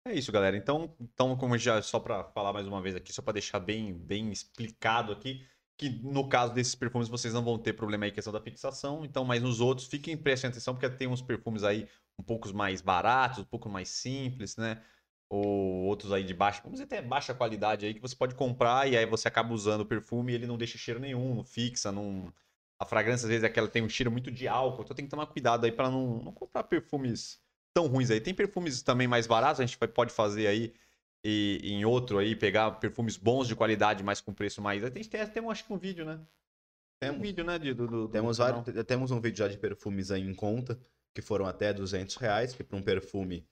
É 0.05 0.13
isso, 0.13 0.31
galera. 0.31 0.57
Então, 0.57 0.95
então 0.99 1.37
como 1.37 1.57
já 1.57 1.81
só 1.81 1.99
para 1.99 2.23
falar 2.23 2.51
mais 2.51 2.65
uma 2.67 2.81
vez 2.81 2.95
aqui, 2.95 3.13
só 3.13 3.21
para 3.21 3.33
deixar 3.33 3.59
bem, 3.59 3.93
bem 3.93 4.31
explicado 4.31 5.11
aqui, 5.11 5.45
que 5.77 5.89
no 5.89 6.27
caso 6.27 6.53
desses 6.53 6.73
perfumes 6.73 7.07
vocês 7.07 7.33
não 7.33 7.43
vão 7.43 7.57
ter 7.59 7.73
problema 7.73 8.05
aí 8.05 8.11
questão 8.11 8.33
da 8.33 8.41
fixação, 8.41 9.05
então, 9.05 9.23
mas 9.23 9.41
nos 9.43 9.59
outros 9.61 9.87
fiquem 9.87 10.17
prestem 10.17 10.49
atenção 10.49 10.73
porque 10.73 10.89
tem 10.89 11.07
uns 11.07 11.21
perfumes 11.21 11.63
aí 11.63 11.87
um 12.17 12.23
pouco 12.23 12.51
mais 12.53 12.81
baratos, 12.81 13.39
um 13.39 13.43
pouco 13.45 13.69
mais 13.69 13.89
simples, 13.89 14.57
né? 14.57 14.83
Ou 15.29 15.85
outros 15.85 16.11
aí 16.11 16.23
de 16.23 16.33
baixa, 16.33 16.61
vamos 16.61 16.79
dizer 16.79 16.85
até 16.85 17.01
baixa 17.01 17.33
qualidade 17.33 17.85
aí 17.85 17.93
que 17.93 18.01
você 18.01 18.15
pode 18.15 18.35
comprar 18.35 18.89
e 18.89 18.97
aí 18.97 19.05
você 19.05 19.27
acaba 19.27 19.53
usando 19.53 19.81
o 19.81 19.85
perfume 19.85 20.31
e 20.33 20.35
ele 20.35 20.47
não 20.47 20.57
deixa 20.57 20.77
cheiro 20.77 20.99
nenhum, 20.99 21.35
não 21.35 21.43
fixa, 21.45 21.91
não 21.91 22.33
a 22.79 22.85
fragrância 22.85 23.25
às 23.25 23.29
vezes 23.29 23.43
é 23.43 23.47
aquela 23.47 23.67
tem 23.67 23.83
um 23.83 23.89
cheiro 23.89 24.11
muito 24.11 24.31
de 24.31 24.47
álcool, 24.47 24.81
então 24.83 24.95
tem 24.95 25.05
que 25.05 25.11
tomar 25.11 25.27
cuidado 25.27 25.65
aí 25.65 25.71
para 25.71 25.89
não, 25.89 26.17
não 26.23 26.33
comprar 26.33 26.63
perfumes 26.63 27.39
tão 27.73 27.87
ruins 27.87 28.11
aí. 28.11 28.21
Tem 28.21 28.33
perfumes 28.33 28.81
também 28.81 29.07
mais 29.07 29.27
baratos, 29.27 29.59
a 29.59 29.65
gente 29.65 29.77
pode 29.77 30.11
fazer 30.13 30.47
aí 30.47 30.73
e, 31.23 31.59
em 31.63 31.85
outro 31.85 32.17
aí, 32.17 32.35
pegar 32.35 32.71
perfumes 32.71 33.17
bons 33.17 33.47
de 33.47 33.55
qualidade, 33.55 34.03
mas 34.03 34.21
com 34.21 34.33
preço 34.33 34.61
mais. 34.61 34.83
A 34.83 34.89
gente 34.89 35.09
tem 35.09 35.21
até, 35.21 35.41
um, 35.41 35.49
acho 35.51 35.65
que 35.65 35.73
um 35.73 35.77
vídeo, 35.77 36.03
né? 36.05 36.19
Tem 36.99 37.11
um 37.11 37.19
vídeo, 37.19 37.43
né? 37.43 37.57
De, 37.57 37.73
do, 37.73 37.87
do- 37.87 38.07
do 38.07 38.09
Temos, 38.09 38.37
canal. 38.37 38.63
vários, 38.63 38.85
temos 38.85 39.11
um 39.11 39.19
vídeo 39.19 39.37
já 39.37 39.47
de 39.47 39.57
perfumes 39.57 40.11
aí 40.11 40.21
em 40.21 40.33
conta, 40.33 40.79
que 41.13 41.21
foram 41.21 41.45
até 41.45 41.73
200 41.73 42.15
reais, 42.15 42.53
que 42.53 42.63
para 42.63 42.77
um 42.77 42.81
perfume 42.81 43.47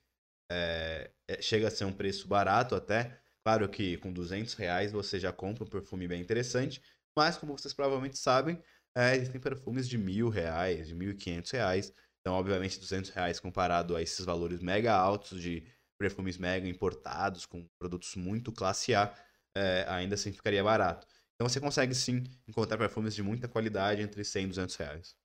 é, 0.51 1.11
é- 1.27 1.41
chega 1.41 1.67
a 1.67 1.71
ser 1.71 1.85
um 1.85 1.93
preço 1.93 2.27
barato 2.27 2.75
até. 2.75 3.19
Claro 3.43 3.67
que 3.69 3.97
com 3.97 4.11
200 4.11 4.53
reais 4.53 4.91
você 4.91 5.19
já 5.19 5.31
compra 5.31 5.63
um 5.63 5.67
perfume 5.67 6.07
bem 6.07 6.21
interessante, 6.21 6.81
mas 7.15 7.37
como 7.37 7.57
vocês 7.57 7.73
provavelmente 7.73 8.17
sabem, 8.17 8.61
é, 8.95 9.15
existem 9.15 9.39
perfumes 9.39 9.87
de 9.87 9.97
mil 9.97 10.29
reais, 10.29 10.87
de 10.87 10.95
mil 10.95 11.11
e 11.11 11.15
quinhentos 11.15 11.51
reais. 11.51 11.93
Então, 12.29 12.37
obviamente, 12.37 12.79
200 12.79 13.09
reais 13.09 13.39
comparado 13.39 13.95
a 13.95 14.03
esses 14.03 14.23
valores 14.23 14.61
mega 14.61 14.93
altos 14.93 15.41
de 15.41 15.65
perfumes 15.97 16.37
mega 16.37 16.67
importados, 16.67 17.43
com 17.43 17.67
produtos 17.79 18.15
muito 18.15 18.51
classe 18.51 18.93
A, 18.93 19.11
é, 19.57 19.83
ainda 19.87 20.13
assim 20.13 20.31
ficaria 20.31 20.63
barato. 20.63 21.07
Então 21.33 21.49
você 21.49 21.59
consegue 21.59 21.95
sim 21.95 22.23
encontrar 22.47 22.77
perfumes 22.77 23.15
de 23.15 23.23
muita 23.23 23.47
qualidade 23.47 24.03
entre 24.03 24.23
100 24.23 24.43
e 24.43 24.47
200 24.47 24.75
reais. 24.75 25.17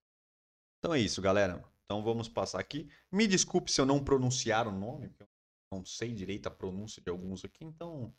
Então 0.79 0.95
é 0.95 0.99
isso, 0.99 1.21
galera. 1.21 1.63
Então 1.85 2.03
vamos 2.03 2.27
passar 2.27 2.59
aqui. 2.59 2.89
Me 3.13 3.27
desculpe 3.27 3.71
se 3.71 3.83
eu 3.83 3.85
não 3.85 4.03
pronunciar 4.03 4.67
o 4.67 4.73
nome, 4.73 5.11
porque 5.11 5.25
eu 5.25 5.77
não 5.77 5.85
sei 5.85 6.15
direito 6.15 6.47
a 6.47 6.51
pronúncia 6.51 7.03
de 7.03 7.11
alguns 7.11 7.45
aqui, 7.45 7.67
então. 7.67 8.17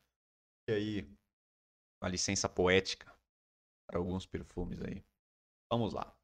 E 0.70 0.74
aí, 0.74 1.18
a 2.04 2.08
licença 2.08 2.48
poética 2.48 3.12
para 3.90 3.98
alguns 3.98 4.28
perfumes 4.28 4.80
aí. 4.84 5.04
Vamos 5.72 5.92
lá. 5.92 6.15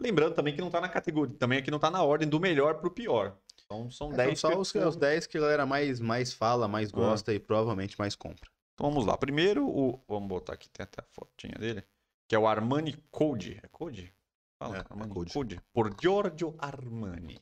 Lembrando 0.00 0.34
também 0.34 0.54
que 0.54 0.60
não 0.60 0.70
tá 0.70 0.80
na 0.80 0.88
categoria, 0.88 1.36
também 1.36 1.58
aqui 1.58 1.70
não 1.70 1.78
tá 1.78 1.90
na 1.90 2.02
ordem 2.02 2.28
do 2.28 2.38
melhor 2.38 2.74
pro 2.80 2.90
pior. 2.90 3.36
Então 3.64 3.90
são 3.90 4.12
É, 4.12 4.16
10 4.16 4.40
são 4.40 4.50
só 4.52 4.58
os, 4.58 4.74
os 4.74 4.96
10 4.96 5.26
que 5.26 5.36
a 5.36 5.40
galera 5.40 5.66
mais, 5.66 6.00
mais 6.00 6.32
fala, 6.32 6.68
mais 6.68 6.90
gosta 6.90 7.34
e 7.34 7.38
provavelmente 7.40 7.98
mais 7.98 8.14
compra. 8.14 8.48
Então 8.74 8.88
vamos 8.90 9.04
lá. 9.04 9.16
Primeiro, 9.18 9.68
o. 9.68 10.00
Vamos 10.08 10.28
botar 10.28 10.54
aqui, 10.54 10.68
tem 10.70 10.84
até 10.84 11.02
a 11.02 11.04
fotinha 11.10 11.54
dele. 11.58 11.82
Que 12.28 12.34
é 12.34 12.38
o 12.38 12.46
Armani 12.46 12.96
Code. 13.10 13.58
É 13.62 13.68
Code? 13.68 14.14
Fala, 14.58 14.76
É, 14.76 14.78
é 14.78 14.82
Armani 14.88 15.12
Code. 15.12 15.32
Code. 15.32 15.60
Por 15.72 15.94
Giorgio 16.00 16.54
Armani. 16.58 17.40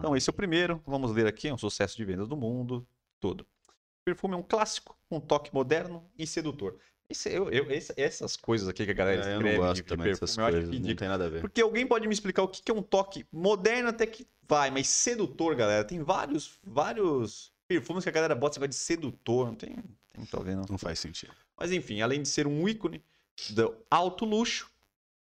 Então, 0.00 0.16
esse 0.16 0.30
é 0.30 0.32
o 0.32 0.34
primeiro. 0.34 0.80
Vamos 0.86 1.10
ler 1.12 1.26
aqui. 1.26 1.48
É 1.48 1.52
um 1.54 1.58
sucesso 1.58 1.96
de 1.96 2.04
vendas 2.04 2.28
do 2.28 2.36
mundo 2.36 2.86
todo. 3.20 3.40
O 3.42 4.04
perfume 4.04 4.34
é 4.34 4.36
um 4.36 4.42
clássico, 4.42 4.96
um 5.10 5.20
toque 5.20 5.52
moderno 5.52 6.08
e 6.16 6.26
sedutor. 6.26 6.78
Esse, 7.08 7.32
eu, 7.32 7.50
eu- 7.50 7.70
esse- 7.70 7.94
essas 7.96 8.36
coisas 8.36 8.68
aqui 8.68 8.84
que 8.84 8.90
a 8.90 8.94
galera 8.94 9.22
É, 9.22 9.34
eu 9.34 9.36
escreve 9.36 9.56
não 9.58 9.64
gosto 9.64 9.74
de, 9.76 9.82
de 9.82 9.88
também 9.88 10.06
dessas 10.06 10.18
perfume, 10.36 10.42
eu 10.42 10.46
acho 10.58 10.66
coisas, 10.68 10.88
não 10.88 10.96
tem 10.96 11.08
nada 11.08 11.26
a 11.26 11.28
ver. 11.28 11.40
Porque 11.40 11.60
alguém 11.62 11.86
pode 11.86 12.06
me 12.08 12.12
explicar 12.12 12.42
o 12.42 12.48
que 12.48 12.62
que 12.62 12.70
é 12.70 12.74
um 12.74 12.82
toque 12.82 13.24
moderno 13.32 13.88
até 13.90 14.06
que 14.06 14.26
vai, 14.48 14.70
mas 14.70 14.88
sedutor, 14.88 15.54
galera. 15.54 15.84
Tem 15.84 16.02
vários, 16.02 16.58
vários 16.64 17.52
perfumes 17.68 18.02
que 18.02 18.08
a 18.08 18.12
galera 18.12 18.34
bota 18.34 18.54
esse 18.54 18.60
negócio 18.60 18.78
de 18.80 18.84
sedutor. 18.84 19.46
Não 19.46 19.54
tem, 19.54 19.70
tem 19.76 19.84
muito 20.16 20.36
a 20.36 20.42
ver, 20.42 20.56
não. 20.56 20.64
Não 20.68 20.78
faz 20.78 20.98
sentido. 20.98 21.32
Mas 21.56 21.70
enfim, 21.70 22.00
além 22.00 22.22
de 22.22 22.28
ser 22.28 22.46
um 22.46 22.68
ícone 22.68 23.04
do 23.50 23.76
alto 23.90 24.24
luxo, 24.24 24.68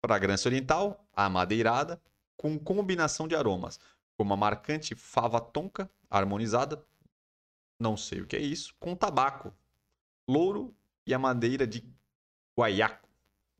fragrância 0.05 0.47
oriental, 0.49 1.03
amadeirada, 1.15 1.99
com 2.37 2.57
combinação 2.59 3.27
de 3.27 3.35
aromas, 3.35 3.79
como 4.15 4.33
a 4.33 4.37
marcante 4.37 4.93
fava 4.95 5.39
tonka, 5.41 5.89
harmonizada, 6.09 6.83
não 7.79 7.97
sei 7.97 8.21
o 8.21 8.27
que 8.27 8.35
é 8.35 8.39
isso, 8.39 8.75
com 8.79 8.95
tabaco, 8.95 9.53
louro 10.27 10.75
e 11.05 11.13
a 11.13 11.19
madeira 11.19 11.65
de 11.65 11.83
guaiaco, 12.57 13.07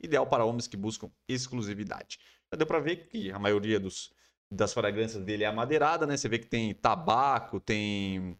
ideal 0.02 0.26
para 0.26 0.44
homens 0.44 0.66
que 0.66 0.76
buscam 0.76 1.10
exclusividade. 1.28 2.18
Já 2.52 2.56
deu 2.56 2.66
para 2.66 2.80
ver 2.80 3.08
que 3.08 3.30
a 3.30 3.38
maioria 3.38 3.80
dos, 3.80 4.12
das 4.50 4.72
fragrâncias 4.72 5.24
dele 5.24 5.44
é 5.44 5.46
amadeirada, 5.46 6.06
né? 6.06 6.16
Você 6.16 6.28
vê 6.28 6.38
que 6.38 6.46
tem 6.46 6.74
tabaco, 6.74 7.60
tem 7.60 8.38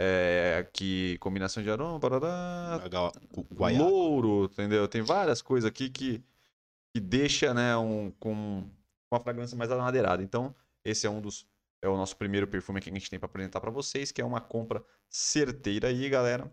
é, 0.00 0.66
que 0.72 1.18
combinação 1.18 1.62
de 1.62 1.70
aroma, 1.70 1.98
Guaiaco. 3.54 3.84
louro, 3.84 4.44
entendeu? 4.44 4.88
Tem 4.88 5.02
várias 5.02 5.42
coisas 5.42 5.68
aqui 5.68 5.90
que, 5.90 6.22
que 6.94 7.00
deixa, 7.00 7.52
né, 7.52 7.76
um, 7.76 8.10
com 8.18 8.68
uma 9.12 9.20
fragrância 9.20 9.56
mais 9.56 9.70
amadeirada. 9.70 10.22
Então, 10.22 10.54
esse 10.84 11.06
é 11.06 11.10
um 11.10 11.20
dos 11.20 11.46
é 11.82 11.88
o 11.88 11.96
nosso 11.96 12.16
primeiro 12.16 12.46
perfume 12.46 12.80
que 12.80 12.88
a 12.88 12.92
gente 12.92 13.10
tem 13.10 13.18
para 13.18 13.26
apresentar 13.26 13.60
para 13.60 13.70
vocês, 13.70 14.12
que 14.12 14.22
é 14.22 14.24
uma 14.24 14.40
compra 14.40 14.84
certeira 15.10 15.88
aí, 15.88 16.08
galera. 16.08 16.50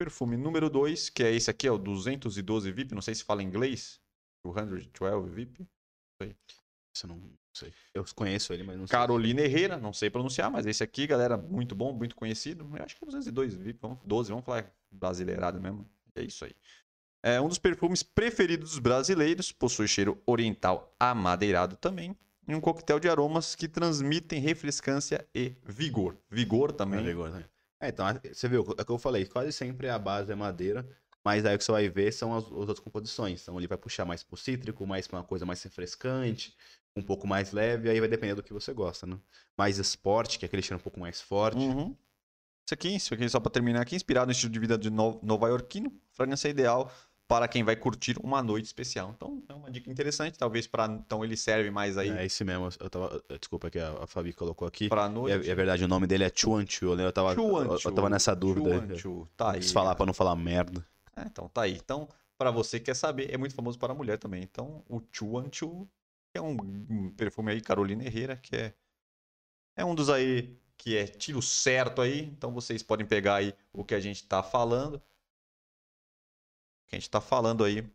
Perfume 0.00 0.34
número 0.34 0.70
2, 0.70 1.10
que 1.10 1.22
é 1.22 1.30
esse 1.30 1.50
aqui, 1.50 1.66
é 1.66 1.70
o 1.70 1.76
212 1.76 2.72
VIP, 2.72 2.94
não 2.94 3.02
sei 3.02 3.14
se 3.14 3.22
fala 3.22 3.42
em 3.42 3.46
inglês. 3.46 4.00
212 4.42 5.28
VIP. 5.28 5.68
Isso 6.96 7.04
eu 7.04 7.08
não 7.08 7.20
sei. 7.52 7.70
Eu 7.92 8.02
conheço 8.14 8.54
ele, 8.54 8.62
mas 8.62 8.78
não 8.78 8.86
sei. 8.86 8.92
Carolina 8.92 9.42
Herrera, 9.42 9.76
não 9.76 9.92
sei 9.92 10.08
pronunciar, 10.08 10.50
mas 10.50 10.64
esse 10.64 10.82
aqui, 10.82 11.06
galera, 11.06 11.36
muito 11.36 11.74
bom, 11.74 11.92
muito 11.92 12.16
conhecido. 12.16 12.66
Eu 12.74 12.82
acho 12.82 12.96
que 12.96 13.04
é 13.04 13.08
202 13.08 13.54
VIP, 13.54 13.78
vamos, 13.82 13.98
12, 14.02 14.30
vamos 14.30 14.42
falar 14.46 14.72
brasileirado 14.90 15.60
mesmo. 15.60 15.86
É 16.14 16.22
isso 16.22 16.46
aí. 16.46 16.54
É 17.22 17.38
um 17.38 17.48
dos 17.48 17.58
perfumes 17.58 18.02
preferidos 18.02 18.70
dos 18.70 18.78
brasileiros, 18.78 19.52
possui 19.52 19.86
cheiro 19.86 20.18
oriental 20.24 20.96
amadeirado 20.98 21.76
também, 21.76 22.16
e 22.48 22.54
um 22.54 22.60
coquetel 22.60 22.98
de 22.98 23.06
aromas 23.06 23.54
que 23.54 23.68
transmitem 23.68 24.40
refrescância 24.40 25.28
e 25.34 25.52
vigor. 25.62 26.16
Vigor 26.30 26.72
também. 26.72 27.00
É, 27.00 27.02
vigor, 27.02 27.30
né? 27.30 27.44
É, 27.80 27.88
então, 27.88 28.06
você 28.32 28.48
viu, 28.48 28.64
é 28.76 28.82
o 28.82 28.84
que 28.84 28.92
eu 28.92 28.98
falei, 28.98 29.24
quase 29.24 29.52
sempre 29.52 29.88
a 29.88 29.98
base 29.98 30.30
é 30.30 30.34
madeira, 30.34 30.86
mas 31.24 31.44
aí 31.46 31.54
o 31.54 31.58
que 31.58 31.64
você 31.64 31.72
vai 31.72 31.88
ver 31.88 32.12
são 32.12 32.36
as, 32.36 32.44
as 32.44 32.50
outras 32.50 32.80
composições. 32.80 33.42
Então 33.42 33.58
ele 33.58 33.66
vai 33.66 33.78
puxar 33.78 34.04
mais 34.04 34.22
pro 34.22 34.36
cítrico, 34.36 34.86
mais 34.86 35.06
pra 35.06 35.18
uma 35.18 35.24
coisa 35.24 35.46
mais 35.46 35.62
refrescante, 35.62 36.54
um 36.94 37.02
pouco 37.02 37.26
mais 37.26 37.52
leve, 37.52 37.88
aí 37.88 37.98
vai 37.98 38.08
depender 38.08 38.34
do 38.34 38.42
que 38.42 38.52
você 38.52 38.72
gosta, 38.74 39.06
né? 39.06 39.18
Mais 39.56 39.78
esporte, 39.78 40.38
que 40.38 40.44
é 40.44 40.46
aquele 40.46 40.62
cheiro 40.62 40.78
um 40.78 40.82
pouco 40.82 41.00
mais 41.00 41.20
forte. 41.20 41.58
Uhum. 41.58 41.96
Isso 42.66 42.74
aqui, 42.74 42.88
isso 42.88 43.14
aqui, 43.14 43.28
só 43.28 43.40
para 43.40 43.50
terminar 43.50 43.80
aqui, 43.80 43.96
inspirado 43.96 44.26
no 44.26 44.32
estilo 44.32 44.52
de 44.52 44.60
vida 44.60 44.78
de 44.78 44.90
no 44.90 45.18
nova 45.22 45.48
iorquino, 45.48 45.92
fragrância 46.12 46.48
ideal 46.48 46.92
para 47.30 47.46
quem 47.46 47.62
vai 47.62 47.76
curtir 47.76 48.16
uma 48.20 48.42
noite 48.42 48.64
especial. 48.64 49.14
Então, 49.16 49.40
é 49.48 49.54
uma 49.54 49.70
dica 49.70 49.88
interessante, 49.88 50.36
talvez 50.36 50.66
para 50.66 50.86
então 50.86 51.24
ele 51.24 51.36
serve 51.36 51.70
mais 51.70 51.96
aí 51.96 52.10
É 52.10 52.26
esse 52.26 52.42
mesmo, 52.42 52.68
eu 52.80 52.90
tava. 52.90 53.22
Desculpa 53.38 53.70
que 53.70 53.78
a, 53.78 53.92
a 54.02 54.06
Fabi 54.08 54.32
colocou 54.32 54.66
aqui. 54.66 54.88
para 54.88 55.08
noite. 55.08 55.48
é, 55.48 55.52
é 55.52 55.54
verdade, 55.54 55.84
o 55.84 55.88
nome 55.88 56.08
dele 56.08 56.24
é 56.24 56.32
Chuan 56.34 56.66
Chu, 56.66 56.96
né? 56.96 57.06
Eu 57.06 57.12
tava, 57.12 57.34
eu, 57.34 57.78
eu 57.84 57.92
tava 57.92 58.10
nessa 58.10 58.34
dúvida. 58.34 58.80
Chuan 58.80 58.98
Chu, 58.98 59.28
tá 59.36 59.52
aí. 59.52 59.60
Quis 59.60 59.70
falar 59.70 59.94
pra 59.94 60.04
não 60.04 60.12
falar 60.12 60.34
merda. 60.34 60.84
É, 61.16 61.22
então, 61.22 61.48
tá 61.48 61.62
aí. 61.62 61.76
Então, 61.76 62.08
para 62.36 62.50
você 62.50 62.80
que 62.80 62.86
quer 62.86 62.96
saber, 62.96 63.32
é 63.32 63.36
muito 63.36 63.54
famoso 63.54 63.78
para 63.78 63.92
a 63.92 63.96
mulher 63.96 64.18
também. 64.18 64.42
Então, 64.42 64.82
o 64.88 65.00
Chuan 65.12 65.46
Chu, 65.52 65.88
que 66.32 66.38
é 66.38 66.42
um, 66.42 66.56
um 66.90 67.10
perfume 67.10 67.52
aí, 67.52 67.60
Carolina 67.60 68.02
Herrera, 68.02 68.36
que 68.36 68.56
é, 68.56 68.74
é 69.76 69.84
um 69.84 69.94
dos 69.94 70.10
aí 70.10 70.58
que 70.76 70.96
é 70.96 71.06
tiro 71.06 71.40
certo 71.40 72.02
aí. 72.02 72.22
Então, 72.22 72.52
vocês 72.52 72.82
podem 72.82 73.06
pegar 73.06 73.36
aí 73.36 73.54
o 73.72 73.84
que 73.84 73.94
a 73.94 74.00
gente 74.00 74.26
tá 74.26 74.42
falando. 74.42 75.00
Que 76.90 76.96
a 76.96 76.98
gente 76.98 77.08
tá 77.08 77.20
falando 77.20 77.64
aí 77.64 77.88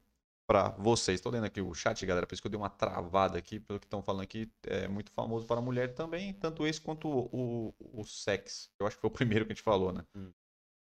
para 0.48 0.70
vocês. 0.70 1.20
Estou 1.20 1.32
lendo 1.32 1.43
aqui 1.43 1.60
o 1.60 1.74
chat, 1.74 2.06
galera, 2.06 2.26
por 2.26 2.34
isso 2.34 2.41
que 2.41 2.48
eu 2.48 2.52
dei 2.52 2.60
uma 2.60 2.70
travada 2.70 3.38
aqui, 3.38 3.60
pelo 3.60 3.78
que 3.80 3.86
estão 3.86 4.02
falando 4.02 4.22
aqui, 4.22 4.50
é 4.64 4.88
muito 4.88 5.12
famoso 5.12 5.46
para 5.46 5.60
mulher 5.60 5.93
também, 5.93 6.34
tanto 6.34 6.66
esse 6.66 6.80
quanto 6.80 7.08
o, 7.08 7.74
o, 7.78 8.02
o 8.02 8.06
sex. 8.06 8.72
Eu 8.80 8.88
acho 8.88 8.96
que 8.96 9.02
foi 9.02 9.10
o 9.10 9.14
primeiro 9.14 9.46
que 9.46 9.52
a 9.52 9.56
gente 9.56 9.64
falou, 9.64 9.91
né? 9.91 10.06
Hum. 10.16 10.32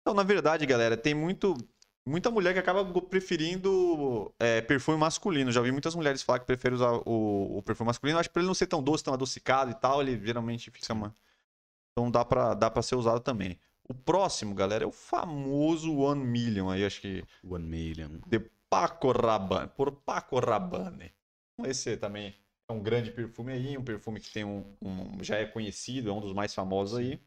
Então, 0.02 0.14
na 0.14 0.22
verdade, 0.22 0.66
galera, 0.68 0.96
tem 0.96 1.16
muito 1.16 1.58
muita 2.08 2.30
mulher 2.30 2.54
que 2.54 2.60
acaba 2.60 2.86
preferindo 3.02 4.32
é, 4.38 4.62
perfume 4.62 5.00
masculino. 5.00 5.52
Já 5.52 5.62
vi 5.62 5.72
muitas 5.72 5.96
mulheres 5.96 6.22
falar 6.22 6.38
que 6.38 6.46
preferem 6.46 6.76
usar 6.76 6.92
o, 7.04 7.58
o 7.58 7.64
perfume 7.64 7.88
masculino. 7.88 8.20
Acho 8.20 8.30
que 8.30 8.34
pra 8.34 8.42
ele 8.42 8.48
não 8.48 8.54
ser 8.54 8.68
tão 8.68 8.84
doce, 8.84 9.04
tão 9.04 9.16
adocicado 9.16 9.72
e 9.72 9.74
tal, 9.74 10.02
ele 10.02 10.24
geralmente 10.24 10.70
fica 10.70 10.94
uma... 10.94 11.12
Então 11.92 12.12
dá 12.12 12.24
pra, 12.24 12.54
dá 12.54 12.70
pra 12.70 12.84
ser 12.84 12.96
usado 12.96 13.22
também. 13.22 13.60
O 13.88 13.94
próximo, 13.94 14.56
galera, 14.56 14.84
é 14.84 14.88
o 14.88 14.92
famoso 14.92 15.96
One 15.98 16.24
Million 16.24 16.70
aí, 16.70 16.84
acho 16.84 17.02
que... 17.02 17.24
One 17.44 17.66
Million. 17.66 18.20
De 18.26 18.40
Paco 18.70 19.12
Rabanne, 19.12 19.70
por 19.70 19.92
Paco 19.92 20.40
Rabanne. 20.40 21.14
Esse 21.64 21.96
também 21.96 22.36
é 22.68 22.74
um 22.74 22.82
grande 22.82 23.12
perfume 23.12 23.54
aí, 23.54 23.78
um 23.78 23.84
perfume 23.84 24.20
que 24.20 24.32
tem 24.32 24.44
um, 24.44 24.76
um 24.82 25.24
já 25.24 25.38
é 25.38 25.46
conhecido, 25.46 26.10
é 26.10 26.14
um 26.14 26.20
dos 26.20 26.34
mais 26.34 26.54
famosos 26.54 26.98
aí. 26.98 27.22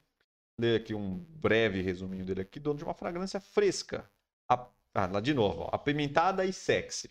Ler 0.60 0.80
aqui 0.80 0.94
um 0.94 1.18
breve 1.18 1.80
resuminho 1.80 2.24
dele 2.24 2.40
aqui, 2.40 2.58
dono 2.58 2.76
de 2.76 2.84
uma 2.84 2.94
fragrância 2.94 3.40
fresca, 3.40 4.10
ah, 4.48 4.68
lá 5.06 5.20
de 5.20 5.32
novo, 5.32 5.62
ó, 5.62 5.68
apimentada 5.72 6.44
e 6.44 6.52
sexy. 6.52 7.08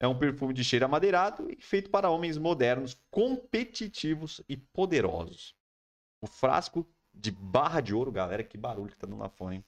É 0.00 0.08
um 0.08 0.18
perfume 0.18 0.52
de 0.52 0.64
cheiro 0.64 0.84
amadeirado 0.84 1.48
e 1.48 1.56
feito 1.62 1.88
para 1.88 2.10
homens 2.10 2.36
modernos, 2.36 3.00
competitivos 3.08 4.40
e 4.48 4.56
poderosos. 4.56 5.54
O 6.20 6.26
frasco 6.26 6.84
de 7.14 7.30
barra 7.30 7.80
de 7.80 7.94
ouro, 7.94 8.10
galera, 8.10 8.42
que 8.42 8.56
barulho 8.56 8.90
que 8.90 8.98
tá 8.98 9.06
dando 9.06 9.18
lá 9.18 9.28
fora, 9.28 9.54
hein? 9.54 9.64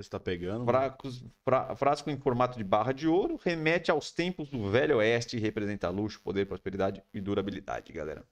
Você 0.00 0.06
está 0.06 0.18
pegando? 0.18 0.64
Frascos, 0.64 1.24
fra, 1.44 1.76
frasco 1.76 2.10
em 2.10 2.16
formato 2.16 2.56
de 2.56 2.64
barra 2.64 2.92
de 2.92 3.06
ouro 3.06 3.36
remete 3.36 3.90
aos 3.90 4.10
tempos 4.10 4.48
do 4.48 4.70
Velho 4.70 4.96
Oeste 4.96 5.36
e 5.36 5.40
representa 5.40 5.90
luxo, 5.90 6.22
poder, 6.22 6.46
prosperidade 6.46 7.02
e 7.12 7.20
durabilidade, 7.20 7.92
galera. 7.92 8.26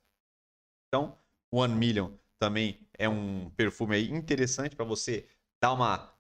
Então, 0.89 1.19
One 1.53 1.75
Million 1.75 2.13
também 2.39 2.89
é 2.97 3.09
um 3.09 3.51
perfume 3.51 3.97
aí 3.97 4.11
interessante 4.11 4.75
para 4.75 4.85
você 4.85 5.29
dar 5.61 5.73
uma 5.73 6.15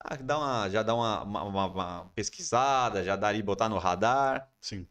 ah, 0.00 0.16
dá 0.16 0.38
uma, 0.38 0.68
já 0.70 0.82
dá 0.82 0.94
uma, 0.94 1.22
uma, 1.22 1.66
uma, 1.66 2.04
pesquisada, 2.14 3.02
já 3.02 3.16
dá 3.16 3.28
ali 3.28 3.42
botar 3.42 3.68
no 3.68 3.78
radar. 3.78 4.50
Sim. 4.60 4.86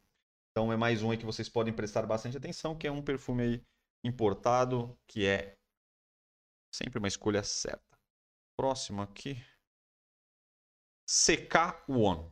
Então 0.52 0.72
é 0.72 0.78
mais 0.78 1.04
um 1.04 1.12
aí 1.12 1.18
que 1.18 1.26
vocês 1.26 1.50
podem 1.50 1.74
prestar 1.74 2.06
bastante 2.06 2.38
atenção, 2.38 2.76
que 2.76 2.88
é 2.88 2.92
um 2.92 3.02
perfume 3.02 3.44
aí 3.44 3.66
importado, 4.04 4.98
que 5.08 5.26
é 5.26 5.58
sempre 6.76 7.00
uma 7.00 7.08
escolha 7.08 7.44
certa. 7.44 7.98
Próximo 8.58 9.02
aqui. 9.02 9.42
CK 11.08 11.84
One, 11.88 12.32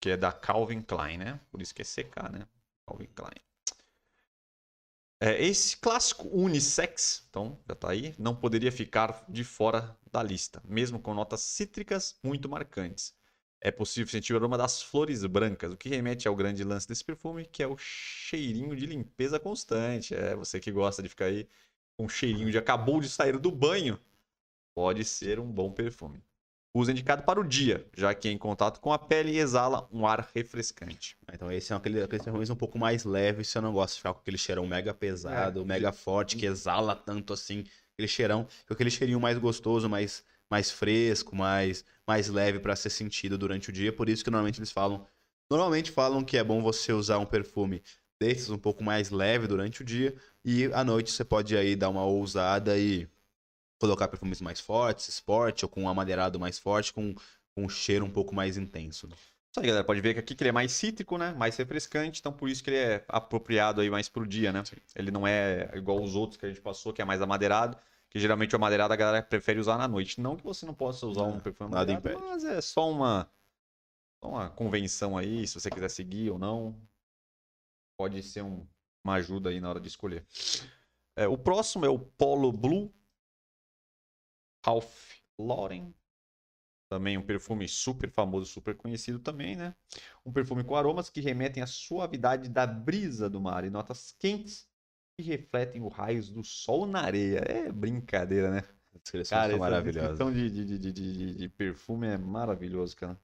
que 0.00 0.10
é 0.10 0.16
da 0.16 0.32
Calvin 0.32 0.82
Klein, 0.82 1.18
né? 1.18 1.40
Por 1.50 1.60
isso 1.60 1.74
que 1.74 1.82
é 1.82 1.84
CK, 1.84 2.30
né? 2.30 2.48
Calvin 2.86 3.08
Klein. 3.14 3.44
É, 5.20 5.42
esse 5.42 5.76
clássico 5.78 6.28
unissex, 6.28 7.26
então 7.30 7.58
já 7.66 7.72
está 7.72 7.90
aí, 7.90 8.14
não 8.18 8.36
poderia 8.36 8.70
ficar 8.70 9.24
de 9.28 9.42
fora 9.42 9.96
da 10.12 10.22
lista, 10.22 10.62
mesmo 10.66 11.00
com 11.00 11.14
notas 11.14 11.40
cítricas 11.40 12.18
muito 12.22 12.48
marcantes. 12.48 13.14
É 13.60 13.70
possível 13.70 14.10
sentir 14.10 14.34
o 14.34 14.36
aroma 14.36 14.58
das 14.58 14.82
flores 14.82 15.24
brancas, 15.24 15.72
o 15.72 15.76
que 15.78 15.88
remete 15.88 16.28
ao 16.28 16.36
grande 16.36 16.62
lance 16.62 16.86
desse 16.86 17.02
perfume, 17.02 17.46
que 17.46 17.62
é 17.62 17.66
o 17.66 17.78
cheirinho 17.78 18.76
de 18.76 18.84
limpeza 18.84 19.40
constante. 19.40 20.14
É 20.14 20.36
você 20.36 20.60
que 20.60 20.70
gosta 20.70 21.02
de 21.02 21.08
ficar 21.08 21.26
aí 21.26 21.48
com 21.96 22.08
cheirinho 22.08 22.50
de 22.50 22.58
acabou 22.58 23.00
de 23.00 23.08
sair 23.08 23.38
do 23.38 23.50
banho, 23.50 23.98
pode 24.74 25.04
ser 25.04 25.38
um 25.38 25.50
bom 25.50 25.70
perfume. 25.70 26.22
Uso 26.76 26.90
indicado 26.90 27.22
para 27.22 27.38
o 27.38 27.44
dia, 27.44 27.86
já 27.96 28.12
que 28.12 28.28
em 28.28 28.36
contato 28.36 28.80
com 28.80 28.92
a 28.92 28.98
pele 28.98 29.38
exala 29.38 29.88
um 29.92 30.04
ar 30.04 30.28
refrescante. 30.34 31.16
Então 31.32 31.50
esse 31.52 31.72
é 31.72 31.76
aquele, 31.76 32.02
aquele 32.02 32.20
perfume 32.20 32.50
um 32.50 32.56
pouco 32.56 32.76
mais 32.76 33.04
leve, 33.04 33.44
se 33.44 33.56
eu 33.56 33.62
não 33.62 33.72
gosto 33.72 33.94
de 33.94 33.98
ficar 33.98 34.12
com 34.12 34.18
aquele 34.18 34.36
cheirão 34.36 34.66
mega 34.66 34.92
pesado, 34.92 35.60
é. 35.60 35.64
mega 35.64 35.92
forte, 35.92 36.36
que 36.36 36.46
exala 36.46 36.96
tanto 36.96 37.32
assim, 37.32 37.64
aquele 37.92 38.08
cheirão, 38.08 38.48
aquele 38.68 38.90
cheirinho 38.90 39.20
mais 39.20 39.38
gostoso, 39.38 39.88
mais, 39.88 40.24
mais 40.50 40.68
fresco, 40.68 41.36
mais, 41.36 41.84
mais 42.04 42.28
leve 42.28 42.58
para 42.58 42.74
ser 42.74 42.90
sentido 42.90 43.38
durante 43.38 43.70
o 43.70 43.72
dia. 43.72 43.92
Por 43.92 44.08
isso 44.08 44.24
que 44.24 44.30
normalmente 44.30 44.58
eles 44.58 44.72
falam, 44.72 45.06
normalmente 45.48 45.92
falam 45.92 46.24
que 46.24 46.36
é 46.36 46.42
bom 46.42 46.60
você 46.60 46.92
usar 46.92 47.18
um 47.18 47.26
perfume 47.26 47.84
desses 48.20 48.50
um 48.50 48.58
pouco 48.58 48.82
mais 48.82 49.10
leve 49.10 49.46
durante 49.46 49.82
o 49.82 49.84
dia 49.84 50.16
e 50.44 50.66
à 50.72 50.84
noite 50.84 51.10
você 51.10 51.24
pode 51.24 51.56
aí 51.56 51.74
dar 51.74 51.88
uma 51.88 52.04
ousada 52.04 52.78
e 52.78 53.08
colocar 53.80 54.08
perfumes 54.08 54.40
mais 54.40 54.60
fortes, 54.60 55.08
sport, 55.08 55.62
ou 55.62 55.68
com 55.68 55.82
um 55.82 55.88
amadeirado 55.88 56.38
mais 56.38 56.58
forte, 56.58 56.92
com, 56.92 57.14
com 57.54 57.64
um 57.64 57.68
cheiro 57.68 58.04
um 58.04 58.10
pouco 58.10 58.34
mais 58.34 58.56
intenso. 58.56 59.08
Isso 59.08 59.60
aí, 59.60 59.66
galera. 59.66 59.84
Pode 59.84 60.00
ver 60.00 60.14
que 60.14 60.20
aqui 60.20 60.34
que 60.34 60.42
ele 60.42 60.48
é 60.48 60.52
mais 60.52 60.72
cítrico, 60.72 61.16
né? 61.16 61.32
Mais 61.32 61.56
refrescante, 61.56 62.20
então 62.20 62.32
por 62.32 62.48
isso 62.48 62.62
que 62.62 62.70
ele 62.70 62.76
é 62.76 63.04
apropriado 63.08 63.80
aí 63.80 63.88
mais 63.88 64.08
pro 64.08 64.26
dia, 64.26 64.52
né? 64.52 64.64
Sim. 64.64 64.76
Ele 64.96 65.10
não 65.10 65.26
é 65.26 65.70
igual 65.74 66.02
os 66.02 66.14
outros 66.16 66.36
que 66.36 66.44
a 66.44 66.48
gente 66.48 66.60
passou, 66.60 66.92
que 66.92 67.00
é 67.00 67.04
mais 67.04 67.22
amadeirado, 67.22 67.78
que 68.10 68.18
geralmente 68.18 68.52
o 68.52 68.56
amadeirado 68.56 68.92
a 68.92 68.96
galera 68.96 69.22
prefere 69.22 69.60
usar 69.60 69.78
na 69.78 69.86
noite. 69.86 70.20
Não 70.20 70.36
que 70.36 70.42
você 70.42 70.66
não 70.66 70.74
possa 70.74 71.06
usar 71.06 71.22
um 71.22 71.38
perfume 71.38 71.70
nada 71.70 71.92
impede. 71.92 72.20
mas 72.20 72.44
é 72.44 72.60
só 72.60 72.90
uma, 72.90 73.30
só 74.22 74.28
uma 74.28 74.50
convenção 74.50 75.16
aí, 75.16 75.46
se 75.46 75.60
você 75.60 75.70
quiser 75.70 75.88
seguir 75.88 76.30
ou 76.30 76.38
não. 76.38 76.76
Pode 77.96 78.20
ser 78.24 78.42
um, 78.42 78.66
uma 79.04 79.14
ajuda 79.14 79.50
aí 79.50 79.60
na 79.60 79.68
hora 79.68 79.80
de 79.80 79.88
escolher. 79.88 80.26
É, 81.16 81.28
o 81.28 81.36
próximo 81.36 81.84
é 81.84 81.88
o 81.88 81.98
Polo 81.98 82.50
Blue 82.50 82.92
Ralph 84.64 85.12
Lauren. 85.38 85.92
Também 86.88 87.18
um 87.18 87.22
perfume 87.22 87.68
super 87.68 88.10
famoso, 88.10 88.46
super 88.46 88.76
conhecido 88.76 89.18
também, 89.18 89.56
né? 89.56 89.74
Um 90.24 90.32
perfume 90.32 90.64
com 90.64 90.76
aromas 90.76 91.10
que 91.10 91.20
remetem 91.20 91.62
à 91.62 91.66
suavidade 91.66 92.48
da 92.48 92.66
brisa 92.66 93.28
do 93.28 93.40
mar 93.40 93.64
e 93.64 93.70
notas 93.70 94.14
quentes 94.18 94.68
que 95.16 95.24
refletem 95.24 95.82
os 95.82 95.92
raios 95.92 96.30
do 96.30 96.44
sol 96.44 96.86
na 96.86 97.00
areia. 97.02 97.38
É 97.38 97.70
brincadeira, 97.70 98.50
né? 98.50 98.62
cara, 99.28 99.56
maravilhosa. 99.56 100.06
A 100.06 100.10
descrição 100.10 100.32
de, 100.32 100.50
de, 100.50 100.78
de, 100.78 100.92
de, 100.92 101.34
de 101.34 101.48
perfume 101.48 102.06
é 102.06 102.18
maravilhoso, 102.18 102.96
cara. 102.96 103.18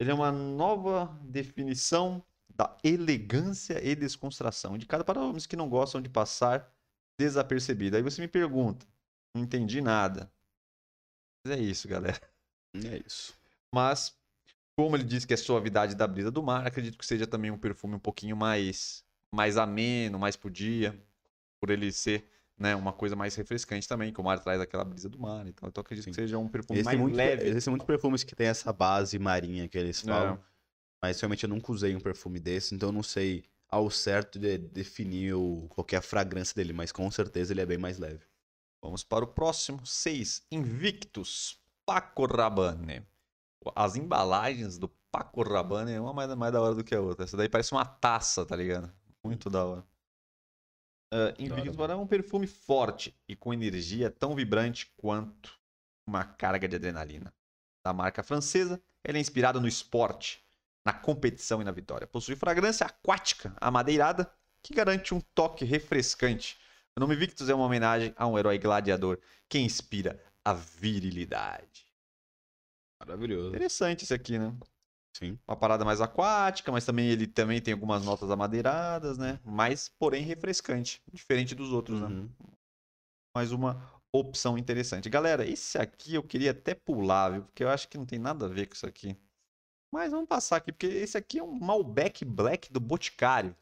Ele 0.00 0.10
é 0.10 0.14
uma 0.14 0.32
nova 0.32 1.06
definição 1.22 2.22
da 2.56 2.74
elegância 2.82 3.84
e 3.86 3.94
descontração, 3.94 4.74
indicada 4.74 5.04
para 5.04 5.20
homens 5.20 5.46
que 5.46 5.56
não 5.56 5.68
gostam 5.68 6.00
de 6.00 6.08
passar 6.08 6.72
desapercebido. 7.18 7.96
Aí 7.96 8.02
você 8.02 8.20
me 8.20 8.28
pergunta, 8.28 8.86
não 9.34 9.42
entendi 9.42 9.80
nada. 9.80 10.30
É 11.46 11.56
isso, 11.56 11.86
galera. 11.86 12.20
É 12.74 13.02
isso. 13.06 13.34
Mas, 13.72 14.16
como 14.74 14.96
ele 14.96 15.04
disse 15.04 15.26
que 15.26 15.34
é 15.34 15.36
suavidade 15.36 15.94
da 15.94 16.06
brisa 16.06 16.30
do 16.30 16.42
mar, 16.42 16.66
acredito 16.66 16.98
que 16.98 17.06
seja 17.06 17.26
também 17.26 17.50
um 17.50 17.58
perfume 17.58 17.94
um 17.94 17.98
pouquinho 17.98 18.36
mais, 18.36 19.04
mais 19.34 19.56
ameno, 19.56 20.18
mais 20.18 20.34
pro 20.34 20.50
dia, 20.50 20.98
por 21.60 21.70
ele 21.70 21.92
ser 21.92 22.26
né, 22.58 22.74
uma 22.74 22.92
coisa 22.92 23.14
mais 23.14 23.34
refrescante 23.34 23.86
também, 23.86 24.12
que 24.12 24.20
o 24.20 24.24
mar 24.24 24.38
traz 24.40 24.60
aquela 24.60 24.84
brisa 24.84 25.08
do 25.08 25.18
mar. 25.18 25.46
Então, 25.46 25.68
então 25.68 25.82
acredito 25.82 26.04
Sim. 26.06 26.10
que 26.10 26.16
seja 26.16 26.38
um 26.38 26.48
perfume 26.48 26.78
Existem 26.78 26.98
mais 26.98 27.08
muito, 27.08 27.16
leve. 27.16 27.48
Existem 27.48 27.70
muitos 27.70 27.86
perfumes 27.86 28.24
que 28.24 28.34
tem 28.34 28.46
essa 28.46 28.72
base 28.72 29.18
marinha 29.18 29.68
que 29.68 29.76
eles 29.76 30.00
falam. 30.00 30.34
É. 30.34 30.55
Mas 31.02 31.20
realmente 31.20 31.44
eu 31.44 31.48
nunca 31.48 31.72
usei 31.72 31.94
um 31.94 32.00
perfume 32.00 32.40
desse, 32.40 32.74
então 32.74 32.88
eu 32.88 32.92
não 32.92 33.02
sei 33.02 33.44
ao 33.68 33.90
certo 33.90 34.38
de 34.38 34.58
definir 34.58 35.34
o, 35.34 35.66
qual 35.68 35.86
é 35.92 35.96
a 35.96 36.02
fragrância 36.02 36.54
dele, 36.54 36.72
mas 36.72 36.92
com 36.92 37.10
certeza 37.10 37.52
ele 37.52 37.60
é 37.60 37.66
bem 37.66 37.78
mais 37.78 37.98
leve. 37.98 38.24
Vamos 38.82 39.02
para 39.02 39.24
o 39.24 39.28
próximo. 39.28 39.84
6. 39.84 40.46
Invictus. 40.50 41.60
Paco 41.84 42.26
Rabanne. 42.26 43.06
As 43.74 43.96
embalagens 43.96 44.78
do 44.78 44.88
Paco 45.10 45.42
Rabanne 45.42 45.92
é 45.92 46.00
uma 46.00 46.12
mais, 46.12 46.34
mais 46.34 46.52
da 46.52 46.60
hora 46.60 46.74
do 46.74 46.84
que 46.84 46.94
a 46.94 47.00
outra. 47.00 47.24
Essa 47.24 47.36
daí 47.36 47.48
parece 47.48 47.72
uma 47.72 47.84
taça, 47.84 48.44
tá 48.44 48.54
ligado? 48.54 48.92
Muito 49.24 49.50
da 49.50 49.64
hora. 49.64 49.86
Uh, 51.12 51.30
Invictus 51.38 51.76
é 51.88 51.94
um 51.94 52.06
perfume 52.06 52.46
forte 52.46 53.16
e 53.28 53.36
com 53.36 53.52
energia 53.54 54.10
tão 54.10 54.34
vibrante 54.34 54.92
quanto 54.96 55.58
uma 56.06 56.24
carga 56.24 56.68
de 56.68 56.76
adrenalina. 56.76 57.32
Da 57.84 57.92
marca 57.92 58.22
francesa, 58.22 58.82
ela 59.04 59.18
é 59.18 59.20
inspirada 59.20 59.60
no 59.60 59.68
esporte, 59.68 60.44
na 60.86 60.92
competição 60.94 61.60
e 61.60 61.64
na 61.64 61.72
vitória. 61.72 62.06
Possui 62.06 62.36
fragrância 62.36 62.86
aquática, 62.86 63.54
amadeirada, 63.60 64.30
que 64.62 64.72
garante 64.72 65.12
um 65.12 65.20
toque 65.34 65.64
refrescante 65.66 66.56
o 66.98 67.00
nome 67.00 67.14
Victus 67.14 67.50
é 67.50 67.54
uma 67.54 67.66
homenagem 67.66 68.14
a 68.16 68.26
um 68.26 68.38
herói 68.38 68.58
gladiador 68.58 69.18
que 69.50 69.58
inspira 69.58 70.18
a 70.42 70.54
virilidade. 70.54 71.86
Maravilhoso. 72.98 73.50
Interessante 73.50 74.04
esse 74.04 74.14
aqui, 74.14 74.38
né? 74.38 74.56
Sim. 75.14 75.38
Uma 75.46 75.56
parada 75.56 75.84
mais 75.84 76.00
aquática, 76.00 76.72
mas 76.72 76.86
também 76.86 77.08
ele 77.08 77.26
também 77.26 77.60
tem 77.60 77.74
algumas 77.74 78.02
notas 78.02 78.30
amadeiradas, 78.30 79.18
né? 79.18 79.38
Mas, 79.44 79.90
porém, 79.90 80.24
refrescante. 80.24 81.02
Diferente 81.12 81.54
dos 81.54 81.70
outros, 81.70 82.00
né? 82.00 82.06
uhum. 82.06 82.22
né? 82.22 82.28
Mais 83.36 83.52
uma 83.52 83.92
opção 84.10 84.56
interessante. 84.56 85.10
Galera, 85.10 85.46
esse 85.46 85.76
aqui 85.76 86.14
eu 86.14 86.22
queria 86.22 86.52
até 86.52 86.74
pular, 86.74 87.28
viu? 87.28 87.42
Porque 87.42 87.62
eu 87.62 87.68
acho 87.68 87.88
que 87.88 87.98
não 87.98 88.06
tem 88.06 88.18
nada 88.18 88.46
a 88.46 88.48
ver 88.48 88.68
com 88.68 88.74
isso 88.74 88.86
aqui. 88.86 89.14
Mas 89.96 90.10
vamos 90.10 90.28
passar 90.28 90.56
aqui, 90.56 90.70
porque 90.70 90.86
esse 90.86 91.16
aqui 91.16 91.38
é 91.38 91.42
um 91.42 91.58
Malbec 91.58 92.22
Black 92.22 92.70
do 92.70 92.78
Boticário. 92.78 93.56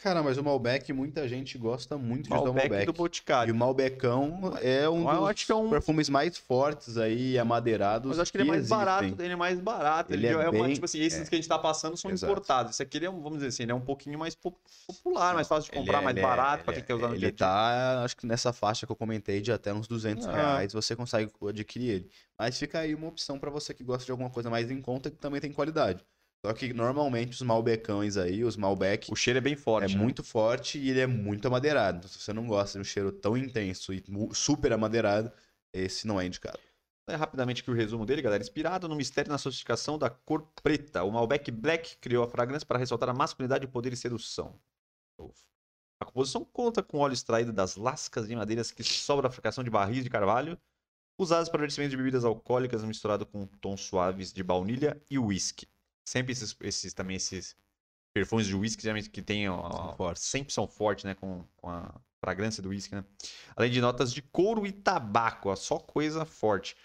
Cara, 0.00 0.22
mas 0.22 0.38
o 0.38 0.42
Malbec, 0.44 0.92
muita 0.92 1.26
gente 1.28 1.56
gosta 1.58 1.96
muito 1.98 2.28
de 2.28 2.34
usar 2.34 2.40
o 2.42 2.44
Malbec 2.46 2.68
Malbec. 2.68 2.86
do 2.86 2.92
E 2.96 2.98
Boticário. 2.98 3.54
o 3.54 3.56
Malbecão 3.56 4.52
é 4.62 4.88
um 4.88 5.10
Eu 5.12 5.26
dos 5.32 5.50
é 5.50 5.54
um- 5.54 5.70
perfumes 5.70 6.08
mais 6.08 6.36
fortes 6.38 6.96
aí, 6.96 7.38
amadeirados. 7.38 8.08
Mas 8.08 8.16
eu 8.18 8.22
acho 8.22 8.32
que 8.32 8.38
ele 8.38 8.44
é 8.44 8.46
mais 8.48 8.60
existem. 8.60 8.78
barato, 8.78 9.04
ele 9.22 9.32
é 9.32 9.36
mais 9.36 9.60
barato. 9.60 10.12
Ele, 10.12 10.26
Ele 10.26 10.34
é, 10.36 10.44
é 10.44 10.48
uma, 10.48 10.64
bem- 10.64 10.74
tipo 10.74 10.84
assim, 10.84 11.00
esses 11.00 11.20
é. 11.22 11.24
que 11.28 11.34
a 11.34 11.38
gente 11.38 11.48
tá 11.48 11.58
passando 11.58 11.96
são 11.96 12.10
Exato. 12.10 12.30
importados. 12.32 12.72
Esse 12.72 12.82
aqui, 12.82 12.98
ele 12.98 13.06
é, 13.06 13.10
vamos 13.10 13.34
dizer 13.34 13.48
assim, 13.48 13.62
ele 13.64 13.72
é 13.72 13.74
um 13.74 13.80
pouquinho 13.80 14.18
mais 14.18 14.34
po- 14.34 14.56
popular, 14.86 15.34
mais 15.34 15.46
fácil 15.48 15.70
de 15.70 15.78
comprar, 15.78 16.00
é- 16.00 16.04
mais 16.04 16.16
é- 16.16 16.20
barato 16.22 16.64
pra 16.64 16.72
ele 16.74 16.82
quem 16.82 16.86
quer 16.86 16.94
usar 16.94 17.08
no 17.08 17.14
é- 17.14 17.18
dia 17.18 17.26
a 17.26 17.30
Ele 17.30 17.36
dia. 17.36 17.46
tá, 17.46 18.02
acho 18.04 18.16
que 18.16 18.26
nessa 18.26 18.52
faixa 18.52 18.86
que 18.86 18.92
eu 18.92 18.96
comentei, 18.96 19.40
de 19.40 19.52
até 19.52 19.72
uns 19.72 19.86
200 19.86 20.26
Ah. 20.26 20.32
reais 20.32 20.72
você 20.72 20.94
consegue 20.96 21.30
adquirir 21.48 21.90
ele. 21.90 22.10
Mas 22.38 22.58
fica 22.58 22.80
aí 22.80 22.94
uma 22.94 23.08
opção 23.08 23.38
pra 23.38 23.50
você 23.50 23.72
que 23.72 23.84
gosta 23.84 24.04
de 24.04 24.10
alguma 24.10 24.30
coisa 24.30 24.50
mais 24.50 24.70
em 24.70 24.80
conta 24.80 25.08
e 25.08 25.12
que 25.12 25.18
também 25.18 25.40
tem 25.40 25.52
qualidade. 25.52 26.04
Só 26.44 26.52
que 26.52 26.72
normalmente 26.72 27.30
os 27.32 27.42
Malbecões 27.42 28.16
aí, 28.16 28.42
os 28.42 28.56
Malbec, 28.56 29.12
O 29.12 29.16
cheiro 29.16 29.38
é 29.38 29.40
bem 29.40 29.52
é 29.52 29.56
forte. 29.56 29.94
né? 29.94 30.02
muito 30.02 30.24
forte 30.24 30.76
e 30.76 30.90
ele 30.90 31.00
é 31.00 31.06
muito 31.06 31.46
amadeirado. 31.46 31.98
Então, 31.98 32.08
se 32.08 32.18
você 32.18 32.32
não 32.32 32.48
gosta 32.48 32.78
de 32.78 32.82
um 32.82 32.84
cheiro 32.84 33.12
tão 33.12 33.36
intenso 33.36 33.92
e 33.92 34.02
super 34.32 34.72
amadeirado, 34.72 35.30
esse 35.72 36.06
não 36.06 36.20
é 36.20 36.26
indicado. 36.26 36.58
É 37.08 37.14
rapidamente 37.14 37.62
aqui 37.62 37.70
o 37.70 37.74
resumo 37.74 38.04
dele, 38.04 38.22
galera. 38.22 38.42
Inspirado 38.42 38.88
no 38.88 38.96
mistério 38.96 39.28
e 39.28 39.32
na 39.32 39.38
sofisticação 39.38 39.98
da 39.98 40.10
cor 40.10 40.42
preta, 40.62 41.04
o 41.04 41.12
Malbec 41.12 41.50
Black 41.50 41.96
criou 41.98 42.24
a 42.24 42.28
fragrância 42.28 42.66
para 42.66 42.78
ressaltar 42.78 43.08
a 43.08 43.14
masculinidade, 43.14 43.66
poder 43.68 43.92
e 43.92 43.96
sedução. 43.96 44.58
A 46.00 46.04
composição 46.04 46.44
conta 46.44 46.82
com 46.82 46.98
óleo 46.98 47.12
extraído 47.12 47.52
das 47.52 47.76
lascas 47.76 48.26
de 48.26 48.34
madeiras 48.34 48.72
que 48.72 48.82
sobra 48.82 49.28
a 49.28 49.30
fabricação 49.30 49.62
de 49.62 49.70
barris 49.70 50.02
de 50.02 50.10
carvalho, 50.10 50.58
usados 51.16 51.48
para 51.48 51.62
vencimento 51.62 51.90
de 51.90 51.96
bebidas 51.96 52.24
alcoólicas 52.24 52.82
misturado 52.82 53.24
com 53.24 53.46
tons 53.46 53.82
suaves 53.82 54.32
de 54.32 54.42
baunilha 54.42 55.00
e 55.08 55.18
uísque. 55.18 55.68
Sempre 56.04 56.32
esses, 56.32 56.56
esses 56.60 56.92
também 56.92 57.16
esses 57.16 57.56
perfumes 58.12 58.46
de 58.46 58.54
uísque 58.54 58.82
geralmente 58.82 59.08
que 59.08 59.22
tem 59.22 59.48
ó, 59.48 59.70
São 59.70 60.14
sempre 60.16 60.52
são 60.52 60.66
fortes, 60.66 61.04
né, 61.04 61.14
com, 61.14 61.44
com 61.56 61.68
a 61.68 61.94
fragrância 62.20 62.62
do 62.62 62.68
uísque, 62.68 62.94
né? 62.94 63.04
Além 63.56 63.70
de 63.70 63.80
notas 63.80 64.12
de 64.12 64.22
couro 64.22 64.66
e 64.66 64.72
tabaco, 64.72 65.48
ó, 65.48 65.56
só 65.56 65.78
coisa 65.78 66.24
forte. 66.24 66.76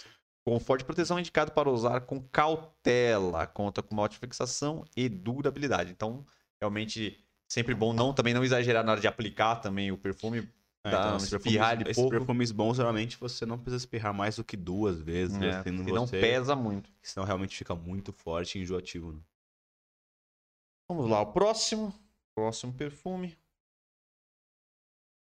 Com 0.46 0.60
forte 0.60 0.86
proteção 0.86 1.20
indicado 1.20 1.52
para 1.52 1.70
usar 1.70 2.02
com 2.02 2.22
cautela, 2.22 3.46
conta 3.46 3.84
com 3.84 3.94
uma 3.94 4.04
ótima 4.04 4.22
fixação 4.22 4.86
e 4.96 5.10
durabilidade. 5.10 5.92
Então, 5.92 6.26
realmente 6.60 7.24
sempre 7.48 7.76
bom 7.76 7.94
não 7.94 8.14
também 8.14 8.34
não 8.34 8.44
exagerar 8.44 8.84
na 8.84 8.94
hora 8.94 9.02
de 9.02 9.08
aplicar 9.08 9.58
também 9.58 9.92
o 9.92 9.98
perfume. 9.98 10.50
É, 10.88 10.92
Dá 10.92 11.16
então, 11.16 11.18
espirrar 11.18 11.82
esses 11.82 11.96
pouco. 11.96 12.12
perfumes 12.12 12.52
bons, 12.52 12.78
geralmente 12.78 13.18
você 13.18 13.46
não 13.46 13.58
precisa 13.58 13.78
espirrar 13.78 14.14
mais 14.14 14.38
do 14.38 14.44
que 14.44 14.56
duas 14.56 15.02
vezes. 15.02 15.38
É, 15.42 15.64
senão 15.64 16.06
você, 16.06 16.20
pesa 16.20 16.56
muito. 16.56 16.90
Senão 17.02 17.26
realmente 17.26 17.58
fica 17.58 17.76
muito 17.76 18.14
forte 18.14 18.58
e 18.58 18.62
enjoativo. 18.62 19.12
Né? 19.12 19.20
Vamos 20.90 21.10
lá, 21.10 21.22
o 21.22 21.34
próximo. 21.34 21.94
Próximo 22.36 22.74
perfume. 22.74 23.38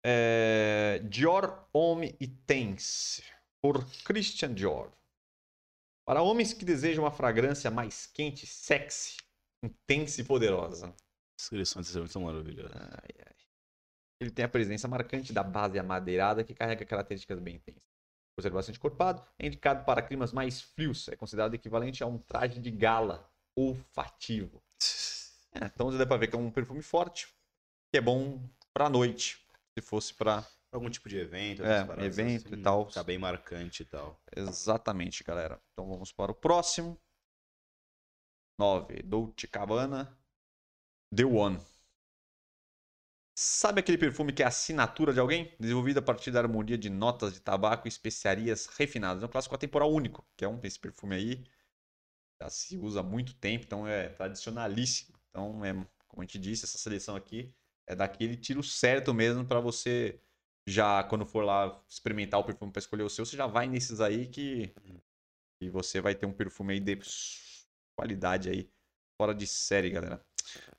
É 0.03 0.99
Dior 1.09 1.67
Homme 1.71 2.15
Intense, 2.19 3.23
por 3.61 3.85
Christian 4.03 4.53
Dior. 4.53 4.91
Para 6.07 6.23
homens 6.23 6.53
que 6.53 6.65
desejam 6.65 7.03
uma 7.03 7.11
fragrância 7.11 7.69
mais 7.69 8.07
quente, 8.07 8.47
sexy, 8.47 9.17
intensa 9.63 10.21
e 10.21 10.23
poderosa. 10.23 10.87
As 10.87 11.49
descrições 11.49 12.11
são 12.11 12.23
maravilhosas. 12.23 12.75
Ai, 12.75 13.09
ai. 13.19 13.40
Ele 14.21 14.29
tem 14.29 14.45
a 14.45 14.49
presença 14.49 14.87
marcante 14.87 15.33
da 15.33 15.41
base 15.41 15.79
amadeirada 15.79 16.43
que 16.43 16.53
carrega 16.53 16.85
características 16.85 17.39
bem 17.39 17.55
intensas. 17.55 17.81
Por 18.35 18.43
ser 18.43 18.51
bastante 18.51 18.79
corpado, 18.79 19.25
é 19.39 19.47
indicado 19.47 19.83
para 19.83 19.99
climas 19.99 20.31
mais 20.31 20.61
frios. 20.61 21.07
É 21.07 21.15
considerado 21.15 21.55
equivalente 21.55 22.03
a 22.03 22.05
um 22.05 22.19
traje 22.19 22.59
de 22.61 22.69
gala 22.69 23.27
olfativo. 23.55 24.61
É, 25.53 25.65
então 25.65 25.91
dá 25.97 26.05
pra 26.05 26.15
ver 26.15 26.27
que 26.27 26.35
é 26.37 26.39
um 26.39 26.49
perfume 26.49 26.81
forte, 26.81 27.27
que 27.91 27.97
é 27.97 28.01
bom 28.01 28.41
pra 28.73 28.89
noite. 28.89 29.45
Se 29.77 29.83
fosse 29.83 30.13
pra. 30.13 30.47
Algum 30.71 30.89
tipo 30.89 31.09
de 31.09 31.17
evento, 31.17 31.61
É, 31.61 31.81
evento 32.05 32.45
e 32.45 32.53
assim, 32.53 32.63
tal. 32.63 32.87
Fica 32.87 33.03
bem 33.03 33.17
marcante 33.17 33.83
e 33.83 33.85
tal. 33.85 34.17
Exatamente, 34.33 35.25
galera. 35.25 35.61
Então 35.73 35.89
vamos 35.89 36.13
para 36.13 36.31
o 36.31 36.33
próximo. 36.33 36.97
9. 38.57 39.03
Dolce 39.03 39.45
Cabana. 39.45 40.17
The 41.13 41.25
One. 41.25 41.59
Sabe 43.43 43.79
aquele 43.79 43.97
perfume 43.97 44.31
que 44.31 44.43
é 44.43 44.45
a 44.45 44.49
assinatura 44.49 45.11
de 45.11 45.19
alguém? 45.19 45.51
Desenvolvido 45.59 45.97
a 45.97 46.01
partir 46.03 46.29
da 46.29 46.37
harmonia 46.39 46.77
de 46.77 46.91
notas 46.91 47.33
de 47.33 47.39
tabaco 47.39 47.87
e 47.87 47.89
especiarias 47.89 48.67
refinadas. 48.67 49.23
É 49.23 49.25
um 49.25 49.29
clássico 49.29 49.55
atemporal 49.55 49.91
único, 49.91 50.23
que 50.37 50.45
é 50.45 50.47
um 50.47 50.59
esse 50.61 50.77
perfume 50.79 51.15
aí. 51.15 51.43
Já 52.39 52.51
se 52.51 52.77
usa 52.77 52.99
há 52.99 53.03
muito 53.03 53.33
tempo, 53.33 53.65
então 53.65 53.87
é 53.87 54.09
tradicionalíssimo. 54.09 55.17
Então, 55.31 55.65
é, 55.65 55.73
como 56.07 56.21
a 56.21 56.23
gente 56.23 56.37
disse, 56.37 56.65
essa 56.65 56.77
seleção 56.77 57.15
aqui 57.15 57.51
é 57.87 57.95
daquele 57.95 58.37
tiro 58.37 58.61
certo 58.61 59.11
mesmo 59.11 59.43
para 59.43 59.59
você 59.59 60.19
já 60.67 61.03
quando 61.03 61.25
for 61.25 61.43
lá 61.43 61.83
experimentar 61.89 62.39
o 62.39 62.43
perfume 62.43 62.71
para 62.71 62.79
escolher 62.79 63.01
o 63.01 63.09
seu, 63.09 63.25
você 63.25 63.35
já 63.35 63.47
vai 63.47 63.67
nesses 63.67 64.01
aí 64.01 64.27
que 64.27 64.71
e 65.59 65.67
você 65.67 65.99
vai 65.99 66.13
ter 66.13 66.27
um 66.27 66.33
perfume 66.33 66.73
aí 66.73 66.79
de 66.79 66.99
qualidade 67.95 68.51
aí 68.51 68.69
fora 69.17 69.33
de 69.33 69.47
série, 69.47 69.89
galera. 69.89 70.23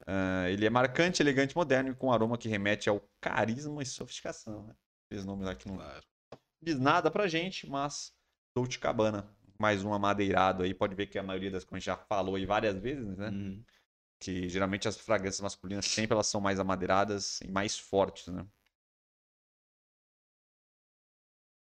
Ah, 0.07 0.49
ele 0.51 0.67
é 0.67 0.71
marcante, 0.71 1.23
elegante, 1.23 1.57
moderno 1.57 1.91
e 1.91 1.95
com 1.95 2.13
aroma 2.13 2.39
que 2.39 2.49
remete 2.49 2.89
ao 2.89 3.01
carisma 3.21 3.83
e 3.83 3.87
sofisticação. 3.87 4.67
Né? 4.67 4.75
Esse 5.11 5.27
nome 5.27 5.45
lá 5.45 5.55
que 5.55 5.69
não 5.69 5.77
Claro. 5.77 6.05
diz 6.63 6.79
nada 6.79 7.11
pra 7.11 7.29
gente, 7.29 7.69
mas 7.69 8.13
Dolce 8.55 8.79
Cabana, 8.79 9.29
mais 9.59 9.85
um 9.85 9.93
amadeirado 9.95 10.63
aí, 10.63 10.75
pode 10.75 10.95
ver 10.95 11.07
que 11.07 11.19
a 11.19 11.23
maioria 11.23 11.51
das 11.51 11.65
coisas 11.65 11.85
já 11.85 11.97
falou 11.97 12.35
aí 12.37 12.45
várias 12.47 12.77
vezes, 12.79 13.17
né? 13.17 13.29
Uhum. 13.31 13.65
que 14.21 14.49
geralmente 14.49 14.87
as 14.89 14.97
fragrâncias 14.97 15.41
masculinas 15.41 15.85
sempre 15.87 16.15
elas 16.15 16.29
são 16.29 16.41
mais 16.41 16.61
amadeiradas 16.61 17.41
e 17.41 17.49
mais 17.51 17.79
fortes, 17.79 18.29
né? 18.29 18.47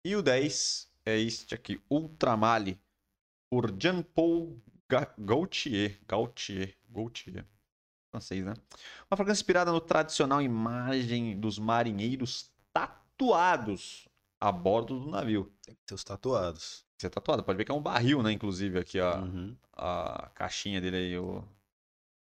E 0.06 0.16
o 0.16 0.22
10 0.22 0.92
é 1.06 1.18
este 1.18 1.56
aqui, 1.56 1.82
Ultramale, 1.90 2.80
por 3.50 3.72
Jean-Paul 3.80 4.62
Ga- 4.90 5.14
Gaultier. 5.18 6.00
Gaultier, 6.08 6.78
Gaultier. 6.90 7.46
Francês, 8.12 8.46
né? 8.46 8.54
Uma 9.10 9.16
fragrância 9.16 9.42
inspirada 9.42 9.72
no 9.72 9.80
tradicional 9.80 10.42
imagem 10.42 11.40
dos 11.40 11.58
marinheiros 11.58 12.52
tatuados 12.74 14.08
a 14.40 14.52
bordo 14.52 15.00
do 15.00 15.10
navio. 15.10 15.52
Tem 15.64 15.74
que 15.76 15.82
ter 15.86 15.94
os 15.94 16.04
tatuados. 16.04 16.86
Você 16.98 17.08
é 17.08 17.10
tatuado, 17.10 17.44
pode 17.44 17.58
ver 17.58 17.64
que 17.66 17.72
é 17.72 17.74
um 17.76 17.82
barril, 17.82 18.22
né? 18.22 18.32
Inclusive, 18.32 18.78
aqui, 18.80 19.00
ó 19.00 19.20
Uhum. 19.20 19.56
a 19.74 20.30
caixinha 20.36 20.82
dele 20.82 20.98
aí. 20.98 21.18
O... 21.18 21.44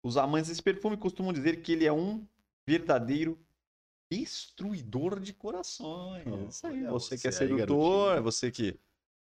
Os 0.03 0.17
amantes 0.17 0.49
desse 0.49 0.63
perfume 0.63 0.95
costumam 0.97 1.34
dizer 1.34 1.61
que 1.61 1.71
ele 1.73 1.86
é 1.86 1.91
um 1.91 2.26
verdadeiro 2.65 3.38
destruidor 4.11 5.19
de 5.19 5.34
corações. 5.34 6.23
Oh, 6.28 6.47
Isso 6.47 6.67
aí, 6.67 6.82
olha 6.84 6.91
você 6.91 7.17
que 7.17 7.28
é 7.28 7.32
você 7.32 7.38
sedutor, 7.39 8.07
garotinho. 8.09 8.23
você 8.23 8.51
que 8.51 8.71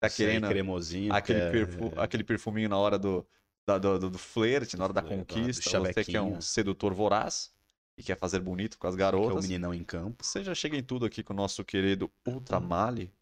tá 0.00 0.08
aí 0.08 0.12
querendo 0.12 0.48
cremosinho. 0.48 1.12
aquele, 1.12 1.38
que 1.38 1.44
é- 1.46 1.50
perfu... 1.50 2.00
aquele 2.00 2.24
perfuminho 2.24 2.68
na 2.68 2.78
hora 2.78 2.98
do, 2.98 3.26
da- 3.66 3.78
do, 3.78 3.98
do, 3.98 4.10
do 4.10 4.18
flerte, 4.18 4.76
na 4.76 4.84
hora 4.84 4.92
da 4.92 5.02
conquista. 5.02 5.78
Você 5.80 6.04
que 6.04 6.16
é 6.16 6.22
um 6.22 6.40
sedutor 6.40 6.92
voraz 6.94 7.52
e 7.96 8.02
quer 8.02 8.16
fazer 8.16 8.40
bonito 8.40 8.78
com 8.78 8.86
as 8.86 8.94
que 8.96 9.02
é 9.02 9.06
o 9.06 9.10
garotas. 9.10 9.42
meninão 9.42 9.74
em 9.74 9.84
campo. 9.84 10.24
Você 10.24 10.42
já 10.42 10.54
chega 10.54 10.76
em 10.76 10.82
tudo 10.82 11.04
aqui 11.06 11.22
com 11.22 11.32
o 11.32 11.36
nosso 11.36 11.64
querido 11.64 12.10
Ultramale, 12.26 13.12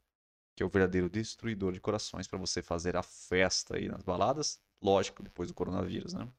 que 0.56 0.62
é 0.62 0.66
o 0.66 0.68
verdadeiro 0.68 1.08
destruidor 1.08 1.72
de 1.72 1.80
corações 1.80 2.26
para 2.26 2.38
você 2.38 2.62
fazer 2.62 2.96
a 2.96 3.02
festa 3.02 3.76
aí 3.76 3.88
nas 3.88 4.02
baladas. 4.02 4.60
Lógico, 4.82 5.22
depois 5.22 5.48
do 5.48 5.54
coronavírus, 5.54 6.14
né? 6.14 6.24
O 6.24 6.30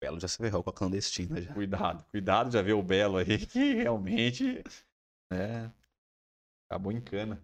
Belo 0.00 0.18
já 0.20 0.26
se 0.26 0.36
ferrou 0.38 0.64
com 0.64 0.70
a 0.70 0.72
clandestina 0.72 1.40
já. 1.40 1.54
Cuidado, 1.54 2.04
cuidado, 2.10 2.50
já 2.50 2.60
vê 2.60 2.72
o 2.72 2.82
Belo 2.82 3.18
aí, 3.18 3.38
que 3.46 3.74
realmente, 3.74 4.62
né? 5.30 5.72
Acabou 6.68 6.90
em 6.90 7.00
cana. 7.00 7.40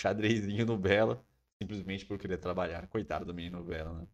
Xadrezinho 0.00 0.66
no 0.66 0.76
Belo, 0.76 1.24
simplesmente 1.62 2.04
por 2.04 2.18
querer 2.18 2.38
trabalhar. 2.38 2.88
Coitado 2.88 3.24
do 3.24 3.32
menino 3.34 3.62
Belo, 3.62 3.94
né? 3.94 4.06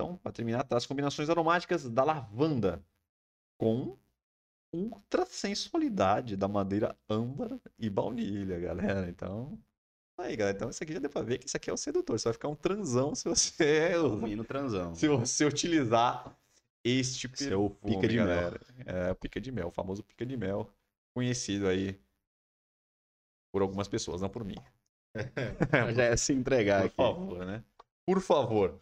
Então, 0.00 0.16
para 0.16 0.30
terminar, 0.30 0.62
tá 0.62 0.76
as 0.76 0.86
combinações 0.86 1.28
aromáticas 1.28 1.90
da 1.90 2.04
lavanda 2.04 2.80
com 3.58 3.98
ultra 4.72 5.26
sensualidade 5.26 6.36
da 6.36 6.46
madeira 6.46 6.96
âmbar 7.10 7.58
e 7.76 7.90
baunilha, 7.90 8.60
galera. 8.60 9.08
Então, 9.08 9.58
aí, 10.16 10.36
galera. 10.36 10.56
Então, 10.56 10.70
isso 10.70 10.84
aqui 10.84 10.92
já 10.92 11.00
deu 11.00 11.10
pra 11.10 11.22
ver 11.22 11.38
que 11.38 11.48
isso 11.48 11.56
aqui 11.56 11.68
é 11.68 11.72
o 11.72 11.76
sedutor. 11.76 12.16
Você 12.16 12.28
vai 12.28 12.32
ficar 12.32 12.46
um 12.46 12.54
transão 12.54 13.12
se 13.12 13.24
você 13.28 13.90
menino 14.22 14.44
transão. 14.44 14.94
se 14.94 15.08
você 15.08 15.44
utilizar 15.44 16.32
este 16.84 17.26
Esse 17.26 17.46
é 17.46 17.48
perfume, 17.48 17.76
pica 17.96 18.06
de 18.06 18.16
mel. 18.18 18.26
galera. 18.28 18.60
É, 18.86 19.10
o 19.10 19.16
pica 19.16 19.40
de 19.40 19.50
mel, 19.50 19.66
o 19.66 19.72
famoso 19.72 20.04
pica 20.04 20.24
de 20.24 20.36
mel, 20.36 20.72
conhecido 21.12 21.66
aí 21.66 22.00
por 23.52 23.62
algumas 23.62 23.88
pessoas, 23.88 24.20
não 24.20 24.28
por 24.28 24.44
mim. 24.44 24.54
já 25.96 26.04
é 26.04 26.16
se 26.16 26.32
entregar 26.32 26.82
Por 26.82 26.86
aqui. 26.86 26.96
favor, 26.96 27.44
né? 27.44 27.64
Por 28.06 28.20
favor. 28.20 28.78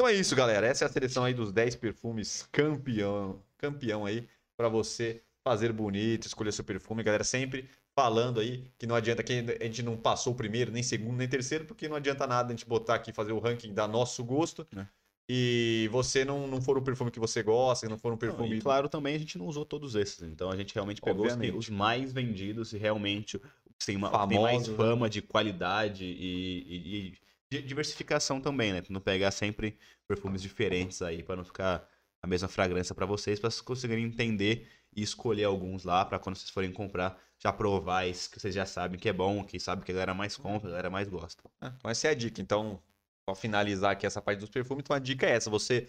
Então 0.00 0.06
é 0.08 0.12
isso, 0.14 0.36
galera. 0.36 0.64
Essa 0.64 0.84
é 0.84 0.86
a 0.86 0.90
seleção 0.90 1.24
aí 1.24 1.34
dos 1.34 1.50
10 1.50 1.74
perfumes 1.74 2.48
campeão, 2.52 3.42
campeão 3.58 4.06
aí 4.06 4.28
para 4.56 4.68
você 4.68 5.20
fazer 5.42 5.72
bonito, 5.72 6.24
escolher 6.26 6.52
seu 6.52 6.62
perfume, 6.62 7.02
galera, 7.02 7.24
sempre 7.24 7.68
falando 7.96 8.38
aí 8.38 8.64
que 8.78 8.86
não 8.86 8.94
adianta 8.94 9.24
que 9.24 9.32
a 9.32 9.64
gente 9.64 9.82
não 9.82 9.96
passou 9.96 10.32
o 10.34 10.36
primeiro, 10.36 10.70
nem 10.70 10.84
segundo, 10.84 11.16
nem 11.16 11.26
terceiro, 11.28 11.64
porque 11.64 11.88
não 11.88 11.96
adianta 11.96 12.28
nada 12.28 12.48
a 12.48 12.56
gente 12.56 12.64
botar 12.64 12.94
aqui 12.94 13.10
e 13.10 13.12
fazer 13.12 13.32
o 13.32 13.40
ranking 13.40 13.74
da 13.74 13.88
nosso 13.88 14.22
gosto. 14.22 14.64
É. 14.76 14.86
e 15.28 15.88
você 15.90 16.24
não, 16.24 16.46
não 16.46 16.62
for 16.62 16.78
o 16.78 16.82
perfume 16.82 17.10
que 17.10 17.18
você 17.18 17.42
gosta, 17.42 17.88
não 17.88 17.98
for 17.98 18.08
um 18.08 18.12
Não, 18.12 18.18
perfume. 18.18 18.56
e 18.56 18.60
claro, 18.60 18.88
também 18.88 19.16
a 19.16 19.18
gente 19.18 19.36
não 19.36 19.46
usou 19.46 19.64
todos 19.64 19.96
esses. 19.96 20.22
Então 20.22 20.48
a 20.48 20.56
gente 20.56 20.72
realmente 20.74 21.00
pegou 21.02 21.22
os, 21.26 21.32
que- 21.32 21.38
Obviamente. 21.38 21.58
os 21.58 21.68
mais 21.68 22.12
vendidos 22.12 22.72
e 22.72 22.78
realmente 22.78 23.40
tem, 23.84 23.96
uma, 23.96 24.26
tem 24.28 24.40
mais 24.40 24.68
né? 24.68 24.76
fama 24.76 25.10
de 25.10 25.20
qualidade 25.20 26.04
e, 26.04 26.64
e- 26.68 27.08
e 27.08 27.14
diversificação 27.50 28.40
também, 28.40 28.72
né? 28.72 28.82
Não 28.88 29.00
pegar 29.00 29.30
sempre 29.30 29.78
perfumes 30.06 30.42
diferentes 30.42 31.00
aí, 31.02 31.22
pra 31.22 31.36
não 31.36 31.44
ficar 31.44 31.88
a 32.22 32.26
mesma 32.26 32.48
fragrância 32.48 32.94
pra 32.94 33.06
vocês, 33.06 33.38
pra 33.40 33.50
vocês 33.50 33.60
conseguirem 33.60 34.04
entender 34.04 34.68
e 34.94 35.02
escolher 35.02 35.44
alguns 35.44 35.84
lá 35.84 36.04
pra 36.04 36.18
quando 36.18 36.36
vocês 36.36 36.50
forem 36.50 36.72
comprar, 36.72 37.18
já 37.42 37.52
provar 37.52 38.06
esse 38.06 38.28
que 38.28 38.40
vocês 38.40 38.54
já 38.54 38.66
sabem 38.66 38.98
que 38.98 39.08
é 39.08 39.12
bom, 39.12 39.44
que 39.44 39.60
sabe 39.60 39.84
que 39.84 39.92
a 39.92 39.94
galera 39.94 40.14
mais 40.14 40.36
compra, 40.36 40.68
a 40.68 40.70
galera 40.70 40.90
mais 40.90 41.08
gosta. 41.08 41.42
Então 41.62 41.90
essa 41.90 42.08
é 42.08 42.10
a 42.10 42.14
dica. 42.14 42.40
Então, 42.40 42.82
pra 43.24 43.34
finalizar 43.34 43.92
aqui 43.92 44.06
essa 44.06 44.20
parte 44.20 44.40
dos 44.40 44.50
perfumes, 44.50 44.82
então 44.82 44.96
a 44.96 44.98
dica 44.98 45.26
é 45.26 45.30
essa. 45.30 45.48
Você 45.48 45.88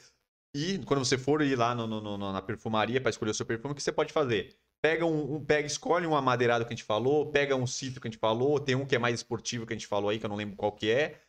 ir, 0.55 0.85
quando 0.85 1.03
você 1.03 1.17
for 1.17 1.41
ir 1.41 1.55
lá 1.55 1.73
no- 1.73 1.87
no- 1.87 2.01
no- 2.17 2.31
na 2.33 2.41
perfumaria 2.41 3.01
pra 3.01 3.09
escolher 3.09 3.31
o 3.31 3.33
seu 3.33 3.45
perfume, 3.45 3.71
o 3.71 3.75
que 3.75 3.81
você 3.83 3.91
pode 3.91 4.13
fazer? 4.13 4.55
Pega 4.81 5.05
um, 5.05 5.35
um- 5.35 5.43
pega, 5.45 5.65
escolhe 5.65 6.05
um 6.05 6.15
amadeirado 6.15 6.63
que 6.65 6.73
a 6.73 6.75
gente 6.75 6.85
falou, 6.85 7.31
pega 7.31 7.55
um 7.55 7.67
cítrico 7.67 8.01
que 8.01 8.07
a 8.07 8.11
gente 8.11 8.19
falou, 8.19 8.59
tem 8.59 8.75
um 8.75 8.85
que 8.85 8.95
é 8.95 8.99
mais 8.99 9.15
esportivo 9.15 9.65
que 9.65 9.73
a 9.73 9.75
gente 9.75 9.87
falou 9.87 10.09
aí, 10.09 10.19
que 10.19 10.25
eu 10.25 10.29
não 10.29 10.37
lembro 10.37 10.55
qual 10.55 10.71
que 10.71 10.89
é, 10.89 11.19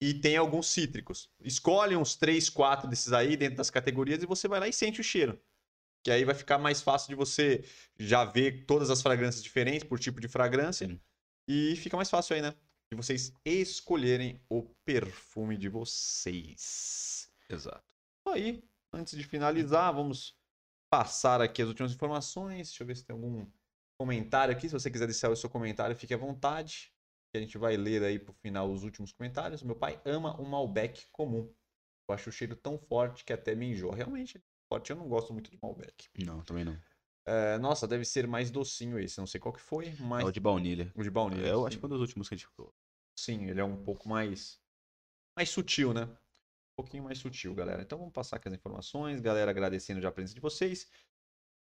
e 0.00 0.14
tem 0.14 0.36
alguns 0.36 0.66
cítricos. 0.68 1.28
Escolhe 1.40 1.94
uns 1.94 2.16
3, 2.16 2.48
4 2.48 2.88
desses 2.88 3.12
aí 3.12 3.36
dentro 3.36 3.56
das 3.56 3.70
categorias 3.70 4.22
e 4.22 4.26
você 4.26 4.48
vai 4.48 4.60
lá 4.60 4.68
e 4.68 4.72
sente 4.72 5.00
o 5.00 5.04
cheiro. 5.04 5.40
Que 6.02 6.10
aí 6.10 6.24
vai 6.24 6.34
ficar 6.34 6.58
mais 6.58 6.80
fácil 6.80 7.10
de 7.10 7.14
você 7.14 7.62
já 7.98 8.24
ver 8.24 8.64
todas 8.64 8.88
as 8.88 9.02
fragrâncias 9.02 9.42
diferentes 9.42 9.86
por 9.86 9.98
tipo 9.98 10.20
de 10.20 10.28
fragrância. 10.28 10.88
Sim. 10.88 10.98
E 11.46 11.76
fica 11.76 11.96
mais 11.96 12.08
fácil 12.08 12.36
aí, 12.36 12.42
né? 12.42 12.54
De 12.90 12.96
vocês 12.96 13.32
escolherem 13.44 14.40
o 14.48 14.62
perfume 14.84 15.56
de 15.56 15.68
vocês. 15.68 17.30
Exato. 17.48 17.84
Aí, 18.26 18.64
antes 18.92 19.16
de 19.16 19.24
finalizar, 19.24 19.92
vamos 19.92 20.34
passar 20.90 21.40
aqui 21.42 21.60
as 21.60 21.68
últimas 21.68 21.92
informações. 21.92 22.68
Deixa 22.68 22.82
eu 22.82 22.86
ver 22.86 22.96
se 22.96 23.04
tem 23.04 23.14
algum 23.14 23.46
comentário 23.98 24.54
aqui. 24.54 24.68
Se 24.68 24.72
você 24.72 24.90
quiser 24.90 25.06
deixar 25.06 25.30
o 25.30 25.36
seu 25.36 25.50
comentário, 25.50 25.94
fique 25.94 26.14
à 26.14 26.16
vontade. 26.16 26.92
Que 27.30 27.38
a 27.38 27.40
gente 27.40 27.56
vai 27.58 27.76
ler 27.76 28.02
aí 28.02 28.18
pro 28.18 28.32
final 28.34 28.70
os 28.70 28.82
últimos 28.82 29.12
comentários. 29.12 29.62
Meu 29.62 29.76
pai 29.76 30.00
ama 30.04 30.40
um 30.40 30.44
Malbec 30.44 31.06
comum. 31.12 31.52
Eu 32.08 32.14
acho 32.14 32.28
o 32.28 32.32
cheiro 32.32 32.56
tão 32.56 32.78
forte 32.78 33.24
que 33.24 33.32
até 33.32 33.54
me 33.54 33.66
enjoa. 33.70 33.94
Realmente, 33.94 34.38
é 34.38 34.40
forte. 34.68 34.90
Eu 34.90 34.96
não 34.96 35.08
gosto 35.08 35.32
muito 35.32 35.50
de 35.50 35.58
Malbec. 35.62 36.08
Não, 36.18 36.42
também 36.42 36.64
não. 36.64 36.76
É, 37.26 37.58
nossa, 37.58 37.86
deve 37.86 38.04
ser 38.04 38.26
mais 38.26 38.50
docinho 38.50 38.98
esse. 38.98 39.18
Não 39.18 39.26
sei 39.26 39.40
qual 39.40 39.52
que 39.52 39.60
foi, 39.60 39.94
mas 40.00 40.24
É 40.24 40.26
o 40.26 40.32
de 40.32 40.40
baunilha. 40.40 40.90
o 40.96 41.02
de 41.02 41.10
baunilha. 41.10 41.46
Eu 41.46 41.60
sim. 41.60 41.66
acho 41.68 41.76
que 41.76 41.80
foi 41.80 41.88
um 41.88 41.92
dos 41.92 42.00
últimos 42.00 42.28
que 42.28 42.34
a 42.34 42.36
gente 42.36 42.46
ficou. 42.48 42.74
Sim, 43.16 43.48
ele 43.48 43.60
é 43.60 43.64
um 43.64 43.76
pouco 43.84 44.08
mais 44.08 44.60
mais 45.36 45.50
sutil, 45.50 45.94
né? 45.94 46.04
Um 46.04 46.82
pouquinho 46.82 47.04
mais 47.04 47.18
sutil, 47.18 47.54
galera. 47.54 47.82
Então 47.82 47.98
vamos 47.98 48.12
passar 48.12 48.36
aqui 48.36 48.48
as 48.48 48.54
informações, 48.54 49.20
galera, 49.20 49.50
agradecendo 49.50 50.00
já 50.00 50.08
a 50.08 50.12
presença 50.12 50.34
de 50.34 50.40
vocês. 50.40 50.90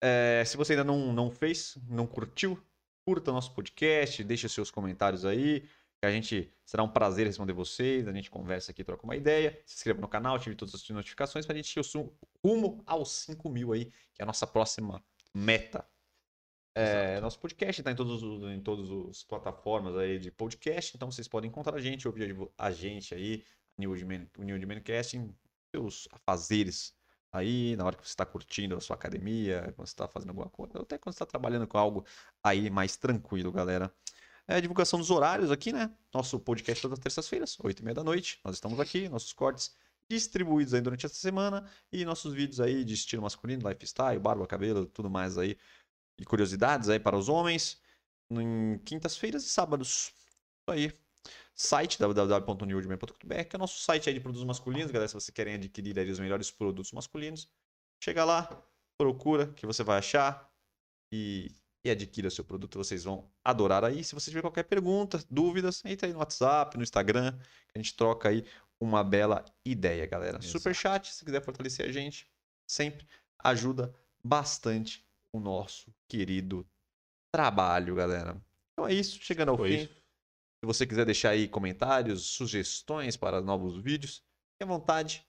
É, 0.02 0.44
se 0.46 0.58
você 0.58 0.74
ainda 0.74 0.84
não, 0.84 1.14
não 1.14 1.32
fez, 1.32 1.78
não 1.88 2.06
curtiu, 2.06 2.62
curta 3.06 3.32
nosso 3.32 3.54
podcast, 3.54 4.24
deixa 4.24 4.50
seus 4.50 4.72
comentários 4.72 5.26
aí, 5.26 5.62
que 5.62 6.06
a 6.06 6.12
gente 6.12 6.52
será 6.66 6.84
um 6.84 6.90
prazer 6.90 7.28
responder 7.28 7.54
vocês, 7.54 8.08
a 8.08 8.12
gente 8.12 8.32
conversa 8.32 8.72
aqui, 8.72 8.84
troca 8.84 9.04
uma 9.04 9.16
ideia, 9.16 9.62
se 9.66 9.76
inscreva 9.76 10.02
no 10.02 10.08
canal, 10.08 10.36
ative 10.36 10.56
todas 10.56 10.74
as 10.74 10.90
notificações 10.90 11.46
para 11.46 11.54
a 11.54 11.58
gente 11.58 11.80
ir 11.80 11.82
rumo 12.44 12.82
aos 12.86 13.12
5 13.12 13.48
mil 13.50 13.72
aí, 13.72 13.86
que 13.86 14.22
é 14.22 14.24
a 14.24 14.26
nossa 14.26 14.48
próxima 14.48 15.04
meta. 15.34 15.88
É, 16.74 17.22
nosso 17.22 17.40
podcast 17.40 17.80
está 17.80 17.92
em 17.92 17.96
todos 17.96 18.22
os, 18.22 18.44
em 18.52 18.60
todas 18.60 18.92
as 19.10 19.24
plataformas 19.24 19.96
aí 19.96 20.20
de 20.20 20.32
podcast, 20.32 20.96
então 20.96 21.10
vocês 21.10 21.28
podem 21.28 21.50
encontrar 21.50 21.76
a 21.76 21.80
gente, 21.80 22.08
ouvir 22.08 22.36
a 22.58 22.72
gente 22.72 23.14
aí, 23.14 23.46
New 23.78 23.96
Demand- 23.96 24.28
o 24.38 24.44
New 24.44 24.60
seus 25.74 26.08
afazeres 26.12 26.94
aí, 27.36 27.76
na 27.76 27.86
hora 27.86 27.96
que 27.96 28.04
você 28.04 28.10
está 28.10 28.26
curtindo 28.26 28.76
a 28.76 28.80
sua 28.80 28.96
academia, 28.96 29.62
quando 29.76 29.88
você 29.88 29.94
está 29.94 30.08
fazendo 30.08 30.30
alguma 30.30 30.50
coisa, 30.50 30.78
ou 30.78 30.84
até 30.84 30.98
quando 30.98 31.14
você 31.14 31.24
está 31.24 31.26
trabalhando 31.26 31.68
com 31.68 31.78
algo 31.78 32.06
aí 32.44 32.70
mais 32.70 32.96
tranquilo, 32.96 33.52
galera. 33.52 33.94
É 34.48 34.62
divulgação 34.62 35.00
dos 35.00 35.10
horários 35.10 35.52
aqui, 35.52 35.74
né? 35.74 35.92
Nosso 36.14 36.40
podcast 36.40 36.82
todas 36.82 37.00
as 37.00 37.04
terças-feiras, 37.04 37.58
8 37.60 37.80
e 37.80 37.84
meia 37.84 37.96
da 37.96 38.04
noite. 38.04 38.40
Nós 38.44 38.56
estamos 38.56 38.80
aqui, 38.80 39.10
nossos 39.10 39.34
cortes 39.34 39.76
distribuídos 40.10 40.74
aí 40.74 40.82
durante 40.82 41.06
essa 41.06 41.16
semana 41.16 41.68
e 41.92 42.06
nossos 42.06 42.34
vídeos 42.34 42.60
aí 42.60 42.84
de 42.84 42.94
estilo 42.94 43.24
masculino, 43.24 43.68
lifestyle, 43.68 44.20
barba, 44.20 44.46
cabelo, 44.46 44.86
tudo 44.86 45.10
mais 45.10 45.38
aí 45.38 45.58
e 46.18 46.24
curiosidades 46.24 46.90
aí 46.90 47.00
para 47.00 47.18
os 47.18 47.28
homens 47.28 47.82
em 48.30 48.78
quintas-feiras 48.86 49.44
e 49.46 49.50
sábados. 49.50 50.14
Isso 50.62 50.72
aí. 50.72 51.05
Site 51.56 51.98
www.newdman.com.br, 51.98 53.44
que 53.50 53.56
é 53.56 53.58
o 53.58 53.60
nosso 53.60 53.80
site 53.80 54.10
aí 54.10 54.14
de 54.14 54.20
produtos 54.20 54.46
masculinos, 54.46 54.92
galera. 54.92 55.08
Se 55.08 55.14
vocês 55.14 55.34
querem 55.34 55.54
adquirir 55.56 55.98
aí 55.98 56.10
os 56.12 56.20
melhores 56.20 56.52
produtos 56.52 56.92
masculinos, 56.92 57.48
chega 58.04 58.26
lá, 58.26 58.62
procura, 58.98 59.48
que 59.48 59.66
você 59.66 59.82
vai 59.82 59.98
achar 59.98 60.52
e, 61.14 61.50
e 61.86 61.90
adquira 61.90 62.30
seu 62.30 62.44
produto. 62.44 62.78
Vocês 62.78 63.06
vão 63.06 63.32
adorar 63.42 63.86
aí. 63.86 64.04
Se 64.04 64.14
você 64.14 64.30
tiver 64.30 64.42
qualquer 64.42 64.64
pergunta, 64.64 65.24
dúvidas, 65.32 65.82
entra 65.86 66.08
aí 66.08 66.14
no 66.14 66.20
WhatsApp, 66.20 66.76
no 66.76 66.84
Instagram, 66.84 67.32
que 67.70 67.78
a 67.78 67.82
gente 67.82 67.96
troca 67.96 68.28
aí 68.28 68.46
uma 68.78 69.02
bela 69.02 69.46
ideia, 69.64 70.06
galera. 70.06 70.38
Exato. 70.38 70.52
Super 70.52 70.76
chat, 70.76 71.14
se 71.14 71.24
quiser 71.24 71.42
fortalecer 71.42 71.88
a 71.88 71.92
gente, 71.92 72.30
sempre 72.68 73.08
ajuda 73.40 73.96
bastante 74.22 75.06
o 75.32 75.40
nosso 75.40 75.94
querido 76.08 76.68
trabalho, 77.32 77.96
galera. 77.96 78.36
Então 78.74 78.88
é 78.88 78.94
isso, 78.94 79.20
chegando 79.22 79.52
ao 79.52 79.58
Foi 79.58 79.70
fim. 79.70 79.84
isso. 79.84 80.05
Se 80.66 80.68
você 80.68 80.88
quiser 80.88 81.06
deixar 81.06 81.30
aí 81.30 81.48
comentários, 81.48 82.24
sugestões 82.24 83.16
para 83.16 83.40
novos 83.40 83.78
vídeos, 83.78 84.24
fique 84.54 84.64
à 84.64 84.66
vontade. 84.66 85.24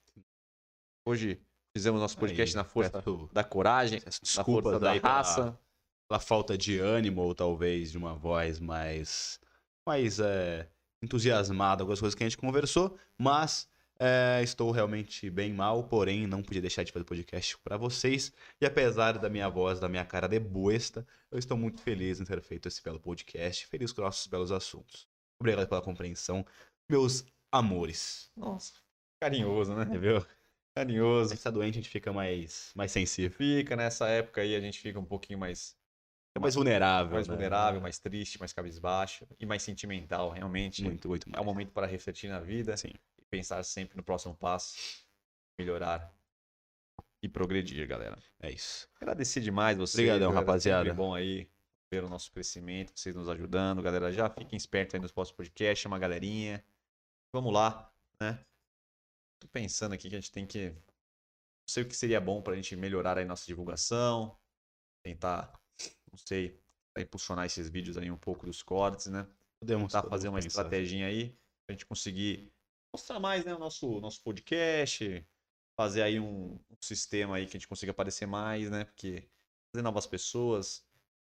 Hoje 1.06 1.38
fizemos 1.76 2.00
nosso 2.00 2.16
podcast 2.16 2.56
Aí, 2.56 2.62
na 2.62 2.64
força 2.66 3.02
da 3.34 3.44
coragem, 3.44 4.00
na 4.34 4.44
força 4.44 4.80
da 4.80 4.92
aí 4.92 4.98
pela- 4.98 5.12
raça. 5.12 5.60
pela 6.08 6.18
falta 6.18 6.56
de 6.56 6.78
ânimo 6.78 7.20
ou 7.20 7.34
talvez 7.34 7.92
de 7.92 7.98
uma 7.98 8.14
voz 8.14 8.58
mais 8.58 9.38
mais 9.86 10.18
é, 10.20 10.70
entusiasmada 11.02 11.84
com 11.84 11.92
as 11.92 12.00
coisas 12.00 12.14
que 12.14 12.24
a 12.24 12.26
gente 12.26 12.38
conversou, 12.38 12.96
mas 13.18 13.68
é, 14.00 14.40
estou 14.42 14.70
realmente 14.70 15.28
bem 15.28 15.52
mal, 15.52 15.84
porém 15.84 16.26
não 16.26 16.42
podia 16.42 16.62
deixar 16.62 16.82
de 16.82 16.92
fazer 16.92 17.04
podcast 17.04 17.58
para 17.58 17.76
vocês. 17.76 18.32
E 18.58 18.64
apesar 18.64 19.18
da 19.18 19.28
minha 19.28 19.50
voz, 19.50 19.78
da 19.78 19.86
minha 19.88 20.04
cara 20.06 20.28
de 20.28 20.40
boesta, 20.40 21.06
eu 21.30 21.38
estou 21.38 21.58
muito 21.58 21.82
feliz 21.82 22.20
em 22.22 22.24
ter 22.24 22.40
feito 22.40 22.68
esse 22.68 22.82
belo 22.82 22.98
podcast, 22.98 23.66
feliz 23.66 23.92
com 23.92 24.00
nossos 24.00 24.26
belos 24.28 24.50
assuntos. 24.50 25.06
Obrigado 25.40 25.68
pela 25.68 25.82
compreensão, 25.82 26.44
meus 26.90 27.24
amores. 27.52 28.30
Nossa, 28.36 28.74
carinhoso, 29.22 29.74
né? 29.74 29.84
Viu? 29.98 30.24
Carinhoso. 30.76 31.32
A 31.32 31.34
gente 31.34 31.42
tá 31.44 31.50
doente, 31.50 31.74
a 31.74 31.80
gente 31.82 31.88
fica 31.88 32.12
mais, 32.12 32.70
mais 32.74 32.92
sensível. 32.92 33.36
Fica 33.36 33.74
nessa 33.76 34.08
época 34.08 34.42
aí, 34.42 34.54
a 34.54 34.60
gente 34.60 34.78
fica 34.78 34.98
um 34.98 35.04
pouquinho 35.04 35.38
mais, 35.38 35.74
É 36.34 36.38
mais 36.38 36.54
vulnerável. 36.54 37.14
mais 37.14 37.26
né? 37.26 37.34
vulnerável, 37.34 37.80
mais 37.80 37.98
triste, 37.98 38.38
mais 38.38 38.52
cabisbaixo 38.52 39.26
e 39.40 39.46
mais 39.46 39.62
sentimental, 39.62 40.30
realmente. 40.30 40.82
Muito, 40.84 41.08
muito 41.08 41.28
É 41.28 41.32
mais. 41.32 41.42
um 41.42 41.46
momento 41.46 41.72
para 41.72 41.86
refletir 41.86 42.28
na 42.28 42.40
vida 42.40 42.76
Sim. 42.76 42.92
e 43.18 43.24
pensar 43.30 43.62
sempre 43.62 43.96
no 43.96 44.02
próximo 44.02 44.34
passo, 44.34 44.76
melhorar 45.58 46.14
e 47.22 47.28
progredir, 47.28 47.86
galera. 47.86 48.18
É 48.40 48.50
isso. 48.50 48.86
Agradecer 49.00 49.40
demais 49.40 49.78
vocês. 49.78 49.98
Obrigadão, 49.98 50.30
rapaziada. 50.32 50.92
Bom 50.92 51.14
aí 51.14 51.48
ver 51.90 52.04
o 52.04 52.08
nosso 52.08 52.30
crescimento, 52.32 52.92
vocês 52.94 53.14
nos 53.14 53.28
ajudando. 53.28 53.82
Galera, 53.82 54.12
já 54.12 54.28
fiquem 54.28 54.56
espertos 54.56 54.94
aí 54.94 55.00
nos 55.00 55.12
próximos 55.12 55.36
podcasts, 55.36 55.82
chama 55.82 55.96
a 55.96 55.98
galerinha. 55.98 56.64
Vamos 57.32 57.52
lá, 57.52 57.92
né? 58.20 58.44
Tô 59.40 59.48
pensando 59.48 59.94
aqui 59.94 60.08
que 60.08 60.16
a 60.16 60.20
gente 60.20 60.32
tem 60.32 60.46
que. 60.46 60.70
Não 60.70 61.68
sei 61.68 61.82
o 61.82 61.88
que 61.88 61.96
seria 61.96 62.20
bom 62.20 62.42
pra 62.42 62.54
gente 62.54 62.74
melhorar 62.76 63.18
aí 63.18 63.24
nossa 63.24 63.46
divulgação. 63.46 64.38
Tentar, 65.04 65.52
não 66.10 66.18
sei, 66.18 66.58
impulsionar 66.98 67.46
esses 67.46 67.68
vídeos 67.68 67.96
aí 67.96 68.10
um 68.10 68.18
pouco 68.18 68.46
dos 68.46 68.62
cortes, 68.62 69.06
né? 69.06 69.26
Podemos 69.60 69.92
tentar 69.92 70.08
fazer 70.08 70.28
uma 70.28 70.40
pensar. 70.40 70.48
estratégia 70.48 71.06
aí 71.06 71.36
pra 71.66 71.74
gente 71.74 71.86
conseguir 71.86 72.52
mostrar 72.94 73.20
mais 73.20 73.44
né, 73.44 73.54
o 73.54 73.58
nosso, 73.58 74.00
nosso 74.00 74.22
podcast, 74.22 75.26
fazer 75.78 76.02
aí 76.02 76.18
um, 76.18 76.54
um 76.54 76.76
sistema 76.80 77.36
aí 77.36 77.44
que 77.44 77.50
a 77.56 77.58
gente 77.58 77.68
consiga 77.68 77.92
aparecer 77.92 78.26
mais, 78.26 78.70
né? 78.70 78.84
Porque 78.84 79.28
trazer 79.72 79.82
novas 79.82 80.06
pessoas, 80.06 80.85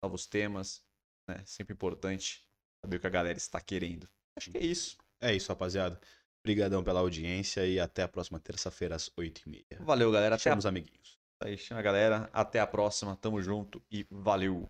novos 0.02 0.26
temas, 0.26 0.84
né? 1.28 1.42
Sempre 1.46 1.74
importante 1.74 2.44
saber 2.84 2.98
o 2.98 3.00
que 3.00 3.08
a 3.08 3.12
galera 3.12 3.38
está 3.38 3.62
querendo. 3.62 4.10
Acho 4.36 4.52
que 4.52 4.58
é 4.58 4.64
isso. 4.64 4.98
É 5.20 5.34
isso, 5.36 5.50
rapaziada. 5.50 6.00
Obrigadão 6.44 6.84
pela 6.84 7.00
audiência 7.00 7.66
e 7.68 7.80
até 7.80 8.02
a 8.02 8.08
próxima 8.08 8.40
terça-feira 8.40 8.96
às 8.96 9.10
8h30. 9.10 9.84
Valeu, 9.84 10.12
galera. 10.12 10.36
Até 10.36 10.50
a... 10.50 10.52
Chama 10.52 10.60
os 10.60 10.66
amiguinhos. 10.66 11.20
Aí, 11.44 11.58
chama 11.58 11.80
a 11.80 11.84
galera. 11.84 12.30
Até 12.34 12.60
a 12.60 12.66
próxima. 12.66 13.16
Tamo 13.16 13.42
junto 13.42 13.82
e 13.92 14.08
valeu. 14.10 14.70